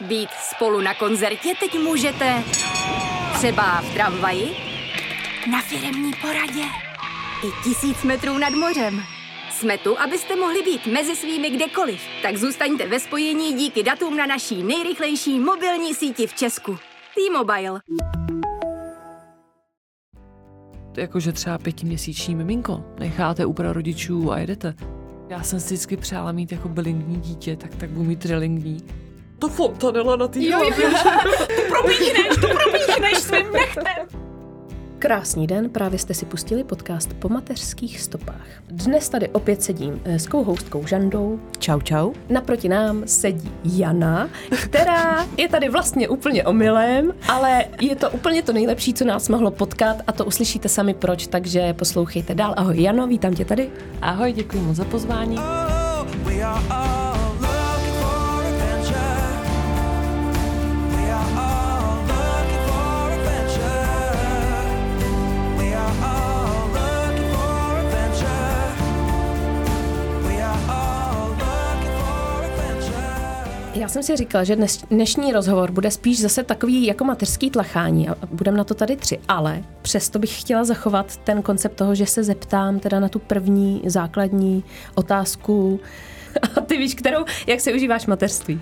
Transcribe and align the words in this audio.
Být 0.00 0.30
spolu 0.54 0.80
na 0.80 0.94
koncertě 0.94 1.54
teď 1.60 1.78
můžete 1.78 2.42
třeba 3.34 3.80
v 3.80 3.94
tramvaji, 3.94 4.56
na 5.50 5.62
firemní 5.62 6.12
poradě 6.20 6.62
i 7.44 7.64
tisíc 7.64 8.02
metrů 8.02 8.38
nad 8.38 8.50
mořem. 8.50 9.02
Jsme 9.50 9.78
tu, 9.78 10.00
abyste 10.00 10.36
mohli 10.36 10.62
být 10.62 10.86
mezi 10.86 11.16
svými 11.16 11.50
kdekoliv. 11.50 12.00
Tak 12.22 12.36
zůstaňte 12.36 12.88
ve 12.88 13.00
spojení 13.00 13.52
díky 13.52 13.82
datům 13.82 14.16
na 14.16 14.26
naší 14.26 14.62
nejrychlejší 14.62 15.38
mobilní 15.38 15.94
síti 15.94 16.26
v 16.26 16.34
Česku. 16.34 16.78
T-Mobile. 17.14 17.80
Jakože 20.96 21.32
třeba 21.32 21.58
pětiměsíční 21.58 22.34
miminko 22.34 22.84
necháte 22.98 23.46
u 23.46 23.52
prarodičů 23.52 24.32
a 24.32 24.38
jedete. 24.38 24.74
Já 25.28 25.42
jsem 25.42 25.60
si 25.60 25.66
vždycky 25.66 25.96
přála 25.96 26.32
mít 26.32 26.52
jako 26.52 26.68
bilingní 26.68 27.20
dítě, 27.20 27.56
tak 27.56 27.74
tak 27.74 27.90
budu 27.90 28.04
mít 28.04 28.20
trilingní. 28.20 29.05
To 29.38 29.48
fontanela 29.48 30.16
na 30.16 30.28
té 30.28 30.40
Jo, 30.42 30.60
jo, 30.62 30.70
jo. 30.82 30.90
to 31.56 31.62
propíchneš, 31.68 32.28
to 32.40 32.48
propíchneš 32.48 33.18
svým 33.18 33.52
nechtem. 33.52 34.06
Krásný 34.98 35.46
den, 35.46 35.70
právě 35.70 35.98
jste 35.98 36.14
si 36.14 36.26
pustili 36.26 36.64
podcast 36.64 37.14
po 37.14 37.28
mateřských 37.28 38.00
stopách. 38.00 38.46
Dnes 38.68 39.08
tady 39.08 39.28
opět 39.28 39.62
sedím 39.62 40.00
eh, 40.04 40.18
s 40.18 40.26
kouhoustkou 40.26 40.86
Žandou. 40.86 41.40
Čau, 41.58 41.80
čau. 41.80 42.12
Naproti 42.28 42.68
nám 42.68 43.02
sedí 43.06 43.52
Jana, 43.64 44.28
která 44.64 45.26
je 45.36 45.48
tady 45.48 45.68
vlastně 45.68 46.08
úplně 46.08 46.44
omylem, 46.44 47.14
ale 47.28 47.64
je 47.80 47.96
to 47.96 48.10
úplně 48.10 48.42
to 48.42 48.52
nejlepší, 48.52 48.94
co 48.94 49.04
nás 49.04 49.28
mohlo 49.28 49.50
potkat 49.50 49.96
a 50.06 50.12
to 50.12 50.24
uslyšíte 50.24 50.68
sami 50.68 50.94
proč, 50.94 51.26
takže 51.26 51.74
poslouchejte 51.74 52.34
dál. 52.34 52.54
Ahoj 52.56 52.82
Jano, 52.82 53.06
vítám 53.06 53.34
tě 53.34 53.44
tady. 53.44 53.70
Ahoj, 54.02 54.32
děkuji 54.32 54.60
moc 54.62 54.76
za 54.76 54.84
pozvání. 54.84 55.38
Oh, 55.38 56.06
we 56.24 56.42
are 56.42 56.64
all 56.70 57.15
Já 73.78 73.88
jsem 73.88 74.02
si 74.02 74.16
říkala, 74.16 74.44
že 74.44 74.56
dnes, 74.56 74.82
dnešní 74.90 75.32
rozhovor 75.32 75.70
bude 75.70 75.90
spíš 75.90 76.20
zase 76.20 76.42
takový 76.42 76.86
jako 76.86 77.04
mateřský 77.04 77.50
tlachání 77.50 78.08
a 78.08 78.16
budeme 78.32 78.58
na 78.58 78.64
to 78.64 78.74
tady 78.74 78.96
tři, 78.96 79.18
ale 79.28 79.62
přesto 79.82 80.18
bych 80.18 80.40
chtěla 80.40 80.64
zachovat 80.64 81.16
ten 81.16 81.42
koncept 81.42 81.76
toho, 81.76 81.94
že 81.94 82.06
se 82.06 82.24
zeptám 82.24 82.78
teda 82.78 83.00
na 83.00 83.08
tu 83.08 83.18
první 83.18 83.82
základní 83.86 84.64
otázku 84.94 85.80
a 86.56 86.60
ty 86.60 86.76
víš, 86.76 86.94
kterou, 86.94 87.24
jak 87.46 87.60
se 87.60 87.72
užíváš 87.72 88.06
mateřství? 88.06 88.60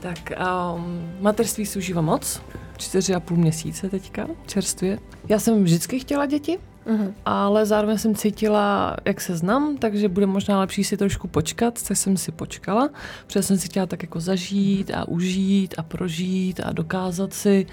Tak 0.00 0.32
um, 0.76 1.10
mateřství 1.20 1.66
si 1.66 1.78
užívám 1.78 2.04
moc. 2.04 2.42
Čtyři 2.76 3.14
a 3.14 3.20
půl 3.20 3.36
měsíce 3.36 3.88
teďka, 3.88 4.26
čerstvě. 4.46 4.98
Já 5.28 5.38
jsem 5.38 5.64
vždycky 5.64 6.00
chtěla 6.00 6.26
děti, 6.26 6.58
Mhm. 6.86 7.14
ale 7.24 7.66
zároveň 7.66 7.98
jsem 7.98 8.14
cítila, 8.14 8.96
jak 9.04 9.20
se 9.20 9.36
znám, 9.36 9.76
takže 9.76 10.08
bude 10.08 10.26
možná 10.26 10.60
lepší 10.60 10.84
si 10.84 10.96
trošku 10.96 11.28
počkat, 11.28 11.82
tak 11.88 11.96
jsem 11.96 12.16
si 12.16 12.32
počkala, 12.32 12.88
protože 13.26 13.42
jsem 13.42 13.58
si 13.58 13.68
chtěla 13.68 13.86
tak 13.86 14.02
jako 14.02 14.20
zažít 14.20 14.90
a 14.94 15.08
užít 15.08 15.74
a 15.78 15.82
prožít 15.82 16.60
a 16.64 16.72
dokázat 16.72 17.34
si 17.34 17.66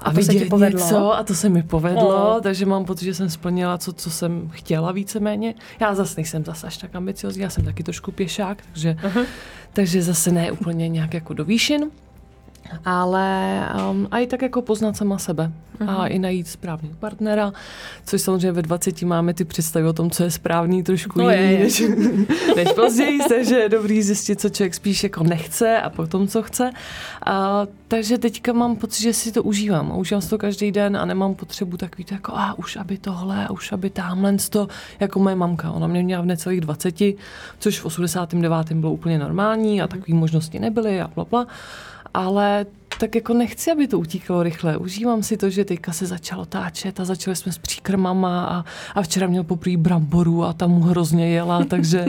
a, 0.00 0.04
A 0.10 0.12
to 0.12 0.22
se 0.22 0.32
vidět 0.32 0.48
povedlo? 0.48 0.80
něco 0.80 1.12
a 1.16 1.22
to 1.22 1.34
se 1.34 1.48
mi 1.48 1.62
povedlo, 1.62 2.10
No. 2.34 2.40
takže 2.40 2.66
mám 2.66 2.84
pocit, 2.84 3.04
že 3.04 3.14
jsem 3.14 3.30
splnila 3.30 3.78
co, 3.78 3.92
co 3.92 4.10
jsem 4.10 4.48
chtěla 4.52 4.92
víceméně. 4.92 5.54
Já 5.80 5.94
zase 5.94 6.14
nejsem 6.16 6.44
zase 6.44 6.66
až 6.66 6.76
tak 6.76 6.94
ambiciozní, 6.96 7.42
já 7.42 7.50
jsem 7.50 7.64
taky 7.64 7.82
trošku 7.82 8.12
pěšák, 8.12 8.58
takže, 8.72 8.96
Mhm. 9.02 9.24
takže 9.72 10.02
zase 10.02 10.32
ne 10.32 10.52
úplně 10.52 10.88
nějak 10.88 11.14
jako 11.14 11.34
do 11.34 11.44
výšin. 11.44 11.90
Ale 12.84 13.60
um, 13.90 14.08
a 14.10 14.18
i 14.18 14.26
tak 14.26 14.42
jako 14.42 14.62
poznat 14.62 14.96
sama 14.96 15.18
sebe 15.18 15.52
Mhm. 15.80 15.90
a 15.90 16.06
i 16.06 16.18
najít 16.18 16.48
správného 16.48 16.94
partnera, 16.98 17.52
což 18.06 18.22
samozřejmě 18.22 18.52
ve 18.52 18.62
20 18.62 19.02
máme 19.02 19.34
ty 19.34 19.44
představy 19.44 19.86
o 19.86 19.92
tom, 19.92 20.10
co 20.10 20.22
je 20.22 20.30
správný 20.30 20.82
trošku 20.82 21.18
No 21.18 21.30
je, 21.30 21.36
jiný, 21.42 21.52
je. 21.52 21.58
než, 21.58 21.82
než 22.56 22.68
později, 22.72 23.18
takže 23.28 23.54
je 23.54 23.68
dobrý 23.68 24.02
zjistit, 24.02 24.40
co 24.40 24.48
člověk 24.48 24.74
spíš 24.74 25.02
jako 25.02 25.24
nechce 25.24 25.80
a 25.80 25.90
potom, 25.90 26.28
co 26.28 26.42
chce. 26.42 26.70
A, 27.26 27.66
takže 27.88 28.18
teďka 28.18 28.52
mám 28.52 28.76
pocit, 28.76 29.02
že 29.02 29.12
si 29.12 29.32
to 29.32 29.42
užívám. 29.42 29.98
Užívám 29.98 30.22
si 30.22 30.30
to 30.30 30.38
každý 30.38 30.72
den 30.72 30.96
a 30.96 31.04
nemám 31.04 31.34
potřebu 31.34 31.76
takový 31.76 32.04
to 32.04 32.14
jako, 32.14 32.32
a 32.36 32.58
už 32.58 32.76
aby 32.76 32.98
tohle, 32.98 33.46
a 33.46 33.50
už 33.50 33.72
aby 33.72 33.90
tamhle 33.90 34.36
to, 34.50 34.68
jako 35.00 35.18
moje 35.20 35.36
mamka. 35.36 35.70
Ona 35.70 35.86
mě 35.86 36.02
měla 36.02 36.22
v 36.22 36.26
necelých 36.26 36.60
20, 36.60 36.94
což 37.58 37.80
v 37.80 37.84
89. 37.86 38.72
bylo 38.72 38.92
úplně 38.92 39.18
normální 39.18 39.82
a 39.82 39.86
takové 39.86 40.14
možnosti 40.18 40.58
nebyly 40.58 41.00
a 41.00 41.08
bla, 41.14 41.24
bla. 41.30 41.46
Ale 42.16 42.66
tak 43.00 43.14
jako 43.14 43.34
nechci, 43.34 43.70
aby 43.72 43.86
to 43.88 43.98
utíkalo 43.98 44.42
rychle. 44.42 44.76
Užívám 44.76 45.22
si 45.22 45.36
to, 45.36 45.50
že 45.50 45.64
teďka 45.64 45.92
se 45.92 46.06
začalo 46.06 46.44
táčet 46.46 47.00
a 47.00 47.04
začali 47.04 47.36
jsme 47.36 47.52
s 47.52 47.58
příkrmama 47.58 48.44
a, 48.44 48.64
a 48.94 49.02
včera 49.02 49.26
měl 49.26 49.44
poprvé 49.44 49.76
bramboru 49.76 50.44
a 50.44 50.52
tam 50.52 50.70
mu 50.70 50.80
hrozně 50.80 51.28
jela, 51.28 51.64
takže 51.68 52.04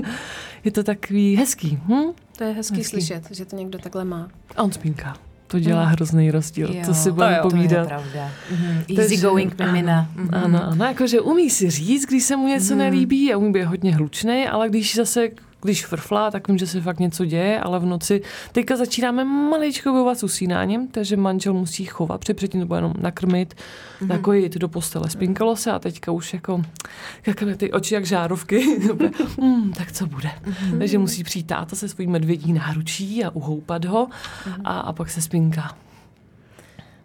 je 0.64 0.72
to 0.72 0.84
takový 0.84 1.36
hezký. 1.36 1.80
Hm? 1.88 2.12
To 2.38 2.44
je 2.44 2.54
hezký, 2.54 2.78
Hezký. 2.78 2.90
slyšet, 2.92 3.24
že 3.32 3.46
to 3.46 3.56
někdo 3.56 3.80
takhle 3.80 4.06
má. 4.06 4.28
A 4.56 4.64
on 4.64 4.72
spínká. 4.72 5.18
To 5.48 5.60
dělá 5.60 5.86
hrozný 5.86 6.32
rozdíl. 6.32 6.74
Jo, 6.76 6.82
to 6.86 6.94
si 6.94 7.12
budeme 7.12 7.38
jo, 7.38 7.42
to 7.42 7.48
je 7.48 7.52
povídat. 7.52 7.88
pravda. 7.88 8.32
Mhm. 8.52 8.84
Takže- 8.88 9.02
Easy 9.02 9.18
going 9.18 9.62
ano, 9.62 9.72
mimina. 9.72 10.10
Mhm. 10.16 10.30
Ano, 10.36 10.64
ano, 10.64 10.86
jakože 10.86 11.22
umí 11.22 11.50
si 11.50 11.70
říct, 11.70 12.06
když 12.06 12.24
se 12.24 12.36
mu 12.36 12.48
něco 12.48 12.76
nelíbí 12.76 13.34
a 13.34 13.38
umí 13.38 13.52
být 13.52 13.64
hodně 13.64 13.96
hlučný, 13.96 14.48
ale 14.48 14.70
když 14.70 14.96
zase 14.96 15.30
když 15.68 15.86
frflá, 15.86 16.32
tak 16.32 16.48
vím, 16.48 16.58
že 16.58 16.68
se 16.68 16.82
fakt 16.82 17.00
něco 17.00 17.26
děje, 17.26 17.60
ale 17.60 17.80
v 17.80 17.86
noci 17.86 18.22
teďka 18.52 18.78
začínáme 18.78 19.24
maličko 19.24 19.92
bojovat 19.92 20.20
s 20.20 20.24
usínáním, 20.24 20.88
takže 20.88 21.18
manžel 21.18 21.54
musí 21.54 21.86
chovat, 21.86 22.20
protože 22.20 22.34
předtím 22.34 22.62
to 22.62 22.68
bylo 22.68 22.78
jenom 22.78 22.94
nakrmit, 23.00 23.54
mm-hmm. 23.54 24.08
nakojit 24.08 24.58
do 24.58 24.68
postele. 24.68 25.10
Spinkalo 25.10 25.56
se 25.56 25.72
a 25.72 25.80
teďka 25.80 26.12
už 26.12 26.34
jako, 26.34 26.62
jak 27.26 27.44
ty 27.58 27.72
oči 27.72 27.94
jak 27.94 28.06
žárovky. 28.06 28.80
mm, 29.42 29.74
tak 29.74 29.92
co 29.92 30.06
bude? 30.06 30.30
Mm-hmm. 30.30 30.78
Takže 30.80 30.98
musí 30.98 31.24
přijít 31.24 31.48
táta 31.48 31.76
se 31.76 31.90
svojí 31.90 32.08
medvědí 32.08 32.54
náručí 32.54 33.24
a 33.24 33.30
uhoupat 33.30 33.86
ho 33.86 34.08
a, 34.64 34.80
a 34.80 34.94
pak 34.94 35.10
se 35.10 35.22
spinká. 35.22 35.87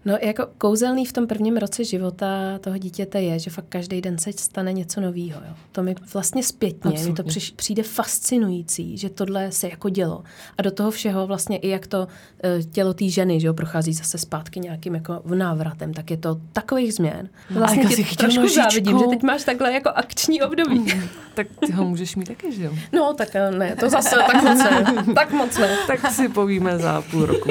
No 0.04 0.18
jako 0.22 0.46
kouzelný 0.58 1.06
v 1.06 1.12
tom 1.12 1.26
prvním 1.26 1.56
roce 1.56 1.84
života 1.84 2.58
toho 2.60 2.78
dítěte 2.78 3.22
je, 3.22 3.38
že 3.38 3.50
fakt 3.50 3.64
každý 3.68 4.00
den 4.00 4.18
se 4.18 4.32
stane 4.32 4.72
něco 4.72 5.00
nového. 5.00 5.40
To 5.72 5.82
mi 5.82 5.94
vlastně 6.12 6.42
zpětně, 6.42 7.04
mi 7.06 7.12
to 7.12 7.22
přiš, 7.22 7.50
přijde 7.50 7.82
fascinující, 7.82 8.98
že 8.98 9.10
tohle 9.10 9.52
se 9.52 9.68
jako 9.68 9.88
dělo. 9.88 10.22
A 10.58 10.62
do 10.62 10.70
toho 10.70 10.90
všeho 10.90 11.26
vlastně 11.26 11.56
i 11.58 11.68
jak 11.68 11.86
to 11.86 12.08
eh, 12.44 12.62
tělo 12.62 12.94
té 12.94 13.08
ženy, 13.08 13.40
že 13.40 13.46
jo, 13.46 13.54
prochází 13.54 13.92
zase 13.92 14.18
zpátky 14.18 14.60
nějakým 14.60 14.94
jako 14.94 15.20
v 15.24 15.34
návratem, 15.34 15.94
tak 15.94 16.10
je 16.10 16.16
to 16.16 16.40
takových 16.52 16.94
změn. 16.94 17.28
Vlastně 17.50 17.84
ti 17.84 17.94
si 17.94 18.04
chytil 18.04 18.24
trošku 18.24 18.40
nožičku. 18.40 18.62
závidím, 18.62 18.98
že 18.98 19.04
teď 19.04 19.22
máš 19.22 19.44
takhle 19.44 19.72
jako 19.72 19.88
akční 19.88 20.42
období. 20.42 20.86
Tak 21.34 21.46
ty 21.66 21.72
ho 21.72 21.84
můžeš 21.84 22.16
mít 22.16 22.28
taky, 22.28 22.52
že 22.52 22.64
jo? 22.64 22.72
No 22.92 23.14
tak 23.14 23.28
eh, 23.34 23.50
ne, 23.50 23.76
to 23.76 23.90
zase 23.90 24.16
tak 24.16 24.42
moc 24.42 24.58
ne. 24.58 25.04
Tak 25.14 25.32
moc 25.32 25.58
ne. 25.58 25.76
Tak 25.86 26.12
si 26.12 26.28
povíme 26.28 26.78
za 26.78 27.02
půl 27.10 27.26
roku. 27.26 27.50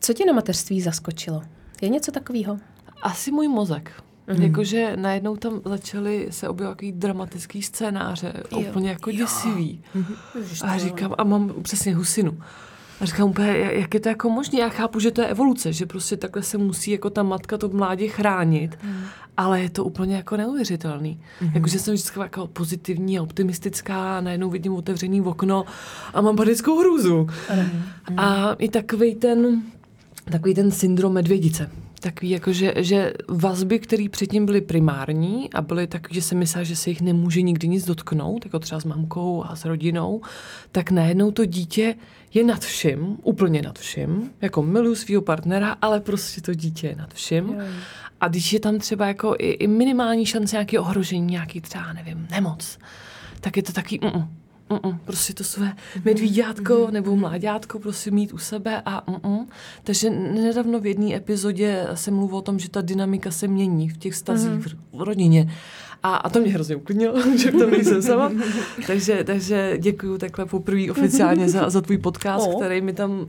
Co 0.00 0.12
tě 0.14 0.26
na 0.26 0.32
mateřství 0.32 0.80
zaskočilo? 0.80 1.42
Je 1.82 1.88
něco 1.88 2.12
takového? 2.12 2.58
Asi 3.02 3.30
můj 3.32 3.48
mozek. 3.48 3.92
Mhm. 4.26 4.36
Mm. 4.36 4.42
Jakože 4.42 4.92
najednou 4.96 5.36
tam 5.36 5.60
začaly 5.64 6.26
se 6.30 6.48
objevovat 6.48 6.76
takový 6.76 6.92
dramatický 6.92 7.62
scénáře, 7.62 8.32
jo. 8.52 8.58
úplně 8.60 8.90
jako 8.90 9.10
děsivý. 9.10 9.82
A 10.64 10.78
říkám, 10.78 11.14
a 11.18 11.24
mám 11.24 11.52
přesně 11.62 11.94
husinu. 11.94 12.38
A 13.00 13.04
říkám 13.04 13.28
úplně, 13.30 13.48
jak 13.72 13.94
je 13.94 14.00
to 14.00 14.08
jako 14.08 14.30
možné? 14.30 14.58
Já 14.60 14.68
chápu, 14.68 15.00
že 15.00 15.10
to 15.10 15.20
je 15.20 15.26
evoluce, 15.26 15.72
že 15.72 15.86
prostě 15.86 16.16
takhle 16.16 16.42
se 16.42 16.58
musí 16.58 16.90
jako 16.90 17.10
ta 17.10 17.22
matka 17.22 17.58
to 17.58 17.68
mládě 17.68 18.08
chránit, 18.08 18.78
Mhm. 18.82 18.92
mm. 18.92 19.04
ale 19.36 19.60
je 19.60 19.70
to 19.70 19.84
úplně 19.84 20.16
jako 20.16 20.36
neuvěřitelný. 20.36 21.20
Mm. 21.40 21.50
Jakože 21.54 21.78
jsem 21.78 21.94
vždycky 21.94 22.20
jako 22.20 22.46
pozitivní 22.46 23.18
a 23.18 23.22
optimistická 23.22 24.18
a 24.18 24.20
najednou 24.20 24.50
vidím 24.50 24.74
otevřený 24.74 25.20
okno 25.22 25.64
a 26.14 26.20
mám 26.20 26.36
panickou 26.36 26.80
hrůzu. 26.80 27.28
Mm. 28.10 28.18
A 28.18 28.52
i 28.52 28.68
takový 28.68 29.14
ten, 29.14 29.62
takový 30.30 30.54
ten 30.54 30.70
syndrom 30.70 31.12
medvědice. 31.12 31.70
Takový 32.00 32.30
jako, 32.30 32.52
že, 32.52 32.74
že 32.76 33.12
vazby, 33.28 33.78
které 33.78 34.06
předtím 34.10 34.46
byly 34.46 34.60
primární 34.60 35.52
a 35.52 35.62
byly 35.62 35.86
takový, 35.86 36.14
že 36.14 36.22
se 36.22 36.34
myslela, 36.34 36.64
že 36.64 36.76
se 36.76 36.90
jich 36.90 37.00
nemůže 37.00 37.42
nikdy 37.42 37.68
nic 37.68 37.84
dotknout, 37.84 38.44
jako 38.44 38.58
třeba 38.58 38.80
s 38.80 38.84
mamkou 38.84 39.44
a 39.44 39.56
s 39.56 39.64
rodinou, 39.64 40.20
tak 40.72 40.90
najednou 40.90 41.30
to 41.30 41.44
dítě 41.44 41.94
je 42.34 42.44
nad 42.44 42.60
vším, 42.64 43.16
úplně 43.22 43.62
nad 43.62 43.78
vším, 43.78 44.30
jako 44.40 44.62
miluju 44.62 44.94
svého 44.94 45.22
partnera, 45.22 45.76
ale 45.82 46.00
prostě 46.00 46.40
to 46.40 46.54
dítě 46.54 46.86
je 46.86 46.96
nad 46.96 47.14
vším. 47.14 47.56
A 48.20 48.28
když 48.28 48.52
je 48.52 48.60
tam 48.60 48.78
třeba 48.78 49.06
jako 49.06 49.34
i, 49.38 49.50
i 49.50 49.66
minimální 49.66 50.26
šance 50.26 50.56
nějaké 50.56 50.80
ohrožení, 50.80 51.26
nějaký 51.26 51.60
třeba, 51.60 51.92
nevím, 51.92 52.26
nemoc, 52.30 52.78
tak 53.40 53.56
je 53.56 53.62
to 53.62 53.72
taky 53.72 54.00
mm, 54.02 54.28
Mm-mm, 54.70 54.98
prostě 55.04 55.34
to 55.34 55.44
své 55.44 55.76
medvíďátko 56.04 56.88
nebo 56.90 57.16
mláďátko 57.16 57.78
prostě 57.78 58.10
mít 58.10 58.32
u 58.32 58.38
sebe 58.38 58.82
a 58.84 59.12
mm-mm. 59.12 59.46
Takže 59.84 60.10
nedávno 60.10 60.80
v 60.80 60.86
jedné 60.86 61.14
epizodě 61.14 61.86
se 61.94 62.10
mluvilo 62.10 62.38
o 62.38 62.42
tom, 62.42 62.58
že 62.58 62.70
ta 62.70 62.80
dynamika 62.80 63.30
se 63.30 63.48
mění 63.48 63.88
v 63.88 63.96
těch 63.96 64.14
stazích 64.14 64.50
v, 64.50 64.98
v 64.98 65.02
rodině. 65.02 65.52
A, 66.02 66.16
a 66.16 66.30
to 66.30 66.40
mě 66.40 66.52
hrozně 66.52 66.76
uklidnilo, 66.76 67.36
že 67.36 67.50
v 67.50 67.58
tom 67.58 67.70
nejsem 67.70 68.02
sama. 68.02 68.32
takže, 68.86 69.24
takže 69.24 69.78
děkuji 69.78 70.18
takhle 70.18 70.46
poprvé 70.46 70.90
oficiálně 70.90 71.48
za, 71.48 71.70
za 71.70 71.80
tvůj 71.80 71.98
podcast, 71.98 72.48
O. 72.48 72.56
který 72.56 72.80
mi 72.80 72.92
tam 72.92 73.28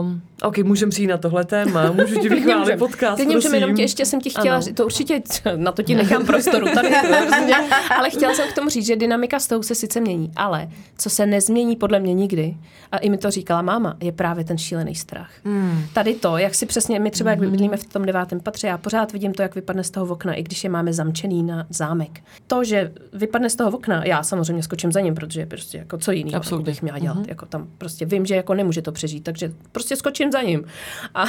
Um, 0.00 0.20
ok, 0.42 0.58
můžeme 0.58 0.90
přijít 0.90 1.06
na 1.06 1.16
tohle 1.18 1.44
téma, 1.44 1.92
můžu 1.92 2.20
ti 2.20 2.28
vychválit 2.34 2.76
podcast, 2.78 3.16
Klidně 3.16 3.34
můžeme, 3.34 3.56
jenom 3.56 3.76
tě, 3.76 3.82
ještě 3.82 4.06
jsem 4.06 4.20
ti 4.20 4.30
chtěla 4.30 4.54
Ano. 4.54 4.62
říct, 4.62 4.76
to 4.76 4.84
určitě, 4.84 5.22
na 5.56 5.72
to 5.72 5.82
ti 5.82 5.94
nechám 5.94 6.26
prostoru 6.26 6.66
tady, 6.74 6.88
prostě, 6.88 7.54
ale 7.98 8.10
chtěla 8.10 8.34
jsem 8.34 8.48
k 8.48 8.54
tomu 8.54 8.70
říct, 8.70 8.86
že 8.86 8.96
dynamika 8.96 9.40
s 9.40 9.46
tou 9.46 9.62
se 9.62 9.74
sice 9.74 10.00
mění, 10.00 10.32
ale 10.36 10.68
co 10.98 11.10
se 11.10 11.26
nezmění 11.26 11.76
podle 11.76 12.00
mě 12.00 12.14
nikdy, 12.14 12.56
a 12.92 12.98
i 12.98 13.10
mi 13.10 13.18
to 13.18 13.30
říkala 13.30 13.62
máma, 13.62 13.96
je 14.00 14.12
právě 14.12 14.44
ten 14.44 14.58
šílený 14.58 14.94
strach. 14.94 15.30
Mm. 15.44 15.82
Tady 15.92 16.14
to, 16.14 16.38
jak 16.38 16.54
si 16.54 16.66
přesně, 16.66 17.00
my 17.00 17.10
třeba, 17.10 17.30
jak 17.30 17.38
bydlíme 17.38 17.76
v 17.76 17.84
tom 17.86 18.04
devátém 18.04 18.40
patře, 18.40 18.66
já 18.66 18.78
pořád 18.78 19.12
vidím 19.12 19.34
to, 19.34 19.42
jak 19.42 19.54
vypadne 19.54 19.84
z 19.84 19.90
toho 19.90 20.06
okna, 20.06 20.34
i 20.34 20.42
když 20.42 20.64
je 20.64 20.70
máme 20.70 20.92
zamčený 20.92 21.42
na 21.42 21.66
zámek. 21.70 22.20
To, 22.46 22.64
že 22.64 22.92
vypadne 23.12 23.50
z 23.50 23.56
toho 23.56 23.70
okna, 23.70 24.04
já 24.04 24.22
samozřejmě 24.22 24.62
skočím 24.62 24.92
za 24.92 25.00
ním, 25.00 25.14
protože 25.14 25.46
prostě 25.46 25.78
jako 25.78 25.98
co 25.98 26.12
jiného 26.12 26.36
Absolutně. 26.36 26.64
bych 26.72 26.82
měla 26.82 26.98
dělat. 26.98 27.16
Mm-hmm. 27.18 27.28
Jako 27.28 27.46
tam 27.46 27.68
prostě 27.78 28.06
vím, 28.06 28.26
že 28.26 28.34
jako 28.34 28.54
nemůže 28.54 28.82
to 28.82 28.92
přežít, 28.92 29.24
takže 29.24 29.52
prostě 29.72 29.96
skočím 29.96 30.32
za 30.32 30.42
ním. 30.42 30.64
A, 31.14 31.24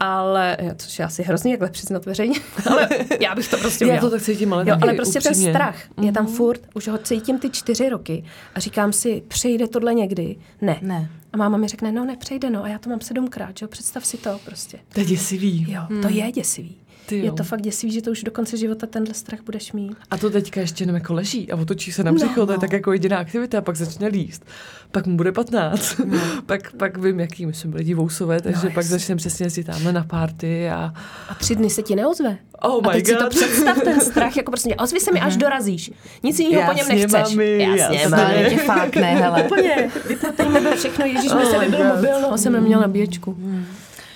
ale, 0.00 0.56
což 0.76 0.98
je 0.98 1.04
asi 1.04 1.22
hrozný, 1.22 1.50
jakhle 1.50 1.70
přiznat 1.70 2.06
veřejně, 2.06 2.40
ale 2.70 2.88
já 3.20 3.34
bych 3.34 3.48
to 3.48 3.56
prostě 3.58 3.84
Já 3.84 3.88
udělala. 3.88 4.10
to 4.10 4.16
tak 4.16 4.22
cítím, 4.22 4.52
ale 4.52 4.64
Jo, 4.68 4.76
ale 4.82 4.94
prostě 4.94 5.18
upřímně. 5.18 5.44
ten 5.46 5.54
strach 5.54 5.76
je 6.02 6.12
tam 6.12 6.26
furt, 6.26 6.60
už 6.74 6.88
ho 6.88 6.98
cítím 6.98 7.38
ty 7.38 7.50
čtyři 7.50 7.88
roky 7.88 8.24
a 8.54 8.60
říkám 8.60 8.92
si, 8.92 9.22
přejde 9.28 9.68
tohle 9.68 9.94
někdy? 9.94 10.36
Ne. 10.60 10.78
Ne. 10.82 11.10
A 11.32 11.36
máma 11.36 11.56
mi 11.56 11.68
řekne, 11.68 11.92
no 11.92 12.04
nepřejde, 12.04 12.50
no 12.50 12.64
a 12.64 12.68
já 12.68 12.78
to 12.78 12.90
mám 12.90 13.00
sedmkrát, 13.00 13.58
že 13.58 13.64
jo, 13.64 13.68
představ 13.68 14.06
si 14.06 14.16
to 14.16 14.40
prostě. 14.44 14.78
To 14.94 15.00
je 15.00 15.06
děsivý. 15.06 15.66
Jo, 15.72 15.82
to 16.02 16.08
je 16.08 16.32
děsivý. 16.32 16.76
Ty 17.08 17.18
Je 17.18 17.32
to 17.32 17.42
fakt 17.44 17.60
děsivý, 17.62 17.92
že 17.92 18.02
to 18.02 18.10
už 18.10 18.22
do 18.22 18.30
konce 18.30 18.56
života 18.56 18.86
tenhle 18.86 19.14
strach 19.14 19.40
budeš 19.44 19.72
mít. 19.72 19.96
A 20.10 20.16
to 20.16 20.30
teďka 20.30 20.60
ještě 20.60 20.82
jenom 20.82 20.96
jako 20.96 21.14
leží 21.14 21.52
a 21.52 21.56
otočí 21.56 21.92
se 21.92 22.04
na 22.04 22.12
břicho, 22.12 22.40
No, 22.40 22.46
to 22.46 22.52
je 22.52 22.56
no. 22.56 22.60
tak 22.60 22.72
jako 22.72 22.92
jediná 22.92 23.18
aktivita 23.18 23.58
a 23.58 23.60
pak 23.60 23.76
začne 23.76 24.08
líst. 24.08 24.44
Pak 24.92 25.06
mu 25.06 25.16
bude 25.16 25.32
15. 25.32 26.00
pak, 26.46 26.72
pak 26.72 26.98
vím, 26.98 27.20
jaký 27.20 27.46
my 27.46 27.54
jsme 27.54 27.70
byli 27.70 27.84
divousové, 27.84 28.40
takže 28.40 28.60
No, 28.64 28.70
pak 28.70 28.76
jasně. 28.76 28.90
začneme 28.90 29.16
přesně 29.16 29.46
jezdit 29.46 29.64
tamhle 29.64 29.92
na 29.92 30.04
party 30.04 30.70
a 30.70 30.92
A 31.28 31.34
tři 31.34 31.54
dny 31.56 31.70
se 31.70 31.82
ti 31.82 31.94
neozve. 31.96 32.36
Oh 32.62 32.86
a 32.86 32.88
my 32.88 32.94
teď 32.96 33.06
si 33.06 33.14
to 33.14 33.20
God. 33.22 33.30
představ, 33.30 33.78
ten 33.84 34.00
strach, 34.10 34.36
jako 34.36 34.50
prostě, 34.50 34.76
ozvi 34.76 35.00
se 35.00 35.12
mi, 35.12 35.20
až 35.20 35.36
dorazíš. 35.36 35.90
Nic 36.22 36.38
jiného 36.38 36.62
po 36.66 36.76
něm 36.76 36.86
Jasně, 36.86 36.94
nechceš. 36.94 37.34
mami, 37.36 37.62
jasně. 37.76 37.98
Stále 38.06 38.50
tě 38.50 38.56
fákne, 38.58 39.02
hele. 39.14 39.42
Úplně. 39.42 39.90
Všechno, 40.76 41.04
Ježíš 41.06 41.32
mi 41.34 41.44
se 41.46 41.56
Oh 41.56 41.58
my 41.58 41.64
vybil 41.64 41.78
God. 41.86 41.96
mobil, 41.96 42.20
no 42.22 42.32
a 42.32 42.36
jsem 42.36 42.52
neměla 42.52 42.82
nabíječku. 42.82 43.36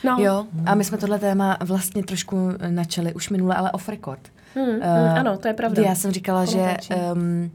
No. 0.04 0.16
Jo, 0.20 0.46
a 0.66 0.75
my 0.75 0.84
jsme 0.84 0.99
tohle 0.99 1.19
téma 1.19 1.56
vlastně 1.60 2.02
trošku 2.04 2.49
načali 2.69 3.14
už 3.14 3.28
minule, 3.31 3.54
ale 3.54 3.70
off 3.70 3.88
record. 3.88 4.20
Hmm, 4.54 4.64
hmm, 4.66 4.81
Eh, 4.82 5.19
ano, 5.20 5.38
to 5.38 5.49
je 5.49 5.54
pravda. 5.54 5.82
Já 5.82 5.94
jsem 5.94 6.12
říkala, 6.12 6.44
že, 6.44 6.76
um, 7.14 7.50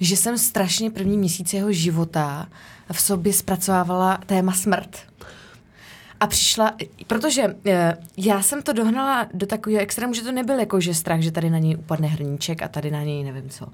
že 0.00 0.16
jsem 0.16 0.38
strašně 0.38 0.90
první 0.90 1.18
měsíc 1.18 1.52
jeho 1.52 1.72
života 1.72 2.46
v 2.92 3.00
sobě 3.00 3.32
zpracovávala 3.32 4.18
téma 4.26 4.52
smrt. 4.52 4.96
A 6.20 6.26
přišla, 6.26 6.72
protože 7.06 7.46
uh, 7.46 7.52
já 8.16 8.42
jsem 8.42 8.62
to 8.62 8.72
dohnala 8.72 9.26
do 9.34 9.46
takového 9.46 9.82
extrému, 9.82 10.14
že 10.14 10.22
to 10.22 10.32
nebyl 10.32 10.58
jako, 10.58 10.80
že 10.80 10.94
strach, 10.94 11.20
že 11.20 11.30
tady 11.32 11.50
na 11.50 11.58
něj 11.58 11.76
upadne 11.76 12.08
hrníček 12.08 12.62
a 12.62 12.68
tady 12.68 12.90
na 12.90 13.02
něj 13.02 13.24
nevím 13.24 13.48
co. 13.50 13.66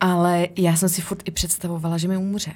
Ale 0.00 0.48
já 0.56 0.76
jsem 0.76 0.88
si 0.88 1.02
furt 1.02 1.22
i 1.24 1.30
představovala, 1.30 1.98
že 1.98 2.08
mi 2.08 2.16
umře. 2.16 2.52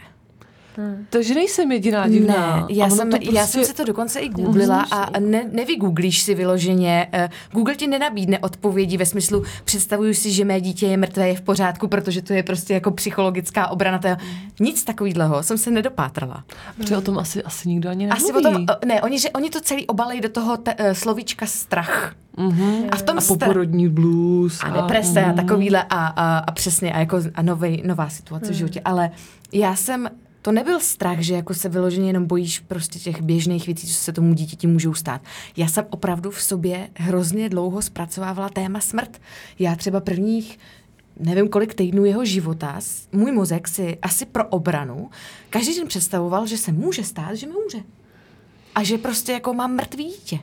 Takže 1.11 1.35
nejsem 1.35 1.73
jediná 1.73 2.09
divná. 2.09 2.57
Ne, 2.57 2.67
já 2.71 2.87
A 2.87 2.91
jsem, 2.91 3.11
to 3.11 3.17
já 3.33 3.47
jsem 3.47 3.65
si 3.65 3.75
to 3.75 3.85
dokonce 3.85 4.21
i 4.21 4.29
googlila 4.29 4.83
a 4.83 5.21
ne, 5.21 5.45
nevygooglíš 5.53 6.23
si 6.23 6.35
vyloženě. 6.35 7.09
Uh, 7.15 7.21
Google 7.53 7.75
ti 7.75 7.87
nenabídne 7.87 8.39
odpovědi 8.39 8.97
ve 8.97 9.07
smyslu 9.07 9.45
představuju 9.65 10.15
si, 10.15 10.31
že 10.33 10.45
mé 10.45 10.61
dítě 10.61 10.87
je 10.87 10.97
mrtvé, 10.97 11.29
je 11.29 11.37
v 11.37 11.41
pořádku, 11.41 11.89
protože 11.89 12.23
to 12.23 12.33
je 12.33 12.43
prostě 12.43 12.75
jako 12.75 12.91
psychologická 12.91 13.69
obrana. 13.69 13.99
To 13.99 14.07
je, 14.07 14.17
nic 14.61 14.85
takového 14.85 15.43
jsem 15.43 15.59
se 15.59 15.71
nedopátrala. 15.71 16.45
Protože 16.77 16.97
o 16.97 17.01
tom 17.01 17.19
asi, 17.19 17.43
asi 17.43 17.69
nikdo 17.69 17.91
ani 17.91 18.07
nemluví. 18.07 18.25
Asi 18.25 18.33
o 18.33 18.41
tom, 18.41 18.67
eh, 18.83 18.87
ne, 18.87 19.03
oni, 19.03 19.19
že, 19.21 19.31
oni 19.31 19.51
to 19.51 19.61
celý 19.61 19.87
obalejí 19.87 20.21
do 20.21 20.29
toho 20.29 20.57
te, 20.57 20.75
uh, 20.75 20.91
slovíčka 20.93 21.47
strach. 21.47 22.15
Mhm. 22.37 22.85
A 22.93 22.97
v 22.97 23.03
tom 23.03 23.19
A 23.19 23.21
poporodní 23.21 23.89
blues. 23.89 24.59
a 24.63 24.71
deprese 24.71 25.25
a 25.25 25.33
takovýhle 25.33 25.83
a, 25.83 26.07
a, 26.07 26.39
a 26.39 26.53
přesně 26.53 26.93
a 26.93 26.99
jako 26.99 27.21
a 27.35 27.43
novej, 27.43 27.83
nová 27.87 28.09
situace 28.09 28.53
v 28.53 28.55
životě. 28.55 28.81
Ale 28.85 29.11
já 29.53 29.77
jsem, 29.77 30.09
to 30.43 30.53
nebyl 30.53 30.81
strach, 30.81 31.19
že 31.19 31.35
jako 31.35 31.55
se 31.55 31.69
vyloženě 31.69 32.07
jenom 32.07 32.27
bojíš 32.27 32.61
prostě 32.61 32.99
těch 32.99 33.23
běžných 33.23 33.67
věcí, 33.67 33.87
co 33.87 33.95
se 33.95 34.13
tomu 34.13 34.35
dítěti 34.35 34.67
můžou 34.67 34.95
stát. 34.95 35.21
Já 35.57 35.69
jsem 35.69 35.87
opravdu 35.91 36.31
v 36.31 36.43
sobě 36.43 36.89
hrozně 36.95 37.49
dlouho 37.49 37.83
zpracovávala 37.83 38.49
téma 38.49 38.81
smrt. 38.81 39.21
Já 39.59 39.77
třeba 39.77 40.01
prvních 40.01 40.59
nevím 41.21 41.49
kolik 41.49 41.75
týdnů 41.75 42.05
jeho 42.05 42.25
života, 42.25 42.81
můj 43.13 43.33
mozek 43.33 43.69
si 43.69 43.99
asi 44.03 44.27
pro 44.27 44.45
obranu 44.45 45.11
každý 45.51 45.77
den 45.77 45.87
představoval, 45.87 46.47
že 46.47 46.59
se 46.59 46.73
může 46.73 47.05
stát, 47.05 47.35
že 47.35 47.47
mi 47.47 47.53
umře. 47.53 47.83
A 48.79 48.83
že 48.83 48.99
prostě 48.99 49.33
jako 49.33 49.55
mám 49.55 49.73
mrtvý 49.75 50.05
dítě. 50.05 50.39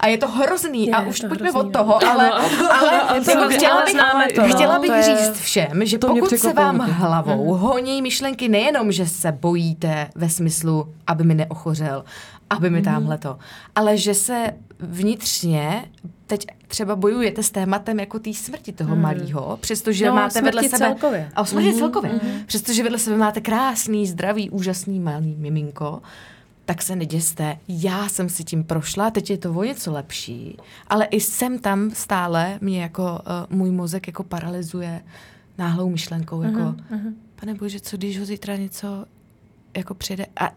A 0.00 0.06
je 0.06 0.18
to 0.18 0.28
hrozný 0.28 0.86
Je, 0.86 0.92
a 0.94 1.02
už 1.02 1.20
to 1.20 1.28
pojďme 1.28 1.50
hrozný, 1.50 1.68
od 1.68 1.72
toho, 1.72 2.06
ale, 2.08 2.30
ale 2.30 3.14
Je 3.14 3.20
to 3.20 3.30
jako 3.30 3.40
hrozný, 3.40 3.56
chtěla 3.56 3.74
ale 3.74 3.84
bych, 4.24 4.34
to, 4.34 4.42
no. 4.42 4.48
chtěla 4.54 4.78
bych 4.78 4.90
To 4.90 4.96
je- 4.96 5.02
říct 5.02 5.40
všem, 5.40 5.86
že 5.86 5.98
to 5.98 6.12
mě 6.12 6.20
pokud 6.20 6.38
se 6.38 6.52
vám 6.52 6.78
hodně. 6.78 6.92
hlavou 6.92 7.54
Mhm. 7.54 7.62
honí 7.62 8.02
myšlenky 8.02 8.48
nejenom, 8.48 8.92
že 8.92 9.06
se 9.06 9.32
bojíte 9.32 10.10
ve 10.14 10.28
smyslu, 10.28 10.94
aby 11.06 11.24
mi 11.24 11.34
neochořel, 11.34 12.04
aby 12.50 12.66
Mhm. 12.70 12.78
mi 12.78 12.82
tamhle 12.82 13.18
to, 13.18 13.38
ale 13.76 13.96
že 13.96 14.14
se 14.14 14.46
vnitřně 14.78 15.84
teď 16.26 16.46
třeba 16.68 16.96
bojujete 16.96 17.42
s 17.42 17.50
tématem 17.50 18.00
jako 18.00 18.18
té 18.18 18.34
smrti 18.34 18.72
toho 18.72 18.96
malého, 18.96 19.58
přestože 19.60 20.06
No, 20.06 20.14
máte 20.14 20.42
vedle 20.42 20.62
sebe... 20.62 20.78
celkově. 20.78 21.30
A 21.34 21.42
o 21.42 21.44
smrti 21.44 21.74
celkově. 21.74 22.20
Přestože 22.46 22.82
vedle 22.82 22.98
sebe 22.98 23.16
máte 23.16 23.40
krásný, 23.40 24.06
zdravý, 24.06 24.50
úžasný 24.50 25.00
malý 25.00 25.36
miminko, 25.38 26.02
tak 26.70 26.82
se 26.82 26.96
neděste. 26.96 27.58
Já 27.68 28.08
jsem 28.08 28.28
si 28.28 28.44
tím 28.44 28.64
prošla, 28.64 29.10
teď 29.10 29.30
je 29.30 29.38
to 29.38 29.52
o 29.52 29.64
něco 29.64 29.92
lepší, 29.92 30.56
ale 30.86 31.04
i 31.04 31.20
jsem 31.20 31.58
tam 31.58 31.90
stále 31.90 32.58
mě 32.60 32.82
jako 32.82 33.02
uh, 33.02 33.56
můj 33.56 33.70
mozek 33.70 34.06
jako 34.06 34.24
paralyzuje 34.24 35.02
náhlou 35.58 35.90
myšlenkou, 35.90 36.42
jako 36.42 36.58
uh-huh. 36.58 37.14
pane 37.34 37.54
bože, 37.54 37.80
co 37.80 37.96
když 37.96 38.18
ho 38.18 38.24
zítra 38.24 38.56
něco 38.56 39.04
jako 39.76 39.94
přijde 39.94 40.26
a 40.40 40.52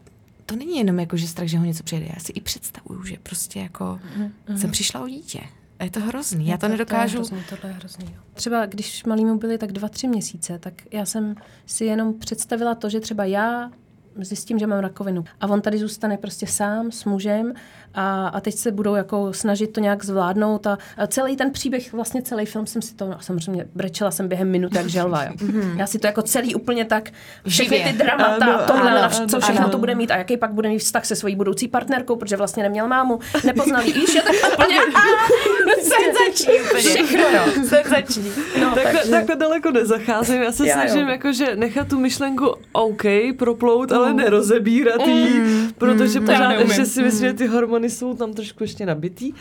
to 0.46 0.56
není 0.56 0.78
jenom 0.78 1.00
jako, 1.00 1.18
že 1.18 1.28
strach, 1.28 1.48
že 1.48 1.58
ho 1.58 1.66
něco 1.66 1.84
přijde. 1.84 2.06
Já 2.06 2.20
si 2.20 2.32
i 2.32 2.42
představuju, 2.42 3.04
že 3.04 3.18
prostě 3.24 3.60
jako 3.60 4.00
uh-huh. 4.18 4.56
jsem 4.56 4.72
přišla 4.72 5.02
o 5.02 5.08
dítě. 5.08 5.40
A 5.80 5.84
je 5.84 5.90
to 5.90 6.00
hrozný. 6.00 6.48
Já 6.48 6.58
to 6.58 6.68
nedokážu. 6.68 7.14
To 7.14 7.36
je 7.36 7.42
hrozný, 7.42 7.44
tohle 7.50 7.70
je 7.70 7.74
hrozný. 7.74 8.06
Jo. 8.06 8.22
Třeba 8.34 8.66
když 8.66 9.04
malýmu 9.04 9.38
byli 9.38 9.58
tak 9.58 9.72
dva, 9.72 9.90
tři 9.90 10.08
měsíce, 10.08 10.60
tak 10.60 10.74
já 10.92 11.06
jsem 11.06 11.36
si 11.66 11.86
jenom 11.86 12.14
představila 12.14 12.76
to, 12.76 12.90
že 12.90 13.00
třeba 13.00 13.26
já 13.26 13.72
zjistím, 14.18 14.60
že 14.60 14.68
mám 14.68 14.80
rakovinu. 14.80 15.24
A 15.42 15.48
on 15.48 15.62
tady 15.62 15.78
zůstane 15.78 16.18
prostě 16.18 16.48
sám 16.48 16.92
s 16.92 17.06
mužem 17.06 17.54
a, 17.96 18.28
a 18.28 18.40
teď 18.40 18.56
se 18.56 18.72
budou 18.72 18.96
jako 18.96 19.34
snažit 19.34 19.68
to 19.68 19.80
nějak 19.80 20.06
zvládnout 20.06 20.68
a, 20.68 20.78
a 20.98 21.08
celý 21.08 21.36
ten 21.36 21.52
příběh, 21.52 21.94
vlastně 21.94 22.22
celý 22.22 22.46
film 22.46 22.68
jsem 22.68 22.82
si 22.82 22.96
to, 22.96 23.06
no, 23.06 23.18
samozřejmě 23.22 23.66
brečela 23.76 24.12
jsem 24.12 24.28
během 24.28 24.50
minuty 24.52 24.78
jak 24.78 24.88
želva, 24.90 25.24
jo. 25.24 25.32
Já 25.78 25.88
si 25.88 26.00
to 26.00 26.08
jako 26.08 26.22
celý 26.22 26.56
úplně 26.56 26.86
tak, 26.86 27.10
všechny 27.48 27.86
ty 27.92 27.98
dramata, 27.98 28.46
Ano, 28.46 28.60
tohle, 28.68 28.92
ano, 28.92 29.10
ano, 29.18 29.28
co 29.28 29.40
všechno 29.40 29.62
ano. 29.62 29.70
to 29.72 29.78
bude 29.78 29.96
mít 29.96 30.12
a 30.12 30.18
jaký 30.18 30.38
pak 30.38 30.54
bude 30.54 30.70
mít 30.70 30.80
vztah 30.80 31.06
se 31.06 31.16
svojí 31.16 31.36
budoucí 31.36 31.68
partnerkou, 31.68 32.16
protože 32.16 32.38
vlastně 32.38 32.64
neměl 32.64 32.88
mámu, 32.88 33.20
nepoznal 33.46 33.82
ji, 33.84 33.94
víš, 33.94 34.14
tak 34.26 34.54
úplně 34.54 34.80
Senzační 35.84 36.62
úplně. 36.62 36.82
všechno, 36.84 37.20
jo. 37.30 37.44
Senzační. 37.68 38.32
No, 38.62 38.72
Takhle, 38.76 38.94
takže- 38.94 39.12
takhle 39.12 39.36
daleko 39.36 39.72
nezacházím. 39.72 40.42
Já 40.42 40.52
se 40.52 40.68
Já 40.68 40.76
jo. 40.84 40.88
snažím 40.90 41.08
jakože 41.10 41.56
nechat 41.56 41.88
tu 41.88 42.00
myšlenku 42.00 42.56
OK, 42.72 43.04
proplout, 43.38 43.92
ale 43.92 44.14
nerozebírat 44.14 45.08
jí, 45.08 45.42
protože 45.78 46.20
Mm. 46.20 46.26
To 46.26 46.32
já 46.32 46.38
pořád 46.40 46.60
ještě 46.60 46.86
si 46.86 47.04
myslím, 47.04 47.28
že 47.30 47.34
ty 47.34 47.48
hormony 47.48 47.83
jsou 47.90 48.14
tam 48.16 48.34
trošku 48.34 48.64
ještě 48.64 48.86
nabitý. 48.86 49.32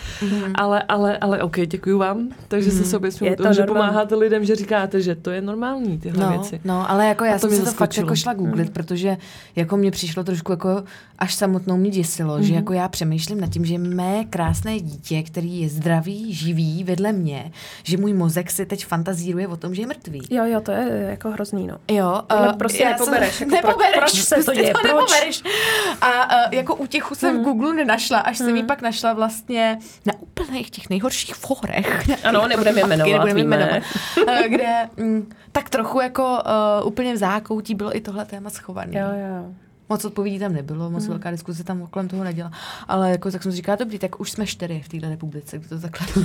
Ale, 0.54 0.82
ale, 0.82 1.18
ale 1.18 1.42
OK, 1.42 1.56
děkuji 1.66 1.98
vám. 1.98 2.28
Takže 2.48 2.70
se 2.70 2.84
sobě 2.84 3.08
Je 3.08 3.12
směju 3.12 3.36
to 3.36 3.52
že 3.52 3.62
pomáháte 3.62 4.14
lidem, 4.14 4.44
že 4.44 4.56
říkáte, 4.56 5.00
že 5.00 5.14
to 5.14 5.30
je 5.30 5.40
normální, 5.40 5.98
tyhle 5.98 6.24
No, 6.24 6.30
věci. 6.30 6.60
no, 6.64 6.90
ale 6.90 7.06
jako 7.06 7.24
já 7.24 7.32
to 7.32 7.38
jsem 7.38 7.48
mě 7.50 7.58
si 7.58 7.64
to 7.64 7.70
fakt 7.70 7.78
zaskočilo. 7.78 8.06
jako 8.06 8.16
šla 8.16 8.34
googlit, 8.34 8.66
Mm. 8.68 8.72
protože 8.74 9.16
jako 9.56 9.76
mě 9.76 9.90
přišlo 9.90 10.24
trošku 10.24 10.52
jako 10.52 10.82
až 11.18 11.34
samotnou 11.34 11.76
mě 11.76 11.90
děsilo, 11.90 12.38
Mm-hmm. 12.38 12.42
že 12.42 12.54
jako 12.54 12.72
já 12.72 12.88
přemýšlím 12.88 13.40
nad 13.40 13.50
tím, 13.50 13.64
že 13.64 13.78
mé 13.78 14.24
krásné 14.24 14.80
dítě, 14.80 15.22
který 15.22 15.60
je 15.60 15.68
zdravý, 15.68 16.34
živý 16.34 16.84
vedle 16.84 17.12
mě, 17.12 17.52
že 17.82 17.96
můj 17.96 18.12
mozek 18.12 18.50
si 18.50 18.66
teď 18.66 18.86
fantazíruje 18.86 19.48
o 19.48 19.56
tom, 19.56 19.74
že 19.74 19.82
je 19.82 19.86
mrtvý. 19.86 20.20
Jo, 20.30 20.44
jo, 20.44 20.60
to 20.60 20.72
je 20.72 21.06
jako 21.10 21.30
hrozný, 21.30 21.66
no. 21.66 21.76
Jo, 21.90 22.22
Tohle 22.26 22.50
eh, 22.50 22.56
prostě 22.56 22.84
nepobereš, 22.84 23.34
Jsem, 23.42 23.50
jako 23.54 23.66
nepobereš, 23.68 23.96
proč 23.98 24.12
se 24.22 24.34
to 24.34 24.42
prostě 24.42 24.60
děje, 24.62 24.72
proč? 24.82 24.84
nepobereš. 24.92 25.42
A 26.00 26.24
uh, 26.46 26.54
jako 26.54 26.74
útěchu 26.74 27.14
jsem 27.14 27.32
Hmm. 27.34 27.40
v 27.40 27.44
Google 27.44 27.74
nenašla, 27.74 28.18
až 28.32 28.38
jsem 28.38 28.56
ji 28.56 28.62
pak 28.62 28.82
našla 28.82 29.12
vlastně 29.12 29.78
na 30.06 30.12
úplných 30.20 30.70
těch 30.70 30.90
nejhorších 30.90 31.34
fórech. 31.34 32.08
Ano, 32.24 32.48
nebudeme 32.48 32.80
je 32.80 32.86
jmenovat, 32.86 33.12
nebudeme 33.12 33.44
jmenovat. 33.44 33.82
Eh, 34.28 34.48
Kde 34.48 34.88
mm, 34.96 35.30
tak 35.52 35.70
trochu 35.70 36.00
jako 36.00 36.38
uh, 36.80 36.86
úplně 36.86 37.14
v 37.14 37.16
zákoutí 37.16 37.74
bylo 37.74 37.96
i 37.96 38.00
tohle 38.00 38.24
téma 38.24 38.50
schované. 38.50 38.98
Jo, 39.00 39.06
jo. 39.06 39.54
Moc 39.88 40.04
odpovědí 40.04 40.38
tam 40.38 40.52
nebylo, 40.52 40.90
moc 40.90 41.06
velká 41.06 41.30
diskuse 41.30 41.64
tam 41.64 41.86
kolem 41.86 42.08
toho 42.08 42.24
neděla. 42.24 42.50
Ale 42.88 43.10
jako 43.10 43.30
tak 43.30 43.42
jsem 43.42 43.52
si 43.52 43.56
říkala, 43.56 43.76
dobrý, 43.76 43.98
tak 43.98 44.20
už 44.20 44.30
jsme 44.30 44.46
čtyři 44.46 44.82
v 44.84 44.88
téhle 44.88 45.08
republice, 45.08 45.58
kdo 45.58 45.68
to 45.68 45.80
takhle. 45.80 46.24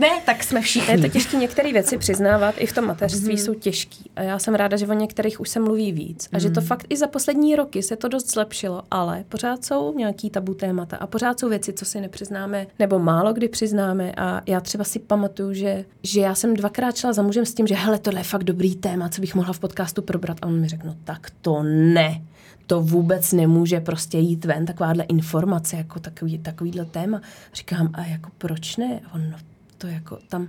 Ne, 0.00 0.20
tak 0.26 0.44
jsme 0.44 0.60
všichni. 0.60 0.94
Je 0.94 0.98
to 1.00 1.08
těžké 1.08 1.36
některé 1.36 1.72
věci 1.72 1.98
přiznávat, 1.98 2.54
i 2.58 2.66
v 2.66 2.72
tom 2.72 2.86
mateřství 2.86 3.38
jsou 3.38 3.54
těžký. 3.54 4.10
A 4.16 4.22
já 4.22 4.38
jsem 4.38 4.54
ráda, 4.54 4.76
že 4.76 4.86
o 4.86 4.92
některých 4.92 5.40
už 5.40 5.48
se 5.48 5.60
mluví 5.60 5.92
víc. 5.92 6.28
A 6.32 6.38
že 6.38 6.50
to 6.50 6.60
fakt 6.60 6.86
i 6.88 6.96
za 6.96 7.06
poslední 7.06 7.56
roky 7.56 7.82
se 7.82 7.96
to 7.96 8.08
dost 8.08 8.32
zlepšilo, 8.32 8.82
ale 8.90 9.24
pořád 9.28 9.64
jsou 9.64 9.94
nějaký 9.98 10.30
tabu 10.30 10.54
témata 10.54 10.96
a 10.96 11.06
pořád 11.06 11.40
jsou 11.40 11.48
věci, 11.48 11.72
co 11.72 11.84
si 11.84 12.00
nepřiznáme, 12.00 12.66
nebo 12.78 12.98
málo 12.98 13.32
kdy 13.32 13.48
přiznáme. 13.48 14.12
A 14.16 14.42
já 14.46 14.60
třeba 14.60 14.84
si 14.84 14.98
pamatuju, 14.98 15.54
že, 15.54 15.84
že 16.02 16.20
já 16.20 16.34
jsem 16.34 16.54
dvakrát 16.54 16.96
šla 16.96 17.12
za 17.12 17.22
mužem 17.22 17.46
s 17.46 17.54
tím, 17.54 17.66
že 17.66 17.74
hele, 17.74 17.98
tohle 17.98 18.20
je 18.20 18.24
fakt 18.24 18.44
dobrý 18.44 18.74
téma, 18.74 19.08
co 19.08 19.20
bych 19.20 19.34
mohla 19.34 19.52
v 19.52 19.58
podcastu 19.58 20.02
probrat. 20.02 20.36
A 20.42 20.46
on 20.46 20.60
mi 20.60 20.68
řekl, 20.68 20.86
no 20.86 20.96
tak 21.04 21.30
to 21.42 21.62
ne 21.62 22.22
to 22.66 22.80
vůbec 22.80 23.32
nemůže 23.32 23.80
prostě 23.80 24.18
jít 24.18 24.44
ven, 24.44 24.66
takováhle 24.66 25.04
informace, 25.04 25.76
jako 25.76 26.00
takový, 26.00 26.38
takovýhle 26.38 26.84
téma. 26.84 27.20
Říkám, 27.54 27.90
a 27.92 28.04
jako 28.04 28.30
proč 28.38 28.76
ne? 28.76 29.00
A 29.04 29.14
on, 29.14 29.30
no 29.30 29.36
to 29.80 29.86
jako 29.86 30.18
tam 30.28 30.48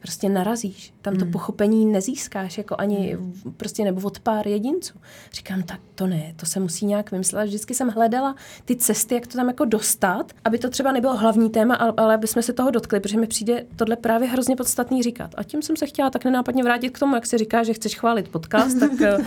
prostě 0.00 0.28
narazíš. 0.28 0.92
Tam 1.02 1.16
to 1.16 1.26
pochopení 1.26 1.86
nezískáš, 1.86 2.58
jako 2.58 2.74
ani 2.78 3.16
v- 3.16 3.50
prostě 3.56 3.84
nebo 3.84 4.00
od 4.06 4.18
pár 4.18 4.48
jedinců. 4.48 4.94
Říkám, 5.32 5.62
tak 5.62 5.80
to 5.94 6.06
ne, 6.06 6.32
to 6.36 6.46
se 6.46 6.60
musí 6.60 6.86
nějak 6.86 7.10
vymyslet. 7.12 7.46
Vždycky 7.46 7.74
jsem 7.74 7.88
hledala 7.88 8.34
ty 8.64 8.76
cesty, 8.76 9.14
jak 9.14 9.26
to 9.26 9.36
tam 9.36 9.48
jako 9.48 9.64
dostat, 9.64 10.32
aby 10.44 10.58
to 10.58 10.70
třeba 10.70 10.92
nebylo 10.92 11.16
hlavní 11.16 11.50
téma, 11.50 11.74
ale, 11.74 11.92
ale 11.96 12.14
aby 12.14 12.26
jsme 12.26 12.42
se 12.42 12.52
toho 12.52 12.70
dotkli, 12.70 13.00
protože 13.00 13.18
mi 13.18 13.26
přijde 13.26 13.64
tohle 13.76 13.96
právě 13.96 14.28
hrozně 14.28 14.56
podstatný 14.56 15.02
říkat. 15.02 15.30
A 15.36 15.42
tím 15.42 15.62
jsem 15.62 15.76
se 15.76 15.86
chtěla 15.86 16.10
tak 16.10 16.24
nenápadně 16.24 16.62
vrátit 16.62 16.90
k 16.90 16.98
tomu, 16.98 17.14
jak 17.14 17.26
si 17.26 17.38
říká, 17.38 17.62
že 17.62 17.74
chceš 17.74 17.98
chválit 17.98 18.28
podcast, 18.28 18.80
tak 18.80 18.90
eh, 19.00 19.18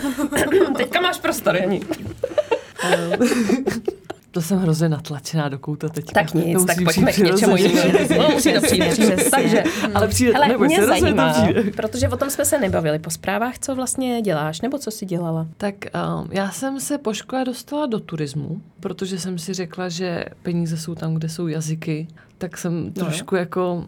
teďka 0.77 1.01
máš 1.01 1.19
prostor, 1.19 1.55
Janí. 1.55 1.81
To 4.37 4.41
jsem 4.41 4.59
hrozně 4.59 4.89
natlačená 4.89 5.49
do 5.49 5.59
kouta 5.59 5.89
teďka. 5.89 6.11
Tak 6.13 6.31
To 6.31 6.37
nic, 6.37 6.65
tak 6.65 6.77
pojďme 6.83 7.13
k 7.13 7.17
něčemu 7.17 7.57
jinému. 7.57 7.97
No. 8.17 8.27
Takže, 9.31 9.63
Ale 9.93 10.07
přijde, 10.07 10.33
hele, 10.33 10.47
neboj 10.47 10.67
mě 10.67 10.85
zajímá, 10.85 11.33
protože 11.75 12.09
o 12.09 12.17
tom 12.17 12.29
jsme 12.29 12.45
se 12.45 12.59
nebavili 12.59 12.99
po 12.99 13.09
zprávách, 13.09 13.59
co 13.59 13.75
vlastně 13.75 14.21
děláš, 14.21 14.61
nebo 14.61 14.77
co 14.79 14.91
jsi 14.91 15.05
dělala. 15.05 15.47
Tak 15.57 15.75
um, 15.85 16.29
já 16.31 16.51
jsem 16.51 16.79
se 16.79 16.97
po 16.97 17.13
škole 17.13 17.45
dostala 17.45 17.85
do 17.85 17.99
turismu, 17.99 18.61
protože 18.79 19.19
jsem 19.19 19.39
si 19.39 19.53
řekla, 19.53 19.89
že 19.89 20.25
peníze 20.43 20.77
jsou 20.77 20.95
tam, 20.95 21.13
kde 21.13 21.29
jsou 21.29 21.47
jazyky, 21.47 22.07
tak 22.37 22.57
jsem 22.57 22.93
trošku 22.93 23.35
jako 23.35 23.85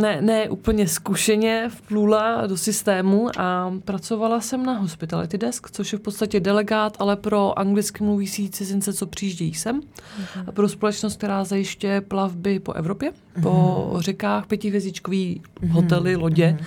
ne, 0.00 0.20
ne 0.20 0.50
úplně 0.50 0.88
zkušeně 0.88 1.68
vplula 1.68 2.46
do 2.46 2.56
systému 2.56 3.28
a 3.38 3.72
pracovala 3.84 4.40
jsem 4.40 4.66
na 4.66 4.78
Hospitality 4.78 5.38
Desk, 5.38 5.70
což 5.70 5.92
je 5.92 5.98
v 5.98 6.02
podstatě 6.02 6.40
delegát, 6.40 6.96
ale 6.98 7.16
pro 7.16 7.58
anglicky 7.58 8.04
mluvící 8.04 8.50
cizince, 8.50 8.92
co 8.92 9.06
přijíždějí 9.06 9.54
sem. 9.54 9.80
A 10.46 10.52
pro 10.52 10.68
společnost, 10.68 11.16
která 11.16 11.44
zajišťuje 11.44 12.00
plavby 12.00 12.58
po 12.58 12.72
Evropě, 12.72 13.12
po 13.42 13.94
řekách, 13.98 14.46
pětihvězdičkový 14.46 15.42
hotely, 15.70 16.16
lodě. 16.16 16.58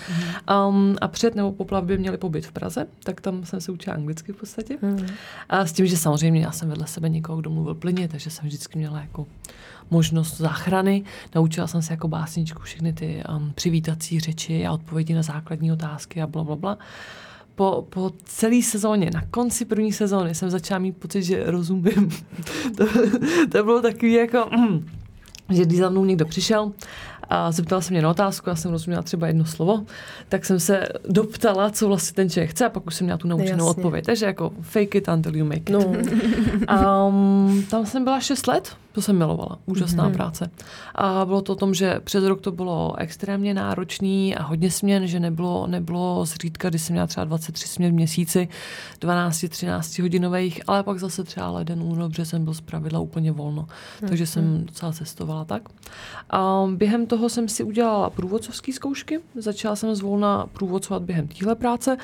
Um, 0.69 0.95
a 1.01 1.07
před 1.07 1.35
nebo 1.35 1.51
po 1.51 1.65
plavbě 1.65 1.97
měli 1.97 2.17
pobyt 2.17 2.45
v 2.45 2.51
Praze, 2.51 2.87
tak 3.03 3.21
tam 3.21 3.45
jsem 3.45 3.61
se 3.61 3.71
učila 3.71 3.95
anglicky 3.95 4.33
v 4.33 4.35
podstatě. 4.35 4.77
A 5.49 5.65
s 5.65 5.71
tím, 5.73 5.87
že 5.87 5.97
samozřejmě 5.97 6.41
já 6.41 6.51
jsem 6.51 6.69
vedle 6.69 6.87
sebe 6.87 7.09
někoho, 7.09 7.37
kdo 7.37 7.49
mluvil 7.49 7.75
plyně, 7.75 8.07
takže 8.07 8.29
jsem 8.29 8.47
vždycky 8.47 8.77
měla 8.77 9.01
jako 9.01 9.27
možnost 9.91 10.37
záchrany. 10.37 11.03
Naučila 11.35 11.67
jsem 11.67 11.81
se 11.81 11.93
jako 11.93 12.07
básničku 12.07 12.61
všechny 12.61 12.93
ty 12.93 13.23
um, 13.37 13.51
přivítací 13.55 14.19
řeči 14.19 14.65
a 14.65 14.73
odpovědi 14.73 15.13
na 15.13 15.21
základní 15.21 15.71
otázky 15.71 16.21
a 16.21 16.27
bla, 16.27 16.43
bla, 16.43 16.55
bla. 16.55 16.77
Po, 17.55 17.87
po 17.89 18.11
celé 18.23 18.61
sezóně, 18.61 19.11
na 19.13 19.21
konci 19.31 19.65
první 19.65 19.93
sezóny 19.93 20.35
jsem 20.35 20.49
začala 20.49 20.79
mít 20.79 20.97
pocit, 20.97 21.23
že 21.23 21.43
rozumím. 21.45 22.09
to, 22.77 22.85
to 23.51 23.63
bylo 23.63 23.81
takový 23.81 24.13
jako... 24.13 24.49
Mm, 24.57 24.89
že 25.49 25.65
když 25.65 25.79
za 25.79 25.89
mnou 25.89 26.05
někdo 26.05 26.25
přišel 26.25 26.71
a 27.29 27.51
zeptal 27.51 27.81
se 27.81 27.93
mě 27.93 28.01
na 28.01 28.09
otázku, 28.09 28.49
já 28.49 28.55
jsem 28.55 28.71
rozuměla 28.71 29.03
třeba 29.03 29.27
jedno 29.27 29.45
slovo, 29.45 29.85
tak 30.29 30.45
jsem 30.45 30.59
se 30.59 30.87
doptala, 31.09 31.69
co 31.69 31.87
vlastně 31.87 32.15
ten 32.15 32.29
člověk 32.29 32.49
chce 32.49 32.65
a 32.65 32.69
pak 32.69 32.87
už 32.87 32.95
jsem 32.95 33.05
měla 33.05 33.17
tu 33.17 33.27
naučenou 33.27 33.67
odpověď. 33.67 34.05
Takže 34.05 34.25
jako 34.25 34.51
fake 34.61 34.95
it 34.95 35.07
until 35.07 35.35
you 35.35 35.45
make 35.45 35.57
it. 35.57 35.69
No, 35.69 35.79
Um, 37.07 37.63
tam 37.69 37.85
jsem 37.85 38.03
byla 38.03 38.19
6 38.19 38.47
let, 38.47 38.77
to 38.91 39.01
jsem 39.01 39.17
milovala, 39.17 39.59
úžasná 39.65 40.09
mm-hmm. 40.09 40.13
práce. 40.13 40.49
A 40.95 41.25
bylo 41.25 41.41
to 41.41 41.53
o 41.53 41.55
tom, 41.55 41.73
že 41.73 41.99
přes 42.03 42.23
rok 42.23 42.41
to 42.41 42.51
bylo 42.51 42.95
extrémně 42.97 43.53
náročný 43.53 44.35
a 44.35 44.43
hodně 44.43 44.71
směn, 44.71 45.07
že 45.07 45.19
nebylo, 45.19 45.67
nebylo 45.67 46.25
zřídka, 46.25 46.69
kdy 46.69 46.79
jsem 46.79 46.93
měla 46.93 47.07
třeba 47.07 47.23
23 47.23 47.67
směn 47.67 47.91
v 47.91 47.95
měsíci, 47.95 48.47
12-13 49.01 50.01
hodinových, 50.01 50.61
ale 50.67 50.83
pak 50.83 50.99
zase 50.99 51.23
třeba 51.23 51.49
leden, 51.49 51.81
únor, 51.81 52.09
březen 52.09 52.43
byl 52.43 52.53
zpravidla 52.53 52.99
úplně 52.99 53.31
volno. 53.31 53.61
Mm-hmm. 53.61 54.07
Takže 54.07 54.27
jsem 54.27 54.65
docela 54.65 54.91
cestovala 54.91 55.45
tak. 55.45 55.61
A 56.29 56.67
během 56.75 57.05
toho 57.05 57.14
jsem 57.29 57.47
si 57.47 57.63
udělala 57.63 58.09
průvodcovské 58.09 58.73
zkoušky, 58.73 59.19
začala 59.35 59.75
jsem 59.75 59.95
zvolna 59.95 60.47
průvodcovat 60.53 61.03
během 61.03 61.27
téhle 61.27 61.55
práce 61.55 61.97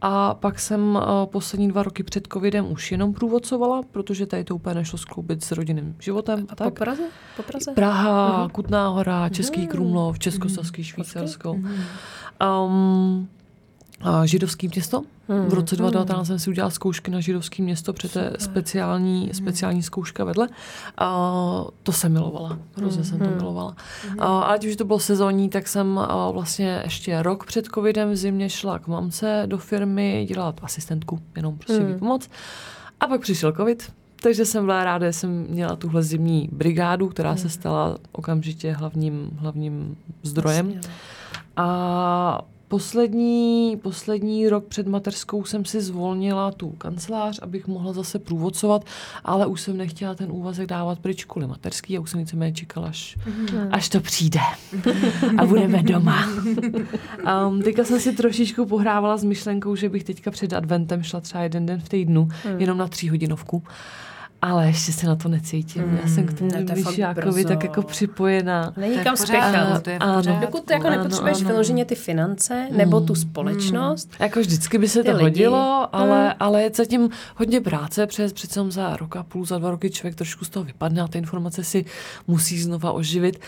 a 0.00 0.34
pak 0.34 0.58
jsem 0.58 0.96
a, 0.96 1.26
poslední 1.26 1.68
dva 1.68 1.82
roky 1.82 2.02
před 2.02 2.28
covidem 2.32 2.72
už 2.72 2.92
jenom 2.92 3.14
průvodcovala, 3.14 3.82
protože 3.90 4.26
tady 4.26 4.44
to 4.44 4.54
úplně 4.54 4.74
nešlo 4.74 4.98
skloubit 4.98 5.44
s 5.44 5.52
rodinným 5.52 5.96
životem. 6.00 6.46
po 6.46 6.54
tak. 6.54 6.74
Praze? 6.78 7.02
Po 7.36 7.42
Praze? 7.42 7.72
Praha, 7.74 8.48
Kutná 8.52 8.88
hora, 8.88 9.28
Český 9.28 9.66
Krumlov, 9.66 10.18
Českosaský, 10.18 10.84
Švýcarsko. 10.84 11.52
Um, 11.52 11.64
a 12.40 12.60
židovský 14.24 14.68
město. 14.68 15.02
V 15.28 15.54
roce 15.54 15.76
2019 15.76 16.26
jsem 16.26 16.38
si 16.38 16.50
udělala 16.50 16.70
zkoušky 16.70 17.10
na 17.10 17.20
židovský 17.20 17.62
město, 17.62 17.92
protože 17.92 18.08
to 18.08 18.18
je 18.18 18.30
speciální, 18.38 19.30
speciální 19.32 19.82
zkouška 19.82 20.24
vedle. 20.24 20.48
A 20.98 21.34
to 21.82 21.92
jsem 21.92 22.12
milovala, 22.12 22.58
hrozně 22.76 23.04
jsem 23.04 23.18
to 23.18 23.30
milovala. 23.30 23.76
A 24.18 24.40
ať 24.40 24.66
už 24.66 24.76
to 24.76 24.84
bylo 24.84 24.98
sezónní, 24.98 25.48
tak 25.48 25.68
jsem 25.68 25.98
a, 25.98 26.30
vlastně 26.30 26.80
ještě 26.84 27.22
rok 27.22 27.46
před 27.46 27.66
covidem 27.74 28.10
v 28.10 28.16
zimě 28.16 28.50
šla 28.50 28.78
k 28.78 28.86
mamce 28.86 29.42
do 29.46 29.58
firmy 29.58 30.26
dělat 30.28 30.60
asistentku, 30.62 31.20
jenom 31.36 31.58
prostě 31.58 31.84
výpomoc. 31.84 32.30
A 33.00 33.06
pak 33.06 33.20
přišel 33.20 33.52
covid, 33.52 33.92
takže 34.22 34.44
jsem 34.44 34.64
byla 34.64 34.84
ráda, 34.84 35.06
že 35.06 35.12
jsem 35.12 35.30
měla 35.30 35.76
tuhle 35.76 36.02
zimní 36.02 36.48
brigádu, 36.52 37.08
která 37.08 37.36
se 37.36 37.48
stala 37.48 37.96
okamžitě 38.12 38.72
hlavním, 38.72 39.30
hlavním 39.36 39.96
zdrojem. 40.22 40.74
No. 40.74 40.80
A 41.56 42.44
poslední, 42.68 43.76
poslední 43.82 44.48
rok 44.48 44.64
před 44.64 44.86
mateřskou 44.86 45.44
jsem 45.44 45.64
si 45.64 45.80
zvolnila 45.80 46.52
tu 46.52 46.70
kancelář, 46.70 47.38
abych 47.42 47.66
mohla 47.66 47.92
zase 47.92 48.18
průvodcovat, 48.18 48.84
ale 49.24 49.46
už 49.46 49.60
jsem 49.60 49.76
nechtěla 49.76 50.14
ten 50.14 50.32
úvazek 50.32 50.66
dávat 50.66 50.98
pryč 50.98 51.24
kvůli 51.24 51.46
mateřský 51.46 51.96
a 51.96 52.00
už 52.00 52.10
jsem 52.10 52.20
víceméně 52.20 52.52
čekala, 52.52 52.88
až, 52.88 53.18
až 53.70 53.88
to 53.88 54.00
přijde 54.00 54.40
a 55.38 55.46
budeme 55.46 55.82
doma. 55.82 56.28
Um, 57.48 57.62
teďka 57.62 57.84
jsem 57.84 58.00
si 58.00 58.12
trošičku 58.12 58.66
pohrávala 58.66 59.16
s 59.16 59.24
myšlenkou, 59.24 59.76
že 59.76 59.88
bych 59.88 60.04
teďka 60.04 60.30
před 60.30 60.52
adventem 60.52 61.02
šla 61.02 61.20
třeba 61.20 61.42
jeden 61.42 61.66
den 61.66 61.80
v 61.80 61.88
týdnu, 61.88 62.28
jenom 62.58 62.78
na 62.78 62.88
tří 62.88 63.10
hodinovku. 63.10 63.62
Ale 64.44 64.66
ještě 64.66 64.92
se 64.92 65.06
na 65.06 65.16
to 65.16 65.28
necítím. 65.28 65.98
Já 66.02 66.08
jsem 66.08 66.26
k 66.26 66.38
tomu 66.38 66.50
ne, 66.50 66.64
to 66.64 67.48
tak 67.48 67.64
jako 67.64 67.82
připojená. 67.82 68.72
Není 68.76 68.98
kam 68.98 69.16
spěchat. 69.16 69.82
to 69.82 69.90
je 69.90 69.98
v 69.98 70.02
Ano. 70.02 70.14
pořádku. 70.14 70.40
Dokud 70.46 70.70
jako 70.70 70.86
Ano, 70.86 70.96
nepotřebuješ 70.96 71.38
ano. 71.40 71.48
vyloženě 71.48 71.84
ty 71.84 71.94
finance 71.94 72.68
nebo 72.70 73.00
tu 73.00 73.14
společnost, 73.14 74.10
Jako 74.18 74.40
vždycky 74.40 74.78
by 74.78 74.88
se 74.88 75.02
to 75.04 75.10
lidi. 75.12 75.22
hodilo, 75.22 75.88
ale, 75.92 76.22
Hmm. 76.24 76.32
ale 76.40 76.62
je 76.62 76.70
zatím 76.74 77.08
hodně 77.36 77.60
práce, 77.60 78.06
přes 78.06 78.32
přece 78.32 78.60
jenom 78.60 78.72
za 78.72 78.96
rok 78.96 79.16
a 79.16 79.22
půl, 79.22 79.44
za 79.46 79.58
dva 79.58 79.70
roky 79.70 79.90
člověk 79.90 80.14
trošku 80.14 80.44
z 80.44 80.48
toho 80.48 80.64
vypadne 80.64 81.02
a 81.02 81.08
ty 81.08 81.18
informace 81.18 81.64
si 81.64 81.84
musí 82.26 82.58
znova 82.60 82.92
oživit. 82.92 83.40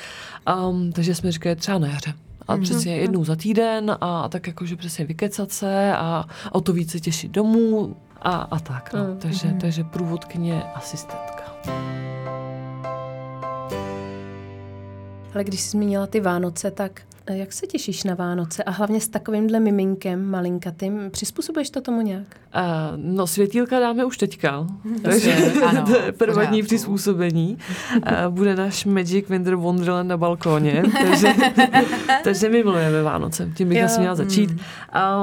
Um, 0.68 0.92
takže 0.92 1.14
jsme 1.14 1.32
říkali 1.32 1.56
třeba 1.56 1.78
na 1.78 1.88
jaře. 1.88 2.12
A 2.48 2.54
Mhm. 2.54 2.62
přesně 2.62 2.96
jednou 2.96 3.24
za 3.24 3.36
týden 3.36 3.90
a, 3.90 4.20
a 4.20 4.28
tak 4.28 4.46
jakože 4.46 4.76
přesně 4.76 5.04
vykecat 5.04 5.52
se 5.52 5.92
a 5.96 6.24
o 6.52 6.60
to 6.60 6.72
více 6.72 7.00
těšit 7.00 7.30
domů 7.30 7.96
a, 8.26 8.36
a 8.36 8.58
tak. 8.60 8.92
No. 8.92 9.04
Mm, 9.04 9.18
Takže, 9.18 9.54
takže 9.60 9.84
průvodkyně, 9.84 10.62
asistentka. 10.74 11.36
ale 15.34 15.44
když 15.44 15.60
jsi 15.60 15.70
zmínila 15.70 16.06
ty 16.06 16.20
Vánoce, 16.20 16.70
tak 16.70 17.00
eh, 17.26 17.36
jak 17.36 17.52
se 17.52 17.66
těšíš 17.66 18.04
na 18.04 18.14
Vánoce 18.14 18.64
a 18.64 18.70
hlavně 18.70 19.00
s 19.00 19.08
takovýmhle 19.08 19.60
miminkem 19.60 20.24
malinkatým, 20.30 21.10
přizpůsobuješ 21.10 21.70
to 21.70 21.80
tomu 21.80 22.00
nějak? 22.00 22.36
Uh, 22.56 22.62
no 22.96 23.26
světýlka 23.26 23.80
dáme 23.80 24.04
už 24.04 24.18
teďka, 24.18 24.66
takže 25.02 25.52
ano, 25.66 25.82
to 25.86 25.96
je 25.96 26.12
v 26.12 26.16
prvotní 26.16 26.62
přizpůsobení. 26.62 27.58
Uh, 27.96 28.34
bude 28.34 28.56
náš 28.56 28.84
Magic 28.84 29.28
Winter 29.28 29.54
Wonderland 29.54 30.08
na 30.08 30.16
balkóně, 30.16 30.82
takže, 31.02 31.34
takže 32.24 32.48
my 32.48 32.64
milujeme 32.64 33.02
Vánoce, 33.02 33.50
tím 33.54 33.68
bych 33.68 33.84
asi 33.84 34.00
měla 34.00 34.14
začít. 34.14 34.50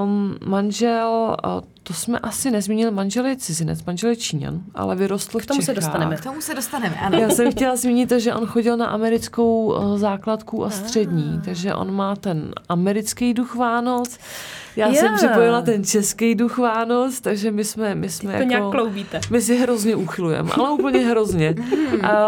Um, 0.03 0.37
manžel, 0.45 1.37
uh, 1.45 1.61
to 1.83 1.93
jsme 1.93 2.19
asi 2.19 2.51
nezmínili, 2.51 2.91
manžel 2.91 3.25
je 3.25 3.35
cizinec, 3.35 3.85
manžel 3.85 4.09
je 4.09 4.15
Číňan, 4.15 4.61
ale 4.75 4.95
vyrostl 4.95 5.39
v 5.39 5.41
K 5.41 5.45
tomu 5.45 5.61
se 5.61 5.65
Čechách. 5.65 5.75
dostaneme. 5.75 6.15
K 6.17 6.23
tomu 6.23 6.41
se 6.41 6.53
dostaneme, 6.53 6.95
ano. 6.95 7.17
Já 7.17 7.29
jsem 7.29 7.51
chtěla 7.51 7.75
zmínit 7.75 8.11
že 8.17 8.33
on 8.33 8.45
chodil 8.45 8.77
na 8.77 8.85
americkou 8.85 9.65
uh, 9.65 9.97
základku 9.97 10.65
a 10.65 10.69
střední, 10.69 11.41
takže 11.45 11.75
on 11.75 11.95
má 11.95 12.15
ten 12.15 12.53
americký 12.69 13.33
duch 13.33 13.55
Vánoc. 13.55 14.17
Já 14.75 14.87
Já. 14.87 14.93
jsem 14.93 15.15
připojila 15.15 15.61
ten 15.61 15.83
český 15.83 16.35
duch 16.35 16.57
Vánoc, 16.57 17.21
takže 17.21 17.51
my 17.51 17.63
jsme, 17.63 17.95
my 17.95 18.09
jsme 18.09 18.31
To 18.31 18.37
jako... 18.37 18.49
nějak 18.49 18.71
kloubíte. 18.71 19.19
My 19.29 19.41
si 19.41 19.55
hrozně 19.57 19.95
uchylujeme, 19.95 20.51
ale 20.57 20.71
úplně 20.71 20.99
hrozně. 20.99 21.55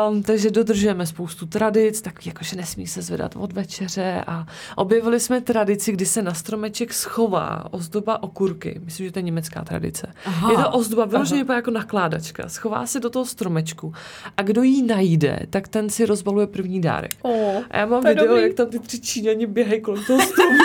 Um, 0.10 0.24
takže 0.26 0.52
dodržujeme 0.52 1.06
spoustu 1.06 1.46
tradic, 1.46 2.02
tak 2.02 2.26
jakože 2.28 2.56
nesmí 2.56 2.88
se 2.88 3.02
zvedat 3.02 3.36
od 3.36 3.54
večeře 3.54 4.24
a 4.28 4.46
objevili 4.76 5.20
jsme 5.20 5.42
tradici, 5.42 5.92
kdy 5.92 6.06
se 6.06 6.22
na 6.22 6.34
stromeček 6.34 6.94
schová 6.94 7.64
ozdoba 7.72 8.24
okurky. 8.24 8.82
Myslím, 8.86 9.06
že 9.06 9.12
to 9.12 9.20
je 9.20 9.24
německá 9.24 9.64
tradice. 9.64 10.08
Aha. 10.26 10.52
Je 10.52 10.58
to 10.58 10.70
ozdoba 10.72 11.06
vyloženě 11.06 11.46
jako 11.54 11.72
nakládačka. 11.72 12.50
Schová 12.50 12.86
se 12.86 13.00
do 13.00 13.10
toho 13.10 13.26
stromečku 13.26 13.94
a 14.38 14.42
kdo 14.42 14.64
ji 14.64 14.84
najde, 14.84 15.40
tak 15.50 15.68
ten 15.68 15.90
si 15.90 16.06
rozbaluje 16.06 16.48
první 16.48 16.82
dárek. 16.82 17.12
O, 17.22 17.64
A 17.72 17.78
já 17.78 17.86
mám 17.86 18.04
video, 18.04 18.28
dobrý. 18.28 18.44
jak 18.44 18.54
tam 18.54 18.68
ty 18.68 18.80
tři 18.80 19.00
Číňani 19.00 19.46
běhají 19.46 19.82
kolem 19.82 20.04
toho 20.04 20.22
stromu 20.22 20.58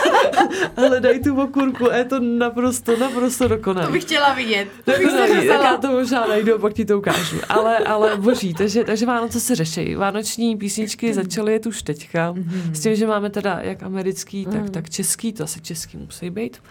a 0.76 0.80
hledají 0.80 1.19
tu 1.20 1.40
okurku 1.40 1.92
a 1.92 1.96
je 1.96 2.04
to 2.04 2.20
naprosto, 2.20 2.96
naprosto 2.96 3.48
dokonalé. 3.48 3.86
To 3.86 3.92
bych 3.92 4.04
chtěla 4.04 4.34
vidět. 4.34 4.68
To 4.84 4.90
bych 4.90 5.10
se 5.10 5.48
tak 5.48 5.62
já 5.62 5.76
to 5.76 5.92
možná 5.92 6.26
najdu 6.26 6.54
a 6.54 6.58
pak 6.58 6.72
ti 6.72 6.84
to 6.84 6.98
ukážu. 6.98 7.36
Ale, 7.48 7.78
ale 7.78 8.16
boží, 8.16 8.54
takže, 8.54 8.84
takže 8.84 9.06
Vánoce 9.06 9.40
se 9.40 9.54
řeší. 9.54 9.94
Vánoční 9.94 10.56
písničky 10.56 11.14
začaly 11.14 11.52
jet 11.52 11.66
už 11.66 11.82
teďka. 11.82 12.34
S 12.72 12.80
tím, 12.80 12.94
že 12.96 13.06
máme 13.06 13.30
teda 13.30 13.58
jak 13.62 13.82
americký, 13.82 14.46
tak, 14.46 14.70
tak 14.70 14.90
český, 14.90 15.32
to 15.32 15.44
asi 15.44 15.60
český 15.60 15.96
musí 15.96 16.30
být. 16.30 16.62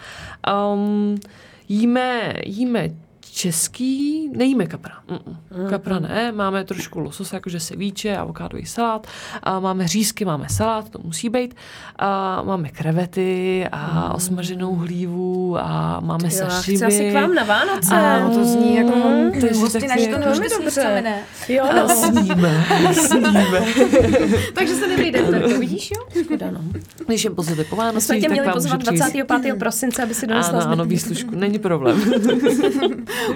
Um, 0.74 1.20
jíme, 1.68 2.34
jíme 2.46 2.90
český, 3.30 4.28
nejíme 4.36 4.66
kapra. 4.66 4.94
Mm-mm. 5.08 5.68
Kapra 5.70 5.98
ne, 5.98 6.32
máme 6.32 6.64
trošku 6.64 7.00
lososa, 7.00 7.36
jakože 7.36 7.60
sevíče, 7.60 8.16
avokádový 8.16 8.66
salát, 8.66 9.06
a 9.42 9.60
máme 9.60 9.88
řízky, 9.88 10.24
máme 10.24 10.48
salát, 10.48 10.88
to 10.90 10.98
musí 11.04 11.28
být, 11.28 11.54
a 11.98 12.42
máme 12.42 12.68
krevety 12.68 13.66
a 13.72 14.14
osmaženou 14.14 14.74
hlívu 14.74 15.58
a 15.58 16.00
máme 16.00 16.28
Jo, 16.32 16.38
já 16.40 16.50
sašiby. 16.50 16.76
chci 16.76 16.84
asi 16.86 17.10
k 17.10 17.14
vám 17.14 17.34
na 17.34 17.44
Vánoce. 17.44 17.94
A 17.94 18.20
No 18.20 18.34
to 18.34 18.44
zní 18.44 18.76
jako 18.76 18.90
Mm, 19.10 19.30
takže 19.40 19.54
hostina, 19.60 19.88
taky 19.88 20.00
že 20.00 20.06
to 20.06 20.12
jako- 20.12 20.24
Velmi 20.30 20.48
sníst 20.50 20.64
dobře. 20.64 21.14
Jo, 21.48 21.64
A 21.84 21.88
sníme, 21.88 22.64
sníme. 22.92 23.64
Takže 24.54 24.74
se 24.74 24.88
nevyjdete, 24.88 25.40
to 25.40 25.58
vidíš, 25.60 25.90
jo? 25.90 26.22
škoda, 26.24 26.46
no. 26.50 26.60
Když 27.06 27.24
je 27.24 27.30
pozvete 27.30 27.64
po 27.64 27.76
Vánocích, 27.76 28.16
tě 28.16 28.20
tak 28.22 28.30
měli 28.30 28.46
vám 28.46 28.54
pozvat 28.54 28.72
můžu 28.78 28.86
přijít. 28.86 28.98
25. 28.98 29.58
prosince, 29.58 30.02
aby 30.02 30.14
si 30.14 30.26
donesla 30.26 30.58
Ano, 30.58 30.66
ano, 30.72 30.84
zbytek. 30.84 30.90
výslužku, 30.90 31.34
není 31.34 31.58
problém. 31.58 32.00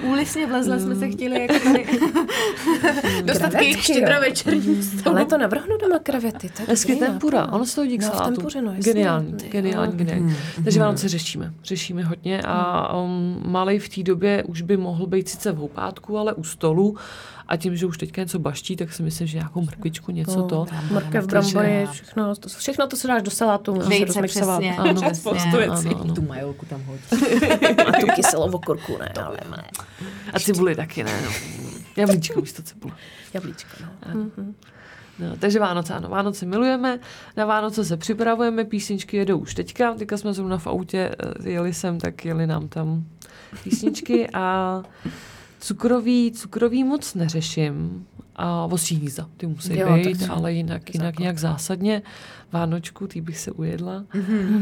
Úlisně 0.03 0.47
vlezle 0.47 0.79
jsme 0.79 0.95
se 0.95 1.09
chtěli 1.09 1.41
jako 1.41 1.53
tady 1.63 1.85
dostat 3.23 3.49
k 3.55 3.61
jejich 3.61 3.83
štědrovečerní 3.83 4.83
stolu. 4.83 5.15
Ale 5.15 5.25
to 5.25 5.37
navrhnu 5.37 5.77
doma 5.81 5.99
krevety. 5.99 6.49
To 6.65 6.91
je 6.91 6.95
tempura, 6.95 7.51
ono 7.51 7.65
se 7.65 7.75
to 7.75 7.81
hodí 7.81 7.97
k 7.97 8.01
No, 8.01 8.25
tempuře, 8.25 8.61
no, 8.61 8.73
geniální, 8.77 9.33
geniální, 9.33 9.91
jo. 9.91 9.97
geniální. 9.97 10.35
Takže 10.63 10.79
Vánoce 10.79 11.09
řešíme, 11.09 11.53
řešíme 11.63 12.03
hodně 12.03 12.41
a 12.45 12.93
um, 12.97 13.41
malej 13.45 13.79
v 13.79 13.89
té 13.89 14.03
době 14.03 14.43
už 14.43 14.61
by 14.61 14.77
mohl 14.77 15.07
být 15.07 15.29
sice 15.29 15.51
v 15.51 15.55
houpátku, 15.57 16.17
ale 16.17 16.33
u 16.33 16.43
stolu 16.43 16.97
a 17.47 17.57
tím, 17.57 17.75
že 17.75 17.85
už 17.85 17.97
teďka 17.97 18.21
něco 18.21 18.39
baští, 18.39 18.75
tak 18.75 18.93
si 18.93 19.03
myslím, 19.03 19.27
že 19.27 19.37
nějakou 19.37 19.61
mrkvičku, 19.61 20.11
něco 20.11 20.43
to. 20.43 20.65
Mrkev, 20.91 21.11
Takže- 21.11 21.27
brambory, 21.27 21.87
všechno, 21.91 22.35
to, 22.35 22.49
všechno 22.49 22.87
to 22.87 22.95
se 22.95 23.07
dáš 23.07 23.21
do 23.21 23.31
salátu. 23.31 23.73
Vejce, 23.73 24.21
přesně. 24.21 24.75
Ano, 24.77 24.93
přesně. 24.93 25.15
spoustu 25.15 25.57
věcí. 25.57 25.87
Ano, 25.87 26.01
ano. 26.01 26.13
Tu 26.13 26.21
majolku 26.21 26.65
tam 26.65 26.83
hoď. 26.83 26.99
A 27.87 27.99
tu 27.99 28.07
kyselou 28.15 28.51
okurku, 28.51 28.97
ne, 28.97 29.11
ale 29.25 29.37
ne. 29.51 29.63
A 30.33 30.39
cibuli 30.39 30.75
taky 30.75 31.03
ne. 31.03 31.21
No. 31.25 31.31
Jablíčko 31.97 32.41
místo 32.41 32.63
cibule. 32.63 32.93
Jablíčko, 33.33 33.69
no. 34.13 34.31
No, 35.19 35.37
takže 35.39 35.59
Vánoce, 35.59 35.93
ano, 35.93 36.09
Vánoce 36.09 36.45
milujeme, 36.45 36.99
na 37.37 37.45
Vánoce 37.45 37.85
se 37.85 37.97
připravujeme, 37.97 38.65
písničky 38.65 39.17
jedou 39.17 39.37
už 39.37 39.53
teďka, 39.53 39.93
teďka 39.93 40.17
jsme 40.17 40.33
zrovna 40.33 40.57
v 40.57 40.67
autě, 40.67 41.11
eh, 41.43 41.49
jeli 41.49 41.73
sem, 41.73 41.99
tak 41.99 42.25
jeli 42.25 42.47
nám 42.47 42.67
tam 42.67 43.05
písničky 43.63 44.29
a 44.33 44.83
cukrový, 45.59 46.31
cukrový 46.31 46.83
moc 46.83 47.13
neřeším 47.13 48.07
a 48.35 48.65
vosí 48.65 48.95
hnízda, 48.95 49.27
ty 49.37 49.47
musí 49.47 49.77
Jo, 49.77 49.87
tak 49.87 49.95
být, 49.99 50.29
ale 50.29 50.53
jinak, 50.53 50.93
jinak 50.93 51.19
nějak 51.19 51.37
zásadně. 51.37 52.01
Vánočku, 52.51 53.07
tý 53.07 53.21
bych 53.21 53.37
se 53.37 53.51
ujedla. 53.51 54.03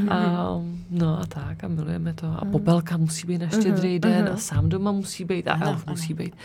A, 0.10 0.46
no 0.90 1.20
a 1.20 1.26
tak, 1.26 1.64
a 1.64 1.68
milujeme 1.68 2.14
to. 2.14 2.28
A 2.40 2.46
popelka 2.46 2.98
musí 2.98 3.28
být 3.28 3.38
na 3.38 3.50
štědrý 3.50 4.00
den 4.00 4.30
a 4.34 4.38
sám 4.38 4.70
doma 4.70 4.92
musí 4.92 5.26
být 5.26 5.48
a 5.48 5.60
elf 5.62 5.86
musí 5.88 6.14
být. 6.14 6.36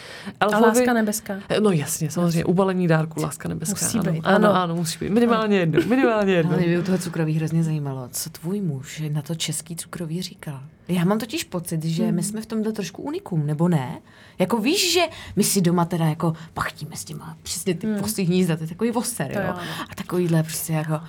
A 0.40 0.46
Elfovi- 0.46 0.62
láska 0.62 0.92
nebeská. 0.92 1.34
No 1.62 1.70
jasně, 1.70 2.10
samozřejmě, 2.10 2.44
ubalení 2.44 2.88
dárku, 2.88 3.22
láska 3.22 3.48
nebeská. 3.48 3.86
Musí 3.86 3.98
ano, 3.98 4.12
být, 4.12 4.20
ano, 4.24 4.54
ano. 4.54 4.76
musí 4.76 4.98
být. 4.98 5.10
Minimálně 5.10 5.58
jedno, 5.58 5.80
minimálně 5.88 6.32
jedno. 6.32 6.52
Ale 6.52 6.62
mě 6.62 6.78
u 6.78 6.82
toho 6.82 6.98
cukroví 6.98 7.34
hrozně 7.34 7.64
zajímalo, 7.64 8.08
co 8.10 8.30
tvůj 8.30 8.60
muž 8.60 9.02
na 9.08 9.22
to 9.22 9.34
český 9.34 9.76
cukroví 9.76 10.22
říkal. 10.22 10.60
Já 10.88 11.04
mám 11.04 11.18
totiž 11.18 11.44
pocit, 11.44 11.84
že 11.84 12.12
my 12.12 12.22
jsme 12.22 12.40
v 12.40 12.46
tomhle 12.46 12.72
trošku 12.72 13.02
unikum, 13.02 13.46
nebo 13.46 13.68
ne? 13.68 14.00
Jako 14.38 14.56
víš, 14.58 14.92
že 14.92 15.00
my 15.36 15.44
si 15.44 15.60
doma 15.60 15.84
teda 15.84 16.04
jako 16.04 16.32
pachtíme 16.54 16.96
s 16.96 17.04
těma 17.18 17.36
přesně 17.42 17.74
ty 17.74 17.86
hmm. 17.86 18.00
postý 18.00 18.22
hnízda, 18.22 18.56
to 18.56 18.62
je 18.62 18.68
takový 18.68 18.90
voser, 18.90 19.32
To 19.32 19.38
jo? 19.38 19.46
jo, 19.46 19.52
no. 19.56 19.84
A 19.90 19.94
takovýhle 19.94 20.42
prostě 20.42 20.72
jako, 20.72 21.00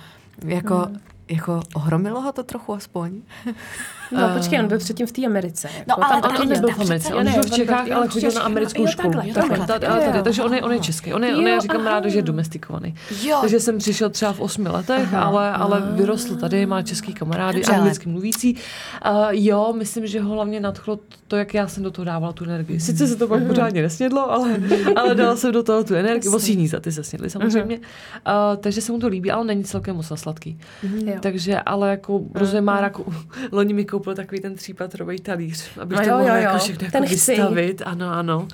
jako, 0.44 0.88
jako 1.28 1.62
ohromilo 1.74 2.20
ho 2.20 2.32
to 2.32 2.42
trochu 2.42 2.74
aspoň. 2.74 3.22
No 4.12 4.30
počkej, 4.36 4.60
on 4.60 4.68
byl 4.68 4.78
předtím 4.78 5.06
v 5.06 5.12
té 5.12 5.26
Americe. 5.26 5.68
No, 5.74 5.80
jako, 5.88 6.02
ale 6.02 6.10
tam 6.10 6.22
to 6.22 6.28
taky 6.28 6.48
nebyl 6.48 6.68
tam 6.68 6.78
v 6.78 6.80
Americe, 6.80 7.14
on 7.14 7.28
žil 7.28 7.42
v 7.42 7.46
on 7.46 7.50
Čechách, 7.52 7.90
ale 7.90 8.08
chodil 8.08 8.32
na 8.32 8.40
americkou 8.40 8.86
školu. 8.86 9.14
takže 10.24 10.42
on 10.42 10.54
je, 10.54 10.62
on 10.62 10.72
je 10.72 10.80
český, 10.80 11.14
on 11.14 11.24
je, 11.24 11.36
on 11.36 11.46
je, 11.46 11.60
říkám 11.60 11.86
ráda, 11.86 12.08
že 12.08 12.18
je 12.18 12.22
domestikovaný. 12.22 12.94
Takže 13.40 13.60
jsem 13.60 13.78
přišel 13.78 14.10
třeba 14.10 14.32
v 14.32 14.40
osmi 14.40 14.68
letech, 14.68 15.14
ale, 15.14 15.52
ale 15.52 15.82
vyrostl 15.92 16.36
tady, 16.36 16.66
má 16.66 16.82
český 16.82 17.14
kamarády, 17.14 17.64
anglicky 17.64 18.08
mluvící. 18.08 18.54
Uh, 18.54 19.12
jo, 19.30 19.74
myslím, 19.76 20.06
že 20.06 20.20
ho 20.20 20.34
hlavně 20.34 20.60
nadchlo 20.60 20.98
to, 21.28 21.36
jak 21.36 21.54
já 21.54 21.68
jsem 21.68 21.82
do 21.82 21.90
toho 21.90 22.04
dávala 22.04 22.32
tu 22.32 22.44
energii. 22.44 22.80
Sice 22.80 23.06
se 23.06 23.16
to 23.16 23.28
pak 23.28 23.46
pořádně 23.46 23.82
nesnědlo, 23.82 24.30
ale, 24.30 24.56
ale 24.96 25.14
dala 25.14 25.36
jsem 25.36 25.52
do 25.52 25.62
toho 25.62 25.84
tu 25.84 25.94
energii. 25.94 26.30
Vosí 26.30 26.52
hnízda, 26.54 26.80
ty 26.80 26.92
se 26.92 27.04
snědly 27.04 27.30
samozřejmě. 27.30 27.76
Uh, 27.76 27.82
takže 28.60 28.80
se 28.80 28.92
mu 28.92 28.98
to 28.98 29.08
líbí, 29.08 29.30
ale 29.30 29.44
není 29.44 29.64
celkem 29.64 29.96
moc 29.96 30.10
na 30.10 30.16
sladký. 30.16 30.58
Takže, 31.20 31.60
ale 31.60 31.90
jako 31.90 32.20
rozumím, 32.34 32.64
má 32.64 32.80
jako, 32.80 33.04
loni 33.52 33.74
mi 33.74 33.84
koupil 34.00 34.14
takový 34.14 34.40
ten 34.40 34.54
třípatrový 34.54 35.18
talíř, 35.18 35.78
abych 35.78 35.98
No 35.98 36.04
to 36.04 36.10
mohla 36.10 36.36
jo, 36.36 36.42
jako 36.42 36.58
všechno 36.58 36.90
Ten 36.90 37.04
jako 37.04 37.16
chci. 37.16 37.30
vystavit. 37.32 37.82
Ano, 37.86 38.10
ano. 38.12 38.48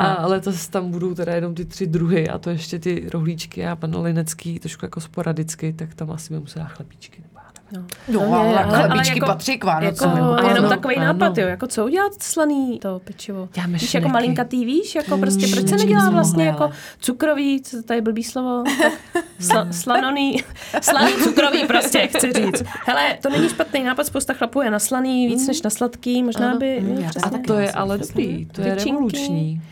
A 0.00 0.26
letos 0.26 0.68
tam 0.68 0.90
budou 0.90 1.14
teda 1.14 1.34
jenom 1.34 1.54
ty 1.54 1.64
tři 1.64 1.86
druhy 1.86 2.28
a 2.28 2.38
to 2.38 2.50
ještě 2.50 2.78
ty 2.78 3.08
rohlíčky 3.12 3.66
a 3.66 3.76
panolinecký, 3.76 4.58
trošku 4.58 4.84
jako 4.84 5.00
sporadicky, 5.00 5.72
tak 5.72 5.94
tam 5.94 6.10
asi 6.10 6.34
by 6.34 6.40
musela 6.40 6.64
chlebíčky. 6.66 7.22
Nebo 7.22 7.37
já 7.72 7.78
nevím. 7.78 7.88
No, 8.08 8.20
No, 8.20 8.38
ale 8.38 8.48
ale- 8.48 8.64
ale 8.64 8.88
chlebičky 8.88 9.18
jako- 9.18 9.26
patří 9.26 9.58
k 9.58 9.64
Vánocům. 9.64 10.08
Jako, 10.10 10.18
jako 10.20 10.46
a 10.46 10.48
jenom 10.54 10.68
takový 10.68 10.96
ano. 10.96 11.06
nápad, 11.06 11.38
jo, 11.38 11.46
jako 11.48 11.66
co 11.66 11.84
udělat 11.84 12.12
slaný 12.22 12.78
to 12.78 13.00
pečivo? 13.04 13.48
Děláme 13.54 13.78
Víš, 13.78 13.94
jako 13.94 14.08
malinkatý, 14.08 14.64
víš, 14.64 14.94
jako 14.94 15.18
prostě, 15.18 15.46
proč 15.46 15.68
se 15.68 15.76
nedělá 15.76 16.10
vlastně 16.10 16.44
mohli, 16.44 16.46
jako 16.46 16.62
ale. 16.64 16.72
cukrový, 17.00 17.62
co 17.62 17.82
to 17.82 17.92
je 17.92 18.00
blbý 18.02 18.24
slovo, 18.24 18.64
tak 18.82 18.92
sla, 19.40 19.66
slanoný, 19.72 20.44
slaný 20.80 21.12
cukrový 21.12 21.66
prostě, 21.66 22.06
chci 22.06 22.32
říct. 22.32 22.62
Hele, 22.86 23.18
to 23.22 23.28
není 23.30 23.48
špatný 23.48 23.82
nápad, 23.84 24.06
spousta 24.06 24.32
chlapů 24.34 24.60
je 24.62 24.70
na 24.70 24.78
slaný 24.78 25.26
víc 25.26 25.46
než 25.48 25.62
na 25.62 25.70
sladký, 25.70 26.22
možná 26.22 26.54
by, 26.54 26.80
Mm, 26.80 26.88
jo, 26.88 27.00
já 27.02 27.08
přesně. 27.10 27.30
taky. 27.30 27.44
To 27.44 27.58
je 27.58 27.72
ale 27.72 27.98
dobrý, 27.98 28.46
to 28.52 28.60
je 28.60 28.74
revoluční. 28.74 29.62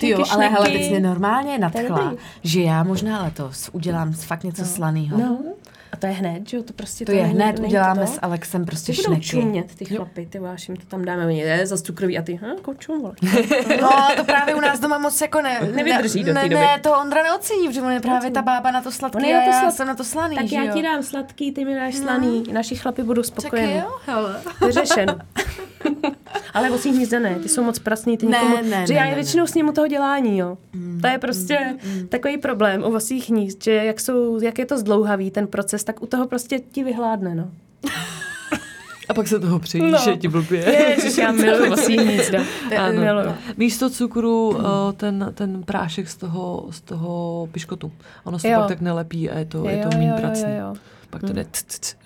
Ty 0.00 0.08
jo, 0.08 0.24
ale 0.30 0.48
hele, 0.48 0.66
teď 0.68 0.90
mě 0.90 1.00
normálně 1.00 1.46
To 1.46 1.52
je 1.52 1.58
nadchla, 1.88 2.12
že 2.42 2.60
já 2.62 2.82
možná 2.82 3.22
letos 3.22 3.70
udělám 3.72 4.12
fakt 4.12 4.44
něco 4.44 4.64
slaného. 4.64 5.18
No, 5.96 5.98
a 5.98 6.00
to 6.00 6.06
je 6.06 6.12
hned, 6.12 6.48
že 6.48 6.56
jo, 6.56 6.62
to 6.62 6.72
prostě 6.72 7.04
To 7.04 7.12
je 7.12 7.22
není- 7.22 7.34
hned, 7.34 7.52
není 7.52 7.66
uděláme 7.66 8.00
to. 8.00 8.06
s 8.12 8.18
Alexem 8.22 8.64
prostě 8.64 8.92
Ty 8.92 8.96
budou 8.96 9.06
šneky. 9.14 9.26
čumět, 9.26 9.74
ty 9.74 9.84
chlapy, 9.84 10.26
ty 10.30 10.38
váš 10.38 10.68
jim 10.68 10.76
to 10.76 10.86
tam 10.86 11.04
dáme, 11.04 11.26
oni 11.26 11.38
je 11.38 11.66
za 11.66 11.76
cukrový 11.76 12.18
a 12.18 12.22
ty, 12.22 12.40
hm, 12.42 12.56
koučum, 12.62 13.00
vole. 13.02 13.14
No, 13.82 13.90
to 14.16 14.24
právě 14.24 14.54
u 14.54 14.60
nás 14.60 14.80
doma 14.80 14.98
moc 14.98 15.20
jako 15.20 15.40
ne, 15.40 15.60
Nevydrží 15.74 16.20
do 16.24 16.26
té 16.26 16.34
ne, 16.34 16.42
doby. 16.42 16.54
ne, 16.54 16.78
to 16.82 16.98
Ondra 17.00 17.22
neocení, 17.22 17.68
protože 17.68 17.82
on 17.82 17.90
je 17.92 18.00
právě 18.00 18.30
ta 18.30 18.42
bába 18.42 18.70
na 18.70 18.80
to 18.82 18.88
On 18.88 18.92
sladký 18.92 19.28
je 19.28 19.36
a 19.36 19.38
na 19.40 19.44
to 19.44 19.50
já 19.50 19.60
slad- 19.62 19.70
jsem 19.76 19.86
na 19.86 19.94
to 19.94 20.04
slaný, 20.04 20.36
Tak 20.36 20.46
že 20.46 20.56
já 20.56 20.72
ti 20.74 20.82
dám 20.82 21.02
sladký, 21.02 21.52
ty 21.52 21.64
mi 21.64 21.74
dáš 21.74 21.94
slaný. 21.94 22.44
Naši 22.52 22.76
chlapi 22.76 23.02
budou 23.02 23.22
Tak 23.22 23.26
spokojení. 23.40 23.74
jo, 23.76 23.90
hele. 24.06 24.40
Vyřešeno. 24.66 25.14
Ale 26.54 26.70
vosí 26.70 26.90
hnízda 26.90 27.18
ne, 27.18 27.34
ty 27.34 27.48
jsou 27.48 27.62
moc 27.62 27.78
prasný, 27.78 28.18
ty 28.18 28.26
Ne, 28.26 28.38
nikomu, 28.38 28.56
ne, 28.70 28.86
že 28.86 28.92
ne, 28.92 28.98
já 28.98 29.02
ne, 29.02 29.08
je 29.10 29.10
ne. 29.10 29.14
většinou 29.14 29.46
s 29.46 29.54
ním 29.54 29.68
u 29.68 29.72
toho 29.72 29.86
dělání, 29.86 30.38
jo. 30.38 30.58
To 31.00 31.06
je 31.06 31.18
prostě 31.18 31.76
takový 32.08 32.38
problém 32.38 32.84
u 32.84 32.90
vosích 32.92 33.30
hnízd, 33.30 33.64
že 33.64 33.72
jak, 33.72 34.00
jsou, 34.00 34.40
jak 34.42 34.58
je 34.58 34.66
to 34.66 34.78
zdlouhavý 34.78 35.30
ten 35.30 35.46
proces, 35.46 35.84
tak 35.86 36.02
u 36.02 36.06
toho 36.06 36.26
prostě 36.26 36.58
ti 36.58 36.84
vyhládne, 36.84 37.34
no. 37.34 37.50
A 39.08 39.14
pak 39.14 39.28
se 39.28 39.40
toho 39.40 39.58
přejíš, 39.58 39.92
No. 39.92 39.98
že 39.98 40.16
ti 40.16 40.28
blbě. 40.28 40.58
Ježiš, 40.98 41.18
já 41.18 41.32
miluji. 41.32 41.70
Ano. 42.78 43.00
Miluji. 43.00 43.34
Místo 43.56 43.90
cukru 43.90 44.58
eh, 44.60 44.92
ten, 44.92 45.30
ten 45.34 45.62
prášek 45.62 46.08
z 46.08 46.16
toho, 46.16 46.66
z 46.70 46.80
toho 46.80 47.48
piškotu. 47.52 47.92
Ono 48.24 48.38
se 48.38 48.48
Jo. 48.48 48.58
pak 48.58 48.68
tak 48.68 48.80
nelepí 48.80 49.30
a 49.30 49.38
je 49.38 49.44
to, 49.44 49.68
je 49.68 49.76
Jo, 49.78 49.82
to 49.90 49.98
méně 49.98 50.12
jo. 50.60 50.74
Pak 51.10 51.20
to 51.20 51.32
jde 51.32 51.46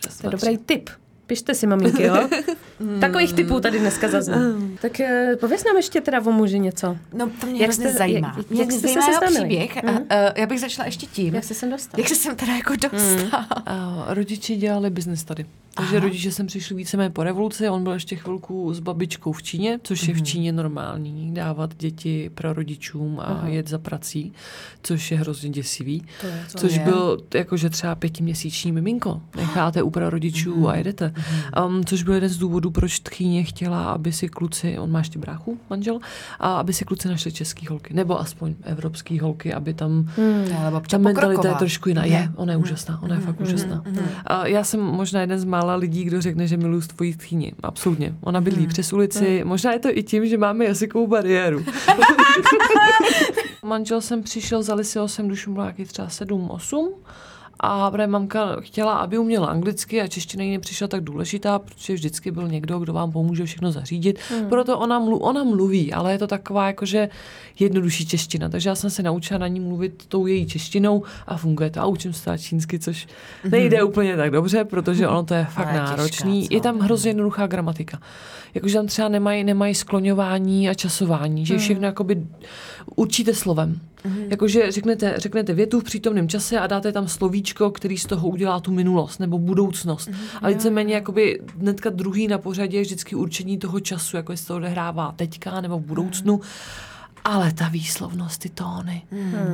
raz, 0.07 0.19
To 0.21 0.27
je 0.27 0.31
dobrý 0.31 0.59
tip. 0.59 0.91
Pište 1.31 1.55
si, 1.55 1.67
maminky, 1.67 2.03
jo? 2.03 2.29
Takových 3.01 3.33
typů 3.33 3.61
tady 3.61 3.79
dneska 3.79 4.09
zazní. 4.09 4.79
Tak 4.83 5.01
eh, 5.01 5.37
pověz 5.41 5.65
nám 5.65 5.77
ještě 5.77 6.01
teda 6.01 6.21
o 6.27 6.33
muži 6.33 6.59
něco. 6.59 6.97
No 7.15 7.31
to 7.41 7.47
mě 7.47 7.63
Jak 7.63 7.73
jste- 7.73 7.93
zajímá. 7.93 8.35
jak- 8.37 8.51
Mě 8.51 8.61
jak 8.61 8.73
jste 8.73 8.81
se 8.89 8.95
zajímá 8.95 9.13
seznámili? 9.13 9.49
příběh 9.49 9.85
a 9.85 9.91
Mhm. 9.91 9.97
uh, 10.01 10.07
já 10.37 10.47
bych 10.47 10.61
začala 10.61 10.87
ještě 10.87 11.07
tím, 11.07 11.35
Jak 11.35 11.45
jsi 11.45 11.55
sem 11.55 11.71
dostal? 11.71 12.01
jak 12.01 12.09
se 12.09 12.15
sem 12.15 12.37
teda 12.37 12.53
jako 12.57 12.73
dostala. 12.77 13.47
A 13.67 14.05
rodiče 14.09 14.57
dělali 14.57 14.91
biznes 14.91 15.25
tady. 15.25 15.47
Takže 15.81 16.01
rodiče 16.01 16.33
sem 16.33 16.47
přišli 16.47 16.77
víceméně 16.77 17.11
po 17.11 17.23
revoluci, 17.23 17.69
on 17.69 17.83
byl 17.83 17.93
ještě 17.93 18.17
chvilku 18.17 18.75
s 18.75 18.81
babičkou 18.81 19.33
v 19.33 19.43
Číně, 19.43 19.79
což 19.83 20.09
je 20.09 20.15
v 20.15 20.23
Číně 20.23 20.53
normální, 20.53 21.35
dávat 21.35 21.75
děti 21.77 22.31
prarodičům 22.35 23.21
a 23.21 23.49
jet 23.49 23.69
za 23.69 23.79
prací, 23.79 24.33
což 24.83 25.11
je 25.11 25.19
hrozně 25.19 25.51
děsivý. 25.51 26.03
To 26.21 26.27
je, 26.27 26.45
to 26.53 26.59
což 26.59 26.73
je. 26.73 26.79
byl 26.79 27.19
jakože 27.35 27.71
třeba 27.71 27.95
pětiměsíční 27.95 28.73
miminko. 28.73 29.21
Necháte 29.37 29.83
u 29.83 29.91
prarodičů 29.91 30.69
a 30.69 30.77
jedete. 30.77 31.15
Um, 31.67 31.85
což 31.85 32.03
byl 32.03 32.15
jeden 32.15 32.31
z 32.31 32.39
důvodů, 32.39 32.71
proč 32.71 33.01
tchýně 33.01 33.45
chtěla, 33.45 33.93
aby 33.93 34.13
si 34.13 34.29
kluci, 34.29 34.79
on 34.79 34.91
má 34.91 34.99
ještě 34.99 35.19
bráchu, 35.19 35.59
manžel, 35.71 35.99
a 36.39 36.55
aby 36.55 36.73
si 36.73 36.85
kluci 36.85 37.09
našli 37.09 37.33
český 37.33 37.67
holky, 37.67 37.95
nebo 37.95 38.21
aspoň 38.21 38.55
evropský 38.63 39.19
holky, 39.19 39.55
aby 39.55 39.75
tam 39.75 40.11
babča 40.71 40.99
ta 40.99 41.03
mentalita 41.03 41.49
je 41.49 41.55
trošku 41.55 41.89
jiná. 41.89 42.05
Je, 42.05 42.33
ona 42.37 42.53
je 42.53 42.57
úžasná, 42.57 43.03
ona 43.03 43.15
je 43.15 43.21
fakt 43.21 43.41
úžasná. 43.41 43.85
A 44.27 44.47
já 44.47 44.65
jsem 44.65 44.81
možná 44.81 45.21
jeden 45.21 45.39
z 45.39 45.45
mála 45.45 45.70
lidí, 45.77 46.05
kdo 46.05 46.21
řekne, 46.21 46.47
že 46.47 46.57
miluji 46.57 46.81
tvoji 46.81 47.15
tchýni. 47.15 47.53
Absolutně. 47.63 48.15
Ona 48.21 48.41
bydlí 48.41 48.67
přes 48.67 48.93
ulici. 48.93 49.45
Možná 49.45 49.73
je 49.73 49.79
to 49.79 49.89
i 49.93 50.03
tím, 50.03 50.27
že 50.27 50.39
máme 50.39 50.65
jazykovou 50.65 51.07
bariéru. 51.07 51.65
Manžel 53.63 54.01
jsem 54.01 54.23
přišel, 54.23 54.63
zali 54.63 54.85
si 54.85 54.99
ho 54.99 55.07
mu 55.47 55.53
bylo 55.53 55.65
nějaký 55.65 55.85
třeba 55.85 56.09
7, 56.09 56.51
8. 56.51 56.95
A 57.63 57.91
právě 57.91 58.07
mamka 58.07 58.57
chtěla, 58.61 58.93
aby 58.95 59.19
uměla 59.19 59.47
anglicky 59.47 60.01
a 60.01 60.07
čeština 60.07 60.45
jí 60.45 60.53
nepřišla 60.53 60.89
tak 60.89 61.05
důležitá, 61.05 61.59
protože 61.59 61.95
vždycky 61.95 62.31
byl 62.31 62.49
někdo, 62.49 62.79
kdo 62.79 62.93
vám 62.93 63.13
pomůže 63.13 63.45
všechno 63.45 63.73
zařídit. 63.73 64.19
Hmm. 64.31 64.49
Proto 64.49 64.79
ona, 64.79 64.99
mlu, 64.99 65.19
ona 65.19 65.45
mluví, 65.45 65.93
ale 65.93 66.13
je 66.13 66.19
to 66.19 66.27
taková 66.27 66.67
jakože 66.67 67.09
jednodušší 67.59 68.07
čeština. 68.07 68.49
Takže 68.49 68.69
já 68.69 68.75
jsem 68.75 68.91
se 68.91 69.03
naučila 69.03 69.39
na 69.39 69.49
ní 69.49 69.61
mluvit 69.61 70.05
tou 70.09 70.27
její 70.27 70.47
češtinou 70.47 71.03
a 71.27 71.37
funguje 71.37 71.71
to. 71.71 71.81
A 71.81 71.87
učím 71.87 72.13
se 72.13 72.39
čínsky, 72.39 72.79
což 72.79 73.07
nejde 73.51 73.83
úplně 73.83 74.17
tak 74.17 74.31
dobře, 74.31 74.65
protože 74.65 75.09
ono 75.09 75.23
to 75.23 75.35
je 75.35 75.45
fakt 75.45 75.67
Ale 75.67 75.81
těžká, 75.81 75.97
náročný. 75.97 76.49
co? 76.49 76.55
Je 76.55 76.61
tam 76.61 76.79
hrozně 76.79 77.11
jednoduchá 77.11 77.47
gramatika. 77.47 78.01
Jakože 78.55 78.75
tam 78.75 78.87
třeba 78.87 79.09
nemají 79.09 79.45
nemají 79.45 79.75
skloňování 79.75 80.69
a 80.69 80.75
časování, 80.75 81.47
že 81.47 81.59
všechno 81.59 81.87
jakoby 81.87 82.27
určíte 82.97 83.35
slovem. 83.35 83.81
Jakože 84.29 84.73
řeknete, 84.73 85.15
řeknete 85.17 85.53
větu 85.53 85.81
v 85.81 85.85
přítomném 85.85 86.29
čase 86.29 86.59
a 86.59 86.67
dáte 86.67 86.93
tam 86.93 87.09
slovíčko, 87.09 87.71
který 87.71 87.99
z 87.99 88.07
toho 88.07 88.29
udělá 88.29 88.61
tu 88.61 88.73
minulost 88.73 89.21
nebo 89.21 89.39
budoucnost. 89.39 90.11
A 90.43 90.49
víceméně 90.49 90.95
jakoby 90.95 91.41
hnedka 91.61 91.91
druhý 91.91 92.29
na 92.29 92.39
pořadě 92.39 92.79
je 92.79 92.83
vždycky 92.83 93.15
určení 93.15 93.59
toho 93.59 93.81
času, 93.81 94.17
jako 94.17 94.33
jestli 94.33 94.47
to 94.47 94.57
odehrává 94.57 95.13
teďka 95.17 95.61
nebo 95.61 95.79
v 95.79 95.83
budoucnu. 95.83 96.41
Ale 97.25 97.53
ta 97.53 97.69
výslovnost, 97.69 98.41
ty 98.41 98.49
tóny, 98.49 99.03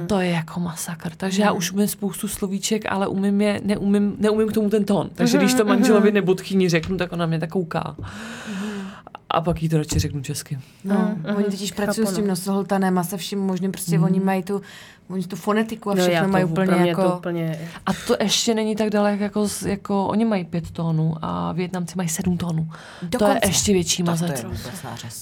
to 0.06 0.20
je 0.20 0.30
jako 0.30 0.61
masakr. 0.61 1.12
Takže 1.16 1.42
já 1.42 1.52
už 1.52 1.72
umím 1.72 1.88
spoustu 1.88 2.28
slovíček, 2.28 2.82
ale 2.88 3.06
umím 3.06 3.40
je, 3.40 3.61
neumím, 3.64 4.16
neumím 4.18 4.48
k 4.48 4.52
tomu 4.52 4.70
ten 4.70 4.85
tón. 4.85 5.11
Takže 5.14 5.38
když 5.38 5.54
to 5.54 5.64
manželovi 5.64 6.12
nebo 6.12 6.35
tchyni 6.35 6.68
řeknu, 6.68 6.96
tak 6.96 7.12
ona 7.12 7.26
mě 7.26 7.38
tak 7.40 7.50
kouká. 7.50 7.96
A 9.31 9.41
pak 9.41 9.62
jí 9.62 9.69
to 9.69 9.79
radši 9.79 9.99
řeknu 9.99 10.23
česky. 10.23 10.59
No, 10.85 11.17
oni 11.37 11.45
totiž 11.45 11.73
pracují 11.73 12.07
s 12.07 12.12
tím 12.12 12.27
nosohltanem 12.27 12.99
a 12.99 13.05
se 13.05 13.17
vším 13.17 13.39
možným, 13.39 13.73
prostě 13.73 13.99
oni 13.99 14.21
mají 14.21 14.43
tu, 14.43 14.62
oni 15.09 15.25
tu 15.25 15.37
fonetiku 15.37 15.91
a 15.91 15.95
No, 15.95 16.03
všechno 16.03 16.23
to 16.27 16.33
mají 16.33 16.45
úplně 16.45 16.89
jako... 16.89 17.03
to 17.03 17.17
úplně... 17.17 17.59
A 17.87 17.91
to 18.07 18.17
ještě 18.21 18.55
není 18.55 18.77
tak 18.77 18.91
daleko, 18.91 19.23
jako, 19.23 19.49
jako 19.67 20.07
oni 20.07 20.25
mají 20.25 20.45
pět 20.45 20.71
tónů 20.71 21.15
a 21.23 21.53
Větnamci 21.53 21.95
mají 21.97 22.09
sedm 22.09 22.37
tónů. 22.37 22.69
To 22.99 23.05
je 23.05 23.09
Dokonce. 23.11 23.39
ještě 23.45 23.73
větší 23.73 24.03
mazec. 24.03 24.47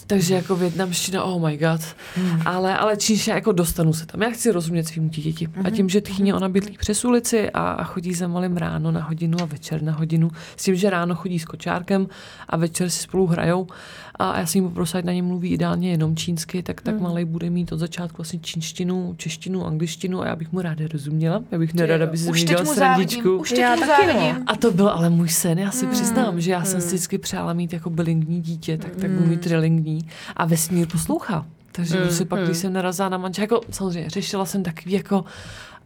Takže 0.06 0.34
jako 0.34 0.56
větnamština, 0.56 1.24
oh 1.24 1.48
my 1.48 1.56
god. 1.56 1.80
Hmm. 2.16 2.42
Ale, 2.44 2.78
ale 2.78 2.96
čínština, 2.96 3.36
jako 3.36 3.52
dostanu 3.52 3.92
se 3.92 4.06
tam. 4.06 4.22
Já 4.22 4.30
chci 4.30 4.50
rozumět 4.50 4.84
svým 4.88 5.08
dítěti. 5.08 5.48
A 5.64 5.70
tím, 5.70 5.88
že 5.88 6.00
tchýně 6.00 6.34
ona 6.34 6.48
bydlí 6.48 6.76
přes 6.78 7.04
ulici 7.04 7.50
a, 7.50 7.60
a 7.70 7.84
chodí 7.84 8.14
za 8.14 8.28
malým 8.28 8.56
ráno 8.56 8.90
na 8.92 9.02
hodinu 9.02 9.38
a 9.42 9.44
večer 9.44 9.82
na 9.82 9.92
hodinu. 9.92 10.30
S 10.56 10.64
tím, 10.64 10.74
že 10.76 10.90
ráno 10.90 11.14
chodí 11.14 11.38
s 11.38 11.44
kočárkem 11.44 12.06
a 12.48 12.56
večer 12.56 12.90
si 12.90 13.02
spolu 13.02 13.26
hrajou. 13.26 13.66
A 14.14 14.40
já 14.40 14.46
jsem 14.46 14.62
jí 14.62 14.68
poprosila, 14.68 14.98
ať 14.98 15.04
na 15.04 15.12
ně 15.12 15.22
mluví 15.22 15.52
ideálně 15.52 15.90
jenom 15.90 16.16
čínsky, 16.16 16.62
tak, 16.62 16.80
tak 16.80 17.00
malý 17.00 17.24
bude 17.24 17.50
mít 17.50 17.72
od 17.72 17.78
začátku 17.78 18.16
vlastně 18.16 18.38
čínštinu, 18.38 19.14
češtinu, 19.16 19.66
angličtinu 19.66 20.22
a 20.22 20.26
já 20.26 20.36
bych 20.36 20.52
mu 20.52 20.60
ráda 20.60 20.84
rozuměla. 20.92 21.42
Já 21.50 21.58
bych 21.58 21.74
nerada, 21.74 22.04
aby 22.04 22.18
si 22.18 22.30
Už 22.30 22.36
mě 22.36 22.46
teď 22.46 22.48
dělal 22.48 22.64
mu 22.64 22.74
srandičku. 22.74 23.36
už 23.36 23.50
teď 23.50 23.58
Já 23.58 23.74
mu 23.74 23.80
taky 23.80 24.06
no. 24.06 24.12
závidím. 24.12 24.44
A 24.46 24.56
to 24.56 24.70
byl 24.72 24.88
ale 24.88 25.10
můj 25.10 25.28
sen, 25.28 25.58
já 25.58 25.70
si 25.70 25.86
přiznám, 25.86 26.40
že 26.40 26.50
já 26.50 26.64
jsem 26.64 26.80
si 26.80 26.86
vždycky 26.86 27.18
přála 27.18 27.52
mít 27.52 27.72
jako 27.72 27.90
bilingní 27.90 28.40
dítě, 28.40 28.78
tak, 28.78 28.96
tak 28.96 29.10
budu 29.10 29.26
mít 29.26 29.40
trilingní 29.40 29.98
a 30.36 30.44
vesmír 30.44 30.88
poslouchá. 30.88 31.46
Takže 31.72 32.00
mm, 32.04 32.10
si 32.10 32.24
pak, 32.24 32.44
když 32.44 32.56
jsem 32.58 32.72
narazila 32.72 33.08
na 33.08 33.18
manžel, 33.18 33.42
jako 33.42 33.60
samozřejmě 33.70 34.10
řešila 34.10 34.44
jsem 34.44 34.62
takový 34.62 34.92
jako 34.92 35.24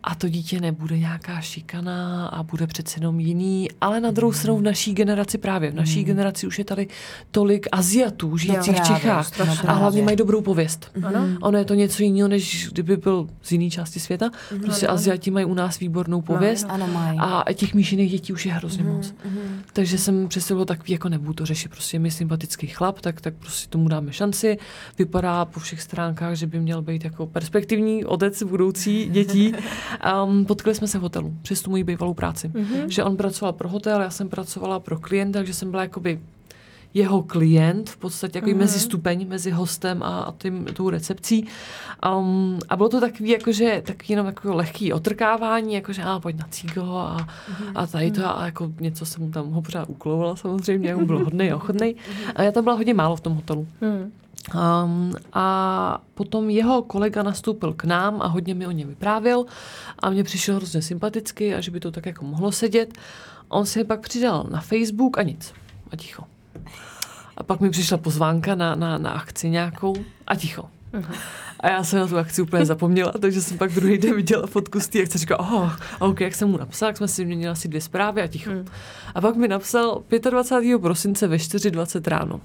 a 0.05 0.15
to 0.15 0.29
dítě 0.29 0.61
nebude 0.61 0.99
nějaká 0.99 1.41
šikana 1.41 2.27
a 2.27 2.43
bude 2.43 2.67
přece 2.67 2.97
jenom 3.01 3.21
jiný, 3.21 3.69
ale 3.81 4.01
na 4.01 4.11
druhou 4.11 4.33
stranu 4.33 4.59
v 4.59 4.63
naší 4.63 4.95
generaci 4.95 5.39
právě, 5.39 5.71
v 5.71 5.75
naší 5.75 6.05
generaci 6.05 6.47
už 6.47 6.59
je 6.59 6.65
tady 6.65 6.89
tolik 7.31 7.67
Aziatů 7.73 8.37
žijících 8.37 8.73
v 8.73 8.77
právě, 8.77 8.97
Čechách 9.01 9.27
strašně. 9.27 9.69
a 9.69 9.73
hlavně 9.73 10.03
mají 10.03 10.17
dobrou 10.17 10.41
pověst. 10.41 10.91
Ano. 11.05 11.27
Ono 11.43 11.59
je 11.59 11.65
to 11.65 11.75
něco 11.75 12.03
jiného, 12.03 12.29
než 12.29 12.69
kdyby 12.73 12.97
byl 12.97 13.29
z 13.43 13.53
jiné 13.53 13.71
části 13.71 14.01
světa. 14.01 14.31
Prostě 14.63 14.87
Aziati 14.87 15.31
mají 15.31 15.47
u 15.47 15.55
nás 15.55 15.79
výbornou 15.79 16.21
pověst 16.23 16.67
Ano, 16.69 16.87
mají. 16.87 17.19
a 17.21 17.45
těch 17.55 17.75
míšených 17.75 18.11
dětí 18.11 18.33
už 18.33 18.47
je 18.47 18.53
hrozně 18.53 18.85
moc. 18.85 19.15
Takže 19.73 19.99
jsem 19.99 20.29
přesně 20.29 20.55
bylo 20.55 20.65
takový, 20.65 20.93
jako 20.93 21.09
nebudu 21.09 21.33
to 21.33 21.47
řešit, 21.47 21.69
prostě 21.71 21.95
je 21.95 22.01
mi 22.01 22.11
sympatický 22.11 22.67
chlap, 22.67 23.01
tak, 23.01 23.21
tak 23.21 23.35
prostě 23.35 23.69
tomu 23.69 23.89
dáme 23.89 24.13
šanci. 24.13 24.59
Vypadá 24.99 25.45
po 25.45 25.61
všech 25.61 25.83
stránkách, 25.83 26.35
že 26.35 26.47
by 26.47 26.61
měl 26.61 26.83
být 26.83 27.05
jako 27.05 27.27
perspektivní 27.27 28.05
otec 28.05 28.43
budoucí 28.43 29.09
dětí. 29.13 29.53
Um, 30.25 30.45
potkali 30.45 30.75
jsme 30.75 30.89
se 30.89 30.99
v 30.99 31.03
hotelu 31.03 31.35
přes 31.43 31.63
tu 31.63 31.71
moji 31.71 31.85
bývalou 31.85 32.15
práci. 32.15 32.51
Že 32.87 33.05
on 33.05 33.17
pracoval 33.17 33.53
pro 33.53 33.69
hotel, 33.69 34.01
já 34.01 34.11
jsem 34.11 34.29
pracovala 34.29 34.81
pro 34.81 34.99
klienta, 34.99 35.39
takže 35.39 35.55
jsem 35.55 35.71
byla 35.71 35.83
jakoby 35.83 36.21
jeho 36.95 37.23
klient, 37.23 37.91
v 37.91 37.97
podstatě 37.97 38.39
jako 38.39 38.51
mm-hmm. 38.51 38.57
mezi 38.57 38.81
stupeň, 38.81 39.29
mezi 39.29 39.51
hostem 39.51 40.03
a, 40.03 40.21
a 40.21 40.35
tím, 40.39 40.65
tou 40.65 40.91
recepcí. 40.91 41.47
Um, 42.19 42.59
a 42.69 42.77
bylo 42.77 42.89
to 42.89 43.01
takový, 43.01 43.31
jakože, 43.31 43.83
takový 43.87 44.07
jenom 44.09 44.27
jako 44.27 44.55
lehký 44.55 44.93
otrkávání, 44.93 45.75
jakože 45.75 46.03
a 46.03 46.21
pojď 46.21 46.37
na 46.37 46.47
cígo 46.51 46.83
a, 46.83 47.17
mm-hmm. 47.17 47.73
a 47.75 47.87
tady 47.87 48.11
to 48.11 48.39
a 48.39 48.45
jako 48.45 48.73
něco 48.81 49.07
jsem 49.07 49.23
mu 49.23 49.31
tam 49.31 49.51
ho 49.51 49.63
pořád 49.63 49.89
uklouvala 49.89 50.37
samozřejmě, 50.37 50.89
jak 50.89 51.07
byl 51.07 51.25
hodnej 51.25 51.53
a 51.53 51.57
ochotnej. 51.57 51.95
A 52.37 52.43
já 52.43 52.53
tam 52.53 52.65
byla 52.65 52.77
hodně 52.77 52.95
málo 52.95 53.17
v 53.17 53.21
tom 53.21 53.35
hotelu. 53.35 53.69
Hmm. 53.81 54.13
Um, 54.55 55.13
a 55.33 56.01
potom 56.15 56.51
jeho 56.51 56.83
kolega 56.83 57.23
nastoupil 57.23 57.73
k 57.73 57.85
nám 57.85 58.23
a 58.23 58.27
hodně 58.27 58.55
mi 58.55 58.67
o 58.67 58.71
něm 58.71 58.89
vyprávěl 58.89 59.45
a 59.99 60.11
mně 60.11 60.25
přišel 60.25 60.57
hrozně 60.57 60.83
sympaticky 60.83 61.55
a 61.55 61.61
že 61.61 61.71
by 61.71 61.81
to 61.81 61.91
tak 61.91 62.07
jako 62.07 62.25
mohlo 62.25 62.53
sedět. 62.53 62.99
On 63.49 63.67
se 63.67 63.85
pak 63.85 64.01
přidal 64.01 64.47
na 64.51 64.61
Facebook 64.61 65.19
a 65.19 65.23
nic. 65.23 65.55
A 65.91 65.97
ticho. 65.97 66.25
A 67.37 67.43
pak 67.43 67.61
mi 67.61 67.71
přišla 67.71 67.99
pozvánka 67.99 68.55
na, 68.55 68.75
na, 68.75 68.99
na 68.99 69.11
akci 69.11 69.51
nějakou 69.51 69.95
a 70.27 70.35
ticho. 70.35 70.69
A 71.61 71.68
já 71.71 71.85
jsem 71.85 71.99
na 71.99 72.07
tu 72.07 72.18
akci 72.18 72.42
úplně 72.42 72.66
zapomněla, 72.66 73.12
takže 73.21 73.42
jsem 73.42 73.59
pak 73.59 73.73
druhý 73.73 73.99
den 73.99 74.14
viděla 74.14 74.47
fotku 74.47 74.81
z 74.81 74.88
té 74.88 75.03
akce 75.03 75.14
a 75.14 75.18
říkala, 75.18 75.40
oh, 75.53 75.73
a 76.01 76.05
ok, 76.05 76.21
jak 76.21 76.35
jsem 76.35 76.49
mu 76.49 76.57
napsala, 76.57 76.88
jak 76.88 76.97
jsme 76.97 77.09
si 77.09 77.23
vyměnili 77.23 77.51
asi 77.51 77.68
dvě 77.68 77.81
zprávy 77.81 78.23
a 78.23 78.27
ticho. 78.27 78.51
A 79.14 79.21
pak 79.21 79.37
mi 79.37 79.49
napsal 79.49 80.03
25. 80.31 80.79
prosince 80.79 81.27
ve 81.27 81.37
4.20 81.37 82.09
ráno. 82.09 82.40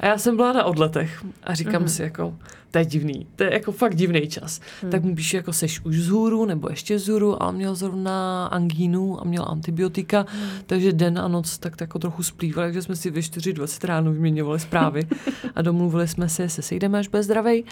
A 0.00 0.06
já 0.06 0.18
jsem 0.18 0.36
byla 0.36 0.52
na 0.52 0.64
odletech 0.64 1.24
a 1.42 1.54
říkám 1.54 1.88
si 1.88 2.02
jako, 2.02 2.34
to 2.70 2.78
je 2.78 2.84
divný, 2.84 3.26
to 3.36 3.44
je 3.44 3.52
jako 3.52 3.72
fakt 3.72 3.94
divný 3.94 4.28
čas. 4.28 4.60
Tak 4.90 5.02
mu 5.02 5.14
píšu 5.14 5.36
jako 5.36 5.52
seš 5.52 5.80
už 5.84 5.96
vzhůru 5.96 6.44
nebo 6.44 6.68
ještě 6.70 6.96
vzhůru 6.96 7.42
a 7.42 7.46
on 7.46 7.54
měl 7.54 7.74
zrovna 7.74 8.46
angínu 8.46 9.20
a 9.20 9.24
měl 9.24 9.44
antibiotika, 9.48 10.26
takže 10.66 10.92
den 10.92 11.18
a 11.18 11.28
noc 11.28 11.58
tak, 11.58 11.76
tak 11.76 11.80
jako 11.80 11.98
trochu 11.98 12.22
splýval, 12.22 12.64
takže 12.64 12.82
jsme 12.82 12.96
si 12.96 13.10
ve 13.10 13.20
4.20 13.20 13.86
ráno 13.86 14.12
vyměňovali 14.12 14.60
zprávy 14.60 15.08
a 15.54 15.62
domluvili 15.62 16.08
jsme 16.08 16.28
se, 16.28 16.48
se 16.48 16.62
sejdeme, 16.62 16.98
až 16.98 17.08
bude 17.08 17.22
zdravej. 17.22 17.64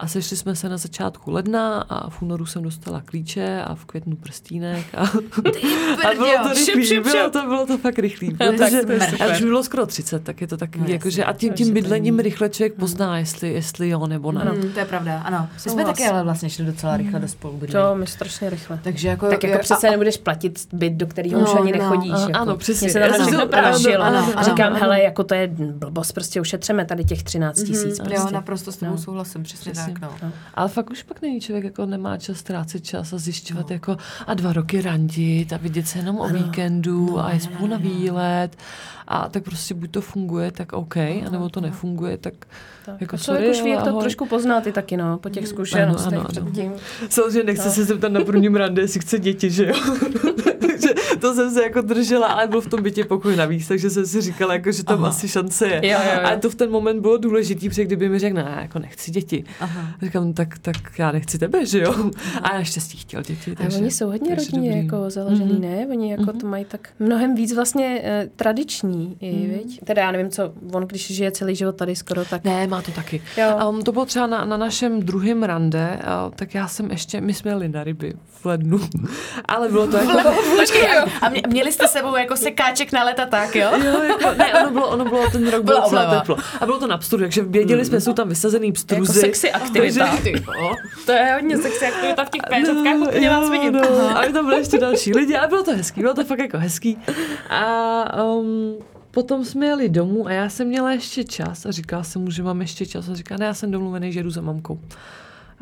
A 0.00 0.06
sešli 0.06 0.36
jsme 0.36 0.56
se 0.56 0.68
na 0.68 0.76
začátku 0.76 1.30
ledna 1.30 1.80
a 1.88 2.10
v 2.10 2.22
únoru 2.22 2.46
jsem 2.46 2.62
dostala 2.62 3.02
klíče 3.04 3.62
a 3.66 3.74
v 3.74 3.84
květnu 3.84 4.16
prstínek 4.16 4.86
a, 4.94 5.00
a 6.08 6.14
bylo 6.14 6.48
to 6.48 6.54
šup, 6.54 6.66
rychlý, 6.74 6.86
šup, 6.96 7.04
bylo 7.04 7.24
šup. 7.24 7.32
to, 7.32 7.42
bylo 7.42 7.66
to 7.66 7.78
fakt 7.78 7.98
rychlý. 7.98 8.34
tak 8.38 8.48
Protože, 8.56 8.82
to 8.82 9.24
a 9.24 9.26
už 9.32 9.40
bylo 9.42 9.62
skoro 9.62 9.86
30, 9.86 10.24
tak 10.24 10.40
je 10.40 10.46
to 10.46 10.56
takový, 10.56 10.84
No, 10.84 10.92
jakože, 10.92 11.24
a 11.24 11.32
tím, 11.32 11.52
tím 11.52 11.66
to 11.68 11.72
bydlením 11.74 12.16
není- 12.16 12.24
rychle 12.24 12.48
člověk 12.48 12.74
pozná, 12.74 13.18
jestli, 13.18 13.52
jestli 13.52 13.88
jo 13.88 14.06
nebo 14.06 14.32
ne. 14.32 14.44
Mm, 14.44 14.72
to 14.72 14.78
je 14.78 14.84
pravda, 14.84 15.20
ano. 15.20 15.48
My 15.64 15.70
jsme 15.70 15.84
taky 15.84 16.06
ale 16.06 16.22
vlastně 16.24 16.50
šli 16.50 16.64
docela 16.64 16.96
rychle 16.96 17.20
do 17.20 17.28
spolubydlení. 17.28 17.84
To 17.88 17.94
mi 17.96 18.06
strašně 18.06 18.50
rychle. 18.50 18.80
Takže 18.84 19.08
jako, 19.08 19.28
Tak 19.28 19.44
jako 19.44 19.58
přece 19.58 19.88
a- 19.88 19.90
nebudeš 19.90 20.16
platit 20.16 20.68
byt, 20.72 20.92
do 20.92 21.06
kterého 21.06 21.40
No, 21.40 21.46
už 21.52 21.60
ani 21.60 21.72
no, 21.72 21.78
nechodíš. 21.78 22.12
a- 22.12 22.20
jako. 22.20 22.32
ano, 22.38 22.56
přesně. 22.56 22.90
Se 22.90 23.00
tam 23.00 23.10
Ano, 23.12 23.76
všechno 23.78 24.42
Říkám, 24.44 24.74
hele, 24.74 25.02
jako 25.02 25.24
to 25.24 25.34
je 25.34 25.50
blbost, 25.56 26.12
prostě 26.12 26.40
ušetřeme 26.40 26.84
tady 26.84 27.04
těch 27.04 27.22
13 27.22 27.62
tisíc. 27.62 27.98
Jo, 27.98 28.04
prostě. 28.04 28.34
naprosto 28.34 28.72
s 28.72 28.76
tebou 28.76 28.92
No. 28.92 28.98
souhlasím, 28.98 29.42
přesně, 29.42 29.72
Přesně. 29.72 29.87
Tak, 29.92 30.00
no. 30.22 30.32
Ale 30.54 30.68
fakt 30.68 30.90
už 30.90 31.02
pak 31.02 31.22
není 31.22 31.40
člověk, 31.40 31.64
jako 31.64 31.86
nemá 31.86 32.16
čas 32.16 32.36
ztrácet 32.38 32.84
čas 32.84 33.12
a 33.12 33.18
zjišťovat 33.18 33.70
jako 33.70 33.96
a 34.26 34.34
dva 34.34 34.52
roky 34.52 34.82
randit 34.82 35.52
a 35.52 35.56
vidět 35.56 35.88
se 35.88 35.98
jenom 35.98 36.18
o 36.20 36.28
víkendu 36.28 37.20
a 37.20 37.30
je 37.32 37.40
spolu 37.40 37.66
na 37.66 37.76
výlet 37.76 38.56
a 39.08 39.28
tak 39.28 39.42
prostě 39.44 39.74
buď 39.74 39.90
to 39.90 40.00
funguje, 40.00 40.52
tak 40.52 40.72
OK, 40.72 40.96
anebo 40.96 41.48
to 41.48 41.60
nefunguje, 41.60 42.16
tak 42.18 42.34
Tak. 42.86 43.00
jako 43.00 43.14
a 43.14 43.18
člověk 43.18 43.44
sorry, 43.44 43.58
už 43.58 43.64
ví, 43.64 43.70
jak 43.70 43.82
to 43.82 43.88
ahoj. 43.88 44.00
trošku 44.00 44.26
pozná 44.26 44.60
ty 44.60 44.72
taky, 44.72 44.96
no, 44.96 45.18
po 45.18 45.28
těch 45.28 45.48
zkušenostech 45.48 46.12
ano, 46.12 46.20
ano. 46.20 46.28
předtím. 46.28 46.72
Samozřejmě 47.08 47.42
nechce 47.42 47.70
se 47.70 47.84
zeptat 47.84 48.12
na 48.12 48.20
prvním 48.24 48.56
rande, 48.56 48.82
jestli 48.82 49.00
chce 49.00 49.18
děti, 49.18 49.50
že 49.50 49.66
jo? 49.66 49.74
To 51.28 51.34
jsem 51.34 51.50
se 51.50 51.62
jako 51.62 51.80
držela, 51.80 52.26
ale 52.26 52.46
byl 52.46 52.60
v 52.60 52.66
tom 52.66 52.82
bytě 52.82 53.04
pokoj 53.04 53.36
navíc, 53.36 53.68
takže 53.68 53.90
jsem 53.90 54.06
si 54.06 54.20
říkala, 54.20 54.52
jako, 54.54 54.72
že 54.72 54.84
tam 54.84 54.98
Aha. 54.98 55.08
asi 55.08 55.28
šance 55.28 55.66
je. 55.68 55.80
Jo, 55.90 55.98
jo, 56.04 56.10
jo. 56.14 56.20
Ale 56.24 56.36
to 56.36 56.50
v 56.50 56.54
ten 56.54 56.70
moment 56.70 57.00
bylo 57.00 57.16
důležitý, 57.16 57.68
protože 57.68 57.84
kdyby 57.84 58.08
mi 58.08 58.18
řekl, 58.18 58.36
ne, 58.36 58.58
jako 58.62 58.78
nechci 58.78 59.10
děti. 59.10 59.44
Aha. 59.60 59.88
Říkám, 60.02 60.32
tak, 60.32 60.58
tak 60.58 60.76
já 60.98 61.12
nechci 61.12 61.38
tebe, 61.38 61.66
že 61.66 61.80
jo? 61.80 61.94
A 62.42 62.54
naštěstí 62.54 62.98
chtěl 62.98 63.22
děti. 63.22 63.52
A 63.52 63.54
Takže, 63.54 63.78
oni 63.78 63.90
jsou 63.90 64.06
hodně 64.06 64.36
dobrý. 64.36 64.66
jako 64.76 65.10
založený, 65.10 65.52
Mhm. 65.52 65.60
ne? 65.62 65.86
Oni 65.90 66.10
jako 66.10 66.32
to 66.32 66.46
mají 66.46 66.64
tak 66.64 66.88
mnohem 66.98 67.34
víc 67.34 67.54
vlastně 67.54 68.00
eh, 68.04 68.28
tradiční, 68.36 69.16
i, 69.20 69.46
viď? 69.46 69.80
Teda 69.84 70.02
já 70.02 70.12
nevím, 70.12 70.30
co 70.30 70.52
on, 70.72 70.82
když 70.86 71.06
žije 71.06 71.30
celý 71.30 71.54
život 71.56 71.76
tady 71.76 71.96
skoro, 71.96 72.24
tak... 72.24 72.44
Ne, 72.44 72.66
má 72.66 72.82
to 72.82 72.90
taky. 72.90 73.22
Jo. 73.36 73.68
Um, 73.68 73.82
to 73.82 73.92
bylo 73.92 74.06
třeba 74.06 74.26
na, 74.26 74.44
na 74.44 74.56
našem 74.56 75.00
druhém 75.02 75.42
rande, 75.42 75.98
uh, 76.26 76.34
tak 76.34 76.54
já 76.54 76.68
jsem 76.68 76.90
ještě, 76.90 77.20
my 77.20 77.34
jsme 77.34 77.50
jeli 77.50 77.68
na 77.68 77.84
ryby 77.84 78.12
v 78.40 78.46
lednu, 78.46 78.80
ale 79.44 79.68
bylo 79.68 79.86
to 79.86 79.96
jako... 79.96 80.30
Počkej, 80.56 80.82
a, 81.20 81.26
a 81.26 81.28
mě, 81.28 81.42
měli 81.48 81.72
jste 81.72 81.88
sebou 81.88 82.16
jako 82.16 82.36
sekáček 82.36 82.92
na 82.92 83.04
leta 83.04 83.26
tak, 83.26 83.56
jo? 83.56 83.70
Jo, 83.84 84.02
jako, 84.02 84.34
ne, 84.38 84.54
ono 84.54 84.70
bylo, 84.70 84.88
ono 84.88 85.04
bylo 85.04 85.30
ten 85.30 85.50
rok 85.50 85.64
bylo 85.64 85.80
docela 85.80 86.02
obleva. 86.02 86.20
teplo. 86.20 86.36
A 86.60 86.66
bylo 86.66 86.78
to 86.78 86.86
na 86.86 86.98
pstruhu, 86.98 87.24
takže 87.24 87.42
věděli 87.42 87.84
jsme, 87.84 88.00
jsou 88.00 88.12
tam 88.12 88.28
vysazený 88.28 88.72
pstruzy. 88.72 89.00
Jako 89.00 89.12
sexy 89.12 89.52
aktivita. 89.52 90.06
Takže, 90.06 90.32
To 91.06 91.12
je 91.12 91.32
hodně 91.34 91.58
sexy 91.58 91.86
aktivita 91.86 92.24
v 92.24 92.30
těch 92.30 92.42
no, 92.74 93.10
jo, 93.12 93.70
no. 93.70 94.18
A 94.18 94.32
tam 94.32 94.44
byly 94.44 94.58
ještě 94.58 94.78
další 94.78 95.14
lidi, 95.14 95.36
ale 95.36 95.48
bylo 95.48 95.62
to 95.62 95.72
hezký, 95.76 96.00
bylo 96.00 96.14
to 96.14 96.24
fakt 96.24 96.38
jako 96.38 96.58
hezký. 96.58 96.98
A 97.50 98.22
um, 98.24 98.74
potom 99.10 99.44
jsme 99.44 99.66
jeli 99.66 99.88
domů 99.88 100.26
a 100.26 100.32
já 100.32 100.48
jsem 100.48 100.68
měla 100.68 100.92
ještě 100.92 101.24
čas 101.24 101.66
a 101.66 101.70
říkala 101.70 102.02
jsem 102.04 102.22
mu, 102.22 102.30
že 102.30 102.42
mám 102.42 102.60
ještě 102.60 102.86
čas 102.86 103.08
a 103.08 103.14
říká, 103.14 103.36
ne, 103.38 103.46
já 103.46 103.54
jsem 103.54 103.70
domluvený, 103.70 104.12
že 104.12 104.22
jdu 104.22 104.30
za 104.30 104.40
mamkou. 104.40 104.78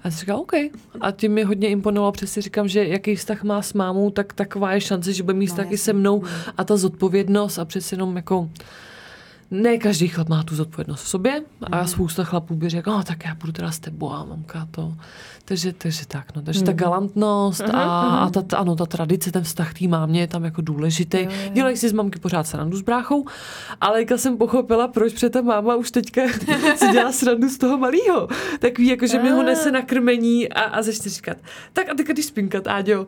A 0.07 0.09
já 0.09 0.11
jsem 0.11 0.21
říkala, 0.21 0.41
OK. 0.41 0.53
A 1.01 1.11
tím 1.11 1.33
mi 1.33 1.43
hodně 1.43 1.69
imponovalo, 1.69 2.13
přesně 2.13 2.43
říkám, 2.43 2.69
že 2.69 2.89
jaký 2.89 3.17
vztah 3.17 3.43
má 3.43 3.63
s 3.63 3.73
mámou, 3.73 4.11
tak 4.11 4.33
taková 4.33 4.73
je 4.73 4.81
šance, 4.81 5.13
že 5.13 5.23
bude 5.23 5.39
mít 5.39 5.47
vztah 5.47 5.73
i 5.73 5.79
se 5.79 5.93
mnou 5.93 6.23
a 6.59 6.65
ta 6.65 6.77
zodpovědnost 6.77 7.59
a 7.59 7.65
přece 7.65 7.95
jenom 7.95 8.17
jako 8.17 8.51
ne 9.51 9.79
každý 9.79 10.09
chlap 10.09 10.29
má 10.29 10.43
tu 10.43 10.55
zodpovědnost 10.55 11.03
v 11.03 11.09
sobě 11.09 11.43
a 11.73 11.87
spousta 11.87 12.25
chlapů 12.25 12.55
by 12.55 12.69
řekl, 12.69 12.91
no 12.91 13.03
tak 13.03 13.25
já 13.25 13.35
půjdu 13.35 13.53
teda 13.53 13.71
s 13.71 13.79
tebou 13.79 14.13
a 14.13 14.25
mamka 14.25 14.69
to. 14.71 14.95
Takže, 15.49 15.73
takže 15.73 16.07
tak, 16.07 16.37
no. 16.37 16.43
Takže 16.43 16.63
ta 16.63 16.73
galantnost 16.73 17.61
a, 17.61 17.83
a 18.01 18.31
ta, 18.31 18.57
ano, 18.57 18.77
ta 18.77 18.87
tradice, 18.87 19.33
ten 19.33 19.43
vztah 19.43 19.75
té 19.75 19.89
mámě 19.89 20.21
je 20.21 20.27
tam 20.27 20.45
jako 20.45 20.63
důležitý. 20.63 21.29
Dělají 21.53 21.77
si 21.77 21.89
z 21.89 21.93
mamky 21.93 22.19
pořád 22.19 22.47
srandu 22.47 22.77
s 22.77 22.81
bráchou, 22.81 23.27
ale 23.81 24.01
jak 24.01 24.19
jsem 24.19 24.37
pochopila, 24.37 24.89
proč, 24.89 25.13
protože 25.13 25.31
ta 25.31 25.43
máma 25.43 25.75
už 25.75 25.91
teďka 25.91 26.23
si 26.77 26.89
dělá 26.93 27.13
srandu 27.13 27.49
z 27.49 27.59
toho 27.59 27.79
malého. 27.79 28.29
Takový, 28.59 28.89
jako, 28.89 29.07
že 29.07 29.23
mi 29.23 29.31
ho 29.31 29.43
nese 29.43 29.71
na 29.73 29.83
krmení 29.83 30.49
a, 30.49 30.61
a 30.61 30.83
začne 30.83 31.11
říkat, 31.11 31.37
tak 31.73 31.89
a 31.89 31.95
teďka 31.95 32.13
když 32.13 32.27
spinkat, 32.27 32.67
Áďo. 32.67 33.07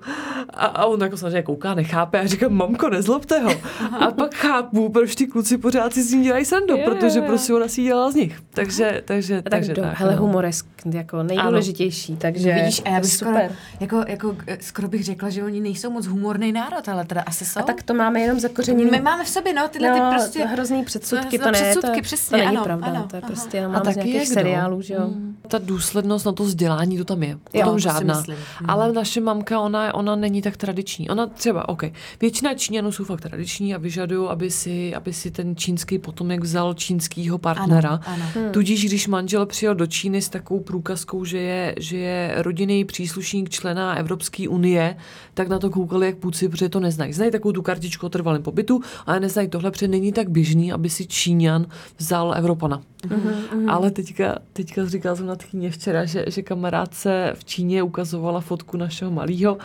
A, 0.51 0.67
a 0.67 0.85
on 0.87 1.01
jako 1.01 1.17
samozřejmě 1.17 1.43
kouká, 1.43 1.75
nechápe 1.75 2.21
a 2.21 2.27
říká, 2.27 2.49
mamko, 2.49 2.89
nezlobte 2.89 3.39
ho. 3.39 3.53
A 4.01 4.11
pak 4.11 4.35
chápu, 4.35 4.89
proč 4.89 5.15
ty 5.15 5.27
kluci 5.27 5.59
pořád 5.59 5.93
si 5.93 6.03
dělají 6.29 6.45
srandu, 6.45 6.77
Jo, 6.77 6.85
protože 6.85 7.19
jo, 7.19 7.25
jo. 7.25 7.29
prostě 7.29 7.55
ona 7.55 7.69
si 7.69 7.83
dělala 7.83 8.11
z 8.11 8.15
nich. 8.15 8.41
Takže, 8.55 9.03
takže, 9.05 9.43
Tak, 9.43 9.51
takže 9.51 9.75
do, 9.75 9.83
tak. 9.83 9.99
hele, 9.99 10.15
no. 10.17 10.21
humor 10.23 10.45
je 10.45 10.51
jako 10.91 11.23
nejdůležitější, 11.23 12.17
takže 12.17 12.55
Vidíš, 12.55 12.83
a 12.85 12.89
já 12.89 13.01
bych 13.01 13.13
skoro, 13.13 13.31
super. 13.31 13.53
jako, 13.81 14.05
jako, 14.09 14.37
eh, 14.47 14.59
skoro 14.61 14.89
bych 14.89 15.05
řekla, 15.05 15.31
že 15.31 15.45
oni 15.45 15.61
nejsou 15.61 15.91
moc 15.91 16.07
humorný 16.07 16.53
národ, 16.53 16.89
ale 16.89 17.05
teda 17.05 17.23
asi 17.27 17.45
jsou. 17.45 17.61
A 17.61 17.63
tak 17.63 17.83
to 17.83 17.95
máme 17.95 18.21
jenom 18.21 18.41
zakořeněný. 18.41 18.91
My 18.91 19.01
máme 19.01 19.25
v 19.25 19.29
sobě, 19.29 19.53
no, 19.55 19.69
tyhle 19.69 19.93
ty 19.93 20.01
no, 20.01 20.11
prostě... 20.15 20.45
hrozný 20.45 20.85
předsudky, 20.85 21.39
to- 21.39 21.45
to, 21.45 21.51
to 21.51 21.51
ne, 21.53 21.63
předsudky, 21.63 21.97
to, 22.01 22.03
přesně, 22.03 22.31
to 22.39 22.45
není 22.45 22.57
ano, 22.57 22.65
pravda, 22.65 22.87
ano, 22.87 23.07
to 23.11 23.17
je 23.17 23.23
prostě 23.23 23.57
jenom 23.57 23.73
A 23.73 23.79
máme 23.79 23.93
z 23.93 23.95
taky 23.95 24.09
nějakých 24.09 24.29
jak, 24.29 24.29
no. 24.29 24.35
seriálů, 24.43 24.83
že 24.83 24.95
jo. 24.95 25.07
Mm. 25.07 25.37
Ta 25.49 25.59
důslednost 25.59 26.27
na 26.27 26.33
to 26.33 26.45
vzdělání, 26.45 26.99
to 26.99 27.05
tam 27.05 27.23
je. 27.23 27.35
O 27.35 27.39
Jo, 27.59 27.65
tom 27.65 27.79
žádná. 27.79 28.17
myslím. 28.17 28.37
Ale 28.67 28.93
naše 28.93 29.21
mamka, 29.21 29.61
ona, 29.61 29.95
ona 29.95 30.17
není 30.17 30.43
tak 30.43 30.57
tradiční. 30.57 31.11
Ona 31.11 31.27
třeba, 31.27 31.69
OK, 31.69 31.83
většina 32.21 32.55
Číňanů 32.55 32.93
jsou 32.93 33.05
fakt 33.05 33.21
tradiční 33.21 33.75
a 33.75 33.79
vyžadují, 33.79 34.29
aby 34.29 34.51
si, 34.51 34.95
aby 34.95 35.13
si 35.13 35.31
ten 35.31 35.57
čínský 35.57 35.99
potomek 36.19 36.43
vzal 36.43 36.75
čínskýho 36.75 37.39
partnera. 37.39 37.89
Ano, 37.89 38.01
ano. 38.07 38.25
Hmm. 38.35 38.53
Tudíž, 38.53 38.85
když 38.85 39.07
manžel 39.07 39.47
přijel 39.47 39.75
do 39.75 39.87
Číny 39.87 40.23
s 40.23 40.29
takovou 40.29 40.61
průkazkou, 40.61 41.25
že 41.25 41.39
je, 41.39 41.75
že 41.79 41.97
je 41.97 42.35
rodinný 42.37 42.85
příslušník 42.85 43.51
člena 43.51 43.95
Evropské 43.95 44.49
unie, 44.49 44.97
tak 45.35 45.49
na 45.49 45.59
to 45.59 45.71
koukali 45.71 46.07
jak 46.07 46.17
půci, 46.17 46.49
protože 46.49 46.69
to 46.69 46.81
neznají. 46.81 47.13
Znají 47.13 47.31
takovou 47.31 47.53
tu 47.53 47.63
kartičku 47.63 48.07
o 48.07 48.09
trvalém 48.09 48.43
pobytu, 48.43 48.81
ale 49.07 49.21
neznají 49.21 49.49
tohle, 49.49 49.71
protože 49.71 49.89
není 49.89 50.13
tak 50.13 50.31
běžný, 50.31 50.73
aby 50.73 50.91
si 50.91 51.07
Číňan 51.07 51.67
vzal 51.99 52.35
Evropana. 52.37 52.83
Mhm, 53.07 53.71
Ale 53.71 53.91
teďka, 53.91 54.39
teďka 54.53 54.87
říkala 54.87 55.17
jsem 55.17 55.27
na 55.27 55.37
tchýně 55.37 55.71
včera, 55.71 56.05
že, 56.05 56.25
že 56.27 56.43
kamarádce 56.43 57.33
v 57.35 57.45
Číně 57.45 57.83
ukazovala 57.83 58.41
fotku 58.41 58.77
našeho 58.77 59.11
malého 59.11 59.59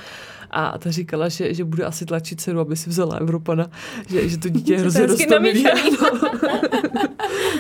a 0.54 0.78
ta 0.78 0.92
říkala, 0.92 1.30
že, 1.30 1.54
že 1.54 1.64
bude 1.64 1.86
asi 1.86 2.06
tlačit 2.06 2.42
dceru, 2.42 2.60
aby 2.60 2.76
si 2.76 2.90
vzala 2.90 3.16
Evropana, 3.16 3.70
že, 4.10 4.30
že 4.30 4.38
to 4.38 4.50
dítě 4.50 4.74
je 4.74 4.80
hrozně 4.80 5.06
roztomilý. 5.06 5.64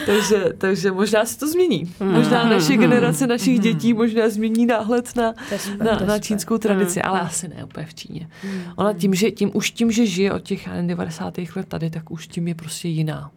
takže, 0.06 0.54
takže 0.58 0.92
možná 0.92 1.26
se 1.26 1.40
to 1.40 1.48
změní. 1.48 1.94
Možná 2.00 2.50
naše 2.50 2.78
generace 2.78 3.28
našich 3.28 3.60
dětí 3.60 3.94
možná 3.94 4.30
změní 4.30 4.66
náhled 4.66 5.16
na, 5.16 5.34
super, 5.58 5.88
na, 5.88 6.06
na 6.06 6.20
čínskou 6.20 6.58
tradici, 6.58 7.02
ale 7.02 7.20
asi 7.20 7.48
ne 7.48 7.64
úplně 7.64 7.86
v 7.86 7.94
Číně. 7.94 8.30
Ona 8.76 8.94
tím, 8.94 9.16
že, 9.16 9.32
tím, 9.32 9.52
už 9.54 9.72
tím, 9.72 9.92
že 9.92 10.06
žije 10.06 10.34
od 10.34 10.44
těch 10.44 10.68
já 10.68 10.74
nevím, 10.74 10.88
90. 10.88 11.38
let 11.56 11.68
tady, 11.68 11.90
tak 11.90 12.12
už 12.12 12.28
tím 12.28 12.48
je 12.48 12.56
prostě 12.56 12.88
jiná. 12.88 13.32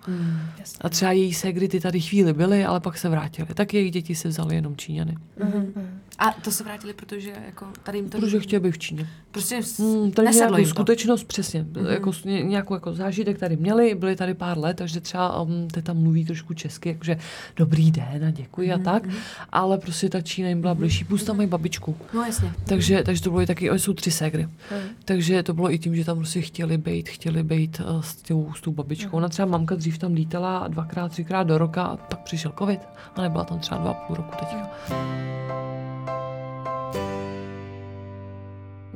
A 0.81 0.89
třeba 0.89 1.13
její 1.13 1.35
ségry 1.35 1.69
ty 1.69 1.81
tady 1.81 2.01
chvíli 2.01 2.33
byly, 2.33 2.65
ale 2.65 2.81
pak 2.81 2.99
se 2.99 3.09
vrátily. 3.09 3.49
Tak 3.55 3.75
jejich 3.75 3.91
děti 3.91 4.15
se 4.15 4.29
vzaly 4.29 4.55
jenom 4.55 4.77
Číňany. 4.77 5.17
A 6.19 6.31
to 6.31 6.51
se 6.51 6.65
vrátili, 6.65 6.93
protože 6.93 7.33
jako 7.47 7.67
tady 7.83 7.99
jim 7.99 8.09
to... 8.09 8.19
Protože 8.19 8.41
chtěli 8.41 8.61
být 8.61 8.71
v 8.71 8.79
Číně. 8.79 9.09
Prostě 9.31 9.61
Hmm, 9.79 10.13
tady 10.13 10.31
nějakou 10.31 10.57
jim 10.57 10.65
to. 10.69 10.71
skutečnost, 10.71 11.25
přesně. 11.25 11.65
Mm-hmm. 11.65 11.91
Jako, 11.91 12.13
nějakou 12.25 12.75
jako 12.75 12.95
zážitek 12.95 13.39
tady 13.39 13.57
měli, 13.57 13.95
byli 13.95 14.17
tady 14.17 14.35
pár 14.35 14.59
let, 14.59 14.77
takže 14.77 15.01
třeba 15.01 15.43
um, 15.43 15.69
te 15.69 15.83
tam 15.83 15.97
mluví 15.97 16.25
trošku 16.25 16.55
česky, 16.55 16.89
jakože 16.89 17.19
dobrý 17.57 17.91
den 17.91 18.25
a 18.25 18.31
děkuji 18.31 18.69
mm-hmm. 18.69 18.81
a 18.81 18.85
tak, 18.85 19.09
ale 19.53 19.79
prostě 19.79 20.09
ta 20.09 20.21
Čína 20.21 20.49
jim 20.49 20.61
byla 20.61 20.75
blížší, 20.75 21.05
plus 21.05 21.25
tam 21.25 21.37
mají 21.37 21.49
babičku. 21.49 21.97
No 22.15 22.23
jasně. 22.23 22.53
Takže, 22.67 23.03
takže 23.03 23.23
to 23.23 23.31
bylo 23.31 23.43
i 23.43 23.47
taky, 23.47 23.71
oni 23.71 23.81
jsou 23.81 23.93
tři 23.93 24.11
ségry. 24.11 24.49
Takže 25.05 25.43
to 25.43 25.55
bylo 25.55 25.73
i 25.73 25.79
tím, 25.79 25.97
že 25.97 26.05
tam 26.05 26.17
prostě 26.17 26.41
chtěli 26.41 26.79
být, 26.79 27.09
chtěli 27.09 27.43
být 27.43 27.81
uh, 27.81 28.01
s, 28.01 28.15
tou, 28.15 28.53
s 28.57 28.61
tou 28.61 28.73
babičkou. 28.73 29.17
Ona 29.17 29.29
třeba 29.29 29.47
mamka 29.47 29.75
dřív 29.75 29.99
tam 29.99 30.13
lítala 30.13 30.69
dvakrát, 30.69 31.09
třikrát 31.09 31.43
do 31.43 31.59
roka 31.59 31.83
a 31.83 31.97
pak 31.97 32.21
přišel 32.21 32.53
covid 32.59 32.81
a 33.17 33.23
nebyla 33.23 33.45
tam 33.45 33.59
třeba 33.59 33.81
dva 33.81 33.91
a 33.91 33.95
půl 33.95 34.17
roku 34.17 34.31
teďka. 34.39 34.71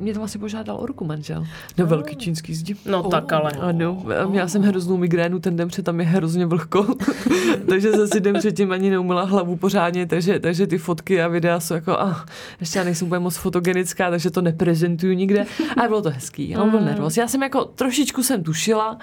Mě 0.01 0.13
tam 0.13 0.23
asi 0.23 0.37
požádal 0.37 0.77
o 0.77 0.85
ruku 0.85 1.05
manžel. 1.05 1.47
Na 1.77 1.85
velký 1.85 2.15
čínský 2.15 2.55
zdi. 2.55 2.75
No 2.85 3.03
tak 3.03 3.33
ale. 3.33 3.51
Ano, 3.51 4.03
a 4.23 4.27
měla 4.27 4.47
jsem 4.47 4.61
hroznou 4.61 4.97
migrénu 4.97 5.39
ten 5.39 5.55
den 5.55 5.67
před, 5.67 5.85
tam 5.85 5.99
je 5.99 6.05
hrozně 6.05 6.45
vlhko, 6.45 6.87
takže 7.69 7.91
jsem 7.91 8.07
si 8.07 8.19
den 8.19 8.35
předtím 8.39 8.71
ani 8.71 8.89
neumila 8.89 9.23
hlavu 9.23 9.55
pořádně, 9.55 10.05
takže, 10.05 10.39
takže 10.39 10.67
ty 10.67 10.77
fotky 10.77 11.21
a 11.21 11.27
videa 11.27 11.59
jsou 11.59 11.73
jako, 11.73 11.91
ah, 11.99 12.15
ještě 12.59 12.79
já 12.79 12.85
nejsem 12.85 13.07
úplně 13.07 13.19
moc 13.19 13.35
fotogenická, 13.35 14.09
takže 14.09 14.31
to 14.31 14.41
neprezentuju 14.41 15.13
nikde, 15.13 15.45
ale 15.77 15.87
bylo 15.87 16.01
to 16.01 16.09
hezký, 16.09 16.55
a 16.55 16.63
on 16.63 16.69
byl 16.69 16.81
nervóz. 16.81 17.17
Já 17.17 17.27
jsem 17.27 17.43
jako 17.43 17.65
trošičku 17.65 18.23
jsem 18.23 18.43
tušila, 18.43 18.97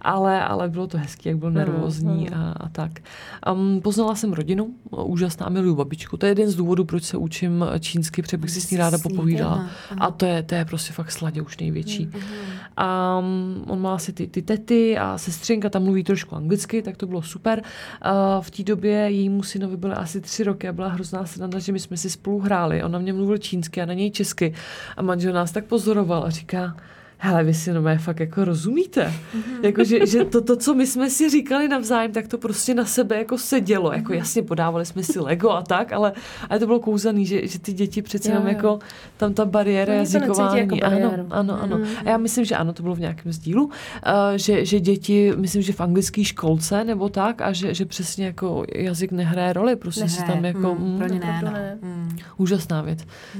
ale, 0.00 0.44
ale 0.44 0.68
bylo 0.68 0.86
to 0.86 0.98
hezký, 0.98 1.28
jak 1.28 1.38
byl 1.38 1.50
nervózní 1.50 2.30
a, 2.30 2.54
a 2.60 2.68
tak. 2.68 2.92
Um, 3.52 3.80
poznala 3.80 4.14
jsem 4.14 4.32
rodinu, 4.32 4.70
úžasná, 4.90 5.48
miluju 5.48 5.74
babičku, 5.74 6.16
to 6.16 6.26
je 6.26 6.30
jeden 6.30 6.50
z 6.50 6.54
důvodů, 6.54 6.84
proč 6.84 7.04
se 7.04 7.16
učím 7.16 7.64
čínsky, 7.80 8.22
protože 8.22 8.36
bych 8.36 8.50
si 8.50 8.60
s 8.60 8.70
ní 8.70 8.76
ráda 8.76 8.98
popovídala. 8.98 9.66
A 9.98 10.10
to 10.10 10.26
je, 10.26 10.41
to 10.42 10.54
je 10.54 10.64
prostě 10.64 10.92
fakt 10.92 11.10
sladě 11.10 11.42
už 11.42 11.58
největší. 11.58 12.10
A 12.76 13.18
um, 13.18 13.64
on 13.68 13.80
má 13.80 13.94
asi 13.94 14.12
ty, 14.12 14.26
ty 14.26 14.42
tety 14.42 14.98
a 14.98 15.18
sestřenka 15.18 15.70
tam 15.70 15.82
mluví 15.82 16.04
trošku 16.04 16.36
anglicky, 16.36 16.82
tak 16.82 16.96
to 16.96 17.06
bylo 17.06 17.22
super. 17.22 17.62
Uh, 17.62 18.42
v 18.44 18.50
té 18.50 18.62
době 18.62 18.92
jejímu 18.92 19.42
synovi 19.42 19.76
byly 19.76 19.94
asi 19.94 20.20
tři 20.20 20.44
roky 20.44 20.68
a 20.68 20.72
byla 20.72 20.88
hrozná 20.88 21.26
sranda, 21.26 21.58
že 21.58 21.72
my 21.72 21.80
jsme 21.80 21.96
si 21.96 22.10
spolu 22.10 22.38
hráli. 22.38 22.82
On 22.82 22.92
na 22.92 22.98
mě 22.98 23.12
mluvil 23.12 23.38
čínsky 23.38 23.82
a 23.82 23.86
na 23.86 23.94
něj 23.94 24.10
česky. 24.10 24.54
A 24.96 25.02
manžel 25.02 25.32
nás 25.32 25.52
tak 25.52 25.64
pozoroval 25.64 26.24
a 26.24 26.30
říká, 26.30 26.76
hele, 27.24 27.44
vy 27.44 27.54
si 27.54 27.72
no 27.72 27.82
fakt 27.98 28.20
jako 28.20 28.44
rozumíte. 28.44 29.12
Jako, 29.62 29.84
že, 29.84 30.06
že 30.06 30.24
to, 30.24 30.40
to, 30.40 30.56
co 30.56 30.74
my 30.74 30.86
jsme 30.86 31.10
si 31.10 31.30
říkali 31.30 31.68
navzájem, 31.68 32.12
tak 32.12 32.28
to 32.28 32.38
prostě 32.38 32.74
na 32.74 32.84
sebe 32.84 33.18
jako 33.18 33.38
sedělo. 33.38 33.92
Jako 33.92 34.12
jasně 34.12 34.42
podávali 34.42 34.86
jsme 34.86 35.02
si 35.02 35.20
Lego 35.20 35.50
a 35.50 35.62
tak, 35.62 35.92
ale, 35.92 36.12
ale 36.50 36.58
to 36.58 36.66
bylo 36.66 36.80
kouzelný, 36.80 37.26
že, 37.26 37.46
že 37.46 37.58
ty 37.58 37.72
děti 37.72 38.02
přece 38.02 38.30
jenom 38.30 38.46
jako 38.46 38.78
tam 39.16 39.34
ta 39.34 39.44
bariéra 39.44 39.92
to 39.92 39.98
jazyková. 39.98 40.56
jako 40.56 40.76
ano, 40.82 41.26
ano, 41.30 41.62
ano. 41.62 41.80
A 42.04 42.10
já 42.10 42.16
myslím, 42.16 42.44
že 42.44 42.56
ano, 42.56 42.72
to 42.72 42.82
bylo 42.82 42.94
v 42.94 43.00
nějakém 43.00 43.32
sdílu, 43.32 43.64
uh, 43.64 43.70
že, 44.36 44.64
že 44.64 44.80
děti, 44.80 45.32
myslím, 45.36 45.62
že 45.62 45.72
v 45.72 45.80
anglické 45.80 46.24
školce 46.24 46.84
nebo 46.84 47.08
tak, 47.08 47.40
a 47.40 47.52
že, 47.52 47.74
že 47.74 47.84
přesně 47.84 48.26
jako 48.26 48.64
jazyk 48.74 49.12
nehraje 49.12 49.52
roli, 49.52 49.76
prostě 49.76 50.08
si 50.08 50.24
tam 50.24 50.44
jako... 50.44 50.74
mm, 50.74 50.92
mm, 50.92 50.98
pro 50.98 51.06
ně 51.06 51.20
ne, 51.20 51.34
opravdu 51.36 51.58
no. 51.82 51.88
Mm. 51.88 52.16
Úžasná 52.36 52.82
věc. 52.82 52.98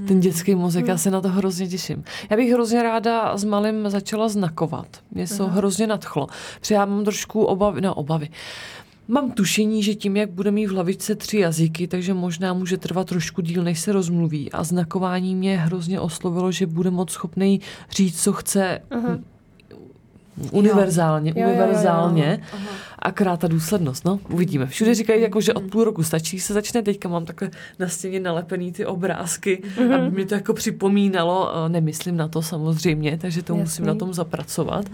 Ten 0.08 0.20
dětský 0.20 0.54
mozek, 0.54 0.88
já 0.88 0.96
se 0.96 1.10
na 1.10 1.20
to 1.20 1.28
hrozně 1.28 1.68
těším. 1.68 2.04
Já 2.30 2.36
bych 2.36 2.52
hrozně 2.52 2.82
ráda 2.82 3.36
s 3.36 3.44
malým 3.44 3.71
začala 3.90 4.28
znakovat. 4.28 4.86
Mě 5.10 5.26
se 5.26 5.36
to 5.36 5.46
hrozně 5.48 5.86
nadchlo. 5.86 6.28
Protože 6.60 6.74
já 6.74 6.84
mám 6.84 7.04
trošku 7.04 7.44
obavy, 7.44 7.80
no 7.80 7.94
obavy. 7.94 8.28
Mám 9.08 9.30
tušení, 9.30 9.82
že 9.82 9.94
tím, 9.94 10.16
jak 10.16 10.30
bude 10.30 10.50
mít 10.50 10.66
v 10.66 10.70
hlavičce 10.70 11.14
tři 11.14 11.38
jazyky, 11.38 11.88
takže 11.88 12.14
možná 12.14 12.52
může 12.52 12.78
trvat 12.78 13.06
trošku 13.06 13.42
díl, 13.42 13.62
než 13.62 13.80
se 13.80 13.92
rozmluví. 13.92 14.52
A 14.52 14.64
znakování 14.64 15.34
mě 15.34 15.58
hrozně 15.58 16.00
oslovilo, 16.00 16.52
že 16.52 16.66
bude 16.66 16.90
moc 16.90 17.10
schopný 17.10 17.60
říct, 17.90 18.22
co 18.22 18.32
chce 18.32 18.80
Univerzálně, 20.50 21.30
Jo, 21.30 21.34
jo, 21.36 21.42
jo, 21.42 21.48
jo. 21.48 21.64
univerzálně. 21.64 22.42
Akorát 23.04 23.40
ta 23.40 23.46
důslednost, 23.48 24.04
no, 24.04 24.20
uvidíme. 24.30 24.66
Všude 24.66 24.94
říkají, 24.94 25.22
jako, 25.22 25.40
že 25.40 25.54
od 25.54 25.64
půl 25.64 25.84
roku 25.84 26.02
stačí, 26.02 26.40
se 26.40 26.52
začne. 26.54 26.82
Teďka 26.82 27.08
mám 27.08 27.24
takhle 27.24 27.50
na 27.78 27.88
stěně 27.88 28.20
nalepený 28.20 28.72
ty 28.72 28.86
obrázky, 28.86 29.62
Mhm. 29.80 29.92
aby 29.92 30.10
mi 30.16 30.26
to 30.26 30.34
jako 30.34 30.54
připomínalo. 30.54 31.50
Eh, 31.66 31.68
Nemyslím 31.68 32.16
na 32.16 32.28
to 32.28 32.42
samozřejmě, 32.42 33.18
takže 33.18 33.42
to 33.42 33.52
musím 33.54 33.64
Jasný. 33.64 33.82
Mhm. 33.82 33.94
na 33.94 33.98
tom 33.98 34.14
zapracovat. 34.14 34.84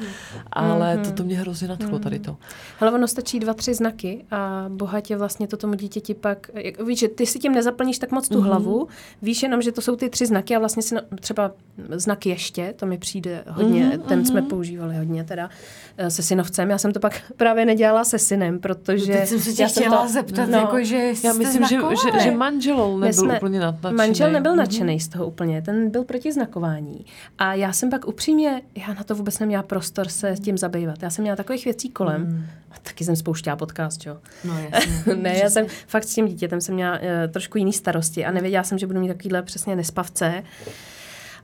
Ale 0.52 0.98
to, 0.98 1.12
to 1.12 1.22
mě 1.24 1.38
hrozně 1.38 1.68
nadchlo 1.68 1.98
tady 1.98 2.18
to. 2.18 2.36
Ale 2.80 2.92
ono 2.92 3.08
stačí 3.08 3.40
dva, 3.40 3.54
tři 3.54 3.74
znaky 3.74 4.24
a 4.30 4.64
bohatě 4.68 5.16
vlastně 5.16 5.46
to 5.46 5.56
tomu 5.56 5.74
dítěti 5.74 6.14
pak, 6.14 6.50
jak, 6.54 6.82
víš, 6.82 6.98
že 6.98 7.08
ty 7.08 7.26
si 7.26 7.38
tím 7.38 7.52
nezaplníš 7.52 7.98
tak 7.98 8.10
moc 8.10 8.28
tu 8.28 8.40
hlavu, 8.40 8.88
víš 9.22 9.42
jenom, 9.42 9.62
že 9.62 9.72
to 9.72 9.80
jsou 9.80 9.96
ty 9.96 10.08
tři 10.10 10.26
znaky 10.26 10.56
a 10.56 10.58
vlastně 10.58 10.82
si 10.82 10.94
na, 10.94 11.00
třeba 11.20 11.50
znak 11.90 12.26
ještě, 12.26 12.74
to 12.76 12.86
mi 12.86 12.98
přijde 12.98 13.44
hodně, 13.48 13.98
ten 14.08 14.24
jsme 14.24 14.42
používali 14.42 14.96
hodně 14.96 15.24
teda 15.24 15.50
eh, 15.96 16.10
se 16.10 16.22
synovcem, 16.22 16.70
já 16.70 16.78
jsem 16.78 16.92
to 16.92 17.00
pak 17.00 17.22
právě 17.36 17.64
nedělala 17.66 17.97
se 18.04 18.18
synem, 18.18 18.58
protože... 18.58 19.12
No, 19.12 19.18
Teď 19.18 19.28
jsem 19.28 19.40
se 19.40 19.52
tě 19.52 19.66
chtěla 19.66 20.02
to- 20.02 20.08
zeptat, 20.12 20.48
no. 20.48 20.58
jako, 20.58 20.84
že 20.84 21.12
Já 21.24 21.32
myslím, 21.32 21.64
že, 21.66 21.76
že, 22.14 22.20
že 22.24 22.30
manžel 22.30 22.96
My 22.96 23.06
nebyl 23.06 23.12
jsme- 23.22 23.36
úplně 23.36 23.60
nad- 23.60 23.74
nadšený. 23.82 23.96
Manžel 23.96 24.32
nebyl 24.32 24.52
Mhm. 24.52 24.58
nadšený 24.58 25.00
z 25.00 25.08
toho 25.08 25.26
úplně, 25.26 25.62
ten 25.62 25.90
byl 25.90 26.04
proti 26.04 26.32
znakování. 26.32 27.04
A 27.38 27.54
já 27.54 27.72
jsem 27.72 27.90
pak 27.90 28.08
upřímně, 28.08 28.62
já 28.76 28.94
na 28.94 29.04
to 29.04 29.14
vůbec 29.14 29.38
neměla 29.38 29.62
prostor 29.62 30.08
se 30.08 30.34
tím 30.44 30.58
zabývat. 30.58 31.02
Já 31.02 31.10
jsem 31.10 31.22
měla 31.22 31.36
takových 31.36 31.64
věcí 31.64 31.88
kolem. 31.90 32.46
A 32.70 32.74
taky 32.82 33.04
jsem 33.04 33.16
spouštěla 33.16 33.56
podcast, 33.56 34.06
jo. 34.06 34.16
No 34.44 34.54
jasně. 34.70 35.14
ne, 35.16 35.38
já 35.38 35.50
jsem 35.50 35.66
fakt 35.86 36.04
s 36.04 36.14
tím 36.14 36.28
dítětem 36.28 36.60
jsem 36.60 36.74
měla 36.74 36.92
uh, 36.98 37.02
trošku 37.32 37.58
jiný 37.58 37.72
starosti 37.72 38.24
a 38.24 38.30
nevěděla 38.30 38.64
jsem, 38.64 38.78
že 38.78 38.86
budu 38.86 39.00
mít 39.00 39.08
takovýhle 39.08 39.42
přesně 39.42 39.76
nespavce 39.76 40.42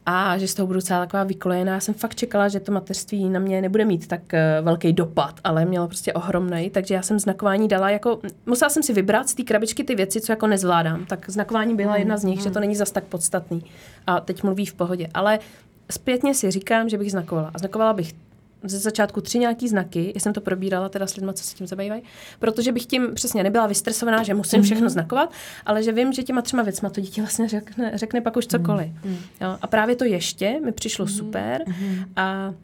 a 0.07 0.39
že 0.39 0.49
z 0.49 0.55
toho 0.55 0.67
budu 0.67 0.81
celá 0.81 1.01
taková 1.01 1.25
vykolejená. 1.25 1.75
Já 1.75 1.81
jsem 1.81 1.95
fakt 1.95 2.15
čekala, 2.15 2.49
že 2.49 2.61
to 2.61 2.73
mateřství 2.73 3.29
na 3.29 3.41
mě 3.41 3.63
nebude 3.63 3.85
mít 3.85 4.07
tak 4.07 4.21
uh, 4.33 4.65
velký 4.65 4.93
dopad, 4.93 5.41
ale 5.45 5.65
mělo 5.65 5.87
prostě 5.87 6.13
ohromný, 6.13 6.71
takže 6.71 6.95
já 6.95 7.03
jsem 7.03 7.19
znakování 7.19 7.69
dala 7.69 7.91
jako, 7.91 8.21
musela 8.47 8.69
jsem 8.69 8.83
si 8.83 8.93
vybrat 8.93 9.29
z 9.29 9.35
té 9.35 9.43
krabičky 9.43 9.85
ty 9.85 9.95
věci, 9.95 10.21
co 10.21 10.33
jako 10.33 10.47
nezvládám. 10.47 11.07
Tak 11.07 11.31
znakování 11.31 11.77
byla 11.77 11.97
jedna 11.97 12.17
z 12.17 12.25
nich, 12.25 12.41
že 12.41 12.51
to 12.51 12.61
není 12.61 12.77
zas 12.77 12.91
tak 12.91 13.05
podstatný. 13.05 13.65
A 14.07 14.21
teď 14.21 14.43
mluví 14.43 14.67
v 14.67 14.75
pohodě. 14.75 15.09
Ale 15.15 15.39
zpětně 15.91 16.35
si 16.35 16.51
říkám, 16.51 16.89
že 16.89 16.99
bych 16.99 17.11
znakovala. 17.11 17.51
A 17.55 17.59
znakovala 17.59 17.93
bych 17.93 18.13
ze 18.69 18.79
začátku 18.79 19.21
tři 19.21 19.39
nějaký 19.39 19.69
znaky, 19.69 20.13
já 20.15 20.21
jsem 20.21 20.33
to 20.33 20.41
probírala 20.41 20.89
teda 20.89 21.07
s 21.07 21.17
lidmi, 21.17 21.33
co 21.35 21.45
se 21.45 21.57
tím 21.57 21.67
zabývají, 21.67 22.03
protože 22.39 22.73
bych 22.73 22.87
tím 22.87 23.15
přesně 23.15 23.43
nebyla 23.43 23.67
vystresovaná, 23.67 24.23
že 24.23 24.35
musím 24.35 24.63
všechno 24.63 24.91
znakovat, 24.91 25.33
ale 25.67 25.83
že 25.83 25.93
vím, 25.93 26.13
že 26.13 26.23
těma 26.23 26.43
třema 26.43 26.63
věcma 26.63 26.91
to 26.91 27.01
dítě 27.01 27.23
vlastně 27.23 27.49
řekne, 27.49 27.93
řekne 27.95 28.21
pak 28.21 28.37
už 28.37 28.47
cokoliv. 28.47 28.93
Jo, 29.41 29.59
a 29.63 29.67
právě 29.67 29.97
to 29.97 30.05
ještě 30.05 30.61
mi 30.65 30.73
přišlo 30.73 31.07
super. 31.07 31.65
A 32.17 32.55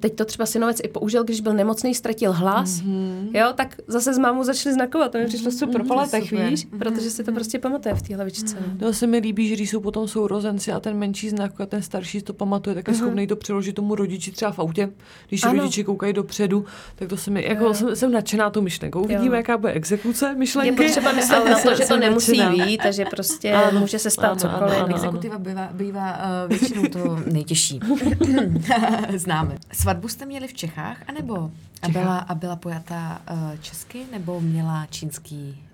Teď 0.00 0.14
to 0.14 0.24
třeba 0.24 0.46
synovec 0.46 0.80
i 0.84 0.88
použil, 0.88 1.24
když 1.24 1.40
byl 1.40 1.52
nemocný, 1.52 1.94
ztratil 1.94 2.32
hlas, 2.32 2.80
mm-hmm. 2.82 3.28
jo, 3.34 3.52
tak 3.54 3.76
zase 3.86 4.14
s 4.14 4.18
mámou 4.18 4.44
začali 4.44 4.74
znakovat, 4.74 5.12
to 5.12 5.18
mi 5.18 5.26
přišlo 5.26 5.50
super 5.50 5.82
po 5.88 5.94
letech, 5.94 6.28
super. 6.28 6.48
víš, 6.48 6.66
protože 6.78 7.10
si 7.10 7.24
to 7.24 7.32
prostě 7.32 7.58
pamatuje 7.58 7.94
v 7.94 8.02
té 8.02 8.14
hlavičce. 8.14 8.56
No 8.80 8.92
se 8.92 9.06
mi 9.06 9.18
líbí, 9.18 9.48
že 9.48 9.54
když 9.54 9.70
jsou 9.70 9.80
potom 9.80 10.08
sourozenci 10.08 10.72
a 10.72 10.80
ten 10.80 10.96
menší 10.98 11.30
znak 11.30 11.60
a 11.60 11.66
ten 11.66 11.82
starší 11.82 12.18
si 12.18 12.24
to 12.24 12.32
pamatuje, 12.34 12.74
tak 12.74 12.88
je 12.88 12.94
schopný 12.94 13.26
to 13.26 13.36
přeložit 13.36 13.72
tomu 13.76 13.94
rodiči 13.94 14.30
třeba 14.32 14.52
v 14.52 14.58
autě. 14.58 14.88
Když 15.28 15.44
Ano. 15.44 15.54
rodiče 15.60 15.84
koukají 15.84 16.12
dopředu, 16.12 16.64
tak 16.96 17.08
to 17.08 17.16
se 17.16 17.30
mi, 17.30 17.44
jako 17.48 17.74
jsem, 17.74 17.96
jsem 17.96 18.12
nadšená 18.12 18.50
tou 18.50 18.60
myšlenkou. 18.62 19.02
Uvidíme, 19.02 19.36
jaká 19.36 19.58
bude 19.58 19.72
exekuce 19.72 20.26
Je 20.26 20.34
myšlenky. 20.34 20.84
potřeba 20.84 21.12
myslet 21.12 21.36
ale 21.40 21.50
na 21.50 21.58
to, 21.58 21.74
že 21.74 21.84
to 21.84 21.96
nemusí 21.96 22.38
nadšená. 22.38 22.64
být 22.66 22.80
a 22.80 22.90
že 22.90 23.04
prostě 23.04 23.52
Ano. 23.52 23.80
může 23.80 23.98
se 23.98 24.10
stát 24.10 24.24
Ano, 24.26 24.36
cokoliv. 24.36 24.74
ano, 24.74 24.84
ano. 24.84 24.94
Exekutiva 24.96 25.38
bývá, 25.38 25.68
bývá 25.72 26.18
uh, 26.44 26.48
většinou 26.58 26.82
to 26.86 27.18
nejtěžší. 27.32 27.80
Známe. 29.16 29.56
Svatbu 29.72 30.08
jste 30.08 30.26
měli 30.26 30.48
v 30.48 30.54
Čechách, 30.54 31.02
anebo 31.08 31.50
a 31.82 31.88
byla, 31.88 32.18
a 32.18 32.34
byla 32.34 32.56
pojatá 32.56 33.22
uh, 33.32 33.60
česky, 33.60 34.06
nebo 34.12 34.40
měla 34.40 34.86
čínský? 34.86 35.64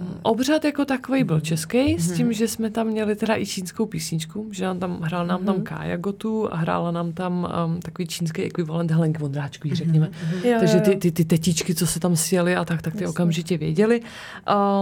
Um, 0.00 0.20
obřad 0.22 0.64
jako 0.64 0.84
takový 0.84 1.24
byl 1.24 1.40
český, 1.40 1.98
s 1.98 2.12
tím, 2.12 2.32
že 2.32 2.48
jsme 2.48 2.70
tam 2.70 2.86
měli 2.86 3.16
teda 3.16 3.36
i 3.36 3.46
čínskou 3.46 3.86
písničku, 3.86 4.48
že 4.52 4.64
nám 4.64 4.78
tam 4.78 5.00
hrál 5.00 5.26
nám 5.26 5.44
tam 5.44 5.62
Kája 5.62 5.96
Gotu 5.96 6.54
a 6.54 6.56
hrála 6.56 6.90
nám 6.90 7.12
tam 7.12 7.48
um, 7.66 7.80
takový 7.80 8.08
čínský 8.08 8.42
ekvivalent 8.42 8.90
Helenky 8.90 9.18
Vondráčkový, 9.18 9.74
řekněme. 9.74 10.10
Jo, 10.44 10.56
Takže 10.58 10.80
ty, 10.80 10.96
ty, 10.96 11.12
ty 11.12 11.24
tetičky, 11.24 11.74
co 11.74 11.86
se 11.86 12.00
tam 12.00 12.16
sjeli 12.16 12.56
a 12.56 12.64
tak, 12.64 12.82
tak 12.82 12.96
ty 12.96 13.06
okamžitě 13.06 13.58
věděli. 13.58 14.00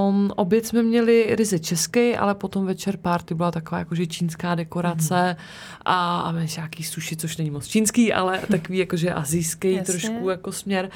Um, 0.09 0.31
oběd 0.37 0.67
jsme 0.67 0.83
měli 0.83 1.27
ryze 1.37 1.59
český, 1.59 2.17
ale 2.17 2.35
potom 2.35 2.67
večer 2.67 2.97
party 2.97 3.35
byla 3.35 3.51
taková 3.51 3.79
jakože 3.79 4.07
čínská 4.07 4.55
dekorace 4.55 5.37
a, 5.85 6.21
a 6.21 6.33
nějaký 6.57 6.83
sushi, 6.83 7.17
což 7.17 7.37
není 7.37 7.51
moc 7.51 7.67
čínský, 7.67 8.13
ale 8.13 8.41
takový 8.51 8.79
jakože 8.79 9.13
azijský 9.13 9.73
Jasně. 9.73 9.93
trošku 9.93 10.31
jako 10.31 10.53
směr. 10.53 10.91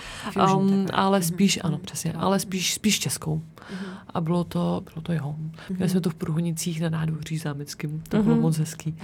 Um, 0.57 0.87
ale 0.93 1.23
spíš, 1.23 1.59
ano, 1.63 1.79
přesně, 1.79 2.13
ale 2.13 2.39
spíš, 2.39 2.75
spíš 2.75 2.99
českou. 2.99 3.43
A 4.15 4.21
bylo 4.21 4.45
to, 4.45 4.83
bylo 4.93 5.03
to 5.03 5.13
jo. 5.13 5.35
Měli 5.71 5.89
jsme 5.89 6.01
to 6.01 6.11
v 6.11 6.15
Průhonicích 6.15 6.81
na 6.81 6.89
nádvoří 6.89 7.39
zámeckým, 7.39 8.03
to 8.09 8.23
bylo 8.23 8.37
moc 8.37 8.59
hezký. 8.59 8.97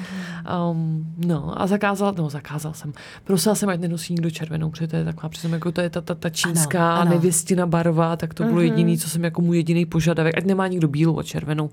Um, 0.71 1.15
no 1.27 1.63
a 1.63 1.67
zakázal, 1.67 2.15
no 2.19 2.31
zakázal 2.31 2.73
jsem. 2.73 2.93
Prosila 3.25 3.55
jsem, 3.55 3.69
ať 3.69 3.81
nenosí 3.81 4.13
nikdo 4.13 4.31
červenou, 4.31 4.71
protože 4.71 4.87
to 4.89 4.97
je 4.97 5.05
taková 5.05 5.29
přesně 5.29 5.55
jako 5.55 5.73
to 5.73 5.81
je 5.81 5.91
ta, 5.91 6.01
ta, 6.01 6.15
ta 6.15 6.31
čínská 6.31 6.93
Ano, 6.93 7.01
ano. 7.01 7.11
nevěstina 7.11 7.67
barva, 7.67 8.17
tak 8.17 8.35
to 8.35 8.45
bylo 8.45 8.61
jediný, 8.61 8.99
co 8.99 9.11
jsem 9.11 9.25
jako 9.25 9.43
můj 9.43 9.57
jediný 9.57 9.87
požadavek, 9.87 10.39
ať 10.39 10.45
nemá 10.45 10.67
nikdo 10.69 10.89
bílou 10.89 11.19
a 11.19 11.23
červenou. 11.23 11.71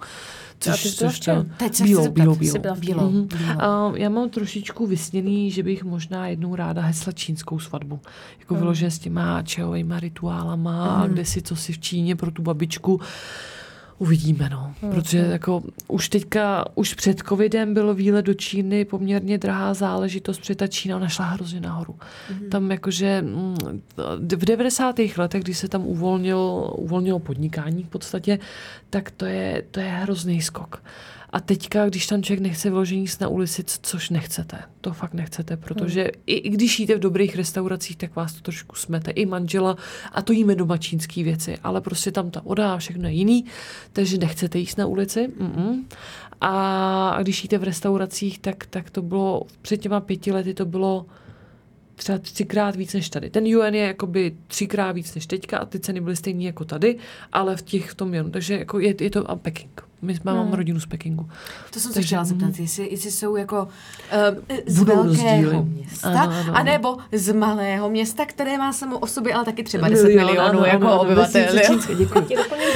A 0.72 0.76
ty 1.00 1.08
v 1.08 1.20
čem? 1.20 1.52
Teď 1.58 1.76
se 1.76 1.84
bílou, 1.84 2.12
bílou, 2.12 2.36
bílou. 2.36 2.60
byla 2.60 2.76
Bílou. 2.76 3.10
Mhm. 3.10 3.28
bílou. 3.28 3.90
Uh, 3.90 3.98
já 3.98 4.10
mám 4.10 4.30
trošičku 4.30 4.88
vysněný, 4.88 5.52
že 5.52 5.64
bych 5.64 5.84
možná 5.84 6.28
jednou 6.28 6.56
ráda 6.56 6.82
hesla 6.82 7.12
čínskou 7.12 7.60
svatbu. 7.60 8.00
Jako 8.40 8.56
vyloženě 8.56 8.92
s 8.92 9.00
těma 9.00 9.42
čajovými 9.42 9.94
rituálama, 10.00 11.08
kde 11.08 11.26
si 11.26 11.42
co 11.42 11.56
si 11.56 11.74
v 11.74 11.80
Číně 11.80 12.16
pro 12.16 12.32
tu 12.32 12.42
babičku. 12.42 12.93
Uvidíme, 13.98 14.50
no. 14.50 14.74
Protože 14.92 15.18
jako 15.18 15.64
už 15.88 16.10
teďka, 16.10 16.66
už 16.76 16.94
před 16.94 17.20
covidem 17.20 17.74
byl 17.74 17.94
výlet 17.94 18.26
do 18.26 18.34
Číny 18.34 18.86
poměrně 18.86 19.38
drahá 19.38 19.74
záležitost, 19.74 20.38
protože 20.40 20.56
ta 20.56 20.68
Čína 20.68 21.00
našla 21.00 21.26
hrozně 21.26 21.60
nahoru. 21.62 21.96
Tam 22.52 22.72
jakože 22.72 23.22
mm, 23.22 23.56
v 24.18 24.46
90. 24.46 24.96
letech, 25.18 25.44
když 25.44 25.58
se 25.58 25.68
tam 25.68 25.86
uvolnil, 25.86 26.72
uvolnilo 26.78 27.20
podnikání 27.20 27.84
v 27.84 27.88
podstatě, 27.88 28.40
tak 28.90 29.12
to 29.12 29.26
je, 29.26 29.64
to 29.72 29.80
je 29.80 29.90
hrozný 29.90 30.42
skok. 30.42 30.84
A 31.34 31.40
teďka, 31.40 31.90
když 31.90 32.08
tam 32.08 32.24
člověk 32.24 32.42
nechce 32.42 32.70
vyložení 32.70 33.02
jíst 33.02 33.22
na 33.22 33.28
ulici, 33.28 33.64
co- 33.64 33.80
což 33.82 34.10
nechcete, 34.10 34.60
to 34.82 34.94
fakt 34.94 35.14
nechcete, 35.14 35.58
protože 35.58 36.12
i, 36.26 36.34
i 36.34 36.50
když 36.50 36.80
jíte 36.80 36.96
v 36.96 37.00
dobrých 37.00 37.36
restauracích, 37.36 37.98
tak 37.98 38.16
vás 38.16 38.34
to 38.34 38.42
trošku 38.42 38.76
smete. 38.76 39.12
I 39.12 39.26
manžela, 39.26 39.78
a 40.12 40.22
to 40.22 40.34
jíme 40.34 40.56
doma 40.56 40.78
čínský 40.78 41.24
věci, 41.24 41.58
ale 41.64 41.82
prostě 41.82 42.12
tam 42.12 42.32
ta 42.32 42.42
voda 42.46 42.74
a 42.74 42.78
všechno 42.78 43.08
je 43.08 43.14
jiný, 43.14 43.46
takže 43.94 44.18
nechcete 44.18 44.60
jíst 44.60 44.78
na 44.78 44.86
ulici. 44.86 45.28
Mm-mm. 45.28 45.84
A, 46.42 47.10
a 47.10 47.22
když 47.22 47.44
jíte 47.44 47.58
v 47.58 47.64
restauracích, 47.64 48.40
tak, 48.40 48.66
tak 48.66 48.90
to 48.90 49.02
bylo, 49.02 49.44
před 49.62 49.78
těma 49.78 50.00
pěti 50.00 50.32
lety 50.32 50.54
to 50.54 50.66
bylo 50.66 51.06
třeba 51.96 52.18
třikrát 52.18 52.76
víc 52.76 52.94
než 52.94 53.10
tady. 53.10 53.30
Ten 53.30 53.44
UN 53.44 53.74
je 53.74 53.86
jakoby 53.86 54.36
třikrát 54.48 54.92
víc 54.92 55.16
než 55.16 55.26
teďka 55.26 55.58
a 55.58 55.66
ty 55.66 55.80
ceny 55.80 56.02
byly 56.02 56.16
stejné 56.16 56.44
jako 56.44 56.66
tady, 56.66 56.98
ale 57.32 57.58
v 57.58 57.62
těch 57.62 57.92
v 57.92 57.96
tom 57.96 58.14
jen. 58.14 58.32
Takže 58.32 58.58
jako 58.58 58.80
je, 58.80 58.96
je 59.00 59.10
to 59.10 59.32
a 59.32 59.36
Peking. 59.36 59.93
My 60.04 60.16
jsme, 60.16 60.34
mám 60.34 60.54
rodinu 60.54 60.80
z 60.80 60.86
Pekingu. 60.86 61.30
To 61.74 61.80
jsem 61.80 61.92
se 61.92 61.94
Takže- 61.94 62.08
chtěla 62.08 62.24
zeptat, 62.24 62.60
jestli, 62.60 62.88
jestli 62.92 63.12
jsou 63.12 63.36
jako 63.36 63.62
uh, 63.62 64.38
z 64.68 64.80
Budou 64.80 64.96
velkého 65.04 65.42
rozdíly. 65.44 65.64
města, 65.66 66.10
Ano, 66.10 66.34
ano. 66.40 66.56
anebo 66.56 66.98
z 67.12 67.34
malého 67.34 67.90
města, 67.90 68.26
které 68.26 68.58
má 68.58 68.74
samo 68.74 69.00
o 69.00 69.08
sobě, 69.08 69.34
ale 69.34 69.46
taky 69.46 69.64
třeba 69.64 69.90
10 69.90 70.04
Milion, 70.04 70.26
milionů 70.26 70.50
ano, 70.60 70.66
jako 70.66 70.88
ano, 70.88 71.02
obyvatel. 71.02 71.46
Čínské, 71.66 71.96
děkuji. 72.00 72.26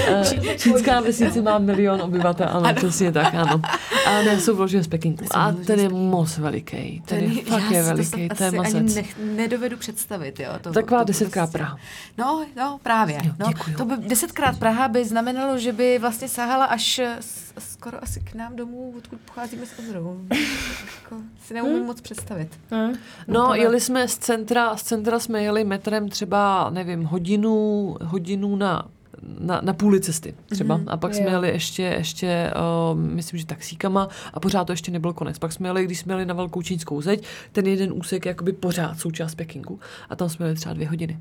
Eh, 0.08 0.58
Čínská 0.58 1.02
vesnice 1.02 1.42
má 1.42 1.58
milion 1.58 2.02
obyvatel, 2.02 2.48
ano, 2.52 2.74
přesně 2.76 3.12
tak, 3.12 3.36
ano. 3.36 3.62
A 4.06 4.22
ne, 4.22 4.40
jsou 4.40 4.56
vložené 4.56 4.84
z 4.84 4.88
Pekingu. 4.88 5.26
A 5.32 5.52
ten 5.52 5.80
je 5.80 5.90
moc 5.90 6.38
veliký. 6.38 7.02
Ten 7.06 7.20
je 7.24 7.44
já 7.44 7.52
fakt 7.58 7.68
si 7.68 7.74
je 7.74 7.84
veliký, 7.84 8.30
to 8.38 8.44
je 8.44 8.50
asi 8.50 8.58
ani 8.78 8.94
nech, 8.94 9.16
nedovedu 9.36 9.78
představit. 9.78 10.40
Jo, 10.40 10.50
to, 10.62 10.72
Taková 10.72 11.00
to 11.02 11.06
desetkrát 11.06 11.50
prostě- 11.50 11.58
Praha. 11.58 11.78
No, 12.18 12.46
no, 12.58 12.80
právě. 12.84 13.18
Jo, 13.24 13.32
no, 13.40 13.48
to 13.78 13.86
by 13.86 13.94
desetkrát 14.08 14.60
Praha 14.60 14.88
by 14.88 15.06
znamenalo, 15.06 15.58
že 15.58 15.74
by 15.74 15.98
vlastně 16.00 16.28
sahala 16.28 16.66
až 16.66 17.02
skoro 17.60 18.04
asi 18.04 18.20
k 18.20 18.34
nám 18.34 18.56
domů, 18.56 18.94
odkud 18.98 19.20
pocházíme 19.22 19.66
s 19.66 19.80
Ondrou. 19.80 20.22
jako, 20.96 21.22
si 21.46 21.54
neumím 21.54 21.84
moc 21.84 22.02
představit. 22.02 22.60
Hm? 22.72 22.96
No, 23.28 23.54
jeli 23.54 23.80
jsme 23.80 24.08
z 24.08 24.18
centra, 24.18 24.78
z 24.78 24.84
centra 24.84 25.20
jsme 25.20 25.44
jeli 25.44 25.64
metrem 25.64 26.10
třeba, 26.10 26.70
nevím, 26.70 27.04
hodinu, 27.04 27.96
hodinu 28.04 28.56
na 28.56 28.86
na, 29.40 29.62
na 29.64 29.74
půli 29.74 30.02
cesty 30.02 30.34
třeba. 30.46 30.82
A 30.88 30.98
pak 30.98 31.14
jsme 31.14 31.26
Jo. 31.26 31.32
jeli 31.32 31.48
ještě, 31.48 31.84
ještě 31.84 32.52
uh, 32.92 33.00
myslím, 33.00 33.40
že 33.40 33.46
taxíkama 33.46 34.10
a 34.34 34.40
pořád 34.40 34.66
to 34.66 34.74
ještě 34.74 34.92
nebyl 34.92 35.14
konec. 35.14 35.40
Pak 35.40 35.54
jsme 35.54 35.68
jeli, 35.68 35.86
když 35.86 36.00
jsme 36.00 36.14
jeli 36.14 36.26
na 36.26 36.34
velkou 36.34 36.62
čínskou 36.62 37.02
zeď, 37.02 37.24
ten 37.52 37.68
jeden 37.68 37.94
úsek 37.94 38.26
je 38.26 38.30
jakoby 38.30 38.54
pořád 38.54 39.00
součást 39.00 39.36
Pekingu 39.36 39.80
a 40.10 40.16
tam 40.16 40.30
jsme 40.30 40.46
jeli 40.46 40.56
třeba 40.56 40.74
dvě 40.74 40.88
hodiny. 40.88 41.20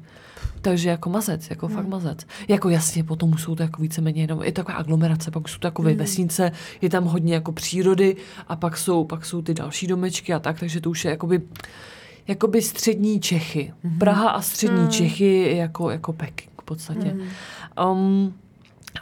Takže 0.60 0.88
jako 0.88 1.10
mazec, 1.10 1.50
jako 1.50 1.68
fakt 1.68 1.86
mazec. 1.86 2.26
Jako 2.48 2.68
jasně, 2.68 3.04
potom 3.04 3.38
jsou 3.38 3.54
to 3.54 3.62
jako 3.62 3.82
víceméně 3.82 4.22
jenom, 4.22 4.42
je 4.42 4.52
to 4.52 4.62
taková 4.62 4.78
aglomerace, 4.78 5.30
pak 5.30 5.48
jsou 5.48 5.58
takové 5.58 5.94
vesnice, 5.94 6.52
je 6.82 6.90
tam 6.90 7.04
hodně 7.04 7.34
jako 7.34 7.52
přírody 7.52 8.16
a 8.48 8.56
pak 8.56 8.76
jsou, 8.76 9.04
pak 9.04 9.24
jsou 9.24 9.42
ty 9.42 9.54
další 9.54 9.86
domečky 9.86 10.34
a 10.34 10.38
tak, 10.38 10.60
takže 10.60 10.80
to 10.80 10.90
už 10.90 11.04
je 11.04 11.10
jakoby 11.10 11.42
jakoby 12.28 12.62
střední 12.62 13.20
Čechy. 13.20 13.72
Mhm. 13.82 13.98
Praha 13.98 14.30
a 14.30 14.42
střední 14.42 14.88
Čechy 14.88 15.56
jako, 15.56 15.90
jako 15.90 16.12
Peking 16.12 16.55
podstatě. 16.66 17.14
Mhm. 17.14 17.28
Um, 17.90 18.34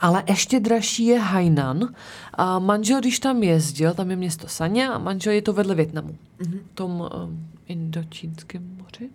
ale 0.00 0.24
ještě 0.28 0.60
dražší 0.60 1.06
je 1.06 1.18
Hainan. 1.18 1.94
A 2.34 2.58
manžel, 2.58 3.00
když 3.00 3.18
tam 3.18 3.42
jezdil, 3.42 3.94
tam 3.94 4.10
je 4.10 4.16
město 4.16 4.48
Sanya 4.48 4.92
a 4.92 4.98
manžel 4.98 5.32
je 5.32 5.42
to 5.42 5.52
vedle 5.52 5.74
Větnamu. 5.74 6.16
V 6.72 6.74
tom 6.74 6.90
um, 7.00 7.48
indočínském 7.68 8.76
moři. 8.78 9.10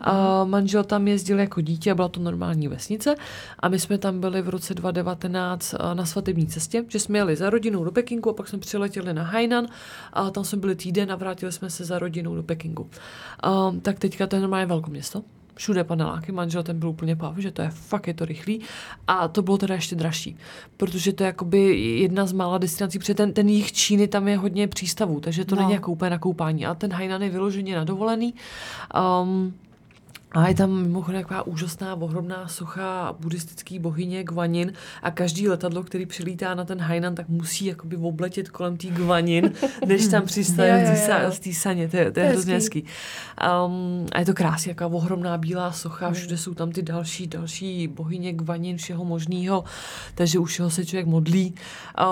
A 0.00 0.44
manžel 0.44 0.84
tam 0.84 1.08
jezdil 1.08 1.38
jako 1.38 1.60
dítě, 1.60 1.94
byla 1.94 2.08
to 2.08 2.20
normální 2.20 2.68
vesnice 2.68 3.14
a 3.58 3.68
my 3.68 3.78
jsme 3.78 3.98
tam 3.98 4.20
byli 4.20 4.42
v 4.42 4.48
roce 4.48 4.74
2019 4.74 5.74
a, 5.78 5.94
na 5.94 6.06
svatební 6.06 6.46
cestě, 6.46 6.84
že 6.88 7.00
jsme 7.00 7.18
jeli 7.18 7.36
za 7.36 7.50
rodinou 7.50 7.84
do 7.84 7.92
Pekingu 7.92 8.30
a 8.30 8.32
pak 8.32 8.48
jsme 8.48 8.58
přiletěli 8.58 9.14
na 9.14 9.22
Hainan 9.22 9.66
a 10.12 10.30
tam 10.30 10.44
jsme 10.44 10.58
byli 10.58 10.76
týden 10.76 11.12
a 11.12 11.16
vrátili 11.16 11.52
jsme 11.52 11.70
se 11.70 11.84
za 11.84 11.98
rodinou 11.98 12.34
do 12.34 12.42
Pekingu. 12.42 12.90
A, 13.42 13.74
tak 13.82 13.98
teďka 13.98 14.26
to 14.26 14.36
je 14.36 14.40
normálně 14.40 14.66
velké 14.66 14.90
město. 14.90 15.22
Všude 15.56 15.84
paneláky, 15.84 16.32
manžel 16.32 16.62
ten 16.62 16.78
byl 16.78 16.88
úplně 16.88 17.16
pav, 17.16 17.38
že 17.38 17.50
to 17.50 17.62
je 17.62 17.70
fakt, 17.70 18.06
je 18.06 18.14
to 18.14 18.24
rychlý. 18.24 18.60
A 19.06 19.28
to 19.28 19.42
bylo 19.42 19.58
teda 19.58 19.74
ještě 19.74 19.96
dražší, 19.96 20.36
protože 20.76 21.12
to 21.12 21.22
je 21.22 21.26
jakoby 21.26 21.80
jedna 21.80 22.26
z 22.26 22.32
mála 22.32 22.58
destinací, 22.58 22.98
protože 22.98 23.14
ten, 23.14 23.32
ten 23.32 23.48
jich 23.48 23.72
Číny 23.72 24.08
tam 24.08 24.28
je 24.28 24.36
hodně 24.36 24.68
přístavů, 24.68 25.20
takže 25.20 25.44
to 25.44 25.54
no. 25.54 25.62
není 25.62 25.72
jako 25.72 25.92
úplně 25.92 26.10
na 26.10 26.18
koupání. 26.18 26.66
A 26.66 26.74
ten 26.74 26.92
Hainan 26.92 27.22
je 27.22 27.30
vyloženě 27.30 27.76
na 27.76 27.84
dovolený. 27.84 28.34
Um, 29.22 29.54
a 30.36 30.48
je 30.48 30.54
tam 30.54 30.82
mimochodem 30.82 31.22
taková 31.22 31.46
úžasná, 31.46 31.94
ohromná 31.94 32.48
socha 32.48 33.16
buddhistický 33.20 33.78
bohyně 33.78 34.24
Gwanin 34.24 34.72
a 35.02 35.10
každý 35.10 35.48
letadlo, 35.48 35.82
který 35.82 36.06
přilítá 36.06 36.54
na 36.54 36.64
ten 36.64 36.80
Hainan, 36.80 37.14
tak 37.14 37.28
musí 37.28 37.66
jakoby 37.66 37.96
obletět 37.96 38.48
kolem 38.48 38.76
té 38.76 38.88
Gwanin, 38.88 39.52
než 39.86 40.08
tam 40.08 40.26
přistane 40.26 40.96
z 41.30 41.38
té 41.38 41.52
saně. 41.52 41.88
To 41.88 41.96
je, 41.96 42.12
to 42.12 42.20
je 42.20 42.26
je 42.26 42.32
hrozně 42.32 42.54
hezký. 42.54 42.82
Um, 42.82 44.06
a 44.12 44.18
je 44.18 44.26
to 44.26 44.34
krásně, 44.34 44.70
jaká 44.70 44.86
ohromná 44.86 45.38
bílá 45.38 45.72
socha, 45.72 46.10
všude 46.10 46.38
jsou 46.38 46.54
tam 46.54 46.72
ty 46.72 46.82
další, 46.82 47.26
další 47.26 47.88
bohyně 47.88 48.32
Gwanin, 48.32 48.76
všeho 48.76 49.04
možného, 49.04 49.64
takže 50.14 50.38
už 50.38 50.60
ho 50.60 50.70
se 50.70 50.84
člověk 50.84 51.06
modlí. 51.06 51.54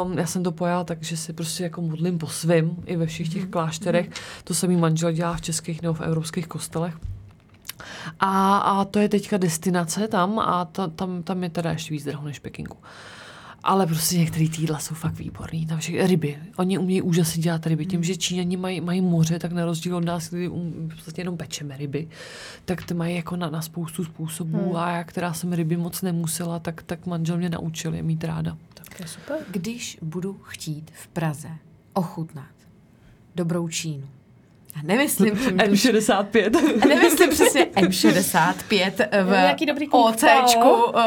Um, 0.05 0.19
já 0.19 0.27
jsem 0.27 0.43
to 0.43 0.53
pojala 0.53 0.85
tak, 0.85 1.03
že 1.03 1.17
se 1.17 1.33
prostě 1.33 1.63
jako 1.63 1.83
modlím 1.83 2.19
po 2.19 2.27
svém, 2.27 2.77
i 2.87 2.97
ve 2.97 3.07
všech 3.07 3.29
těch 3.29 3.47
klášterech. 3.47 4.11
To 4.45 4.55
samý 4.55 4.77
manžel 4.77 5.13
dělá 5.13 5.37
v 5.37 5.41
českých 5.41 5.83
nebo 5.83 5.95
v 5.95 6.01
evropských 6.01 6.47
kostelech. 6.47 7.14
A, 8.21 8.57
a 8.59 8.85
to 8.85 8.99
je 8.99 9.09
teďka 9.09 9.37
destinace 9.37 10.09
tam 10.09 10.39
a 10.39 10.65
ta, 10.65 10.87
tam, 10.87 11.23
tam 11.23 11.43
je 11.43 11.51
teda 11.51 11.71
ještě 11.71 11.95
víc 11.95 12.05
draho 12.05 12.25
než 12.25 12.39
Pekingu. 12.39 12.77
Ale 13.63 13.87
prostě 13.87 14.19
některé 14.19 14.49
ty 14.49 14.61
jídla 14.61 14.79
jsou 14.79 14.95
fakt 14.95 15.15
výborný. 15.15 15.67
Tam 15.67 15.79
vše, 15.79 16.07
ryby. 16.07 16.39
Oni 16.57 16.79
umějí 16.79 17.03
úžasně 17.03 17.43
dělat 17.43 17.67
ryby. 17.67 17.87
Tím, 17.87 18.05
že 18.05 18.17
Číňani 18.17 18.57
mají, 18.57 18.81
mají 18.81 19.01
moře, 19.01 19.39
tak 19.39 19.53
na 19.53 19.65
rozdíl 19.65 19.97
od 19.97 20.05
nás, 20.05 20.31
kdy 20.31 20.49
um, 20.49 20.89
v 20.89 20.95
podstatě 20.95 21.21
jenom 21.21 21.37
pečeme 21.37 21.77
ryby, 21.77 22.09
tak 22.65 22.87
to 22.87 22.95
mají 22.95 23.17
jako 23.17 23.37
na, 23.37 23.51
na 23.51 23.63
spoustu 23.63 24.05
způsobů. 24.05 24.59
Hmm. 24.59 24.77
A 24.77 24.91
já, 24.91 25.05
která 25.05 25.33
jsem 25.33 25.53
ryby 25.53 25.77
moc 25.77 26.03
nemusela, 26.03 26.59
tak, 26.59 26.83
tak 26.83 27.07
manžel 27.07 27.37
mě 27.37 27.51
naučil 27.51 27.95
je 27.95 28.03
mít 28.03 28.25
ráda. 28.25 28.57
Tak 28.75 29.01
je 29.01 29.09
super. 29.09 29.37
Když 29.51 29.99
budu 30.03 30.41
chtít 30.43 30.91
v 30.95 31.07
Praze 31.09 31.49
ochutnat 31.93 32.55
dobrou 33.35 33.69
Čínu, 33.69 34.07
a 34.75 34.79
nemyslím 34.83 35.37
tím 35.37 35.57
M65. 35.57 36.57
A 36.83 36.87
nemyslím 36.87 37.31
přesně 37.31 37.65
M65 37.77 38.93
v 39.25 39.31
Nějaký 39.31 39.67
dobrý 39.67 39.89
OCčku. 39.89 40.71
uh, 40.85 41.01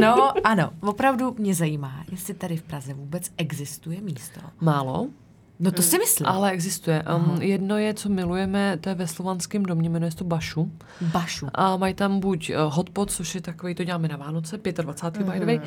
No, 0.00 0.46
ano, 0.46 0.70
opravdu 0.80 1.34
mě 1.38 1.54
zajímá, 1.54 2.04
jestli 2.10 2.34
tady 2.34 2.56
v 2.56 2.62
Praze 2.62 2.94
vůbec 2.94 3.30
existuje 3.36 4.00
místo. 4.00 4.40
Málo, 4.60 5.06
No 5.60 5.72
to 5.72 5.82
si 5.82 5.98
myslím. 5.98 6.26
ale 6.26 6.50
existuje. 6.50 7.02
Um, 7.16 7.42
jedno 7.42 7.78
je, 7.78 7.94
co 7.94 8.08
milujeme, 8.08 8.78
to 8.80 8.88
je 8.88 8.94
ve 8.94 9.06
slovanském 9.06 9.62
domě, 9.62 9.90
jmenuje 9.90 10.10
se 10.10 10.16
to 10.16 10.24
Bašu. 10.24 10.72
Bašu. 11.00 11.48
A 11.54 11.76
mají 11.76 11.94
tam 11.94 12.20
buď 12.20 12.50
uh, 12.50 12.56
hotpot, 12.74 13.10
což 13.10 13.34
je 13.34 13.40
takový, 13.40 13.74
to 13.74 13.84
děláme 13.84 14.08
na 14.08 14.16
Vánoce, 14.16 14.58
25. 14.82 15.26
by 15.26 15.40
the 15.40 15.46
way. 15.46 15.60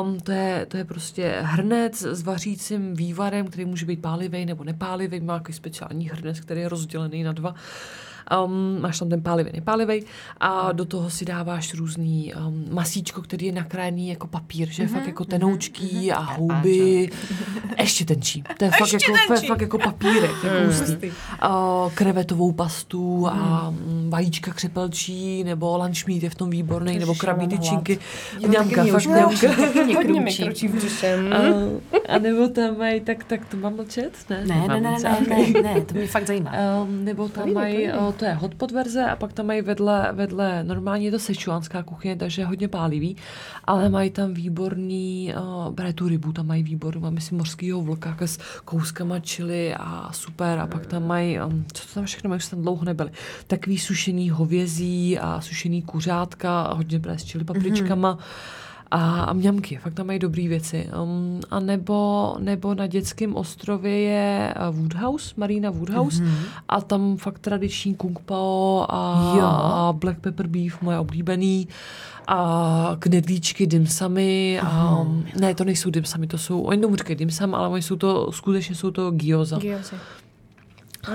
Um, 0.00 0.20
to, 0.20 0.32
je, 0.32 0.66
to 0.66 0.76
je 0.76 0.84
prostě 0.84 1.38
hrnec 1.42 2.02
s 2.02 2.22
vařícím 2.22 2.94
vývarem, 2.94 3.46
který 3.46 3.64
může 3.64 3.86
být 3.86 4.02
pálivý 4.02 4.46
nebo 4.46 4.64
nepálivý. 4.64 5.20
Má 5.20 5.38
takový 5.38 5.54
speciální 5.54 6.08
hrnec, 6.08 6.40
který 6.40 6.60
je 6.60 6.68
rozdělený 6.68 7.22
na 7.22 7.32
dva. 7.32 7.54
Um, 8.44 8.80
máš 8.80 8.98
tam 8.98 9.08
ten 9.08 9.22
pálivý, 9.22 9.50
nepálivý 9.54 10.04
a 10.40 10.72
do 10.72 10.84
toho 10.84 11.10
si 11.10 11.24
dáváš 11.24 11.74
různý 11.74 12.34
um, 12.34 12.64
masíčko, 12.70 13.22
který 13.22 13.46
je 13.46 13.52
nakrájený 13.52 14.08
jako 14.08 14.26
papír, 14.26 14.68
že 14.70 14.82
je 14.82 14.88
fakt 14.88 15.06
jako 15.06 15.24
tenoučký 15.24 16.12
a 16.12 16.20
houby. 16.20 17.10
Ještě 17.80 18.04
tenčí. 18.04 18.44
To 18.58 18.64
je 18.64 18.70
fakt 18.78 18.92
jako, 18.92 19.12
fakt, 19.28 19.46
fakt 19.46 19.60
jako 19.60 19.78
papírek, 19.78 20.30
jako 20.44 20.66
hustý. 20.66 21.06
Uh, 21.06 21.92
krevetovou 21.94 22.52
pastu 22.52 23.26
a 23.28 23.70
mm, 23.70 24.10
vajíčka 24.10 24.52
křepelčí, 24.52 25.44
nebo 25.44 25.76
lunch 25.76 26.06
meat 26.06 26.22
je 26.22 26.30
v 26.30 26.34
tom 26.34 26.50
výborný, 26.50 26.98
nebo 26.98 27.14
krabí 27.14 27.48
tyčinky. 27.48 27.98
Mňamka, 28.46 28.84
fakt 28.84 29.06
mňamka. 29.06 29.48
Hodně 29.96 30.20
mi 30.20 30.34
kročí 30.34 30.68
v 30.68 30.74
břišem. 30.74 31.32
A, 31.32 31.38
a 32.14 32.18
nebo 32.18 32.48
tam 32.48 32.78
mají, 32.78 33.00
tak, 33.00 33.24
tak 33.24 33.46
to 33.46 33.56
mám 33.56 33.76
mlčet? 33.76 34.12
Ne, 34.30 34.46
Ne, 34.46 34.68
ne, 34.68 34.80
ne, 34.80 34.96
ne, 35.00 35.20
ne, 35.28 35.62
ne, 35.62 35.80
to 35.80 35.94
mě 35.94 36.06
fakt 36.06 36.26
zajímá. 36.26 36.52
Um, 36.82 37.04
nebo 37.04 37.28
tam 37.28 37.52
mají, 37.52 37.88
to 38.16 38.24
je 38.24 38.34
hotpot 38.34 38.70
verze 38.70 39.04
a 39.04 39.16
pak 39.16 39.32
tam 39.32 39.46
mají 39.46 39.62
vedle, 39.62 40.08
vedle 40.12 40.64
normálně 40.64 41.04
je 41.04 41.10
to 41.10 41.18
sečuánská 41.18 41.82
kuchyně, 41.82 42.16
takže 42.16 42.42
je 42.42 42.46
hodně 42.46 42.68
pálivý, 42.68 43.16
ale 43.64 43.88
mají 43.88 44.10
tam 44.10 44.34
výborný, 44.34 45.34
uh, 45.36 45.74
právě 45.74 45.92
tu 45.92 46.08
rybu 46.08 46.32
tam 46.32 46.46
mají 46.46 46.62
výbornou, 46.62 47.00
mám 47.00 47.14
myslím 47.14 47.38
mořskýho 47.38 47.82
vlka 47.82 48.16
s 48.20 48.38
kouskama 48.64 49.20
čili 49.20 49.74
a 49.74 50.12
super 50.12 50.58
a 50.58 50.66
pak 50.66 50.86
tam 50.86 51.06
mají, 51.06 51.40
um, 51.40 51.64
co 51.72 51.88
to 51.88 51.94
tam 51.94 52.04
všechno 52.04 52.28
mají, 52.28 52.36
už 52.36 52.46
tam 52.46 52.62
dlouho 52.62 52.84
nebyli, 52.84 53.10
takový 53.46 53.78
sušený 53.78 54.30
hovězí 54.30 55.18
a 55.18 55.40
sušený 55.40 55.82
kuřátka 55.82 56.62
a 56.62 56.74
hodně 56.74 57.00
právě 57.00 57.18
s 57.18 57.24
čili 57.24 57.44
papričkama. 57.44 58.18
A, 58.90 59.20
a 59.20 59.32
mňamky, 59.32 59.76
fakt 59.76 59.94
tam 59.94 60.06
mají 60.06 60.18
dobré 60.18 60.48
věci. 60.48 60.88
Um, 61.02 61.40
a 61.50 61.60
nebo, 61.60 62.34
nebo 62.38 62.74
na 62.74 62.86
dětském 62.86 63.36
ostrově 63.36 64.00
je 64.00 64.54
uh, 64.70 64.76
Woodhouse, 64.76 65.34
Marina 65.36 65.70
Woodhouse 65.70 66.22
mm-hmm. 66.22 66.36
a 66.68 66.80
tam 66.80 67.16
fakt 67.16 67.38
tradiční 67.38 67.94
kung 67.94 68.18
pao 68.18 68.86
a, 68.88 69.32
Jo. 69.38 69.44
a 69.44 69.92
black 69.92 70.18
pepper 70.18 70.46
beef, 70.46 70.82
moje 70.82 70.98
oblíbený 70.98 71.68
a 72.26 72.96
knedlíčky, 72.98 73.66
dimsamy 73.66 74.60
a 74.60 75.06
ne, 75.40 75.54
to 75.54 75.64
nejsou 75.64 75.90
dimsamy, 75.90 76.26
to 76.26 76.38
jsou, 76.38 76.60
oni 76.60 76.80
tomu 76.80 76.96
říkají 76.96 77.16
dimsam, 77.16 77.54
ale 77.54 77.68
oni 77.68 77.82
jsou 77.82 77.96
to, 77.96 78.32
skutečně 78.32 78.74
jsou 78.74 78.90
to 78.90 79.10
gyoza 79.10 79.58
Gyoza. 79.58 79.96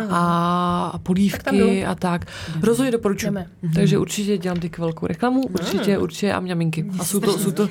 A 0.10 1.00
polívky 1.04 1.58
jdu. 1.58 1.70
a 1.88 1.96
tak. 1.96 2.26
Rozhodně 2.62 2.92
doporučuji. 2.92 3.26
Jdeme. 3.26 3.48
Takže 3.76 3.98
určitě 3.98 4.38
dělám 4.38 4.60
ty 4.60 4.72
velkou 4.78 5.08
reklamu, 5.08 5.42
určitě, 5.42 5.98
určitě 5.98 6.34
a 6.34 6.40
mňaminky. 6.40 6.86
A 7.00 7.06
jsou 7.06 7.20
to, 7.20 7.40
jsou 7.40 7.52
to, 7.52 7.68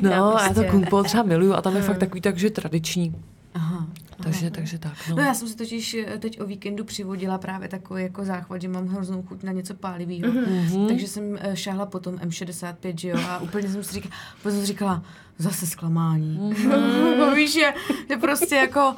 no, 0.00 0.36
a 0.36 0.42
já 0.42 0.54
to 0.54 0.62
pao 0.90 1.02
třeba 1.02 1.22
miluju 1.22 1.54
a 1.54 1.62
tam 1.62 1.76
je 1.76 1.82
fakt 1.82 1.98
takový 1.98 2.20
tak, 2.20 2.38
že 2.38 2.50
tradiční. 2.50 3.14
Aha. 3.54 3.86
Takže, 4.22 4.50
takže 4.50 4.78
tak, 4.78 4.92
no. 5.10 5.16
No 5.16 5.22
já 5.22 5.34
jsem 5.34 5.48
si 5.48 5.56
totiž 5.56 5.94
eh, 5.94 6.18
teď 6.18 6.40
o 6.40 6.46
víkendu 6.46 6.84
přivodila 6.84 7.38
právě 7.38 7.68
takový 7.68 8.02
jako 8.02 8.24
záchvat, 8.24 8.62
že 8.62 8.68
mám 8.68 8.88
hroznou 8.88 9.22
chuť 9.22 9.42
na 9.42 9.52
něco 9.52 9.74
pálivého. 9.74 10.32
Mm-hmm. 10.32 10.88
Takže 10.88 11.08
jsem 11.08 11.38
eh, 11.40 11.56
šáhla 11.56 11.86
potom 11.86 12.14
M65, 12.14 12.94
že 13.00 13.08
jo, 13.08 13.18
a 13.28 13.38
úplně 13.38 13.68
jsem 13.68 13.84
si 13.84 13.92
říkala, 13.94 14.14
jsem 14.42 14.64
říkala, 14.64 15.02
zase 15.38 15.66
zklamání. 15.66 16.38
Mm-hmm. 16.38 17.34
Víš, 17.36 17.52
že, 17.52 17.72
že 18.10 18.16
prostě 18.16 18.54
jako 18.54 18.94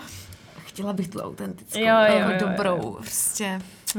chtěla 0.74 0.92
bych 0.92 1.08
tu 1.08 1.20
autentickou, 1.20 1.78
Jo, 1.78 1.86
jo, 1.86 2.18
jako 2.18 2.30
jo, 2.30 2.38
jo. 2.40 2.48
dobrou, 2.48 2.98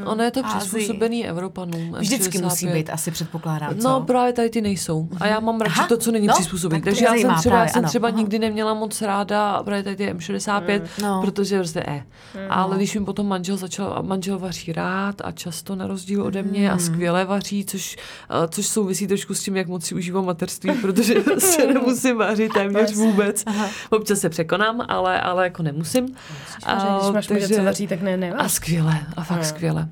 prostě. 0.02 0.12
Ono 0.12 0.24
je 0.24 0.32
to 0.32 0.44
přizpůsobený 0.44 1.28
Evropanům. 1.28 1.96
Vždycky 2.00 2.38
M65. 2.38 2.44
musí 2.44 2.68
být, 2.68 2.90
asi 2.90 3.12
předpokládám, 3.12 3.76
co? 3.76 3.90
No 3.90 4.02
právě 4.02 4.34
tady 4.34 4.50
ty 4.50 4.62
nejsou. 4.62 5.08
A 5.20 5.28
já 5.28 5.40
mám 5.40 5.62
radši 5.62 5.80
Aha, 5.80 5.88
to, 5.88 5.98
co 5.98 6.12
není 6.12 6.28
no, 6.28 6.34
přizpůsobený. 6.34 6.82
tak 6.82 6.86
Takže 6.94 7.06
já 7.06 7.12
jsem 7.14 7.20
třeba, 7.20 7.34
já 7.36 7.40
právě, 7.42 7.70
jsem 7.74 7.80
ano. 7.80 7.90
třeba 7.90 8.08
Aha. 8.08 8.18
nikdy 8.18 8.40
neměla 8.40 8.74
moc 8.74 9.02
ráda 9.02 9.64
právě 9.64 9.84
tady 9.84 9.96
ty 9.96 10.14
M65, 10.14 10.82
No. 11.02 11.22
protože 11.22 11.58
prostě 11.58 11.84
eh. 11.88 12.04
Ale 12.50 12.78
když 12.78 12.96
mi 12.96 13.06
potom 13.06 13.28
manžel 13.28 13.58
začal, 13.58 13.94
a 13.98 14.02
manžel 14.02 14.40
vaří 14.40 14.74
rád 14.74 15.16
a 15.24 15.32
často 15.32 15.76
na 15.76 15.88
rozdíl 15.88 16.24
ode 16.24 16.44
mě 16.44 16.66
Hmm. 16.68 16.76
a 16.76 16.80
skvěle 16.80 17.26
vaří, 17.26 17.66
což, 17.66 17.96
eh, 18.30 18.48
což 18.48 18.68
souvisí 18.68 19.08
trošku 19.08 19.34
s 19.34 19.44
tím, 19.44 19.58
jak 19.58 19.68
moc 19.68 19.86
si 19.86 19.96
užívám 19.96 20.26
materství, 20.26 20.72
protože 20.82 21.16
se 21.38 21.68
nemusím 21.68 22.18
vařit 22.18 22.54
téměř 22.54 22.94
vůbec. 22.96 23.44
Občas 23.90 24.20
se 24.20 24.30
překonám, 24.30 24.82
ale, 24.88 25.22
ale 25.22 25.44
jako 25.44 25.64
nemusím. 25.64 26.16
A, 26.64 26.74
Když 27.00 27.14
máš 27.14 27.28
takže... 27.28 27.48
co 27.56 27.64
vaří, 27.64 27.88
tak 27.88 28.02
ne, 28.02 28.18
ne. 28.18 28.32
a 28.32 28.50
skvěle, 28.50 29.00
a 29.18 29.24
fakt 29.24 29.40
No. 29.40 29.85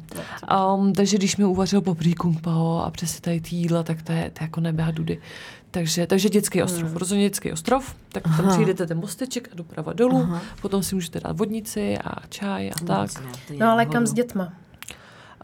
Um, 0.78 0.94
takže 0.94 1.18
když 1.18 1.38
mi 1.38 1.46
uvařil 1.46 1.82
poprý 1.82 2.14
kung 2.14 2.42
pao 2.42 2.82
a 2.86 2.92
přesně 2.92 3.22
tady 3.22 3.42
ty 3.42 3.56
jídla, 3.56 3.84
tak 3.84 4.02
to 4.02 4.12
je, 4.12 4.32
to 4.34 4.44
je 4.44 4.48
jako 4.48 4.60
nebe 4.62 4.84
a 4.84 4.92
dudy. 4.92 5.20
Takže, 5.72 6.08
takže 6.08 6.30
dětský 6.30 6.64
ostrov, 6.64 6.90
Hmm. 6.90 6.98
rozhodně 6.98 7.24
dětský 7.26 7.52
ostrov, 7.52 7.96
tak 8.12 8.24
tam 8.24 8.50
přijdete 8.50 8.88
ten 8.88 8.98
mosteček 9.00 9.50
a 9.52 9.56
doprava 9.56 9.94
dolů, 9.94 10.28
potom 10.62 10.84
si 10.84 10.96
můžete 10.96 11.20
dát 11.20 11.38
vodnici 11.38 11.98
a 11.98 12.28
čaj 12.30 12.72
a 12.72 12.86
tak. 12.86 13.10
No 13.60 13.68
ale 13.72 13.86
kam 13.86 14.08
s 14.08 14.14
dětma? 14.14 14.54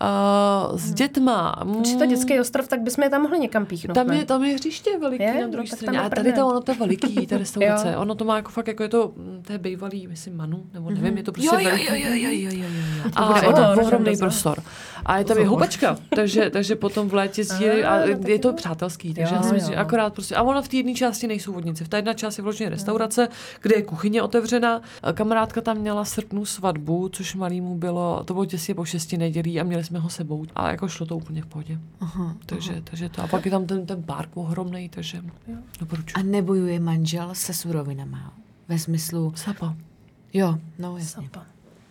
Uh, 0.01 0.77
s 0.77 0.93
dětma. 0.93 1.55
Když 1.79 1.91
je 1.91 1.97
to 1.97 2.05
dětský 2.05 2.39
ostrov, 2.39 2.67
tak 2.67 2.81
bychom 2.81 3.03
je 3.03 3.09
tam 3.09 3.21
mohli 3.21 3.39
někam 3.39 3.65
píchnout. 3.65 3.95
Tam 3.95 4.11
je, 4.11 4.25
tam 4.25 4.43
je 4.43 4.53
hřiště 4.55 4.97
veliký 5.01 5.23
Je? 5.23 5.33
na 5.33 5.39
No, 5.45 5.51
druhé 5.51 5.63
tak 5.69 5.69
tam 5.69 5.77
straně. 5.79 5.99
A 5.99 6.09
tady 6.09 6.33
to, 6.33 6.47
ono 6.47 6.61
to 6.61 6.71
je 6.71 6.77
veliký, 6.77 7.27
ta 7.27 7.37
restaurace. 7.43 7.97
Ono 7.97 8.15
to 8.15 8.25
má 8.25 8.35
jako 8.35 8.51
fakt, 8.51 8.67
jako 8.67 8.83
je 8.83 8.89
to, 8.89 9.11
mm, 9.15 9.43
to 9.47 9.53
je 9.53 9.59
bývalý, 9.59 10.07
myslím, 10.07 10.37
Manu, 10.37 10.63
nebo 10.73 10.89
nevím, 10.89 11.17
je 11.17 11.23
to 11.23 11.31
prostě 11.31 11.55
Jo, 11.55 11.59
jo, 11.59 11.69
veliký. 11.69 11.85
jo, 11.85 11.95
jo, 11.95 12.29
jo, 12.29 12.29
jo, 12.31 12.49
jo, 12.51 12.69
jo. 13.05 13.11
A 13.15 13.45
je 13.45 13.53
to 13.53 13.81
ohromný 13.81 14.17
prostor. 14.17 14.57
A 15.05 15.17
je 15.17 15.25
tam 15.25 15.37
i 15.37 15.43
houbačka, 15.43 15.97
takže, 16.15 16.49
takže 16.49 16.75
potom 16.75 17.09
v 17.09 17.13
létě 17.13 17.43
sdílí 17.49 17.83
a 17.83 17.99
je 18.27 18.39
to 18.39 18.53
přátelský, 18.53 19.13
takže 19.13 19.35
Jo, 19.35 19.41
já 19.41 19.47
si 19.47 19.53
myslím, 19.53 19.77
akorát 19.79 20.13
prostě. 20.13 20.35
A 20.35 20.41
ono 20.43 20.61
v 20.61 20.67
té 20.67 20.77
jedné 20.77 20.93
části 20.93 21.27
nejsou 21.27 21.53
vodnice. 21.53 21.83
V 21.83 21.87
té 21.87 21.97
jedné 21.97 22.15
části 22.15 22.39
je 22.39 22.43
vložně 22.43 22.69
restaurace, 22.69 23.27
kde 23.61 23.75
je 23.75 23.81
kuchyně 23.81 24.21
otevřena. 24.21 24.81
Kamarádka 25.13 25.61
tam 25.61 25.77
měla 25.77 26.05
srpnu 26.05 26.45
svatbu, 26.45 27.09
což 27.09 27.35
malýmu 27.35 27.75
bylo, 27.77 28.23
to 28.25 28.33
bylo 28.33 28.45
těsně 28.45 28.75
po 28.75 28.85
šesti 28.85 29.17
nedělí 29.17 29.59
a 29.59 29.63
měli 29.63 29.83
jsme 29.89 29.99
ho 29.99 30.09
sebou. 30.09 30.45
Ale 30.55 30.71
jako 30.71 30.87
šlo 30.87 31.05
to 31.05 31.17
úplně 31.17 31.41
v 31.41 31.45
pohodě. 31.45 31.79
Aha, 31.99 32.35
Takže, 32.45 32.81
takže 32.83 33.09
to. 33.09 33.23
A 33.23 33.27
pak 33.27 33.45
je 33.45 33.51
tam 33.51 33.65
ten, 33.65 33.85
ten 33.85 34.03
park 34.03 34.29
ohromný, 34.37 34.89
takže 34.89 35.21
doporučuji. 35.79 36.13
A 36.19 36.21
nebojuje 36.23 36.79
manžel 36.79 37.29
se 37.33 37.53
surovinama? 37.53 38.33
Ve 38.67 38.79
smyslu, 38.79 39.33
Sapa. 39.35 39.75
jo, 40.33 40.57
no 40.79 40.97
jasně. 40.97 41.23
Sapa. 41.23 41.45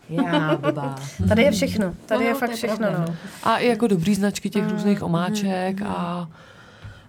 Já, 0.09 0.57
blbá. 0.57 0.95
Tady 1.29 1.43
je 1.43 1.51
všechno. 1.51 1.95
Tady 2.07 2.25
No, 2.25 2.29
je 2.31 2.35
fakt 2.35 2.51
je 2.51 2.57
všechno. 2.57 2.77
pravda, 2.77 3.05
No. 3.09 3.15
A 3.43 3.59
i 3.59 3.67
jako 3.67 3.87
dobrý 3.87 4.15
značky 4.15 4.51
těch 4.51 4.71
různých 4.71 5.03
omáček 5.03 5.83
a, 5.83 6.29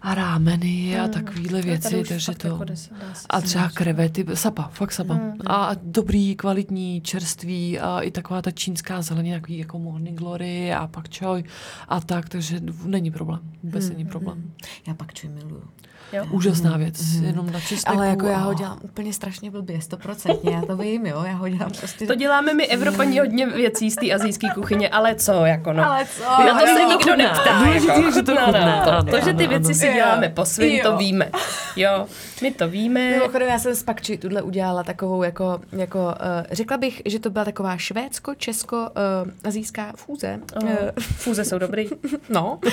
a 0.01 0.15
rámeny 0.15 0.99
a 0.99 1.07
takovýhle 1.07 1.61
věci, 1.61 1.97
už 2.01 2.07
takže 2.07 2.35
to. 2.35 2.47
jako 2.47 2.65
se 2.73 2.89
A 3.29 3.41
třeba 3.41 3.69
krevety, 3.69 4.25
sapa, 4.33 4.69
fakt 4.73 4.91
sapa. 4.91 5.19
A 5.47 5.71
dobrý, 5.83 6.35
kvalitní, 6.35 7.01
čerství 7.01 7.79
a 7.79 7.99
i 7.99 8.11
taková 8.11 8.41
ta 8.41 8.51
čínská 8.51 9.01
zelenina, 9.01 9.37
takový 9.37 9.57
jako 9.57 9.79
morning 9.79 10.19
glory 10.19 10.73
a 10.73 10.87
pak 10.87 11.09
čoj 11.09 11.43
a 11.87 11.99
tak, 11.99 12.29
takže 12.29 12.59
není 12.85 13.11
problém, 13.11 13.39
vůbec 13.63 13.89
není 13.89 14.05
problém. 14.05 14.51
Já 14.87 14.93
pak 14.93 15.13
čuji 15.13 15.29
miluju. 15.29 15.63
Jo. 16.13 16.25
Úžasná 16.31 16.77
věc, 16.77 17.13
jenom 17.13 17.51
na 17.51 17.59
česneku. 17.59 17.97
Ale 17.97 18.07
jako 18.07 18.25
já 18.25 18.37
ho 18.37 18.53
dělám 18.53 18.79
úplně 18.81 19.13
strašně 19.13 19.51
blbě, 19.51 19.81
stoprocentně, 19.81 20.51
já 20.51 20.61
to 20.61 20.77
vím, 20.77 21.05
jo, 21.05 21.23
já 21.23 21.33
ho 21.33 21.49
dělám 21.49 21.71
prostě... 21.79 22.07
To 22.07 22.15
děláme 22.15 22.53
my 22.53 22.67
Evropani 22.67 23.19
hodně 23.19 23.45
věcí 23.45 23.91
z 23.91 23.95
té 23.95 24.11
azijské 24.11 24.47
kuchyně, 24.53 24.89
ale 24.89 25.15
co, 25.15 25.45
jako 25.45 25.73
no. 25.73 25.85
Ale 25.85 26.05
co? 26.05 26.23
Na 26.23 26.59
to 26.59 26.65
se 26.65 26.85
nikdo 26.85 27.15
neptá. 27.15 27.59
Důležitý 27.63 27.87
jako. 27.87 28.05
je, 28.05 28.11
že 28.11 28.23
to 28.23 28.33
No, 28.33 28.41
no, 28.41 28.45
chutná, 28.45 29.03
to, 29.03 29.25
že 29.25 29.33
ty 29.33 29.47
věci 29.47 29.73
si 29.73 29.88
Jo. 29.89 29.95
děláme 29.95 30.29
po 30.29 30.45
svým, 30.45 30.75
Jo. 30.75 30.83
to 30.83 30.97
víme. 30.97 31.31
Jo, 31.75 32.07
my 32.41 32.51
to 32.51 32.69
víme. 32.69 33.11
Mimochodem, 33.11 33.49
já 33.49 33.59
jsem 33.59 33.75
s 33.75 33.83
Pakči 33.83 34.17
tuhle 34.17 34.41
udělala 34.41 34.83
takovou, 34.83 35.23
jako, 35.23 35.61
jako 35.71 35.99
uh, 35.99 36.05
řekla 36.51 36.77
bych, 36.77 37.01
že 37.05 37.19
to 37.19 37.29
byla 37.29 37.45
taková 37.45 37.77
švédsko-česko-azijská 37.77 39.93
fúze. 39.95 40.39
Oh, 40.55 40.63
Uh, 40.63 40.69
fúze 41.01 41.45
jsou 41.45 41.57
dobrý. 41.57 41.89
no, 42.29 42.59
uh, 42.63 42.71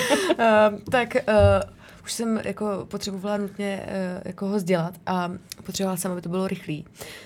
tak 0.91 1.15
uh, 1.15 1.21
už 2.03 2.13
jsem 2.13 2.41
jako 2.43 2.85
potřebovala 2.87 3.37
nutně 3.37 3.83
uh, 3.85 3.91
jako 4.25 4.47
ho 4.47 4.59
sdělat 4.59 4.93
a 5.05 5.31
potřebovala 5.63 5.97
jsem, 5.97 6.11
aby 6.11 6.21
to 6.21 6.29
bylo 6.29 6.47
rychlý. 6.47 6.85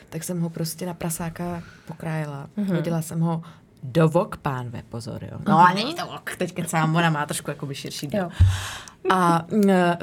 Tak 0.10 0.24
jsem 0.24 0.42
ho 0.42 0.50
prostě 0.50 0.86
na 0.86 0.94
prasáka 0.94 1.64
pokrájela. 1.86 2.48
Mm-hmm. 2.58 2.76
Hodila 2.76 3.02
jsem 3.02 3.20
ho 3.20 3.44
do 3.84 4.10
vok, 4.10 4.38
pánve, 4.38 4.84
pozor, 4.90 5.24
jo. 5.24 5.38
No, 5.48 5.60
a 5.60 5.74
není 5.74 5.94
to 5.94 6.06
vok, 6.06 6.36
teď 6.38 6.54
kecám, 6.54 6.96
ona 6.96 7.10
má 7.10 7.26
trošku 7.26 7.50
jakoby 7.50 7.76
širší. 7.76 8.10
Jo. 8.14 8.30
A 9.10 9.46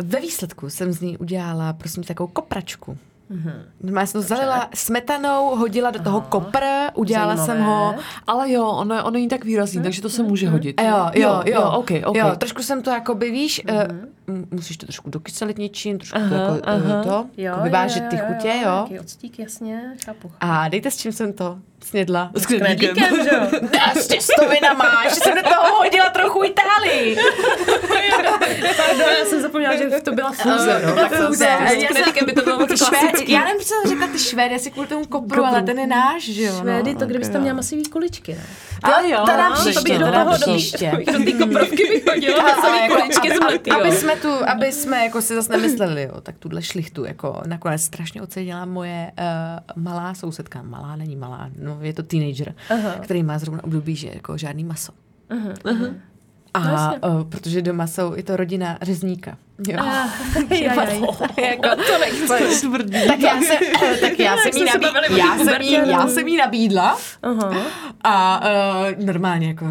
ve 0.03 0.20
výsledku 0.20 0.70
jsem 0.70 0.93
z 0.93 1.01
ní 1.01 1.18
udělala 1.18 1.72
prostě 1.72 2.01
takovou 2.01 2.26
kopračku. 2.33 2.99
Mm-hmm. 3.31 3.99
Já 3.99 4.07
jsem 4.07 4.22
to 4.22 4.29
zalila 4.29 4.68
smetanou, 4.74 5.57
hodila 5.57 5.91
do 5.91 6.03
toho 6.03 6.20
kopr, 6.20 6.61
udělala 6.95 7.37
Zajímavé. 7.37 7.59
jsem 7.59 7.66
ho. 7.66 7.95
Ale 8.26 8.53
jo, 8.53 8.66
ono, 8.66 9.05
ono 9.05 9.11
není 9.11 9.29
tak 9.29 9.45
výrazný, 9.45 9.83
takže 9.83 10.03
to 10.03 10.11
se 10.11 10.22
může 10.22 10.49
hodit. 10.49 10.81
A 10.81 10.83
jo, 10.83 11.11
jo, 11.14 11.43
jo, 11.47 11.55
jo, 11.55 11.70
ok, 11.70 11.91
ok. 12.05 12.16
jo, 12.16 12.33
trošku 12.39 12.62
jsem 12.62 12.83
to 12.83 12.91
jako 12.91 13.14
by, 13.14 13.31
víš, 13.31 13.64
mm-hmm. 13.64 14.09
Musíš 14.51 14.76
to 14.76 14.87
trošku 14.87 15.11
dokyselit 15.11 15.59
něčím, 15.59 15.99
trošku 15.99 16.18
Aha, 16.18 16.29
to 16.29 16.55
jako 16.55 16.68
aha. 16.68 16.99
uh, 16.99 17.05
to, 17.05 17.26
jako 17.37 17.61
vyvážit 17.61 18.05
ty 18.11 18.16
chutě, 18.16 18.55
jo. 18.64 18.70
Jaký 18.70 19.01
odstík, 19.01 19.39
jasně, 19.39 19.83
chápu. 20.05 20.33
A 20.41 20.68
dejte 20.68 20.91
s 20.91 20.97
čím 20.97 21.12
jsem 21.12 21.33
to 21.33 21.59
snědla. 21.85 22.31
S 22.35 22.47
knedlíkem. 22.47 22.95
Že 23.24 23.31
jo? 23.37 23.68
S 23.95 24.07
těstovinama, 24.07 25.05
že 25.09 25.14
jsem 25.14 25.35
do 25.35 25.43
toho 25.43 25.76
hodila 25.76 26.11
trochu 26.11 26.45
Itálii. 26.45 27.16
Pardon, 28.76 29.09
já 29.18 29.24
jsem 29.24 29.43
zapomněla, 29.43 29.76
že 29.76 30.01
to 30.05 30.12
byla 30.12 30.33
fúze, 30.33 30.83
no. 30.87 30.95
Tak 30.95 31.12
Já 31.41 31.68
s 31.68 31.93
knedlíkem 31.93 32.26
by 32.26 32.33
to 32.33 32.43
bylo 32.43 32.59
moc 32.59 32.89
klasický. 32.89 33.33
já 33.33 33.45
nevím, 33.45 33.61
co 33.61 33.66
jsem 33.66 33.91
řekla 33.91 34.07
ty 34.07 34.18
švédy, 34.18 34.55
asi 34.55 34.70
kvůli 34.70 34.87
tomu 34.87 35.07
kopru, 35.07 35.45
ale 35.45 35.62
ten 35.62 35.79
je 35.79 35.87
náš, 35.87 36.22
že 36.29 36.43
jo. 36.43 36.55
Švédy, 36.61 36.95
no. 36.95 37.01
to 37.01 37.07
kdybyste 37.07 37.33
tam 37.33 37.43
měla 37.43 37.57
masivý 37.57 37.85
kuličky, 37.85 38.35
ne? 38.35 38.45
A 38.83 39.01
jo, 39.01 39.18
to 39.20 39.26
dám 39.26 39.53
to 39.53 39.61
příště, 39.61 39.81
bych 39.83 39.99
to 39.99 40.05
do 40.05 40.12
dám 40.12 40.26
toho 40.26 40.39
příště. 40.39 40.93
Do 41.12 41.24
té 41.24 41.33
koprovky 41.33 41.89
bych 41.89 42.07
hodila 42.07 42.76
jako, 42.83 42.95
kuličky 42.95 43.31
z 43.31 43.70
aby, 43.70 43.93
jsme 43.93 44.16
tu, 44.23 44.29
aby 44.49 44.73
jsme 44.73 45.05
jako 45.05 45.23
si 45.23 45.35
zase 45.35 45.53
nemysleli, 45.53 46.03
jo, 46.03 46.21
tak 46.21 46.39
tuhle 46.39 46.62
šlichtu 46.62 47.05
jako 47.05 47.43
nakonec 47.47 47.83
strašně 47.83 48.23
ocenila 48.23 48.64
moje 48.64 49.12
uh, 49.77 49.83
malá 49.83 50.14
sousedka. 50.14 50.62
Malá 50.62 50.97
není 50.97 51.16
malá, 51.16 51.51
no 51.59 51.79
je 51.81 51.93
to 51.93 52.03
teenager, 52.03 52.55
Aha. 52.71 52.91
který 53.01 53.23
má 53.23 53.39
zrovna 53.39 53.64
období, 53.64 53.97
že 53.97 54.09
jako 54.14 54.39
žádný 54.39 54.64
maso. 54.64 54.93
Aha, 55.31 55.51
aha. 55.64 55.87
A 56.55 56.61
No 56.61 57.09
uh, 57.19 57.25
protože 57.25 57.62
doma 57.62 57.87
jsou, 57.87 58.14
je 58.14 58.23
to 58.23 58.37
rodina 58.37 58.79
řezníka. 58.83 59.37
Jo. 59.69 59.77
Jajaj. 60.51 61.01
jako, 61.51 61.69
To 61.69 61.99
nechceš. 62.01 62.55
Smrdí. 62.57 63.07
tak 63.07 63.21
já 63.21 63.35
tak 64.01 64.19
já 64.19 64.37
jsem 64.37 64.53
jí 64.57 64.64
nabí, 64.64 64.87
já 65.19 65.39
jsem 65.39 65.62
jí, 65.62 65.73
já 65.73 66.09
jsem 66.09 66.29
jí 66.29 66.37
nabídla 66.37 66.99
Aha. 67.23 67.57
a 68.05 68.41
uh, 68.99 69.05
normálně 69.07 69.49
jako 69.49 69.64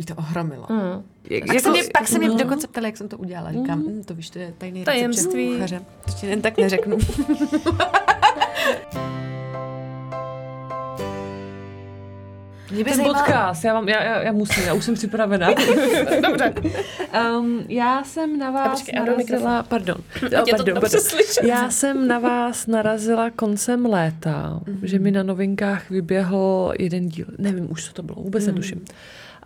mi 0.00 0.06
to 0.06 0.14
ohromilo. 0.14 0.66
Mm. 0.68 1.02
Pak, 1.46 1.60
se 1.60 1.70
mě, 1.70 1.82
pak 1.92 2.08
se 2.08 2.18
mě 2.18 2.30
dokonce 2.30 2.66
ptali, 2.66 2.86
jak 2.86 2.96
jsem 2.96 3.08
to 3.08 3.18
udělala. 3.18 3.52
Říkám, 3.52 3.78
mm. 3.78 4.04
to 4.04 4.14
víš, 4.14 4.30
to 4.30 4.38
je 4.38 4.54
tajný 4.58 4.80
recept 4.80 4.94
Tajemství. 4.94 5.46
šéf 5.46 5.54
kuchaře. 5.54 5.80
To 6.04 6.12
ti 6.12 6.26
jen 6.26 6.42
tak 6.42 6.58
neřeknu. 6.58 6.98
Mě 12.70 12.84
by 12.84 12.90
Ten 12.90 12.96
zajímalo, 12.96 13.24
podcast, 13.24 13.64
já, 13.64 13.74
vám, 13.74 13.88
já, 13.88 14.02
já, 14.02 14.22
já 14.22 14.32
musím, 14.32 14.64
já 14.64 14.74
už 14.74 14.84
jsem 14.84 14.94
připravená. 14.94 15.48
Dobře. 16.28 16.54
Um, 17.38 17.64
já 17.68 18.04
jsem 18.04 18.38
na 18.38 18.50
vás 18.50 18.80
počkej, 18.80 19.00
narazila, 19.00 19.62
pardon, 19.62 19.96
je 20.22 20.30
to 20.30 20.36
pardon, 20.36 20.66
dobře 20.66 20.80
pardon. 20.80 21.00
slyšet. 21.00 21.44
Já 21.44 21.70
jsem 21.70 22.08
na 22.08 22.18
vás 22.18 22.66
narazila 22.66 23.30
koncem 23.30 23.86
léta, 23.86 24.60
že 24.82 24.98
mi 24.98 25.10
na 25.10 25.22
novinkách 25.22 25.90
vyběhl 25.90 26.74
jeden 26.78 27.08
díl, 27.08 27.26
nevím 27.38 27.72
už, 27.72 27.84
co 27.84 27.92
to 27.92 28.02
bylo, 28.02 28.22
vůbec 28.22 28.46
netuším. 28.46 28.84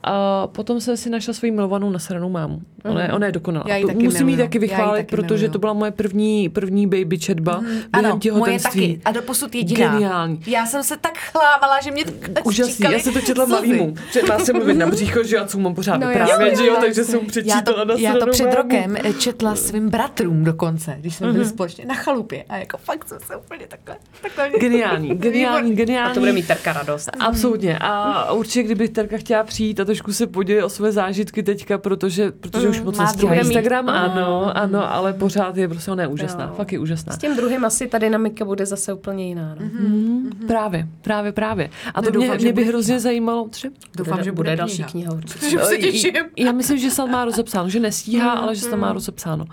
A 0.06 0.46
potom 0.46 0.80
jsem 0.80 0.96
si 0.96 1.10
našla 1.10 1.34
svoji 1.34 1.50
milovanou 1.50 1.90
nasranou 1.90 2.28
mámu. 2.28 2.60
Ona 2.84 3.02
je, 3.02 3.12
ona 3.12 3.26
je 3.26 3.32
dokonalá. 3.32 3.64
Já 3.68 3.76
ji 3.76 3.82
To 3.82 3.88
taky 3.88 4.04
Musím 4.04 4.18
ji 4.18 4.24
miluju. 4.24 4.44
taky 4.46 4.56
ji 4.56 4.60
vychválit, 4.60 5.00
taky 5.06 5.16
protože 5.16 5.34
miluju. 5.42 5.52
to 5.52 5.58
byla 5.58 5.72
moje 5.72 5.90
první, 5.90 6.48
první 6.48 6.86
baby 6.86 7.18
četba 7.18 7.60
během 7.60 7.82
ano, 7.92 8.08
moje 8.08 8.20
těhotenství. 8.20 8.88
taky. 8.96 9.00
A 9.04 9.12
doposud 9.12 9.54
jediná. 9.54 9.90
Geniální. 9.92 10.40
Já 10.46 10.66
jsem 10.66 10.82
se 10.84 10.96
tak 10.96 11.18
chlávala, 11.18 11.80
že 11.80 11.90
mě 11.90 12.04
tak 12.04 12.46
Úžasný, 12.46 12.86
já 12.92 12.98
jsem 12.98 13.12
to 13.12 13.20
četla 13.20 13.44
malýmu. 13.46 13.94
Má 14.28 14.38
se 14.38 14.52
mluvit 14.52 14.74
na 14.74 14.86
břícho, 14.86 15.22
že 15.24 15.36
já 15.36 15.44
co 15.46 15.58
mám 15.58 15.74
pořád 15.74 15.96
No, 15.96 16.10
jasně, 16.10 16.56
že 16.56 16.66
jo, 16.66 16.74
jo, 16.74 16.80
takže 16.80 17.04
jsem 17.04 17.26
přečítala 17.26 17.84
na 17.84 17.94
to, 17.94 18.00
já 18.00 18.14
to 18.14 18.26
před 18.26 18.44
mámu. 18.44 18.56
rokem 18.56 18.96
eh, 19.04 19.12
četla 19.12 19.56
svým 19.56 19.88
bratrům 19.90 20.44
dokonce, 20.44 20.96
když 21.00 21.14
jsme 21.14 21.32
byli 21.32 21.44
společně 21.44 21.84
na 21.84 21.94
chalupě. 21.94 22.44
A 22.48 22.56
jako 22.56 22.76
fakt 22.78 23.08
jsem 23.08 23.18
se 23.26 23.36
úplně 23.36 23.66
takhle, 23.68 23.96
takhle 24.22 24.58
Geniální, 24.60 25.14
geniální, 25.14 25.74
geniální. 25.76 26.10
A 26.10 26.14
to 26.14 26.20
bude 26.20 26.32
mít 26.32 26.46
Terka 26.46 26.72
radost. 26.72 27.10
Absolutně. 27.20 27.78
A 27.80 28.32
určitě, 28.32 28.62
kdyby 28.62 28.88
Terka 28.88 29.16
chtěla 29.18 29.42
přijít 29.42 29.80
a 29.80 29.84
trošku 29.94 30.12
se 30.12 30.26
podělit 30.26 30.62
o 30.62 30.68
své 30.68 30.92
zážitky 30.92 31.42
teďka, 31.42 31.78
protože, 31.78 32.30
protože 32.32 32.68
už 32.68 32.80
moc 32.80 32.98
nestíhá. 32.98 33.34
Instagram, 33.34 33.88
ano, 33.88 34.56
ano, 34.56 34.92
ale 34.94 35.12
pořád 35.12 35.56
je 35.56 35.68
prostě 35.68 35.90
ona 35.90 36.02
je 36.02 36.08
úžasná, 36.08 36.44
Jo. 36.44 36.54
fakt 36.56 36.72
je 36.72 36.78
úžasná. 36.78 37.12
S 37.12 37.18
tím 37.18 37.36
druhým 37.36 37.64
asi 37.64 37.86
ta 37.86 37.98
dynamika 37.98 38.44
bude 38.44 38.66
zase 38.66 38.92
úplně 38.92 39.28
jiná. 39.28 39.56
No. 39.60 39.66
Mm, 39.66 40.30
Právě, 40.46 40.88
právě, 41.02 41.32
právě. 41.32 41.70
A 41.94 42.02
to 42.02 42.10
No, 42.10 42.18
mě, 42.18 42.26
doufám, 42.26 42.38
že 42.38 42.44
mě 42.44 42.52
by 42.52 42.60
bude 42.62 42.68
hrozně 42.68 43.00
zajímalo, 43.00 43.48
tři? 43.48 43.70
Doufám, 43.96 44.24
že 44.24 44.32
bude 44.32 44.56
další 44.56 44.76
kniha. 44.76 44.90
kniha 44.90 45.12
určitě. 45.12 45.46
Že 45.50 45.58
se 45.58 45.76
těším. 45.78 46.14
Já 46.36 46.52
myslím, 46.52 46.78
že 46.78 46.90
snad 46.90 47.06
má 47.06 47.24
rozepsáno, 47.24 47.68
že 47.68 47.80
nestíhá, 47.80 48.30
ale 48.32 48.54
že 48.54 48.60
snad 48.60 48.76
má 48.76 48.92
rozepsáno. 48.92 49.44
Uh, 49.44 49.50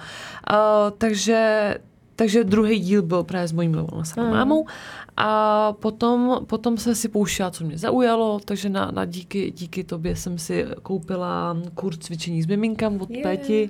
takže, 0.97 1.75
takže 2.15 2.43
druhý 2.43 2.79
díl 2.79 3.01
byl 3.01 3.23
právě 3.23 3.47
s 3.47 3.51
mojí 3.51 3.67
milovanou 3.67 4.03
mm. 4.17 4.31
mámou 4.31 4.65
a 5.17 5.73
potom, 5.73 6.39
potom 6.47 6.77
jsem 6.77 6.95
si 6.95 7.09
pouštěla, 7.09 7.51
co 7.51 7.63
mě 7.63 7.77
zaujalo, 7.77 8.39
takže 8.45 8.69
na, 8.69 8.91
na 8.91 9.05
díky, 9.05 9.51
díky 9.51 9.83
tobě 9.83 10.15
jsem 10.15 10.37
si 10.37 10.65
koupila 10.83 11.57
kurz 11.75 11.97
cvičení 11.97 12.43
s 12.43 12.47
miminkám 12.47 13.01
od 13.01 13.09
yeah. 13.09 13.23
Péti. 13.23 13.69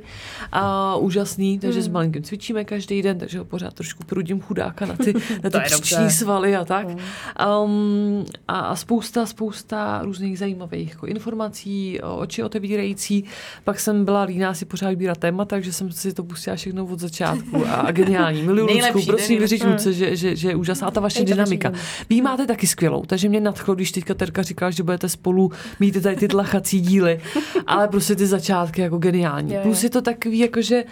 A 0.52 0.96
úžasný, 0.96 1.60
takže 1.60 1.82
s 1.82 1.88
malinkem 1.88 2.24
cvičíme 2.24 2.66
každý 2.66 3.02
den, 3.02 3.20
takže 3.20 3.40
ho 3.40 3.46
pořád 3.46 3.74
trošku 3.74 4.04
prudím 4.04 4.42
chudáka 4.42 4.86
na 4.86 4.96
ty, 4.96 5.14
na 5.44 5.50
ty 5.50 5.60
příční 5.60 6.12
svaly 6.12 6.56
a 6.56 6.66
tak. 6.66 6.88
Um, 6.88 8.26
a, 8.48 8.60
a 8.60 8.76
spousta, 8.76 9.26
spousta 9.26 10.02
různých 10.04 10.40
zajímavých 10.40 10.90
jako 10.90 11.06
informací, 11.06 12.02
o- 12.02 12.18
oči 12.18 12.44
otevírající. 12.44 13.24
Pak 13.64 13.80
jsem 13.80 14.06
byla 14.06 14.24
líná 14.24 14.54
si 14.54 14.66
pořád 14.66 14.90
vybírat 14.90 15.18
téma, 15.18 15.46
takže 15.46 15.74
jsem 15.74 15.92
si 15.92 16.14
to 16.14 16.24
pustila 16.24 16.56
všechno 16.56 16.86
od 16.86 17.00
začátku. 17.00 17.66
A, 17.68 17.74
a 17.74 17.92
geniální. 17.92 18.42
Nejlepší, 18.48 18.94
Lucku, 18.94 19.06
prosím, 19.06 19.40
vyříč 19.40 19.64
Luce, 19.64 19.94
že, 19.94 20.16
že, 20.16 20.36
že, 20.36 20.50
je 20.50 20.56
úžasná. 20.56 20.88
A 20.88 20.92
ta 20.92 21.02
vaše 21.02 21.31
dynamika. 21.36 21.70
řízení. 21.70 22.06
Vy 22.10 22.22
máte 22.22 22.48
taky 22.48 22.68
skvělou, 22.68 23.06
takže 23.06 23.30
mě 23.30 23.40
nadchlo, 23.40 23.76
když 23.76 23.92
teďka 23.92 24.14
Terka 24.14 24.42
říkala, 24.42 24.72
že 24.72 24.84
budete 24.84 25.10
spolu 25.10 25.52
mít 25.80 26.04
tady 26.04 26.16
ty 26.16 26.28
tlachací 26.28 26.82
díly, 26.82 27.20
ale 27.68 27.88
prostě 27.88 28.16
ty 28.16 28.28
začátky 28.28 28.82
jako 28.82 28.98
geniální. 28.98 29.54
Jo, 29.54 29.58
jo. 29.58 29.64
Plus 29.64 29.84
je 29.84 29.90
to 29.90 30.02
takový, 30.02 30.40
jako 30.40 30.62
že 30.62 30.84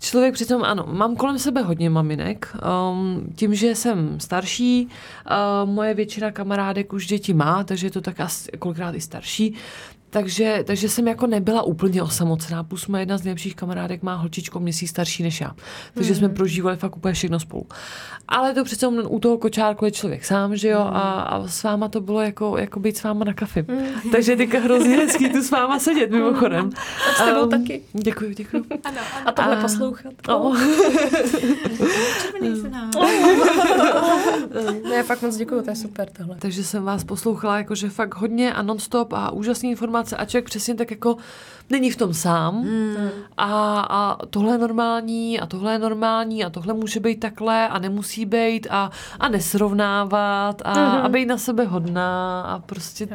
Člověk 0.00 0.34
přitom, 0.34 0.64
ano, 0.64 0.84
mám 0.92 1.16
kolem 1.16 1.38
sebe 1.38 1.62
hodně 1.62 1.90
maminek. 1.90 2.56
Um, 2.92 3.32
tím, 3.36 3.54
že 3.54 3.74
jsem 3.74 4.20
starší, 4.20 4.88
uh, 4.88 5.70
moje 5.70 5.94
většina 5.94 6.30
kamarádek 6.30 6.92
už 6.92 7.06
děti 7.06 7.34
má, 7.34 7.64
takže 7.64 7.86
je 7.86 7.90
to 7.90 8.00
tak 8.00 8.20
asi 8.20 8.50
kolikrát 8.58 8.94
i 8.94 9.00
starší. 9.00 9.54
Takže, 10.10 10.64
takže 10.66 10.88
jsem 10.88 11.08
jako 11.08 11.26
nebyla 11.26 11.62
úplně 11.62 12.02
osamocená, 12.02 12.64
plus 12.64 12.86
moje 12.86 13.02
jedna 13.02 13.18
z 13.18 13.24
nejlepších 13.24 13.56
kamarádek 13.56 14.02
má 14.02 14.14
holčičko 14.14 14.60
měsíc 14.60 14.90
starší 14.90 15.22
než 15.22 15.40
já. 15.40 15.50
Takže 15.94 16.14
jsme 16.14 16.28
prožívali 16.28 16.76
fakt 16.76 16.96
úplně 16.96 17.14
všechno 17.14 17.40
spolu. 17.40 17.66
Ale 18.28 18.54
to 18.54 18.64
přece 18.64 18.86
u 18.88 19.18
toho 19.18 19.38
kočárku 19.38 19.84
je 19.84 19.90
člověk 19.90 20.24
sám, 20.24 20.56
že 20.56 20.68
jo, 20.68 20.80
a, 20.80 21.00
a 21.20 21.46
s 21.48 21.62
váma 21.62 21.88
to 21.88 22.00
bylo 22.00 22.20
jako, 22.20 22.58
jako 22.58 22.80
být 22.80 22.96
s 22.96 23.02
váma 23.02 23.24
na 23.24 23.32
kafi. 23.34 23.64
Takže 24.12 24.32
je 24.32 24.36
teďka 24.36 24.60
hrozně 24.60 24.96
hezký 24.96 25.28
tu 25.28 25.42
s 25.42 25.50
váma 25.50 25.78
sedět 25.78 26.10
mimochodem. 26.10 26.70
s 27.16 27.24
tebou 27.24 27.42
Ehm, 27.42 27.50
taky. 27.50 27.82
Děkuji, 27.92 28.34
děkuji. 28.34 28.64
A 29.26 29.32
tohle 29.32 29.56
A- 29.56 29.60
poslouchat. 29.60 30.12
Oh. 30.28 30.56
Ne, 34.90 35.02
fakt 35.02 35.22
moc 35.22 35.36
děkuju, 35.36 35.62
to 35.62 35.70
je 35.70 35.76
super 35.76 36.08
tohle. 36.16 36.36
Takže 36.38 36.64
jsem 36.64 36.82
vás 36.84 37.04
poslouchala 37.04 37.58
jakože 37.58 37.88
fakt 37.90 38.14
hodně 38.14 38.54
a 38.54 38.62
nonstop 38.62 39.12
a 39.12 39.30
úžasné 39.30 39.68
informace 39.68 39.97
a 40.16 40.24
člověk 40.24 40.44
přesně 40.44 40.74
tak 40.74 40.90
jako 40.90 41.16
není 41.70 41.90
v 41.90 41.96
tom 41.96 42.14
sám 42.14 42.62
Hmm. 42.62 43.08
a, 43.36 43.80
a 43.80 44.26
tohle 44.26 44.54
je 44.54 44.58
normální 44.58 45.40
a 45.40 45.46
tohle 45.46 45.72
je 45.72 45.78
normální 45.78 46.44
a 46.44 46.50
tohle 46.50 46.74
může 46.74 47.00
být 47.00 47.20
takhle 47.20 47.68
a 47.68 47.78
nemusí 47.78 48.26
být 48.26 48.66
a, 48.70 48.90
a 49.20 49.28
nesrovnávat 49.28 50.62
a, 50.64 50.72
Mhm. 50.74 51.04
a 51.04 51.08
být 51.08 51.26
na 51.26 51.38
sebe 51.38 51.64
hodná 51.64 52.42
a 52.42 52.58
prostě, 52.58 53.08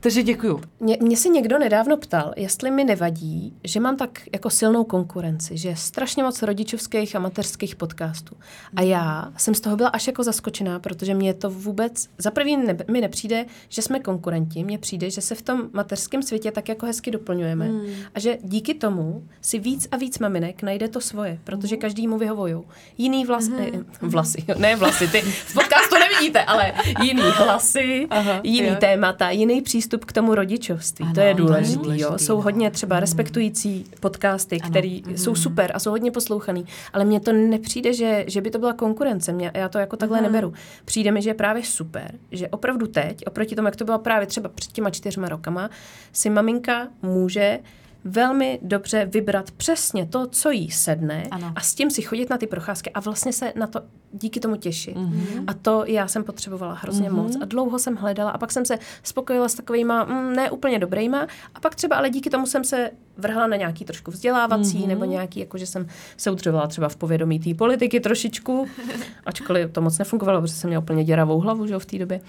takže 0.00 0.22
děkuju. 0.22 0.60
Mě, 0.80 0.96
mě 1.00 1.16
se 1.16 1.28
někdo 1.28 1.58
nedávno 1.58 1.96
ptal, 1.96 2.32
jestli 2.36 2.70
mi 2.70 2.84
nevadí, 2.84 3.52
že 3.64 3.80
mám 3.80 3.96
tak 3.96 4.20
jako 4.32 4.50
silnou 4.50 4.84
konkurenci, 4.84 5.56
že 5.56 5.68
je 5.68 5.76
strašně 5.76 6.22
moc 6.22 6.42
rodičovských 6.42 7.16
a 7.16 7.18
mateřských 7.18 7.76
podcastů. 7.76 8.36
A 8.76 8.82
já 8.82 9.32
jsem 9.36 9.54
z 9.54 9.60
toho 9.60 9.76
byla 9.76 9.88
až 9.88 10.06
jako 10.06 10.22
zaskočená, 10.22 10.78
protože 10.78 11.14
mě 11.14 11.34
to 11.34 11.50
vůbec, 11.50 12.08
za 12.18 12.30
prvý 12.30 12.56
ne, 12.56 12.76
mi 12.90 13.00
nepřijde, 13.00 13.46
že 13.68 13.82
jsme 13.82 14.00
konkurenti, 14.00 14.64
mně 14.64 14.78
přijde, 14.78 15.10
že 15.10 15.20
se 15.20 15.34
v 15.34 15.42
tom 15.42 15.62
mateřském 15.72 16.22
světě 16.22 16.50
tak 16.52 16.68
jako 16.68 16.86
hezky 16.86 17.10
doplňujeme 17.10 17.64
Hmm. 17.66 17.86
A 18.14 18.20
že 18.20 18.38
díky 18.42 18.74
tomu 18.74 19.24
si 19.40 19.58
víc 19.58 19.88
a 19.90 19.96
víc 19.96 20.18
maminek 20.18 20.62
najde 20.62 20.88
to 20.88 21.00
svoje, 21.00 21.38
protože 21.44 21.76
každý 21.76 22.08
mu 22.08 22.18
vyhovují. 22.18 22.54
Jiný 22.98 23.24
vlas, 23.24 23.46
Hmm. 23.46 23.58
ne, 23.58 23.70
vlasy, 24.00 24.44
ne 24.58 24.76
vlasy, 24.76 25.08
ty 25.08 25.20
v 25.20 25.54
podcastu 25.54 25.94
nevidíte, 25.98 26.42
ale 26.44 26.72
jiný 27.02 27.22
hlasy, 27.22 28.06
Aha, 28.10 28.40
jiný 28.42 28.68
jo. 28.68 28.74
témata, 28.80 29.30
jiný 29.30 29.62
přístup 29.62 30.04
k 30.04 30.12
tomu 30.12 30.34
rodičovství. 30.34 31.04
Ano, 31.04 31.14
to 31.14 31.20
je 31.20 31.24
to 31.24 31.28
je 31.28 31.34
důležitý. 31.46 31.76
důležitý, 31.82 32.02
jo. 32.02 32.18
Jsou 32.18 32.36
no. 32.36 32.42
hodně 32.42 32.70
třeba 32.70 33.00
respektující 33.00 33.84
podcasty, 34.00 34.60
které 34.60 34.98
jsou 35.16 35.34
super 35.34 35.70
a 35.74 35.78
jsou 35.78 35.90
hodně 35.90 36.10
poslouchaný, 36.10 36.64
ale 36.92 37.04
mně 37.04 37.20
to 37.20 37.32
nepřijde, 37.32 37.92
že, 37.92 38.24
že 38.28 38.40
by 38.40 38.50
to 38.50 38.58
byla 38.58 38.72
konkurence. 38.72 39.32
Mě, 39.32 39.50
já 39.54 39.68
to 39.68 39.78
jako 39.78 39.96
takhle 39.96 40.20
neberu. 40.20 40.52
Přijde 40.84 41.10
mi, 41.12 41.22
že 41.22 41.30
je 41.30 41.34
právě 41.34 41.62
super, 41.64 42.14
že 42.32 42.48
opravdu 42.48 42.86
teď, 42.86 43.26
oproti 43.26 43.54
tomu, 43.54 43.68
jak 43.68 43.76
to 43.76 43.84
bylo 43.84 43.98
právě 43.98 44.26
třeba 44.26 44.48
před 44.48 44.72
těma 44.72 44.90
čtyřma 44.90 45.28
rokama, 45.28 45.70
si 46.12 46.30
maminka 46.30 46.88
může 47.02 47.58
velmi 48.06 48.58
dobře 48.62 49.04
vybrat 49.04 49.50
přesně 49.50 50.06
to, 50.06 50.26
co 50.26 50.50
jí 50.50 50.70
sedne 50.70 51.26
Ano. 51.30 51.52
a 51.56 51.60
s 51.60 51.74
tím 51.74 51.90
si 51.90 52.02
chodit 52.02 52.30
na 52.30 52.38
ty 52.38 52.46
procházky 52.46 52.90
a 52.90 53.00
vlastně 53.00 53.32
se 53.32 53.52
na 53.56 53.66
to 53.66 53.80
díky 54.12 54.40
tomu 54.40 54.56
těšit. 54.56 54.96
Mm-hmm. 54.96 55.44
A 55.46 55.54
to 55.54 55.84
já 55.86 56.08
jsem 56.08 56.24
potřebovala 56.24 56.74
hrozně 56.74 57.10
mm-hmm. 57.10 57.22
moc 57.22 57.36
a 57.40 57.44
dlouho 57.44 57.78
jsem 57.78 57.96
hledala 57.96 58.30
a 58.30 58.38
pak 58.38 58.52
jsem 58.52 58.64
se 58.64 58.78
spokojila 59.02 59.48
s 59.48 59.54
takovýma 59.54 60.04
mm, 60.04 60.36
ne 60.36 60.50
úplně 60.50 60.78
dobrýma 60.78 61.26
a 61.54 61.60
pak 61.60 61.74
třeba 61.74 61.96
ale 61.96 62.10
díky 62.10 62.30
tomu 62.30 62.46
jsem 62.46 62.64
se 62.64 62.90
vrhla 63.16 63.46
na 63.46 63.56
nějaký 63.56 63.84
trošku 63.84 64.10
vzdělávací 64.10 64.78
mm-hmm. 64.78 64.88
nebo 64.88 65.04
nějaký, 65.04 65.40
jako 65.40 65.58
že 65.58 65.66
jsem 65.66 65.86
se 66.16 66.30
udržovala 66.30 66.66
třeba 66.66 66.88
v 66.88 66.96
povědomí 66.96 67.40
té 67.40 67.54
politiky 67.54 68.00
trošičku, 68.00 68.66
ačkoliv 69.26 69.72
to 69.72 69.80
moc 69.80 69.98
nefungovalo, 69.98 70.40
protože 70.40 70.54
jsem 70.54 70.70
měla 70.70 70.82
úplně 70.82 71.04
děravou 71.04 71.40
hlavu 71.40 71.66
že 71.66 71.72
jo, 71.72 71.78
v 71.78 71.86
té 71.86 71.98
době. 71.98 72.20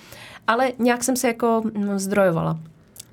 Ale 0.47 0.71
nějak 0.80 1.03
jsem 1.03 1.15
se 1.15 1.28
jako 1.28 1.61
mm, 1.73 1.99
zdrojovala. 1.99 2.59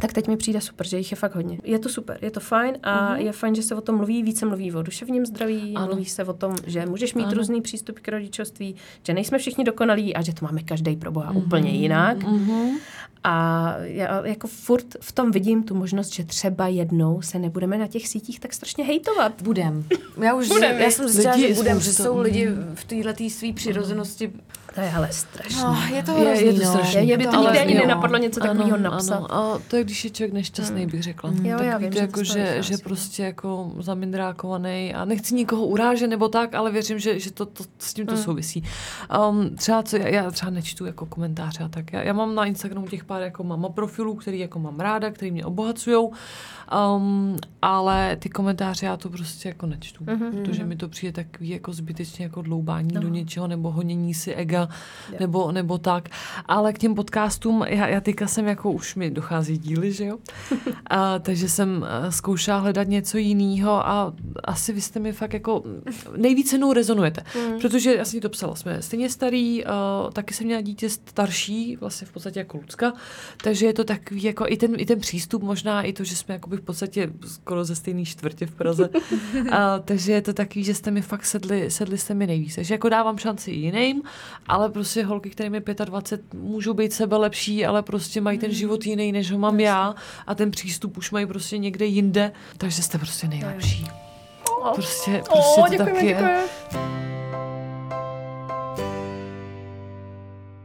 Tak 0.01 0.13
teď 0.13 0.29
mi 0.29 0.37
přijde 0.37 0.61
super, 0.61 0.87
že 0.87 0.99
jich 0.99 1.11
je 1.11 1.17
fakt 1.17 1.35
hodně. 1.35 1.59
Je 1.65 1.79
to 1.79 1.89
super, 1.89 2.19
je 2.23 2.31
to 2.31 2.41
fajn 2.41 2.79
a 2.83 3.17
je 3.17 3.33
fajn, 3.33 3.55
že 3.55 3.63
se 3.63 3.75
o 3.75 3.81
tom 3.81 3.97
mluví, 3.97 4.23
více 4.23 4.47
mluví 4.47 4.73
o 4.73 4.83
duševním 4.83 5.27
zdraví, 5.27 5.73
ano. 5.77 5.87
mluví 5.87 6.05
se 6.05 6.25
o 6.25 6.33
tom, 6.33 6.57
že 6.67 6.87
můžeš 6.87 7.15
mít 7.15 7.25
ano. 7.25 7.35
různý 7.35 7.61
přístup 7.61 7.99
k 7.99 8.09
rodičovství, 8.09 8.75
že 9.03 9.15
nejsme 9.15 9.39
všichni 9.39 9.65
dokonalí 9.65 10.15
a 10.17 10.23
že 10.23 10.35
to 10.35 10.45
máme 10.45 10.63
každý 10.63 10.97
pro 10.97 11.11
Boha 11.13 11.31
úplně 11.33 11.71
jinak. 11.71 12.17
A 13.27 13.75
já 13.81 14.27
jako 14.27 14.47
furt 14.49 14.87
v 15.01 15.13
tom 15.13 15.31
vidím 15.31 15.63
tu 15.63 15.75
možnost, 15.75 16.15
že 16.15 16.25
třeba 16.25 16.69
jednou 16.69 17.23
se 17.23 17.39
nebudeme 17.39 17.79
na 17.79 17.87
těch 17.87 18.09
sítích 18.09 18.41
tak 18.41 18.53
strašně 18.55 18.85
hejtovat. 18.85 19.43
Budem. 19.43 19.85
Já 20.23 20.35
už 20.35 20.49
Budem, 20.49 20.79
já 20.81 20.91
jsem 20.91 21.09
zjistila, 21.09 21.39
že 21.39 21.55
budem, 21.55 21.81
jsou 21.81 21.91
že 21.91 21.97
to- 21.97 22.03
jsou 22.03 22.19
lidi 22.21 22.49
v 22.75 22.85
této 22.85 23.31
své 23.31 23.53
přirozenosti. 23.53 24.33
To 24.75 24.81
je 24.81 24.93
ale 24.93 25.09
strašné. 25.13 25.63
No, 25.63 25.77
je 25.97 26.03
to 26.03 26.11
Je- 26.19 26.25
je 26.25 26.31
hrozný, 26.35 26.59
to 26.59 26.65
no. 26.65 26.71
strašný. 26.73 27.03
Mě 27.03 27.19
by 27.19 27.25
to 27.27 27.35
Ale 27.37 27.45
nikdy 27.45 27.59
ani 27.59 27.75
nenapadlo 27.75 28.19
něco 28.19 28.41
takového 28.41 28.77
napsat. 28.77 29.15
Ano, 29.17 29.35
a 29.35 29.59
to 29.71 29.77
je, 29.77 29.85
když 29.85 30.05
je 30.05 30.11
člověk 30.11 30.33
nešťastný, 30.33 30.87
bych 30.87 31.03
řekla. 31.03 31.31
Jo, 31.43 31.45
já 31.45 31.57
Takový 31.59 31.85
vím, 31.85 31.91
to 31.91 31.97
že 31.97 32.01
jako, 32.01 32.25
že, 32.25 32.57
že 32.63 32.77
prostě 32.79 33.23
jako 33.23 33.73
zamindrákovaný 33.81 34.95
a 34.95 35.05
nechci 35.05 35.35
nikoho 35.35 35.67
urážet 35.67 36.07
nebo 36.07 36.29
tak, 36.29 36.55
ale 36.55 36.71
věřím, 36.73 36.99
že, 36.99 37.21
že 37.21 37.31
to, 37.33 37.47
to 37.47 37.65
s 37.79 37.95
tím 37.95 38.07
to 38.07 38.17
souvisí. 38.17 38.65
Um, 39.31 39.57
třeba 39.57 39.83
co, 39.83 39.97
já, 39.97 40.09
já 40.09 40.31
třeba 40.31 40.51
nečtu 40.51 40.87
jako 40.87 41.07
komentáře 41.07 41.65
a 41.65 41.69
tak. 41.69 41.93
Já, 41.93 42.03
já 42.03 42.13
mám 42.13 42.35
na 42.35 42.45
Instagramu 42.45 42.87
těch 42.87 43.05
pár 43.05 43.23
jako 43.23 43.45
mama 43.45 43.69
profilů, 43.69 44.15
který 44.15 44.39
jako 44.39 44.59
mám 44.59 44.81
ráda, 44.81 45.11
který 45.11 45.31
mě 45.31 45.45
obohacujou, 45.45 46.13
um, 46.97 47.37
ale 47.63 48.17
ty 48.17 48.29
komentáře 48.29 48.87
já 48.87 48.97
to 48.97 49.11
prostě 49.11 49.49
jako 49.49 49.67
nečtu, 49.67 50.05
protože 50.31 50.65
mi 50.65 50.77
to 50.77 50.89
přijde 50.89 51.13
takový 51.13 51.49
jako 51.49 51.73
zbytečně 51.73 52.25
jako 52.25 52.43
dloubání 52.43 52.89
do 52.89 53.09
něčeho 53.09 53.47
nebo 53.47 53.71
honění 53.71 54.15
si 54.15 54.35
ega 54.35 54.64
nebo, 55.21 55.53
nebo 55.53 55.79
tak. 55.79 56.09
Ale 56.47 56.73
k 56.73 56.79
těm 56.79 56.95
podcastům, 56.95 57.65
já, 57.69 57.89
já 57.89 58.01
teďka 58.01 58.27
jsem 58.27 58.47
jako, 58.47 58.73
už 58.73 58.95
mi 58.95 59.11
dochází 59.11 59.59
díly, 59.59 59.93
že 59.93 60.05
jo? 60.05 60.19
A, 60.91 61.19
takže 61.19 61.49
jsem 61.49 61.87
eh, 61.89 62.13
zkoušela 62.13 62.59
hledat 62.59 62.89
něco 62.89 63.19
jiného 63.19 63.87
a 63.89 64.13
asi 64.45 64.73
vy 64.73 64.81
jste 64.81 65.01
mi 65.01 65.13
fakt 65.13 65.33
jako 65.33 65.63
nejvíc 66.17 66.51
se 66.51 66.59
mnou 66.59 66.73
rezonujete. 66.73 67.25
Protože 67.61 67.95
já 67.95 68.05
jsem 68.05 68.21
to 68.21 68.29
psala, 68.29 68.55
jsme 68.55 68.83
stejně 68.83 69.11
starý, 69.11 69.65
uh, 69.65 69.71
taky 70.13 70.35
jsem 70.35 70.47
měla 70.47 70.61
dítě 70.61 70.91
starší, 70.91 71.77
vlastně 71.77 72.07
v 72.07 72.13
podstatě 72.13 72.39
jako 72.39 72.57
Lucka, 72.57 72.93
takže 73.43 73.67
je 73.67 73.73
to 73.73 73.85
takový 73.85 74.23
jako 74.23 74.45
i 74.49 74.57
ten, 74.57 74.75
i 74.77 74.87
ten 74.87 75.01
přístup, 75.01 75.43
možná 75.43 75.83
i 75.83 75.93
to, 75.93 76.05
že 76.05 76.17
jsme 76.17 76.35
jakoby 76.35 76.57
v 76.57 76.61
podstatě 76.61 77.11
skoro 77.27 77.65
ze 77.65 77.75
stejné 77.75 78.05
čtvrtě 78.05 78.47
v 78.47 78.55
Praze. 78.55 78.89
a, 79.53 79.79
takže 79.79 80.13
je 80.13 80.23
to 80.23 80.33
takový, 80.33 80.65
že 80.65 80.75
jste 80.75 80.91
mi 80.91 81.03
fakt 81.03 81.25
sedli, 81.25 81.71
sedli 81.71 81.99
jste 81.99 82.15
mi 82.15 82.27
nejvíc. 82.27 82.55
Takže 82.55 82.75
jako 82.75 82.89
dávám 82.89 83.19
šanci 83.19 83.51
jiným, 83.51 84.03
ale 84.55 84.71
prostě 84.71 85.05
holky, 85.05 85.31
kterým 85.31 85.55
je 85.55 85.63
25, 85.85 86.41
můžou 86.41 86.75
být 86.75 86.93
sebe 86.93 87.17
lepší, 87.17 87.67
ale 87.67 87.83
prostě 87.83 88.21
mají 88.21 88.39
ten 88.39 88.53
život 88.53 88.87
jiný, 88.87 89.13
než 89.13 89.33
ho 89.33 89.39
mám 89.39 89.61
já 89.61 89.95
a 90.27 90.35
ten 90.35 90.51
přístup 90.51 90.97
už 90.97 91.11
mají 91.11 91.27
prostě 91.27 91.59
někde 91.59 91.87
jinde, 91.87 92.33
takže 92.59 92.83
jste 92.83 92.99
prostě 92.99 93.29
nejlepší. 93.29 93.87
Prostě, 94.75 95.23
prostě 95.27 95.79
to 95.79 95.85
tak 95.85 96.03
je. 96.03 96.45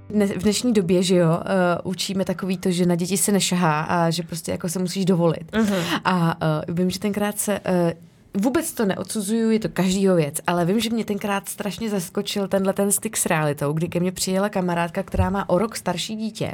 V 0.09 0.43
dnešní 0.43 0.73
době, 0.73 1.03
že 1.03 1.15
jo, 1.15 1.29
uh, 1.29 1.91
učíme 1.91 2.25
takový 2.25 2.57
to, 2.57 2.71
že 2.71 2.85
na 2.85 2.95
děti 2.95 3.17
se 3.17 3.31
nešahá 3.31 3.81
a 3.81 4.09
že 4.09 4.23
prostě 4.23 4.51
jako 4.51 4.69
se 4.69 4.79
musíš 4.79 5.05
dovolit. 5.05 5.51
Uh-huh. 5.51 6.01
A 6.05 6.37
uh, 6.67 6.75
vím, 6.75 6.89
že 6.89 6.99
tenkrát 6.99 7.39
se 7.39 7.59
uh, 7.59 8.08
vůbec 8.33 8.73
to 8.73 8.85
neodsuzuju, 8.85 9.49
je 9.49 9.59
to 9.59 9.69
každýho 9.69 10.15
věc, 10.15 10.35
ale 10.47 10.65
vím, 10.65 10.79
že 10.79 10.89
mě 10.89 11.05
tenkrát 11.05 11.49
strašně 11.49 11.89
zaskočil 11.89 12.47
tenhle 12.47 12.73
ten 12.73 12.91
styk 12.91 13.17
s 13.17 13.25
realitou, 13.25 13.73
kdy 13.73 13.87
ke 13.87 13.99
mně 13.99 14.11
přijela 14.11 14.49
kamarádka, 14.49 15.03
která 15.03 15.29
má 15.29 15.49
o 15.49 15.57
rok 15.57 15.75
starší 15.75 16.15
dítě. 16.15 16.53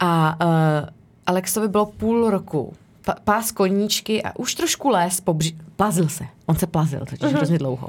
A 0.00 0.36
uh, 0.44 0.88
Alexovi 1.26 1.68
bylo 1.68 1.86
půl 1.86 2.30
roku. 2.30 2.74
Pás 3.24 3.52
koníčky 3.52 4.22
a 4.22 4.38
už 4.38 4.54
trošku 4.54 4.88
les 4.88 5.20
po 5.20 5.34
bři- 5.34 5.56
plazil 5.76 6.08
se. 6.08 6.24
On 6.46 6.56
se 6.56 6.66
plazil, 6.66 7.00
totiž 7.00 7.32
hrozně 7.32 7.58
dlouho. 7.58 7.88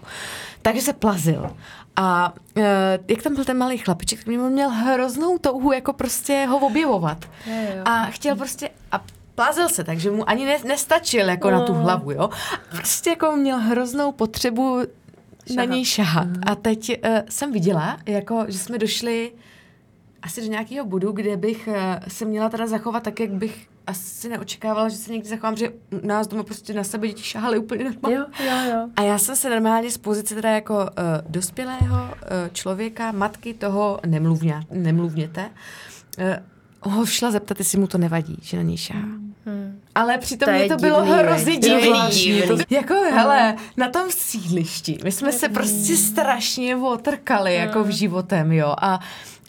Takže 0.61 0.81
se 0.81 0.93
plazil. 0.93 1.49
A 1.95 2.33
uh, 2.57 2.63
jak 3.07 3.21
tam 3.21 3.35
byl 3.35 3.45
ten 3.45 3.57
malý 3.57 3.77
chlapiček, 3.77 4.19
tak 4.19 4.27
mě 4.27 4.37
měl 4.37 4.69
hroznou 4.69 5.37
touhu 5.37 5.71
jako 5.71 5.93
prostě 5.93 6.45
ho 6.49 6.57
objevovat. 6.57 7.25
A 7.85 8.05
chtěl 8.05 8.35
prostě 8.35 8.69
a 8.91 9.03
plazil 9.39 9.69
se, 9.69 9.83
takže 9.83 10.11
mu 10.11 10.29
ani 10.29 10.45
ne, 10.45 10.57
nestačil 10.67 11.29
jako 11.29 11.51
na 11.51 11.61
tu 11.65 11.73
hlavu, 11.73 12.11
jo. 12.11 12.29
Prostě 12.69 13.09
jako 13.09 13.35
měl 13.35 13.57
hroznou 13.57 14.11
potřebu 14.11 14.81
na 15.55 15.63
něj 15.63 15.85
šahat. 15.85 16.27
A 16.45 16.55
teď 16.55 16.89
uh, 16.89 17.17
jsem 17.29 17.51
viděla, 17.51 17.97
jako, 18.05 18.45
že 18.47 18.57
jsme 18.57 18.77
došli 18.77 19.31
asi 20.21 20.41
do 20.41 20.47
nějakého 20.47 20.85
bodu, 20.85 21.11
kde 21.11 21.37
bych 21.37 21.67
uh, 21.67 21.75
se 22.07 22.25
měla 22.25 22.49
teda 22.49 22.67
zachovat 22.67 23.03
tak, 23.03 23.19
jak 23.19 23.29
bych 23.29 23.67
asi 23.87 24.29
neočekávala, 24.29 24.89
že 24.89 24.97
se 24.97 25.11
někdy 25.11 25.29
zachovám, 25.29 25.55
že 25.55 25.69
u 26.03 26.07
nás 26.07 26.27
doma 26.27 26.43
prostě 26.43 26.73
na 26.73 26.83
sebe 26.83 27.07
děti 27.07 27.23
šahaly 27.23 27.57
úplně 27.57 27.83
normálně. 27.83 28.17
Jo, 28.17 28.25
jo, 28.45 28.71
jo. 28.73 28.89
A 28.95 29.01
já 29.01 29.17
jsem 29.17 29.35
se 29.35 29.49
normálně 29.49 29.91
z 29.91 29.97
pozice 29.97 30.35
teda 30.35 30.49
jako 30.49 30.75
uh, 30.75 30.87
dospělého 31.29 31.95
uh, 32.03 32.09
člověka, 32.53 33.11
matky 33.11 33.53
toho 33.53 33.99
nemluvně, 34.05 34.63
nemluvněte, 34.71 35.49
uh, 36.19 36.25
ho 36.81 37.05
šla 37.05 37.31
zeptat, 37.31 37.59
jestli 37.59 37.79
mu 37.79 37.87
to 37.87 37.97
nevadí, 37.97 38.37
že 38.41 38.57
na 38.57 38.63
něj 38.63 38.77
šáhá. 38.77 39.01
Hmm. 39.45 39.79
Ale 39.95 40.17
přitom 40.17 40.45
To 40.45 40.51
mě 40.59 40.67
to 40.67 40.77
bylo 40.77 41.01
divný, 41.01 41.17
hrozně. 41.17 41.59
To 41.59 41.67
je 41.67 41.73
divný. 41.73 41.87
zvláštní. 41.87 42.43
Jako, 42.69 42.93
hele, 42.93 43.55
na 43.77 43.89
tom 43.89 44.03
sídlišti, 44.09 44.97
my 45.03 45.11
jsme 45.11 45.31
se 45.31 45.49
prostě 45.49 45.97
strašně 45.97 46.75
otrkali 46.75 47.55
jako 47.55 47.83
v 47.83 47.89
životem, 47.89 48.51
jo. 48.51 48.75
A 48.81 48.99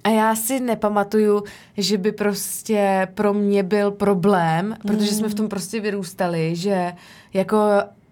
a 0.04 0.08
já 0.08 0.34
si 0.34 0.60
nepamatuju, 0.60 1.44
že 1.76 1.98
by 1.98 2.12
prostě 2.12 3.08
pro 3.14 3.34
mě 3.34 3.62
byl 3.62 3.90
problém, 3.90 4.76
protože 4.82 5.10
jsme 5.10 5.28
v 5.28 5.34
tom 5.34 5.48
prostě 5.48 5.80
vyrůstali, 5.80 6.56
že 6.56 6.92
jako 7.34 7.58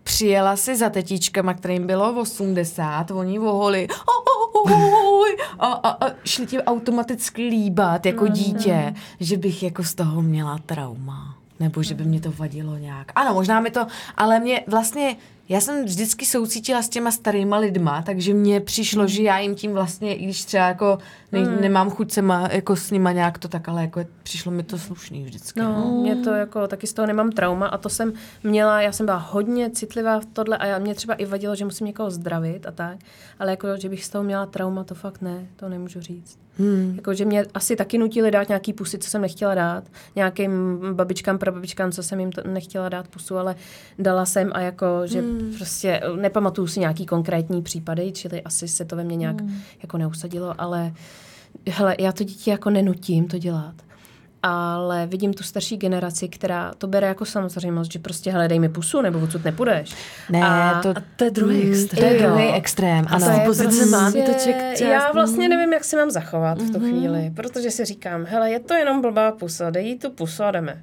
přijela 0.09 0.57
si 0.57 0.77
za 0.77 0.91
tetíčkama, 0.91 1.55
kterým 1.55 1.87
bylo 1.87 2.21
80, 2.21 3.11
oni 3.11 3.39
voholi 3.39 3.89
a, 5.59 5.67
a, 5.67 6.07
a 6.07 6.11
šli 6.25 6.47
ti 6.47 6.63
automaticky 6.63 7.43
líbat 7.43 8.07
jako 8.07 8.29
dítě, 8.29 8.95
že 9.21 9.37
bych 9.37 9.63
jako 9.63 9.85
z 9.85 9.95
toho 9.95 10.23
měla 10.23 10.59
trauma. 10.67 11.35
Nebo 11.61 11.83
že 11.83 11.95
by 11.95 12.05
mě 12.05 12.21
to 12.21 12.33
vadilo 12.33 12.77
nějak. 12.77 13.13
Ano, 13.15 13.35
možná 13.35 13.61
mi 13.61 13.71
to, 13.71 13.87
ale 14.17 14.41
mě 14.41 14.65
vlastně, 14.67 15.17
já 15.49 15.61
jsem 15.61 15.85
vždycky 15.85 16.27
soucítila 16.27 16.83
s 16.83 16.89
těma 16.89 17.11
starýma 17.11 17.59
lidma, 17.59 18.03
takže 18.03 18.35
mně 18.35 18.61
přišlo, 18.61 19.07
že 19.07 19.23
já 19.23 19.39
jim 19.39 19.55
tím 19.55 19.73
vlastně, 19.73 20.15
i 20.15 20.25
když 20.25 20.45
třeba 20.45 20.67
jako 20.67 20.99
ne, 21.33 21.41
nemám 21.61 21.91
chuť 21.91 22.13
se 22.13 22.23
ma, 22.23 22.49
jako 22.53 22.77
s 22.77 22.91
nima 22.91 23.13
nějak 23.13 23.39
to 23.39 23.49
tak, 23.49 23.69
ale 23.69 23.83
jako 23.83 24.01
přišlo 24.23 24.53
mi 24.53 24.63
to 24.63 24.79
slušný 24.79 25.25
vždycky. 25.25 25.61
No, 25.61 26.01
mě 26.03 26.17
to 26.17 26.31
jako, 26.31 26.67
taky 26.67 26.87
z 26.87 26.93
toho 26.93 27.07
nemám 27.07 27.33
trauma 27.33 27.67
a 27.67 27.79
to 27.79 27.89
jsem 27.89 28.13
měla, 28.43 28.83
já 28.83 28.93
jsem 28.93 29.07
byla 29.07 29.19
hodně 29.19 29.71
citlivá 29.71 30.21
v 30.21 30.25
tohle 30.25 30.59
a 30.59 30.67
já, 30.67 30.79
mě 30.79 30.95
třeba 30.95 31.15
i 31.15 31.25
vadilo, 31.25 31.55
že 31.55 31.65
musím 31.65 31.87
někoho 31.87 32.11
zdravit 32.11 32.67
a 32.67 32.71
tak, 32.71 32.99
ale 33.39 33.51
jako, 33.51 33.69
že 33.77 33.89
bych 33.89 34.05
z 34.05 34.09
toho 34.09 34.25
měla 34.25 34.47
trauma, 34.47 34.85
to 34.85 34.95
fakt 34.95 35.23
ne, 35.23 35.47
to 35.57 35.69
nemůžu 35.69 36.01
říct. 36.01 36.39
Hmm. 36.59 36.93
Jako, 36.97 37.15
že 37.15 37.25
mě 37.25 37.45
asi 37.55 37.77
taky 37.77 37.99
nutili 37.99 38.31
dát 38.31 38.49
nějaký 38.49 38.73
pusy, 38.73 38.99
co 38.99 39.11
jsem 39.11 39.23
nechtěla 39.23 39.55
dát, 39.55 39.85
nějakým 40.17 40.81
babičkám, 40.93 41.39
prababičkám, 41.39 41.93
co 41.93 42.03
jsem 42.03 42.21
jim 42.21 42.33
to 42.33 42.43
nechtěla 42.49 42.89
dát 42.89 43.09
pusu, 43.09 43.37
ale 43.37 43.57
dala 43.99 44.27
jsem 44.27 44.51
a 44.55 44.61
jako, 44.61 44.87
že 45.05 45.21
hmm. 45.21 45.38
Prostě 45.57 46.01
nepamatuju 46.21 46.67
si 46.67 46.81
nějaký 46.81 47.07
konkrétní 47.07 47.63
případy, 47.63 48.13
čili 48.13 48.43
asi 48.43 48.69
se 48.69 48.85
to 48.85 48.97
ve 48.97 49.05
mně 49.05 49.17
nějak 49.17 49.41
hmm. 49.41 49.61
jako 49.83 49.99
neusadilo, 49.99 50.61
ale 50.61 50.93
hele, 51.69 51.97
já 51.99 52.13
to 52.13 52.25
dítě 52.25 52.51
jako 52.51 52.71
nenutím 52.71 53.29
to 53.29 53.39
dělat. 53.39 53.75
Ale 54.49 55.07
vidím 55.07 55.35
tu 55.35 55.43
starší 55.43 55.77
generaci, 55.77 56.29
která 56.29 56.73
to 56.79 56.87
bere 56.87 57.07
jako 57.07 57.25
samozřejmost, 57.25 57.93
že 57.93 57.99
prostě 57.99 58.31
hele, 58.33 58.49
dej 58.49 58.59
mi 58.59 58.69
pusu, 58.69 59.01
nebo 59.03 59.19
odsud 59.19 59.45
nepůjdeš. 59.45 59.95
Ne, 60.31 60.41
A- 60.45 60.81
to, 60.83 60.89
A 60.91 60.95
to 61.17 61.25
je 61.25 61.31
druhý 61.31 61.63
to 61.63 61.69
extrém. 61.69 62.05
je 62.13 62.23
Jo. 62.23 62.29
druhý 62.31 62.53
extrém, 62.53 63.05
A 63.09 63.15
ano. 63.15 63.27
to 63.27 63.33
je 63.33 63.41
pozice 63.47 63.69
prostě, 63.69 63.87
mámy 63.87 64.23
to 64.23 64.33
ček- 64.33 64.71
část- 64.71 64.81
Já 64.81 65.13
vlastně 65.13 65.49
nevím, 65.49 65.73
jak 65.73 65.85
se 65.85 65.97
mám 65.97 66.11
zachovat 66.11 66.59
v 66.63 66.71
tu 66.73 66.79
chvíli, 66.81 67.33
protože 67.37 67.71
si 67.71 67.85
říkám, 67.85 68.25
hele, 68.25 68.51
je 68.51 68.61
to 68.61 68.75
jenom 68.75 69.01
blbá 69.03 69.33
pusa, 69.33 69.71
dej 69.71 69.87
jí 69.87 69.99
tu 69.99 70.11
pusu 70.11 70.43
a 70.45 70.51
jdeme. 70.51 70.83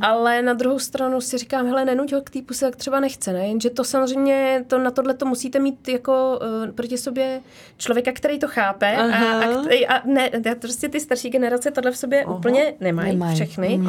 Ale 0.00 0.42
na 0.42 0.52
druhou 0.52 0.78
stranu 0.78 1.20
si 1.20 1.38
říkám, 1.38 1.66
hele, 1.66 1.84
nenuď 1.84 2.12
ho 2.12 2.20
k 2.20 2.30
té 2.30 2.42
puse, 2.42 2.64
jak 2.64 2.76
třeba 2.76 3.00
nechce, 3.00 3.32
ne? 3.32 3.46
Jenže 3.48 3.70
to 3.70 3.84
samozřejmě, 3.84 4.64
to 4.66 4.78
na 4.78 4.90
tohle 4.90 5.14
to 5.14 5.26
musíte 5.26 5.58
mít 5.58 5.88
jako 5.88 6.40
uh, 6.64 6.70
proti 6.70 6.98
sobě 6.98 7.40
člověka, 7.76 8.12
který 8.12 8.38
to 8.38 8.48
chápe 8.48 8.96
a, 8.96 9.02
Aha. 9.02 9.40
a, 9.40 9.60
který- 9.60 9.86
a 9.86 10.02
ne, 10.06 10.28
a 10.28 10.54
prostě 10.60 10.88
ty 10.88 11.00
starší 11.00 11.30
generace 11.30 11.70
tohle 11.70 11.90
v 11.90 11.96
sobě 11.96 12.24
Aha. 12.24 12.34
úplně 12.36 12.74
nemají, 12.92 13.12
Nemají. 13.12 13.34
všechny, 13.34 13.80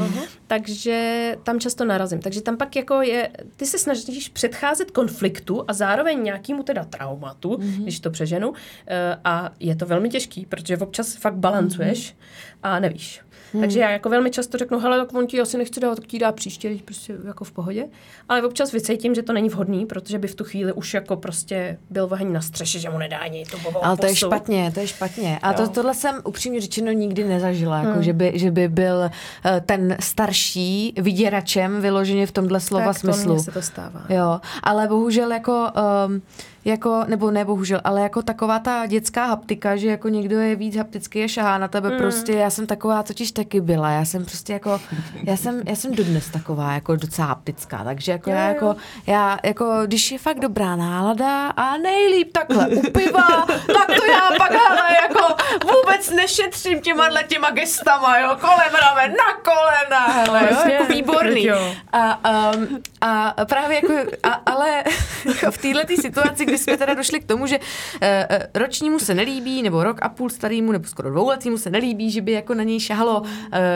takže 0.47 1.35
tam 1.43 1.59
často 1.59 1.85
narazím. 1.85 2.19
Takže 2.19 2.41
tam 2.41 2.57
pak 2.57 2.75
jako 2.75 3.01
je, 3.01 3.29
ty 3.55 3.65
se 3.65 3.77
snažíš 3.77 4.29
předcházet 4.29 4.91
konfliktu 4.91 5.63
a 5.67 5.73
zároveň 5.73 6.23
nějakému 6.23 6.63
teda 6.63 6.83
traumatu, 6.83 7.49
mm-hmm. 7.49 7.83
když 7.83 7.99
to 7.99 8.11
přeženu, 8.11 8.53
eh, 8.87 9.17
a 9.23 9.51
je 9.59 9.75
to 9.75 9.85
velmi 9.85 10.09
těžký, 10.09 10.45
protože 10.45 10.77
občas 10.77 11.15
fakt 11.15 11.35
balancuješ 11.35 12.15
a 12.63 12.79
nevíš. 12.79 13.21
Hmm. 13.53 13.61
Takže 13.61 13.79
já 13.79 13.89
jako 13.89 14.09
velmi 14.09 14.31
často 14.31 14.57
řeknu, 14.57 14.79
hele, 14.79 14.99
tak 14.99 15.15
on 15.15 15.27
ti 15.27 15.41
asi 15.41 15.57
nechce 15.57 15.79
dát, 15.79 15.95
tak 15.95 16.05
ti 16.05 16.19
dá 16.19 16.31
příště, 16.31 16.69
teď 16.69 16.81
prostě 16.81 17.17
jako 17.27 17.43
v 17.43 17.51
pohodě. 17.51 17.85
Ale 18.29 18.43
občas 18.43 18.71
vycítím, 18.71 19.15
že 19.15 19.21
to 19.23 19.33
není 19.33 19.49
vhodný, 19.49 19.85
protože 19.85 20.19
by 20.19 20.27
v 20.27 20.35
tu 20.35 20.43
chvíli 20.43 20.73
už 20.73 20.93
jako 20.93 21.15
prostě 21.15 21.77
byl 21.89 22.03
oheň 22.11 22.33
na 22.33 22.41
střeše, 22.41 22.79
že 22.79 22.89
mu 22.89 22.97
nedá 22.97 23.17
ani 23.17 23.45
bobou 23.63 23.85
Ale 23.85 23.97
to 23.97 24.05
je 24.05 24.15
špatně, 24.15 24.71
to 24.73 24.79
je 24.79 24.87
špatně. 24.87 25.39
A 25.41 25.51
Jo. 25.51 25.57
to, 25.57 25.67
tohle 25.67 25.93
jsem 25.93 26.15
upřímně 26.23 26.61
řečeno 26.61 26.91
nikdy 26.91 27.23
nezažila, 27.23 27.77
jako 27.81 28.01
že, 28.01 28.13
by, 28.13 28.31
že 28.35 28.51
by 28.51 28.67
byl 28.67 29.03
eh, 29.03 29.61
ten 29.65 29.97
starší 29.99 30.93
vyděračem 30.97 31.81
vyloženě 31.81 32.27
v 32.27 32.31
tomhle 32.31 32.59
slova 32.59 32.85
tak 32.85 32.97
smyslu. 32.97 33.35
To 33.35 33.43
se 33.43 33.51
to 33.51 33.61
stává. 33.61 34.05
Jo, 34.09 34.39
ale 34.63 34.87
bohužel 34.87 35.31
jako, 35.31 35.67
um, 36.07 36.21
jako, 36.65 37.03
nebo 37.07 37.31
ne 37.31 37.45
bohužel, 37.45 37.81
ale 37.83 38.01
jako 38.01 38.21
taková 38.21 38.59
ta 38.59 38.85
dětská 38.85 39.25
haptika, 39.25 39.75
že 39.75 39.87
jako 39.87 40.09
někdo 40.09 40.39
je 40.39 40.55
víc 40.55 40.75
haptický 40.75 41.23
a 41.23 41.27
šahá 41.27 41.57
na 41.57 41.67
tebe, 41.67 41.89
mm. 41.89 41.97
prostě 41.97 42.33
já 42.33 42.49
jsem 42.49 42.67
taková 42.67 43.03
totiž 43.03 43.31
taky 43.31 43.61
byla, 43.61 43.89
já 43.89 44.05
jsem 44.05 44.25
prostě 44.25 44.53
jako, 44.53 44.81
já 45.23 45.37
jsem, 45.37 45.61
já 45.65 45.75
jsem 45.75 45.95
dodnes 45.95 46.29
taková 46.29 46.73
jako 46.73 46.95
docela 46.95 47.27
haptická, 47.27 47.83
takže 47.83 48.11
jako 48.11 48.29
Jo, 48.29 48.35
já 48.35 48.47
jako, 48.47 48.75
já 49.07 49.39
jako, 49.43 49.65
když 49.85 50.11
je 50.11 50.17
fakt 50.17 50.39
dobrá 50.39 50.75
nálada 50.75 51.47
a 51.47 51.77
nejlíp 51.77 52.31
takhle 52.33 52.67
u 52.67 52.81
piva, 52.91 53.45
tak 53.47 53.87
to 53.87 54.05
já 54.05 54.37
pak 54.37 54.51
hele, 54.51 54.97
jako 55.01 55.35
vůbec 55.63 56.09
nešetřím 56.09 56.81
těma 56.81 57.09
těma 57.27 57.51
gestama, 57.51 58.19
jo, 58.19 58.37
kolem 58.41 58.73
ramen, 58.81 59.11
na 59.11 59.33
kolena, 59.33 60.07
hele, 60.07 60.49
jo, 60.51 60.71
jako 60.71 60.93
výborný. 60.93 61.45
jo. 61.45 61.75
A, 61.93 62.19
um, 62.53 62.81
a 63.01 63.35
právě 63.45 63.75
jako, 63.75 64.11
a, 64.23 64.29
ale 64.29 64.83
jako 65.25 65.51
v 65.51 65.57
této 65.57 66.01
situaci, 66.01 66.45
kdy 66.51 66.57
jsme 66.57 66.77
teda 66.77 66.93
došli 66.93 67.19
k 67.19 67.25
tomu, 67.25 67.47
že 67.47 67.59
uh, 67.59 67.63
uh, 68.03 68.37
ročnímu 68.53 68.99
se 68.99 69.13
nelíbí, 69.13 69.61
nebo 69.63 69.83
rok 69.83 69.97
a 70.01 70.09
půl 70.09 70.29
starýmu, 70.29 70.71
nebo 70.71 70.87
skoro 70.87 71.09
dvouletýmu 71.09 71.57
se 71.57 71.69
nelíbí, 71.69 72.11
že 72.11 72.21
by 72.21 72.31
jako 72.31 72.53
na 72.53 72.63
něj 72.63 72.79
šahalo 72.79 73.21
uh, 73.21 73.27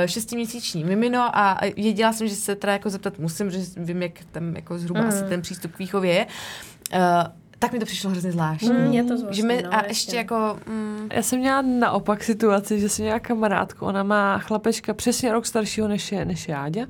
šestiměsíční 0.06 0.84
mimino 0.84 1.38
a 1.38 1.60
věděla 1.76 2.14
jsem, 2.14 2.28
že 2.28 2.36
se 2.36 2.56
teda 2.56 2.74
jako 2.74 2.90
zeptat 2.90 3.20
musím, 3.20 3.52
že 3.52 3.60
vím, 3.78 4.02
jak 4.02 4.12
tam 4.32 4.56
jako 4.56 4.78
zhruba 4.78 5.02
Mm. 5.02 5.08
asi 5.08 5.24
ten 5.24 5.42
přístup 5.42 5.72
k 5.76 5.80
výchově 5.80 6.14
je. 6.14 6.26
Uh, 6.94 7.00
tak 7.60 7.72
mi 7.74 7.80
to 7.80 7.86
přišlo 7.86 8.10
hrozně 8.10 8.32
zvláštní. 8.32 8.70
Mm, 8.70 8.94
je 8.94 9.04
to 9.04 9.18
zvláštní, 9.18 9.42
že 9.42 9.48
mi, 9.48 9.62
no, 9.64 9.74
a 9.74 9.76
jasně. 9.76 9.90
ještě 9.90 10.16
jako... 10.16 10.60
Mm, 10.66 11.10
Já 11.14 11.22
jsem 11.22 11.40
měla 11.40 11.62
naopak 11.62 12.24
situaci, 12.24 12.80
že 12.80 12.90
jsem 12.90 13.06
měla 13.06 13.20
kamarádku, 13.20 13.86
ona 13.86 14.04
má 14.04 14.38
chlapečka 14.40 14.94
přesně 14.94 15.32
rok 15.32 15.46
staršího 15.46 15.88
než 15.88 16.12
je, 16.12 16.26
než 16.26 16.48
je 16.48 16.56
Áďa 16.56 16.86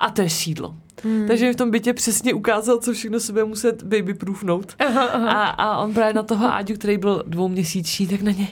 a 0.00 0.10
to 0.10 0.22
je 0.22 0.30
sídlo. 0.30 0.74
Hmm. 1.04 1.26
Takže 1.26 1.46
mi 1.46 1.52
v 1.52 1.56
tom 1.56 1.70
bytě 1.70 1.92
přesně 1.92 2.34
ukázal, 2.34 2.78
co 2.78 2.92
všechno 2.92 3.20
se 3.20 3.32
bude 3.32 3.44
muset 3.44 3.82
baby 3.82 4.14
proofnout. 4.14 4.72
Aha, 4.78 5.02
aha. 5.04 5.30
A, 5.30 5.44
a 5.50 5.78
on 5.78 5.94
právě 5.94 6.14
na 6.14 6.22
toho 6.22 6.52
Áďu, 6.54 6.74
který 6.74 6.98
byl 6.98 7.22
dvouměsíční, 7.26 8.06
tak 8.06 8.22
na 8.22 8.32
něj 8.32 8.48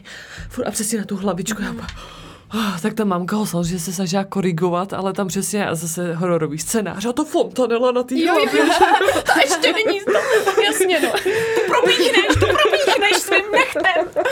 furt 0.48 0.66
a 0.66 0.70
přesně 0.70 0.98
na 0.98 1.04
tu 1.04 1.16
hlavičku. 1.16 1.62
Já 1.62 1.72
pak, 1.72 1.90
Oh, 2.54 2.78
tak 2.82 2.94
ta 2.94 3.04
mamka 3.04 3.36
ho 3.36 3.46
samozřejmě 3.46 3.78
se 3.78 3.92
snažila 3.92 4.24
korigovat, 4.24 4.92
ale 4.92 5.12
tam 5.12 5.28
přesně 5.28 5.68
zase 5.72 6.14
hororový 6.14 6.58
scénář 6.58 7.04
a 7.06 7.12
to 7.12 7.24
fontanela 7.24 7.92
na 7.92 8.02
té 8.02 8.26
hlavě. 8.26 8.46
To 9.34 9.40
ještě 9.40 9.72
není 9.72 10.00
to, 10.00 10.62
jasně, 10.62 11.00
no. 11.00 11.10
To 11.54 11.60
probíchneš, 11.66 12.26
to 12.40 12.46
probíchneš 13.10 13.22
svým 13.22 13.52
nechtem. 13.52 14.24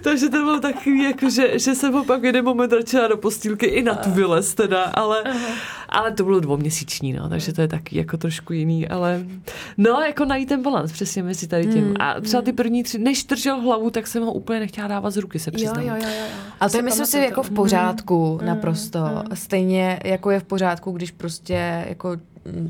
Takže 0.02 0.28
to 0.28 0.36
bylo 0.36 0.60
takový, 0.60 1.02
jako, 1.02 1.30
že, 1.30 1.58
že 1.58 1.74
jsem 1.74 1.92
ho 1.92 2.04
pak 2.04 2.20
v 2.20 2.24
jeden 2.24 2.44
moment 2.44 2.72
radši 2.72 2.96
dala 2.96 3.08
do 3.08 3.16
postýlky 3.16 3.66
i 3.66 3.82
na 3.82 3.94
tu 3.94 4.10
vylez 4.10 4.54
teda, 4.54 4.82
ale, 4.82 5.22
ale 5.88 6.12
to 6.12 6.24
bylo 6.24 6.40
dvouměsíční, 6.40 7.12
no, 7.12 7.28
takže 7.28 7.52
to 7.52 7.60
je 7.60 7.68
taky 7.68 7.98
jako 7.98 8.16
trošku 8.16 8.52
jiný, 8.52 8.88
ale 8.88 9.24
no, 9.78 9.90
jako 10.00 10.24
najít 10.24 10.48
ten 10.48 10.62
balans 10.62 10.92
přesně 10.92 11.22
mezi 11.22 11.46
tady 11.48 11.66
tím. 11.66 11.94
A 12.00 12.20
třeba 12.20 12.42
ty 12.42 12.52
první 12.52 12.82
tři, 12.82 12.98
než 12.98 13.24
držel 13.24 13.60
hlavu, 13.60 13.90
tak 13.90 14.06
jsem 14.06 14.22
ho 14.22 14.32
úplně 14.32 14.60
nechtěla 14.60 14.88
dávat 14.88 15.10
z 15.10 15.16
ruky, 15.16 15.38
se 15.38 15.50
Jo, 15.50 15.56
přiznám. 15.56 15.80
jo, 15.84 15.94
jo, 16.02 16.08
jo. 16.18 16.24
Ale 16.60 16.70
to 16.70 16.76
je, 16.76 16.82
myslím 16.82 17.06
si, 17.06 17.18
jako 17.18 17.42
v 17.42 17.50
pořádku, 17.50 18.40
naprosto. 18.44 19.00
Stejně 19.34 20.00
jako 20.04 20.30
je 20.30 20.40
v 20.40 20.44
pořádku, 20.44 20.90
když 20.92 21.10
prostě 21.10 21.84
jako 21.88 22.08
mm, 22.08 22.20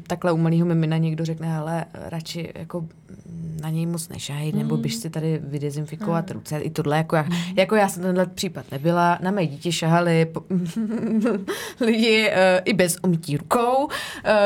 takhle 0.07 0.33
u 0.33 0.37
malého 0.37 0.67
mimina 0.67 0.97
někdo 0.97 1.25
řekne, 1.25 1.55
hele, 1.55 1.85
radši 1.95 2.53
jako 2.55 2.81
mm, 2.81 3.59
na 3.63 3.71
něj 3.71 3.87
moc 3.87 4.09
nešahej, 4.09 4.53
nebo 4.53 4.77
běž 4.77 4.95
si 4.95 5.11
tady 5.11 5.41
vydezinfikovat 5.45 6.31
ruce, 6.31 6.59
i 6.59 6.71
tohle, 6.71 6.97
jako 6.97 7.17
já, 7.17 7.27
jako 7.57 7.77
já 7.77 7.89
jsem 7.89 8.03
tenhle 8.03 8.27
případ 8.27 8.67
nebyla, 8.73 9.19
na 9.23 9.31
mé 9.31 9.47
dítě 9.47 9.73
šahali 9.73 10.25
po, 10.25 10.43
lidi 11.81 12.29
uh, 12.29 12.37
i 12.65 12.73
bez 12.73 12.97
umytí 13.03 13.37
rukou, 13.37 13.85
uh, 13.85 13.91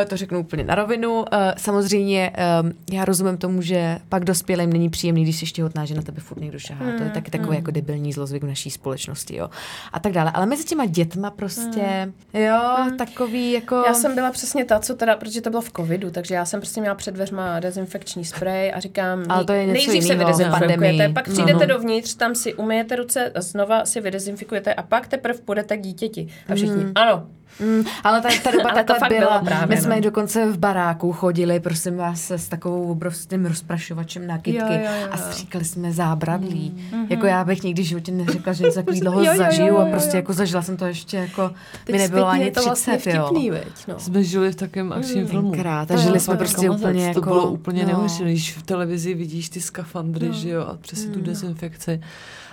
to 0.09 0.17
řeknu 0.17 0.41
úplně 0.41 0.65
na 0.65 0.75
rovinu. 0.75 1.15
Uh, 1.15 1.25
samozřejmě 1.57 2.33
um, 2.63 2.73
já 2.93 3.05
rozumím 3.05 3.37
tomu, 3.37 3.63
že 3.63 3.99
pak 4.09 4.25
dospělým 4.25 4.73
není 4.73 4.91
příjemný, 4.91 5.23
když 5.23 5.37
jsi 5.37 5.47
těhotná, 5.47 5.85
že 5.85 5.95
na 5.95 6.03
tebe 6.03 6.21
furt 6.21 6.41
někdo 6.41 6.59
šahá. 6.59 6.85
To 6.99 7.03
je 7.03 7.11
taky 7.11 7.31
takový 7.31 7.57
jako 7.57 7.71
debilní 7.71 8.13
zlozvyk 8.13 8.43
v 8.43 8.47
naší 8.47 8.71
společnosti, 8.71 9.37
jo. 9.37 9.51
A 9.93 10.01
tak 10.01 10.13
dále. 10.13 10.31
Ale 10.31 10.47
mezi 10.47 10.65
těma 10.65 10.87
dětma 10.87 11.31
prostě, 11.31 12.13
jo, 12.33 12.61
takový 12.99 13.53
jako... 13.53 13.83
Já 13.87 13.95
jsem 13.95 14.15
byla 14.15 14.31
přesně 14.31 14.65
ta, 14.65 14.79
co 14.79 14.95
teda, 14.95 15.16
protože 15.17 15.41
to 15.41 15.51
bylo 15.51 15.63
v 15.63 15.73
covidu, 15.73 16.11
takže 16.11 16.35
já 16.35 16.45
jsem 16.45 16.61
prostě 16.61 16.81
měla 16.81 16.95
před 16.95 17.15
dveřma 17.15 17.61
dezinfekční 17.61 18.25
sprej 18.25 18.73
a 18.75 18.81
říkám, 18.81 19.25
Ale 19.29 19.45
to 19.45 19.53
je 19.53 19.67
něco 19.67 19.73
nejdřív 19.73 19.91
se 19.91 20.13
jinýho, 20.13 20.19
vydezinfikujete, 20.19 20.75
pandemii. 20.77 21.13
pak 21.13 21.29
No. 21.29 21.33
přijdete 21.35 21.67
dovnitř, 21.67 22.15
tam 22.15 22.35
si 22.35 22.55
umyjete 22.55 22.97
ruce 22.97 23.33
znova 23.37 23.85
si 23.85 24.01
vydezinfikujete 24.01 24.75
a 24.75 24.83
pak 24.83 25.09
teprve 25.09 25.39
půjdete 25.45 25.77
k 25.77 25.81
dítěti. 25.81 26.29
A 26.49 26.55
všichni, 26.55 26.85
ano, 26.95 27.27
Mm, 27.61 27.85
ale 28.05 28.21
ta, 28.23 28.29
ta 28.43 28.51
doba 28.51 28.63
Ale 28.71 28.73
to 28.73 28.77
takhle 28.77 28.99
fakt 28.99 29.09
byla. 29.09 29.39
bylo 29.39 29.45
právě, 29.45 29.77
My 29.77 29.83
jsme 29.83 29.95
no. 29.97 30.01
dokonce 30.03 30.53
v 30.53 30.59
baráku 30.59 31.13
chodili, 31.13 31.61
prosím 31.61 31.97
vás, 31.97 32.31
s 32.31 32.49
takovou 32.49 32.91
obrovským 32.91 33.47
rozprašovačem 33.47 34.27
na 34.27 34.39
kytky 34.39 34.59
Jo, 34.75 34.81
jo, 34.85 34.91
jo. 35.03 35.09
a 35.11 35.17
stříkali 35.17 35.65
jsme 35.65 35.93
zábradlí. 35.93 36.91
Jako 37.11 37.27
já 37.27 37.45
bych 37.45 37.63
nikdy 37.63 37.83
v 37.83 37.87
životě 37.87 38.13
neřekla, 38.13 38.53
že 38.53 38.65
něco 38.65 38.83
takového 38.83 39.19
Jo, 39.19 39.25
jo, 39.25 39.33
jo, 39.33 39.39
zažiju 39.39 39.69
jo, 39.69 39.79
a 39.79 39.85
jo, 39.85 39.91
prostě 39.91 40.17
jo. 40.17 40.19
jako 40.19 40.33
zažila 40.33 40.63
jsem 40.63 40.77
to 40.77 40.87
ještě 40.87 41.17
jako, 41.17 41.51
Teď 41.85 41.93
mi 41.95 41.99
nebylo 42.03 42.29
ani 42.29 42.45
je 42.45 42.51
to 42.51 42.61
30, 42.61 42.67
vlastně 42.67 43.13
jo. 43.15 43.27
vtipný, 43.27 43.51
veď, 43.51 43.87
no. 43.89 43.99
Jsme 43.99 44.25
žili 44.25 44.53
v 44.53 44.57
takovém 44.57 44.93
akčním 44.93 45.27
filmu. 45.27 45.53
krát 45.53 45.91
a 45.91 45.95
To 45.95 46.01
žili 46.01 46.17
je 46.17 46.21
jsme 46.21 46.37
prostě 46.37 46.67
jako 46.67 46.77
úplně 46.77 47.07
jako- 47.07 47.21
To 47.21 47.27
bylo 47.27 47.51
úplně 47.51 47.83
no. 47.83 47.89
neuvěřitelné, 47.89 48.33
když 48.33 48.57
v 48.57 48.63
televizi 48.63 49.15
vidíš 49.15 49.49
ty 49.49 49.61
skafandry, 49.61 50.29
že 50.33 50.51
jo, 50.51 50.63
a 50.63 50.77
přesně 50.81 51.11
tu 51.11 51.21
dezinfekci. 51.21 52.01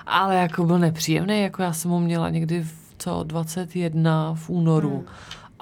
Ale 0.08 0.36
jako 0.36 0.64
byl 0.64 0.80
nepříjemný, 0.80 1.42
jako 1.42 1.62
já 1.62 1.74
jsem 1.74 1.92
ho 1.92 2.00
měla 2.00 2.30
někdy 2.30 2.64
v 2.64 2.83
co, 2.98 3.24
21 3.24 4.34
v 4.34 4.50
únoru. 4.50 5.06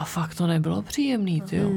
A 0.01 0.03
fakt 0.03 0.35
to 0.35 0.47
nebylo 0.47 0.81
příjemný, 0.81 1.41
ty 1.41 1.55
jo. 1.57 1.69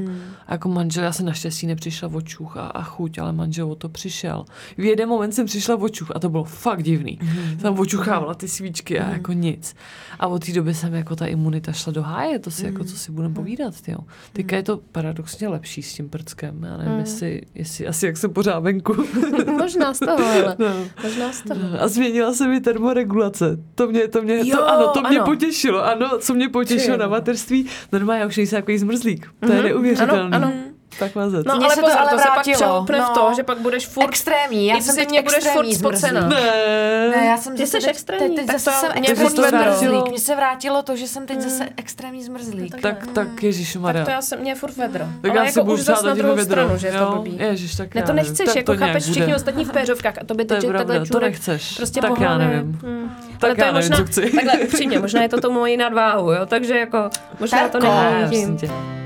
A 0.47 0.53
jako 0.53 0.69
manžel, 0.69 1.03
já 1.03 1.11
jsem 1.11 1.25
naštěstí 1.25 1.67
nepřišla 1.67 2.09
o 2.13 2.21
čuch 2.21 2.57
a, 2.57 2.61
a 2.67 2.81
chuť, 2.83 3.17
ale 3.17 3.33
manžel 3.33 3.71
o 3.71 3.75
to 3.75 3.89
přišel. 3.89 4.45
V 4.77 4.83
jeden 4.83 5.09
moment 5.09 5.31
jsem 5.31 5.45
přišla 5.45 5.75
o 5.75 5.89
čuch 5.89 6.11
a 6.15 6.19
to 6.19 6.29
bylo 6.29 6.43
fakt 6.43 6.83
divný. 6.83 7.19
Jsem 7.61 7.79
očuchávala 7.79 8.33
ty 8.33 8.47
svíčky 8.47 8.99
a 8.99 9.09
jako 9.09 9.31
nic. 9.33 9.75
A 10.19 10.27
od 10.27 10.45
té 10.45 10.51
doby 10.51 10.73
jsem 10.73 10.93
jako 10.93 11.15
ta 11.15 11.25
imunita 11.25 11.71
šla 11.71 11.93
do 11.93 12.01
háje, 12.03 12.39
to 12.39 12.51
si 12.51 12.65
jako, 12.65 12.83
co 12.83 12.97
si 12.97 13.11
budeme 13.11 13.33
povídat, 13.33 13.81
ty 13.81 13.91
jo. 13.91 13.97
Teďka 14.33 14.55
je 14.55 14.63
to 14.63 14.79
paradoxně 14.91 15.47
lepší 15.47 15.81
s 15.83 15.93
tím 15.93 16.09
prckem, 16.09 16.63
já 16.63 16.77
nevím, 16.77 16.99
jestli, 16.99 17.41
jestli, 17.55 17.87
asi 17.87 18.05
jak 18.05 18.17
jsem 18.17 18.33
pořád 18.33 18.59
venku. 18.59 18.95
Možná 19.57 19.93
z 19.93 19.99
toho, 19.99 20.25
ale 20.25 20.55
No. 20.59 20.67
možná 21.03 21.31
z 21.31 21.41
toho. 21.41 21.81
A 21.81 21.87
změnila 21.87 22.33
se 22.33 22.47
mi 22.47 22.61
termoregulace. 22.61 23.57
To 23.75 23.87
mě, 23.87 24.07
to 24.07 24.21
mě, 24.21 24.35
Jo, 24.49 24.57
to, 24.57 24.67
ano, 24.69 24.87
to 24.93 25.01
mě 25.01 25.17
ano. 25.17 25.25
potěšilo. 25.25 25.85
Ano, 25.85 26.17
co 26.19 26.33
mě 26.33 26.49
potěšilo 26.49 26.97
Ty. 26.97 27.01
na 27.01 27.07
mateřství. 27.07 27.65
Normálně 27.91 28.14
já 28.17 28.25
už 28.27 28.37
nejsem 28.37 28.57
takový 28.61 28.77
zmrzlík. 28.77 29.27
To 29.39 29.53
je 29.53 29.63
neuvěřitelný. 29.63 30.33
Ano, 30.33 30.47
ano. 30.47 30.74
Tak 30.99 31.15
mazec. 31.15 31.45
No 31.45 31.55
Mně 31.55 31.65
ale 31.65 31.75
se 31.75 31.81
to 31.81 31.87
pozor, 31.87 31.99
ale 32.01 32.09
to 32.09 32.17
se 32.17 32.23
pak 32.23 32.33
vrátilo. 32.33 32.55
přeloupne 32.55 32.97
v 32.99 33.01
No. 33.01 33.13
to, 33.15 33.31
že 33.35 33.43
pak 33.43 33.57
budeš 33.57 33.87
furt 33.87 34.03
Extrémní, 34.09 34.67
já 34.67 34.75
jsem 34.81 34.95
teď 34.95 35.07
zimě 35.07 35.21
budeš 35.21 35.37
extrémní 35.45 35.75
furt 35.75 35.79
spocená. 35.97 36.21
zmrzlík. 36.21 36.43
ne. 36.45 37.09
Ne, 37.17 37.25
já 37.25 37.37
jsem 37.37 37.55
Ty 37.55 37.65
zase 37.65 37.71
jsi 37.81 37.85
teď, 37.87 37.89
extrémní, 37.95 38.35
teď, 38.35 38.45
tak 38.47 38.59
zase 38.59 38.65
to 38.65 38.71
jsem 38.87 38.99
mě 38.99 39.09
extrémní 39.09 39.49
zmrzlík. 39.79 40.09
Mně 40.09 40.19
se 40.19 40.35
vrátilo 40.35 40.83
to, 40.83 40.95
že 40.95 41.07
jsem 41.07 41.25
teď 41.25 41.41
zase 41.41 41.69
extrémní 41.77 42.23
zmrzlík. 42.23 42.81
Tak, 42.81 43.07
tak 43.13 43.43
ježišmarja. 43.43 44.01
Tak 44.01 44.05
to 44.05 44.11
já 44.11 44.21
jsem, 44.21 44.39
mě 44.39 44.55
furt 44.55 44.75
vedro. 44.77 45.05
Tak 45.21 45.31
ale 45.31 45.39
já 45.45 45.51
si 45.51 45.59
jako 45.59 45.65
budu 45.65 45.73
už 45.73 45.81
zase 45.81 45.99
přát 46.01 46.07
na 46.09 46.15
druhou 46.15 46.35
vedro. 46.35 46.51
stranu, 46.63 46.77
že 46.77 46.87
je 46.87 46.93
to 46.93 47.11
blbý. 47.11 47.37
Ježiš, 47.39 47.75
tak 47.75 47.95
Ne, 47.95 48.01
já 48.01 48.07
to 48.07 48.13
nevím. 48.13 48.29
nechceš, 48.29 48.45
Tak 48.45 48.55
jako 48.55 48.71
to 48.73 48.77
chápeš 48.79 49.03
všichni 49.03 49.35
ostatní 49.35 49.65
v 49.65 49.71
péřovkách 49.71 50.17
a 50.21 50.25
to 50.25 50.33
by 50.33 50.45
To 50.45 50.53
je 50.53 50.61
teď 50.61 50.69
pravda, 50.69 50.93
takhle 50.93 51.07
to 51.09 51.19
nechceš. 51.19 51.73
Prostě 51.77 52.01
Tak 52.01 52.19
já 52.19 52.37
nevím. 52.37 52.79
Hmm. 52.83 53.15
Tak 53.39 53.43
Ale 53.43 53.55
to 53.55 53.61
já 53.61 53.67
je 53.67 53.73
nevím, 53.73 53.89
možná, 53.89 53.97
co 54.05 54.11
chci. 54.11 54.31
takhle 54.31 54.53
upřímně, 54.59 54.99
možná 54.99 55.21
je 55.21 55.29
to 55.29 55.41
tou 55.41 55.51
mojí 55.51 55.77
nadváhu, 55.77 56.31
jo, 56.31 56.45
takže 56.45 56.79
jako, 56.79 57.09
možná 57.39 57.69
to 57.69 57.79
Terko. 57.79 59.04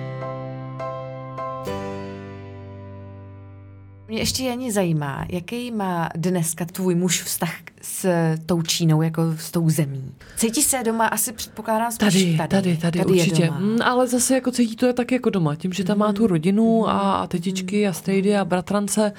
Mě 4.10 4.18
ještě 4.18 4.44
Janí 4.44 4.72
zajímá, 4.72 5.26
jaký 5.30 5.72
má 5.72 6.10
dneska 6.16 6.66
tvůj 6.66 6.96
muž 6.96 7.24
vztah 7.24 7.56
s 7.82 8.10
tou 8.46 8.62
Čínou, 8.62 9.02
jako 9.02 9.22
s 9.38 9.52
tou 9.52 9.70
zemí. 9.70 10.12
Cítí 10.36 10.62
se 10.62 10.84
doma, 10.86 11.08
asi 11.08 11.34
předpokládám 11.34 11.92
spíš 11.92 12.14
Tady, 12.14 12.38
tady. 12.38 12.78
tady, 12.78 12.78
tady, 12.78 13.00
je 13.00 13.06
určitě. 13.06 13.46
doma. 13.46 13.60
Mm, 13.60 13.82
ale 13.82 14.08
zase 14.08 14.34
jako 14.36 14.52
cítí 14.52 14.76
to 14.76 14.86
je 14.86 14.94
tak 14.94 15.12
jako 15.12 15.30
doma, 15.30 15.56
tím, 15.56 15.74
že 15.74 15.84
tam 15.84 15.98
má 15.98 16.14
tu 16.14 16.28
rodinu 16.28 16.90
a, 16.90 17.00
a 17.00 17.28
tetičky 17.28 17.88
a 17.88 17.94
strejdy 17.94 18.38
a 18.38 18.46
bratrance. 18.46 19.12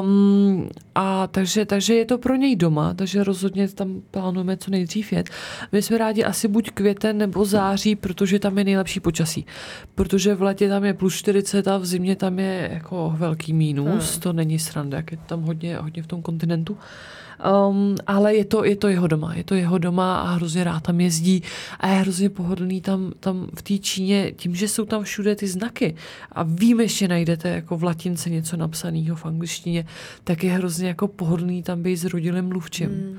Um, 0.00 0.68
a 0.94 1.26
takže, 1.26 1.64
takže 1.66 1.94
je 1.94 2.04
to 2.04 2.18
pro 2.18 2.34
něj 2.34 2.56
doma, 2.56 2.94
takže 2.94 3.24
rozhodně 3.24 3.68
tam 3.68 4.02
plánujeme 4.10 4.56
co 4.56 4.70
nejdřív 4.70 5.12
jet. 5.12 5.30
My 5.72 5.82
jsme 5.82 5.98
rádi 5.98 6.24
asi 6.24 6.48
buď 6.48 6.70
květen 6.70 7.18
nebo 7.18 7.44
září, 7.44 7.96
protože 7.96 8.38
tam 8.38 8.58
je 8.58 8.64
nejlepší 8.64 9.00
počasí. 9.00 9.46
Protože 9.94 10.34
v 10.34 10.42
létě 10.42 10.68
tam 10.68 10.84
je 10.84 10.94
plus 10.94 11.14
40 11.14 11.68
a 11.68 11.78
v 11.78 11.86
zimě 11.86 12.16
tam 12.16 12.38
je 12.38 12.70
jako 12.72 13.14
velký 13.16 13.52
mínus. 13.52 14.18
To 14.18 14.32
není 14.32 14.58
sranda, 14.58 14.96
jak 14.96 15.12
je 15.12 15.18
tam 15.26 15.42
hodně, 15.42 15.76
hodně 15.76 16.02
v 16.02 16.06
tom 16.06 16.22
kontinentu. 16.22 16.78
Um, 17.68 17.96
ale 18.06 18.34
je 18.34 18.44
to, 18.44 18.64
je 18.64 18.76
to 18.76 18.88
jeho 18.88 19.06
doma, 19.06 19.34
je 19.34 19.44
to 19.44 19.54
jeho 19.54 19.78
doma 19.78 20.20
a 20.20 20.34
hrozně 20.34 20.64
rád 20.64 20.82
tam 20.82 21.00
jezdí 21.00 21.42
a 21.80 21.88
je 21.88 21.94
hrozně 21.94 22.30
pohodlný 22.30 22.80
tam, 22.80 23.12
tam 23.20 23.46
v 23.54 23.62
té 23.62 23.78
Číně, 23.78 24.32
tím, 24.36 24.54
že 24.54 24.68
jsou 24.68 24.84
tam 24.84 25.02
všude 25.02 25.36
ty 25.36 25.46
znaky 25.46 25.94
a 26.32 26.42
vím, 26.42 26.88
že 26.88 27.08
najdete 27.08 27.48
jako 27.48 27.76
v 27.76 27.84
latince 27.84 28.30
něco 28.30 28.56
napsaného 28.56 29.16
v 29.16 29.26
angličtině, 29.26 29.86
tak 30.24 30.44
je 30.44 30.52
hrozně 30.52 30.88
jako 30.88 31.08
pohodlný 31.08 31.62
tam 31.62 31.82
být 31.82 31.96
s 31.96 32.04
rodilým 32.04 32.44
mluvčím. 32.44 32.90
Mm. 32.90 33.18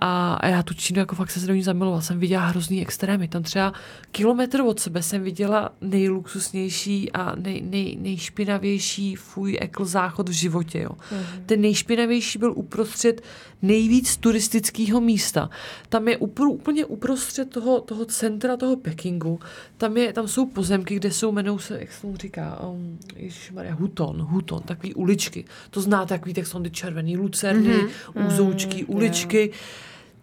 A, 0.00 0.34
a 0.34 0.46
já 0.46 0.62
tu 0.62 0.74
Čínu 0.74 0.98
jako 1.00 1.14
fakt 1.14 1.30
se 1.30 1.46
do 1.46 1.54
ní 1.54 1.62
zamilovala. 1.62 2.02
Jsem 2.02 2.18
viděla 2.18 2.46
hrozný 2.46 2.82
extrémy. 2.82 3.28
Tam 3.28 3.42
třeba 3.42 3.72
kilometr 4.12 4.60
od 4.60 4.80
sebe 4.80 5.02
jsem 5.02 5.22
viděla 5.22 5.70
nejluxusnější 5.80 7.12
a 7.12 7.34
nej, 7.36 7.62
nej, 7.62 7.96
nejšpinavější 8.00 9.16
fuj 9.16 9.58
ekl 9.60 9.84
záchod 9.84 10.28
v 10.28 10.32
životě. 10.32 10.78
Jo. 10.80 10.90
Mm. 11.12 11.44
Ten 11.46 11.60
nejšpinavější 11.60 12.38
byl 12.38 12.52
uprostřed 12.56 13.22
nejvíc 13.62 14.16
turistického 14.16 15.00
místa. 15.00 15.50
Tam 15.88 16.08
je 16.08 16.16
upr, 16.16 16.42
úplně 16.42 16.84
uprostřed 16.84 17.50
toho, 17.50 17.80
toho 17.80 18.04
centra, 18.04 18.56
toho 18.56 18.76
Pekingu. 18.76 19.40
Tam, 19.76 19.96
je, 19.96 20.12
tam 20.12 20.28
jsou 20.28 20.46
pozemky, 20.46 20.94
kde 20.94 21.10
jsou, 21.10 21.32
jmenou 21.32 21.58
se, 21.58 21.80
jak 21.80 21.92
se 21.92 22.06
mu 22.06 22.16
říká, 22.16 22.60
um, 22.64 22.98
Ježišmarja, 23.16 23.74
Huton, 23.74 24.22
Huton, 24.22 24.62
takový 24.62 24.94
uličky. 24.94 25.44
To 25.70 25.80
znáte, 25.80 26.14
takový, 26.14 26.34
tak 26.34 26.46
jsou 26.46 26.62
ty 26.62 26.70
červený 26.70 27.16
lucerny, 27.16 27.76
mm-hmm. 27.76 28.26
úzoučky, 28.26 28.84
uličky. 28.84 29.52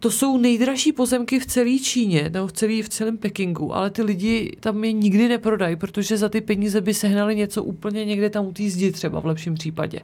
To 0.01 0.11
jsou 0.11 0.37
nejdražší 0.37 0.91
pozemky 0.91 1.39
v 1.39 1.45
celé 1.45 1.79
Číně, 1.79 2.29
nebo 2.33 2.47
v, 2.47 2.51
celý, 2.51 2.81
v 2.81 2.89
celém 2.89 3.17
Pekingu, 3.17 3.75
ale 3.75 3.89
ty 3.89 4.01
lidi 4.01 4.57
tam 4.59 4.83
je 4.83 4.91
nikdy 4.91 5.27
neprodají, 5.27 5.75
protože 5.75 6.17
za 6.17 6.29
ty 6.29 6.41
peníze 6.41 6.81
by 6.81 6.93
sehnali 6.93 7.35
něco 7.35 7.63
úplně 7.63 8.05
někde 8.05 8.29
tam 8.29 8.45
u 8.45 8.53
té 8.53 8.69
zdi 8.69 8.91
třeba 8.91 9.19
v 9.19 9.25
lepším 9.25 9.55
případě. 9.55 9.99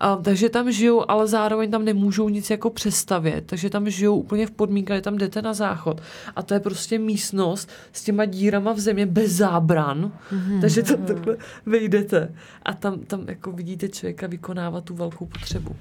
A, 0.00 0.16
takže 0.16 0.48
tam 0.48 0.72
žijou, 0.72 1.10
ale 1.10 1.26
zároveň 1.26 1.70
tam 1.70 1.84
nemůžou 1.84 2.28
nic 2.28 2.50
jako 2.50 2.70
přestavět, 2.70 3.44
takže 3.46 3.70
tam 3.70 3.90
žijou 3.90 4.16
úplně 4.16 4.46
v 4.46 4.50
podmínkách, 4.50 5.02
tam 5.02 5.18
jdete 5.18 5.42
na 5.42 5.54
záchod. 5.54 6.00
A 6.36 6.42
to 6.42 6.54
je 6.54 6.60
prostě 6.60 6.98
místnost 6.98 7.70
s 7.92 8.04
těma 8.04 8.24
dírama 8.24 8.72
v 8.72 8.80
země 8.80 9.06
bez 9.06 9.32
zábran, 9.32 10.12
takže 10.60 10.82
tam 10.82 11.04
takhle 11.06 11.36
vejdete. 11.66 12.34
A 12.62 12.74
tam, 12.74 12.98
tam 12.98 13.28
jako 13.28 13.52
vidíte 13.52 13.88
člověka 13.88 14.26
vykonávat 14.26 14.84
tu 14.84 14.94
velkou 14.94 15.26
potřebu. 15.26 15.76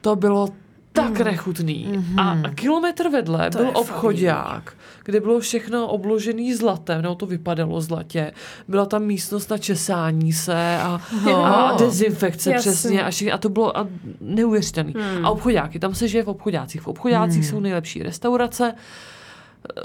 To 0.00 0.16
bylo 0.16 0.48
tak 0.94 1.20
nechutný. 1.20 2.04
A, 2.16 2.30
a 2.44 2.50
kilometr 2.54 3.08
vedle 3.08 3.50
To 3.50 3.58
byl 3.58 3.70
obchodák, 3.74 4.72
kde 5.04 5.20
bylo 5.20 5.40
všechno 5.40 5.86
obložený 5.86 6.54
zlatem, 6.54 7.02
nebo 7.02 7.14
to 7.14 7.26
vypadalo 7.26 7.80
zlatě. 7.80 8.32
Byla 8.68 8.86
tam 8.86 9.02
místnost 9.02 9.50
na 9.50 9.58
česání 9.58 10.32
se 10.32 10.76
a, 10.80 11.00
a 11.44 11.76
dezinfekce 11.76 12.50
Jasně. 12.52 12.70
přesně. 12.72 13.02
A, 13.04 13.10
vši- 13.10 13.32
a 13.32 13.38
to 13.38 13.48
bylo 13.48 13.78
a 13.78 13.86
neuvěřitelný. 14.20 14.94
A 15.22 15.30
obchodáky, 15.30 15.78
tam 15.78 15.94
se 15.94 16.08
žije 16.08 16.22
v 16.22 16.28
obchodácích. 16.28 16.80
V 16.82 16.86
obchodácích 16.88 17.46
jsou 17.46 17.60
nejlepší 17.60 18.02
restaurace, 18.02 18.74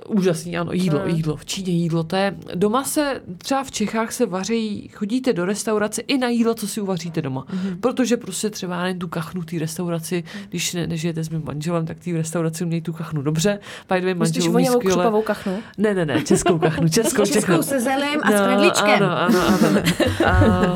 Úžasný, 0.07 0.57
ano, 0.57 0.71
jídlo, 0.73 1.01
jídlo, 1.05 1.36
v 1.36 1.45
Číně 1.45 1.71
jídlo, 1.73 2.03
to 2.03 2.15
je, 2.15 2.36
doma 2.55 2.84
se, 2.84 3.21
třeba 3.38 3.63
v 3.63 3.71
Čechách 3.71 4.11
se 4.11 4.25
vaří, 4.25 4.88
chodíte 4.88 5.34
do 5.34 5.45
restaurace 5.45 6.01
i 6.01 6.17
na 6.17 6.27
jídlo, 6.30 6.53
co 6.55 6.67
si 6.67 6.82
uvaříte 6.82 7.21
doma, 7.21 7.45
protože 7.82 8.17
prostě 8.17 8.49
třeba 8.49 8.84
nevím, 8.84 8.99
tu 8.99 9.07
kachnu 9.07 9.43
té 9.43 9.59
restauraci, 9.59 10.23
když 10.49 10.73
ne, 10.73 10.88
nežijete 10.88 11.23
s 11.23 11.30
mým 11.30 11.43
manželem, 11.45 11.86
tak 11.86 11.99
té 11.99 12.11
restauraci 12.11 12.63
umějí 12.63 12.82
tu 12.82 12.93
kachnu 12.93 13.21
dobře, 13.21 13.59
by 13.93 13.99
the 13.99 14.05
way, 14.05 14.13
Myslíš 14.13 14.43
skvěle. 14.67 15.21
kachnu? 15.23 15.59
Ne, 15.77 15.93
ne, 15.93 16.05
ne, 16.05 16.21
českou 16.23 16.59
kachnu, 16.59 16.89
českou, 16.99 17.25
Českou 17.25 17.61
se 17.63 17.80
zelím 17.80 18.19
a 18.23 18.32
s 18.32 18.41
knedlíčkem. 18.45 19.03
Ano, 19.03 19.11
ano, 19.11 19.39
ano. 19.47 19.82
A, 20.25 20.75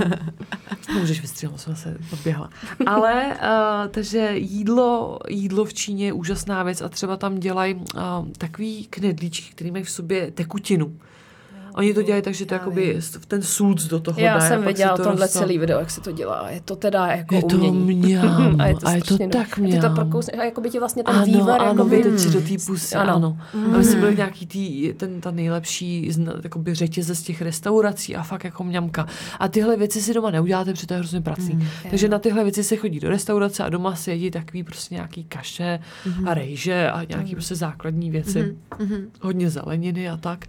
můžeš 0.94 1.22
vystřihnout, 1.22 1.62
jsem 1.62 1.76
se 1.76 1.98
odběhla. 2.14 2.50
Ale, 2.86 3.26
uh, 3.26 3.88
takže 3.92 4.32
jídlo, 4.34 5.20
jídlo 5.30 5.66
v 5.66 5.74
Číně 5.74 6.06
je 6.06 6.14
úžasná 6.14 6.64
věc 6.64 6.82
a 6.82 6.90
třeba 6.90 7.18
tam 7.18 7.40
dělají 7.40 7.76
uh, 7.76 7.82
takový 8.38 8.88
knedlíčky, 8.90 9.52
který 9.52 9.72
mají 9.72 9.84
v 9.84 9.90
sobě 9.90 10.32
tekutinu. 10.32 10.98
Oni 11.76 11.94
to 11.94 12.02
dělají 12.02 12.22
tak, 12.24 12.34
že 12.34 12.46
to 12.46 12.54
jakoby 12.54 12.98
v 13.00 13.26
ten 13.26 13.42
sulc 13.42 13.84
do 13.84 14.00
toho 14.00 14.22
Já 14.22 14.36
a 14.36 14.40
jsem 14.40 14.64
viděla 14.64 14.98
to 14.98 15.04
tohle 15.04 15.28
celý 15.28 15.58
video, 15.58 15.80
jak 15.80 15.92
se 15.92 16.02
to 16.02 16.12
dělá. 16.12 16.50
Je 16.50 16.62
to 16.62 16.76
teda 16.76 17.08
jako 17.08 17.36
Je 17.36 17.44
to 17.44 17.56
umění. 17.56 18.18
a 18.60 18.68
je 18.68 18.76
to, 18.76 18.88
a 18.88 18.92
je 18.92 19.02
to 19.02 19.18
tak 19.32 19.60
A 19.60 19.72
ty 19.72 19.80
to 19.80 19.90
prokousneš 19.90 20.40
a 20.40 20.44
jako 20.44 20.62
by 20.62 20.70
ti 20.70 20.80
vlastně 20.80 21.04
ten 21.04 21.16
Ano, 21.16 21.26
vývar 21.26 21.62
ano, 21.62 21.70
jakoby, 21.70 21.96
vyteče 21.98 22.30
do 22.30 22.42
té 22.42 22.54
pusy, 22.66 22.96
Ano. 22.96 23.16
ano. 23.16 23.38
ano. 23.54 23.76
A 23.76 23.78
my 23.78 23.84
jsme 23.84 24.00
byli 24.00 24.16
nějaký 24.16 24.48
tý, 24.48 24.94
ten, 24.94 25.22
ta 25.22 25.32
nejlepší 25.32 26.12
jakoby 26.44 26.74
řetěze 26.74 27.16
z 27.16 27.22
těch 27.24 27.42
restaurací 27.42 28.16
a 28.16 28.24
fakt 28.24 28.44
jako 28.44 28.64
mňamka. 28.64 29.08
A 29.40 29.48
tyhle 29.48 29.78
věci 29.78 30.02
si 30.02 30.14
doma 30.14 30.32
neuděláte, 30.32 30.74
protože 30.74 30.88
to 30.88 30.94
je 30.94 30.98
hrozně 31.00 31.22
pracný. 31.22 31.68
Takže 31.90 32.08
na 32.08 32.20
tyhle 32.20 32.44
věci 32.44 32.64
se 32.64 32.76
chodí 32.76 33.00
do 33.00 33.10
restaurace 33.10 33.64
a 33.64 33.70
doma 33.70 33.96
se 33.96 34.12
jedí 34.12 34.32
takový 34.32 34.64
prostě 34.64 34.96
nějaký 34.96 35.24
kaše 35.24 35.80
a 36.26 36.34
rejže 36.34 36.90
a 36.92 37.04
nějaký 37.04 37.36
prostě 37.36 37.56
základní 37.56 38.12
věci. 38.12 38.58
Hodně 39.22 39.50
zeleniny 39.50 40.10
a 40.10 40.18
tak. 40.18 40.46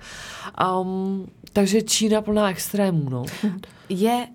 Um, 0.81 1.14
takže 1.53 1.83
Čína 1.83 2.23
plná 2.23 2.51
extrémů, 2.51 3.09
no. 3.11 3.25
Je 3.89 4.27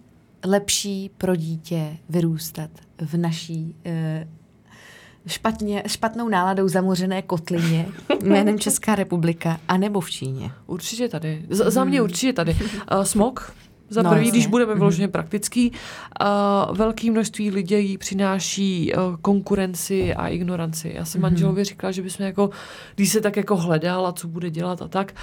lepší 0.45 1.11
pro 1.17 1.35
dítě 1.35 1.97
vyrůstat 2.09 2.69
v 3.01 3.17
naší, 3.17 3.75
eh, 3.85 4.27
špatně, 5.27 5.83
špatnou 5.87 6.29
náladou 6.29 6.67
zamořené 6.67 7.21
kotlině 7.21 7.85
jménem 8.23 8.59
Česká 8.59 8.95
republika, 8.95 9.59
anebo 9.67 9.99
v 9.99 10.09
Číně? 10.11 10.51
Určitě 10.67 11.09
tady. 11.09 11.45
Z- 11.49 11.71
za 11.71 11.83
mě 11.83 12.01
určitě 12.01 12.33
tady. 12.33 12.57
Uh, 12.93 13.01
smog. 13.03 13.53
Za 13.89 14.01
No, 14.01 14.09
prvý, 14.09 14.21
jasně. 14.25 14.31
když 14.31 14.47
budeme 14.47 14.75
vyloženě 14.75 15.07
praktický, 15.07 15.71
uh, 15.71 16.77
velké 16.77 17.11
množství 17.11 17.51
lidí 17.51 17.97
přináší 17.97 18.93
uh, 18.93 19.15
konkurenci 19.21 20.13
a 20.13 20.27
ignoranci. 20.27 20.91
Já 20.95 21.05
jsem 21.05 21.21
manželovi 21.21 21.63
říkala, 21.63 21.91
že 21.91 22.01
bychom 22.01 22.25
jako, 22.25 22.49
když 22.95 23.09
se 23.09 23.21
tak 23.21 23.37
jako 23.37 23.55
hledal 23.55 24.07
a 24.07 24.11
co 24.13 24.27
bude 24.27 24.49
dělat 24.49 24.81
a 24.81 24.87
tak, 24.87 25.13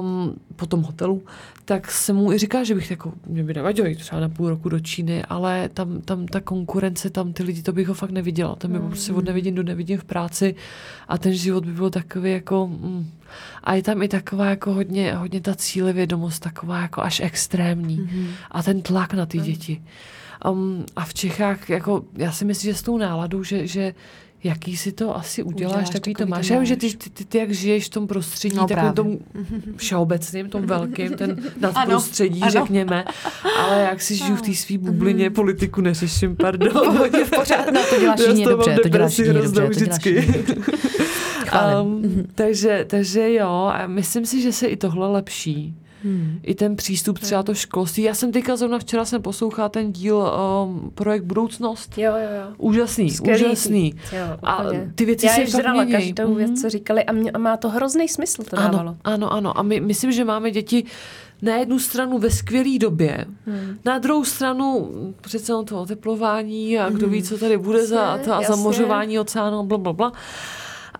um, 0.00 0.34
po 0.56 0.66
tom 0.66 0.82
hotelu, 0.82 1.22
tak 1.64 1.90
jsem 1.90 2.16
mu 2.16 2.32
i 2.32 2.38
říkala, 2.38 2.64
že 2.64 2.74
bych 2.74 2.90
jako, 2.90 3.12
mě 3.26 3.44
by 3.44 3.54
nevadilo 3.54 3.88
jít 3.88 3.98
třeba 3.98 4.20
na 4.20 4.28
půl 4.28 4.48
roku 4.48 4.68
do 4.68 4.80
Číny, 4.80 5.24
ale 5.24 5.68
tam, 5.68 6.00
tam 6.00 6.26
ta 6.26 6.40
konkurence, 6.40 7.10
tam 7.10 7.32
ty 7.32 7.42
lidi, 7.42 7.62
to 7.62 7.72
bych 7.72 7.88
ho 7.88 7.94
fakt 7.94 8.10
neviděla. 8.10 8.54
Tam 8.56 8.72
by 8.72 8.78
prostě 8.78 9.12
od 9.12 9.24
nevidím 9.24 9.54
do 9.54 9.62
nevidím 9.62 9.98
v 9.98 10.04
práci 10.04 10.54
a 11.08 11.18
ten 11.18 11.32
život 11.32 11.64
by 11.64 11.72
byl 11.72 11.90
takový 11.90 12.32
jako... 12.32 12.66
Mm, 12.66 13.10
a 13.64 13.74
je 13.74 13.82
tam 13.82 14.02
i 14.02 14.08
taková 14.08 14.46
jako 14.46 14.72
hodně, 14.72 15.14
hodně 15.14 15.40
ta 15.40 15.54
cílevědomost, 15.54 16.42
taková 16.42 16.80
jako 16.80 17.02
až 17.02 17.20
extrémní. 17.20 18.00
Mm-hmm. 18.00 18.26
A 18.50 18.62
ten 18.62 18.82
tlak 18.82 19.14
na 19.14 19.26
ty 19.26 19.38
děti. 19.38 19.82
Um, 20.50 20.84
a 20.96 21.04
v 21.04 21.14
Čechách, 21.14 21.70
jako, 21.70 22.04
já 22.16 22.32
si 22.32 22.44
myslím, 22.44 22.72
že 22.72 22.78
s 22.78 22.82
tou 22.82 22.98
náladou, 22.98 23.42
že, 23.42 23.66
že 23.66 23.94
jaký 24.44 24.76
si 24.76 24.92
to 24.92 25.16
asi 25.16 25.42
uděláš, 25.42 25.72
Uděláš, 25.72 25.90
takový 25.90 26.14
to 26.14 26.18
takový 26.18 26.30
to 26.30 26.36
máš. 26.36 26.50
Já 26.50 26.56
vím, 26.58 26.66
že 26.66 26.76
ty, 26.76 26.96
ty, 26.96 27.10
ty, 27.10 27.24
ty, 27.24 27.38
jak 27.38 27.50
žiješ 27.50 27.86
v 27.86 27.88
tom 27.88 28.06
prostředí, 28.06 28.56
No 28.56 28.66
takovým 28.66 28.92
tom 28.92 29.18
všeobecným, 29.76 30.48
tom 30.48 30.62
velkým, 30.66 31.12
ten 31.12 31.42
nadprostředí, 31.60 32.42
ano. 32.42 32.50
řekněme. 32.50 33.04
Ale 33.58 33.80
jak 33.82 34.02
si 34.02 34.16
žiju 34.16 34.36
v 34.36 34.42
té 34.42 34.54
svý 34.54 34.78
bublině, 34.78 35.30
politiku 35.30 35.80
neřeším, 35.80 36.36
pardon. 36.36 36.96
Hodně 36.98 37.24
v 37.24 37.30
pořádku. 37.30 37.74
No, 37.74 37.80
to 37.90 38.00
děláš 38.00 38.20
jině 38.28 38.46
dobře, 38.46 38.78
to 38.82 38.88
děláš 38.88 39.18
jině 39.18 39.32
dobře, 39.32 39.48
to 39.48 39.60
děláš 39.60 39.76
vždycky. 39.76 40.26
dobře. 40.26 40.54
Um, 41.82 42.26
takže, 42.34 42.84
takže 42.88 43.32
jo, 43.34 43.70
a 43.74 43.86
myslím 43.86 44.26
si, 44.26 44.40
že 44.42 44.52
se 44.52 44.66
i 44.66 44.76
tohle 44.76 45.08
lepší. 45.08 45.74
Hmm. 46.04 46.38
I 46.42 46.54
ten 46.54 46.76
přístup, 46.76 47.18
třeba 47.18 47.42
to 47.42 47.54
školství. 47.54 48.02
Já 48.02 48.14
jsem 48.14 48.32
teďka 48.32 48.56
zrovna 48.56 48.78
včera 48.78 49.04
jsem 49.04 49.22
poslouchala 49.22 49.68
ten 49.68 49.92
díl 49.92 50.16
um, 50.66 50.90
Projekt 50.94 51.24
Budoucnost. 51.24 51.98
Jo, 51.98 52.12
jo, 52.12 52.28
jo. 52.40 52.54
Úžasný, 52.58 53.10
Skvělý. 53.10 53.44
úžasný. 53.44 53.94
Jo, 54.12 54.38
A 54.42 54.64
ty 54.94 55.04
věci 55.04 55.26
Já 55.26 55.32
se 55.32 55.46
fakt 55.46 55.72
měněj. 55.72 55.92
každou 56.12 56.28
Mhm. 56.28 56.36
věc, 56.36 56.60
co 56.62 56.70
říkali 56.70 57.04
a, 57.04 57.12
mě, 57.12 57.30
a 57.30 57.38
má 57.38 57.56
to 57.56 57.68
hrozný 57.68 58.08
smysl 58.08 58.42
to 58.42 58.56
dávalo. 58.56 58.78
Ano, 58.78 58.96
ano, 59.04 59.32
ano. 59.32 59.58
A 59.58 59.62
my, 59.62 59.80
myslím, 59.80 60.12
že 60.12 60.24
máme 60.24 60.50
děti 60.50 60.84
na 61.42 61.56
jednu 61.56 61.78
stranu 61.78 62.18
ve 62.18 62.30
skvělé 62.30 62.78
době, 62.78 63.24
hmm. 63.46 63.78
na 63.84 63.98
druhou 63.98 64.24
stranu 64.24 64.90
přece 65.20 65.52
jenom 65.52 65.64
to 65.64 65.80
oteplování 65.82 66.78
a 66.78 66.90
kdo 66.90 67.08
ví, 67.08 67.22
co 67.22 67.38
tady 67.38 67.58
bude 67.58 67.86
za, 67.86 68.00
Jasně, 68.04 68.24
to 68.24 68.32
a 68.32 68.40
jasně. 68.40 68.56
zamořování 68.56 69.18
oceánu, 69.18 69.62
bla, 69.62 69.78
bla, 69.78 69.92
bla. 69.92 70.12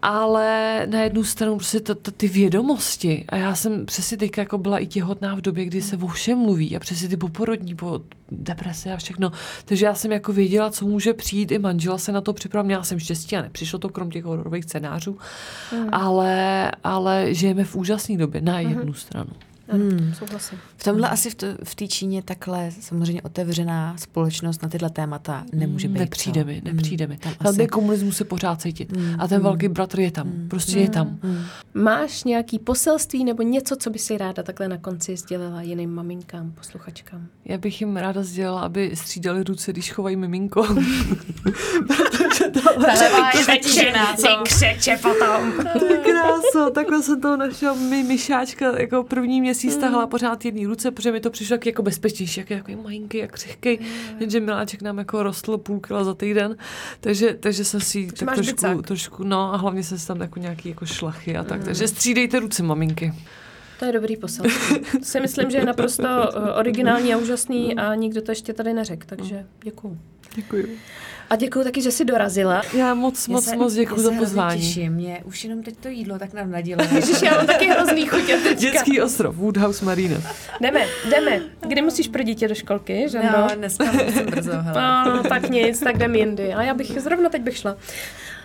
Ale 0.07 0.83
na 0.91 1.01
jednu 1.01 1.25
stranu 1.25 1.57
prostě 1.57 1.81
to, 1.81 1.95
to, 1.95 2.11
ty 2.11 2.29
vědomosti. 2.29 3.25
A 3.29 3.37
já 3.37 3.55
jsem 3.55 3.87
přesně 3.87 4.17
teďka 4.17 4.43
jako 4.43 4.59
byla 4.59 4.79
i 4.79 4.87
těhotná 4.87 5.35
v 5.35 5.41
době, 5.41 5.65
kdy 5.65 5.83
se 5.83 5.97
o 5.97 6.07
všem 6.07 6.39
mluví 6.39 6.77
a 6.77 6.81
přesně 6.81 7.09
ty 7.09 7.17
poporodní, 7.17 7.75
po 7.75 8.01
deprese 8.31 8.93
a 8.93 8.97
všechno. 8.97 9.33
Takže 9.65 9.87
já 9.87 9.95
jsem 9.95 10.13
jako 10.13 10.33
věděla, 10.33 10.71
co 10.71 10.87
může 10.87 11.15
přijít. 11.15 11.53
I 11.53 11.59
manžela 11.59 11.99
se 11.99 12.13
na 12.13 12.21
to 12.21 12.33
připravila. 12.33 12.67
Měla 12.67 12.85
jsem 12.85 12.99
štěstí 12.99 13.37
a 13.37 13.43
nepřišlo 13.43 13.79
to 13.79 13.89
krom 13.89 14.11
těch 14.11 14.25
hororových 14.25 14.65
scénářů. 14.65 15.19
Hmm. 15.71 15.89
Ale, 15.93 16.71
ale 16.85 17.35
žijeme 17.35 17.65
v 17.65 17.77
úžasné 17.77 18.17
době 18.17 18.41
na 18.41 18.61
jednu 18.61 18.93
stranu. 18.93 19.31
Hmm. 19.69 20.15
Souhlasím. 20.19 20.59
V 20.77 20.85
tomhle 20.85 21.09
asi 21.09 21.31
v, 21.31 21.35
to, 21.35 21.47
v 21.65 21.75
té 21.75 21.87
Číně 21.89 22.23
takhle 22.23 22.71
samozřejmě 22.81 23.23
otevřená 23.23 23.97
společnost 23.97 24.62
na 24.62 24.69
tyhle 24.69 24.91
témata 24.91 25.45
nemůže 25.53 25.89
být. 25.89 25.99
Nepřijde 25.99 26.41
co? 26.41 26.47
mi, 26.47 26.62
nepřijde 26.65 27.07
mi. 27.07 27.17
Tam 27.17 27.35
Tam 27.35 27.49
asi- 27.49 27.67
komunismus 27.67 28.17
se 28.17 28.25
pořád 28.25 28.61
cítit. 28.61 28.93
A 29.19 29.29
ten 29.29 29.43
velký 29.43 29.69
bratr 29.69 30.01
je 30.01 30.11
tam. 30.11 30.33
Prostě 30.49 30.79
je 30.79 30.91
tam. 30.91 31.19
Máš 31.75 32.25
nějaký 32.25 32.59
poselství 32.59 33.25
nebo 33.25 33.43
něco, 33.43 33.77
co 33.77 33.91
by 33.91 33.99
si 33.99 34.19
ráda 34.19 34.43
takhle 34.43 34.69
na 34.69 34.79
konci 34.79 35.17
sdělila 35.17 35.62
jiným 35.62 35.95
maminkám, 35.95 36.53
posluchačkám? 36.53 37.27
Já 37.45 37.59
bych 37.59 37.81
jim 37.81 37.97
ráda 37.97 38.23
sdělala, 38.23 38.61
aby 38.61 38.91
střídali 38.95 39.45
ruce, 39.45 39.73
když 39.73 39.93
chovají 39.93 40.17
miminko. 40.17 40.62
Protože 41.87 42.45
tohle 42.62 42.95
křeče 44.45 44.97
potom. 45.03 45.53
to 45.79 45.85
je 45.85 45.97
krása. 45.97 46.71
Takhle 46.75 47.03
jsem 47.03 47.21
toho 47.21 47.37
našeho 47.37 47.75
my, 47.75 48.03
myšáčka 48.03 48.79
jako 48.81 49.03
první 49.05 49.41
měsíc 49.55 49.81
tahla 49.81 50.07
pořád 50.07 50.45
jedný 50.45 50.67
ruce, 50.67 50.91
protože 50.91 51.13
mi 51.13 51.21
to 51.21 51.31
přišlo 51.31 51.55
jak, 51.55 51.67
jako 51.67 51.83
bezpečnější, 51.83 52.41
jak 52.41 52.51
jako 52.51 52.73
malinky, 52.83 53.19
jak 53.19 53.33
křehkej. 53.33 53.79
Jenže 54.21 54.41
Miláček 54.41 54.83
nám 54.83 54.99
jako 54.99 55.23
rostl 55.23 55.59
půl 55.59 55.81
kila 55.81 56.05
za 56.05 56.15
týden, 56.15 56.57
takže, 57.01 57.35
takže 57.41 57.65
jsem 57.65 57.81
si 57.81 58.07
tak 58.07 58.23
máš 58.23 58.35
trošku, 58.37 58.55
bicák. 58.55 58.87
trošku, 58.87 59.25
no 59.25 59.55
a 59.55 59.57
hlavně 59.57 59.83
jsem 59.83 59.99
si 59.99 60.07
tam 60.07 60.21
jako 60.21 60.39
nějaký 60.39 60.69
jako 60.69 60.87
šlachy 60.87 61.37
a 61.37 61.45
tak. 61.45 61.65
Takže 61.65 61.89
střídejte 61.89 62.41
ruce, 62.41 62.63
maminky. 62.63 63.13
To 63.79 63.85
je 63.85 63.93
dobrý 63.93 64.17
poselství. 64.17 64.79
To 64.99 65.05
si 65.05 65.21
myslím, 65.21 65.51
že 65.51 65.59
je 65.59 65.65
naprosto 65.65 66.09
eh, 66.09 66.53
originální 66.53 67.15
a 67.15 67.17
úžasný 67.17 67.77
a 67.77 67.95
nikdo 67.95 68.23
to 68.23 68.33
ještě 68.33 68.53
tady 68.53 68.75
neřekl, 68.75 69.07
takže 69.07 69.47
děkuju. 69.65 69.99
Děkuji. 70.35 70.79
A 71.35 71.37
děkuju 71.37 71.64
taky, 71.64 71.82
že 71.82 71.93
jsi 71.93 72.05
dorazila. 72.05 72.62
Já 72.76 72.95
moc, 72.95 73.28
moc, 73.28 73.53
moc 73.53 73.74
děkuji 73.74 74.01
za 74.01 74.11
pozvání. 74.11 74.61
Těším. 74.61 74.93
Mě 74.93 75.20
už 75.24 75.45
jenom 75.45 75.62
teď 75.62 75.76
to 75.76 75.89
jídlo 75.89 76.18
tak 76.18 76.32
nám 76.32 76.51
nadilo. 76.51 76.85
Ježiš, 76.95 77.22
já 77.22 77.37
mám 77.37 77.47
taky 77.47 77.66
hrozný 77.66 78.07
chutě 78.07 78.37
teďka. 78.37 78.61
Dětský 78.61 79.01
ostrov, 79.01 79.37
Woodhouse 79.37 79.85
Marina. 79.85 80.16
Jdeme, 80.61 80.80
jdeme. 81.11 81.41
Kdy 81.68 81.82
musíš 81.82 82.09
pro 82.09 82.22
dítě 82.22 82.49
do 82.49 82.55
školky, 82.55 83.09
že 83.09 83.18
No, 83.22 83.49
dneska 83.55 83.85
musím 83.93 84.26
brzo, 84.26 84.53
hele. 84.53 85.05
No, 85.07 85.22
tak 85.22 85.51
nic, 85.51 85.80
tak 85.80 85.95
jdem 85.97 86.14
jindy. 86.14 86.55
A 86.55 86.62
já 86.62 86.74
bych, 86.74 87.01
zrovna 87.01 87.28
teď 87.30 87.43
bych 87.43 87.57
šla. 87.57 87.76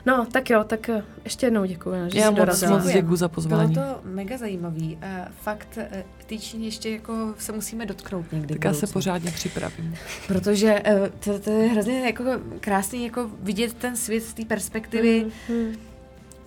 No, 0.05 0.25
tak 0.31 0.49
jo, 0.49 0.63
tak 0.63 0.89
eh, 0.89 1.03
ještě 1.23 1.45
jednou 1.45 1.65
děkuji, 1.65 2.09
že 2.09 2.19
Já 2.19 2.25
jsi 2.25 2.29
moc, 2.31 2.37
dorazila. 2.37 2.77
moc 2.77 2.91
děkuji 2.91 3.15
za 3.15 3.27
pozvání. 3.27 3.73
Bylo 3.73 3.85
to 3.85 3.99
mega 4.03 4.37
zajímavý. 4.37 4.97
A 5.01 5.27
fakt 5.41 5.77
eh, 5.77 6.03
v 6.17 6.25
té 6.25 6.37
Číně 6.37 6.67
ještě 6.67 6.89
jako 6.89 7.33
se 7.37 7.51
musíme 7.51 7.85
dotknout 7.85 8.31
někdy. 8.31 8.53
Tak 8.55 8.63
já 8.63 8.73
se 8.73 8.87
pořádně 8.87 9.31
připravím. 9.31 9.95
Protože 10.27 10.81
eh, 10.85 11.11
to, 11.19 11.39
to 11.39 11.49
je 11.51 11.67
hrozně 11.67 12.05
jako 12.05 12.23
krásný 12.59 13.03
jako 13.03 13.29
vidět 13.39 13.73
ten 13.73 13.95
svět 13.95 14.23
z 14.23 14.33
té 14.33 14.45
perspektivy. 14.45 15.25
Hmm. 15.47 15.88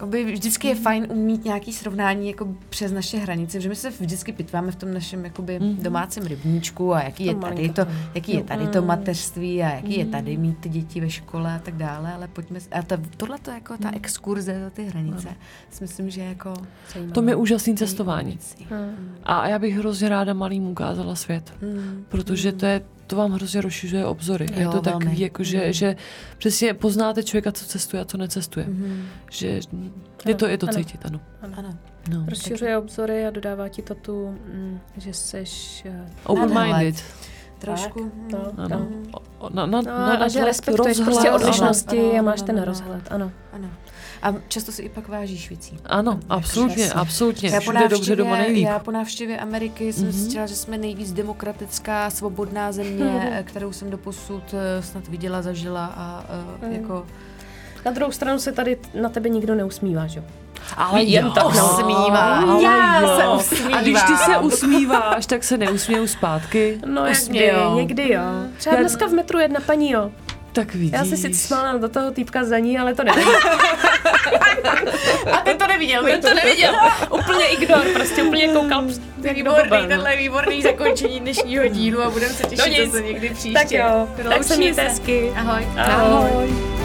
Jakoby 0.02 0.32
vždycky 0.32 0.68
je 0.68 0.74
fajn 0.74 1.06
umít 1.10 1.44
nějaký 1.44 1.72
srovnání 1.72 2.28
jako 2.28 2.54
přes 2.68 2.92
naše 2.92 3.18
hranice, 3.18 3.60
že 3.60 3.68
my 3.68 3.76
se 3.76 3.90
vždycky 3.90 4.32
pitváme 4.32 4.72
v 4.72 4.76
tom 4.76 4.94
našem 4.94 5.24
jakoby 5.24 5.58
domácím 5.60 6.26
rybníčku 6.26 6.94
a 6.94 7.02
jaký 7.02 7.24
je 7.24 7.34
To 7.34 7.40
tady 7.40 7.68
to, 7.68 7.86
jaký 8.14 8.34
je 8.34 8.44
tady 8.44 8.66
to 8.66 8.82
mateřství 8.82 9.62
a 9.62 9.74
jaký 9.74 9.98
je 9.98 10.06
tady 10.06 10.36
mít 10.36 10.58
ty 10.58 10.68
děti 10.68 11.00
ve 11.00 11.10
škole 11.10 11.54
a 11.54 11.58
tak 11.58 11.76
dále, 11.76 12.12
ale 12.12 12.28
pojďme, 12.28 12.58
a 12.70 12.82
ta, 12.82 12.98
tohle 13.16 13.38
to 13.38 13.50
jako 13.50 13.76
ta 13.76 13.90
exkurze 13.94 14.60
za 14.64 14.70
ty 14.70 14.84
hranice, 14.84 15.28
si 15.70 15.84
myslím, 15.84 16.10
že 16.10 16.20
jako 16.20 16.54
To 17.12 17.28
je 17.28 17.36
úžasný 17.36 17.76
cestování. 17.76 18.38
A 19.24 19.48
já 19.48 19.58
bych 19.58 19.78
hrozně 19.78 20.08
ráda 20.08 20.34
malým 20.34 20.66
ukázala 20.66 21.14
svět. 21.14 21.52
Hmm. 21.60 22.04
Protože 22.08 22.52
to, 22.52 22.66
je, 22.66 22.82
to 23.12 23.16
vám 23.16 23.32
hrozně 23.32 23.60
rozšiřuje 23.60 24.06
obzory. 24.06 24.46
A 24.56 24.58
je 24.58 24.62
Jo, 24.64 24.70
to 24.72 24.80
takový, 24.80 25.04
velmi. 25.04 25.20
jako 25.22 25.44
že, 25.44 25.72
že 25.72 25.96
přesně 26.38 26.74
poznáte 26.74 27.22
člověka, 27.22 27.52
co 27.52 27.64
cestuje 27.64 28.02
a 28.02 28.04
co 28.04 28.16
necestuje. 28.16 28.66
Mhm. 28.68 29.06
Že 29.30 29.60
je 30.26 30.34
to, 30.34 30.46
je 30.46 30.58
to 30.58 30.66
Ano. 30.68 30.74
cítit, 30.78 31.06
ano. 31.06 31.20
Ano. 31.56 31.74
No. 32.10 32.24
Rozšiřuje 32.28 32.78
obzory 32.78 33.26
a 33.26 33.30
dodává 33.30 33.68
ti 33.68 33.82
to 33.82 33.94
tu, 33.94 34.28
mm, 34.54 34.80
že 34.96 35.12
seš... 35.12 35.82
eh, 35.86 36.06
Open-minded. 36.26 37.04
Trošku. 37.58 38.12
To, 38.30 38.36
hm, 38.56 38.60
Ano. 38.60 38.88
o- 39.38 39.50
Na, 39.54 39.66
na, 39.66 39.80
No, 39.82 39.90
na, 39.90 40.16
a 40.16 40.28
že 40.28 40.44
respektuješ 40.44 40.98
rozhled, 40.98 41.04
prostě 41.14 41.28
ano. 41.28 41.36
odlišnosti 41.38 42.00
ano, 42.10 42.18
a 42.18 42.22
máš 42.22 42.40
ano, 42.40 42.46
ten 42.46 42.56
ano. 42.56 42.64
rozhled, 42.64 43.02
ano. 43.10 43.32
Ano. 43.52 43.68
A 44.22 44.34
často 44.48 44.72
si 44.72 44.82
i 44.82 44.88
pak 44.88 45.08
vážíš 45.08 45.48
věcí. 45.48 45.78
Ano, 45.86 46.20
absolutně, 46.28 46.74
Přesně. 46.76 46.92
absolutně. 47.00 47.48
Já 47.50 47.60
po, 47.60 47.72
dobře, 47.88 48.16
doma 48.16 48.36
nejlíp. 48.36 48.66
já 48.66 48.78
po 48.78 48.90
návštěvě 48.90 49.38
Ameriky 49.38 49.92
jsem 49.92 50.02
Mhm. 50.04 50.12
zjistila, 50.12 50.46
že 50.46 50.54
jsme 50.56 50.78
nejvíc 50.78 51.12
demokratická, 51.12 52.10
svobodná 52.10 52.72
země, 52.72 53.32
eh, 53.38 53.42
kterou 53.42 53.72
jsem 53.72 53.90
doposud 53.90 54.42
eh, 54.54 54.82
snad 54.82 55.08
viděla, 55.08 55.42
zažila 55.42 55.86
a 55.86 56.24
Mhm. 56.62 56.72
jako... 56.72 57.06
Na 57.84 57.90
druhou 57.92 58.12
stranu 58.12 58.38
se 58.38 58.52
tady 58.52 58.78
na 59.00 59.08
tebe 59.08 59.28
nikdo 59.28 59.54
neusmívá, 59.54 60.06
že 60.06 60.18
jo? 60.18 60.24
Ale 60.76 61.02
jen 61.02 61.30
tak, 61.30 61.44
no. 61.44 61.70
Usmívám. 61.72 62.50
Ale 62.50 62.62
Já 62.62 63.00
jo. 63.00 63.08
se 63.40 63.54
usmívám. 63.54 63.78
A 63.78 63.82
když 63.82 64.02
ty 64.02 64.16
se 64.16 64.38
usmíváš, 64.38 65.26
tak 65.26 65.44
se 65.44 65.56
neusmějou 65.58 66.06
zpátky. 66.06 66.80
No 66.86 67.02
někdy, 67.06 67.18
Usmějou. 67.20 67.76
někdy 67.76 68.12
jo. 68.12 68.22
Třeba 68.58 68.76
Já- 68.76 68.80
dneska 68.82 69.06
v 69.06 69.12
metru 69.12 69.38
jedna 69.38 69.60
paní, 69.66 69.90
jo. 69.90 70.10
Tak 70.52 70.74
vidíš. 70.74 70.92
Já 70.92 71.04
se 71.04 71.16
sice 71.16 71.38
smála 71.46 71.76
do 71.78 71.88
toho 71.88 72.10
týpka 72.10 72.44
za 72.44 72.58
ní, 72.58 72.78
ale 72.78 72.94
to 72.94 73.04
nevím. 73.04 73.28
A 75.32 75.36
ty 75.44 75.54
to 75.54 75.66
neviděl, 75.66 76.02
Ten 76.04 76.20
to 76.20 76.34
neviděl. 76.34 76.74
úplně 77.10 77.46
ignor, 77.46 77.84
prostě 77.94 78.22
úplně 78.22 78.48
koukal 78.48 78.84
Výborný, 79.34 79.42
blba, 79.68 79.80
no. 79.82 79.88
tenhle 79.88 80.16
výborný 80.16 80.62
zakončení 80.62 81.20
dnešního 81.20 81.68
dílu 81.68 82.02
a 82.02 82.10
budeme 82.10 82.32
se 82.34 82.42
těšit 82.44 82.58
No 82.58 82.66
nic. 82.66 82.92
zase 82.92 83.02
někdy 83.04 83.30
příště. 83.30 83.52
Tak 83.58 83.72
jo, 83.72 84.08
tak 84.28 84.44
se 84.44 84.56
mějte 84.56 84.82
hezky. 84.82 85.32
Ahoj. 85.36 85.66
Ahoj. 85.76 86.30
Oh, 86.30 86.81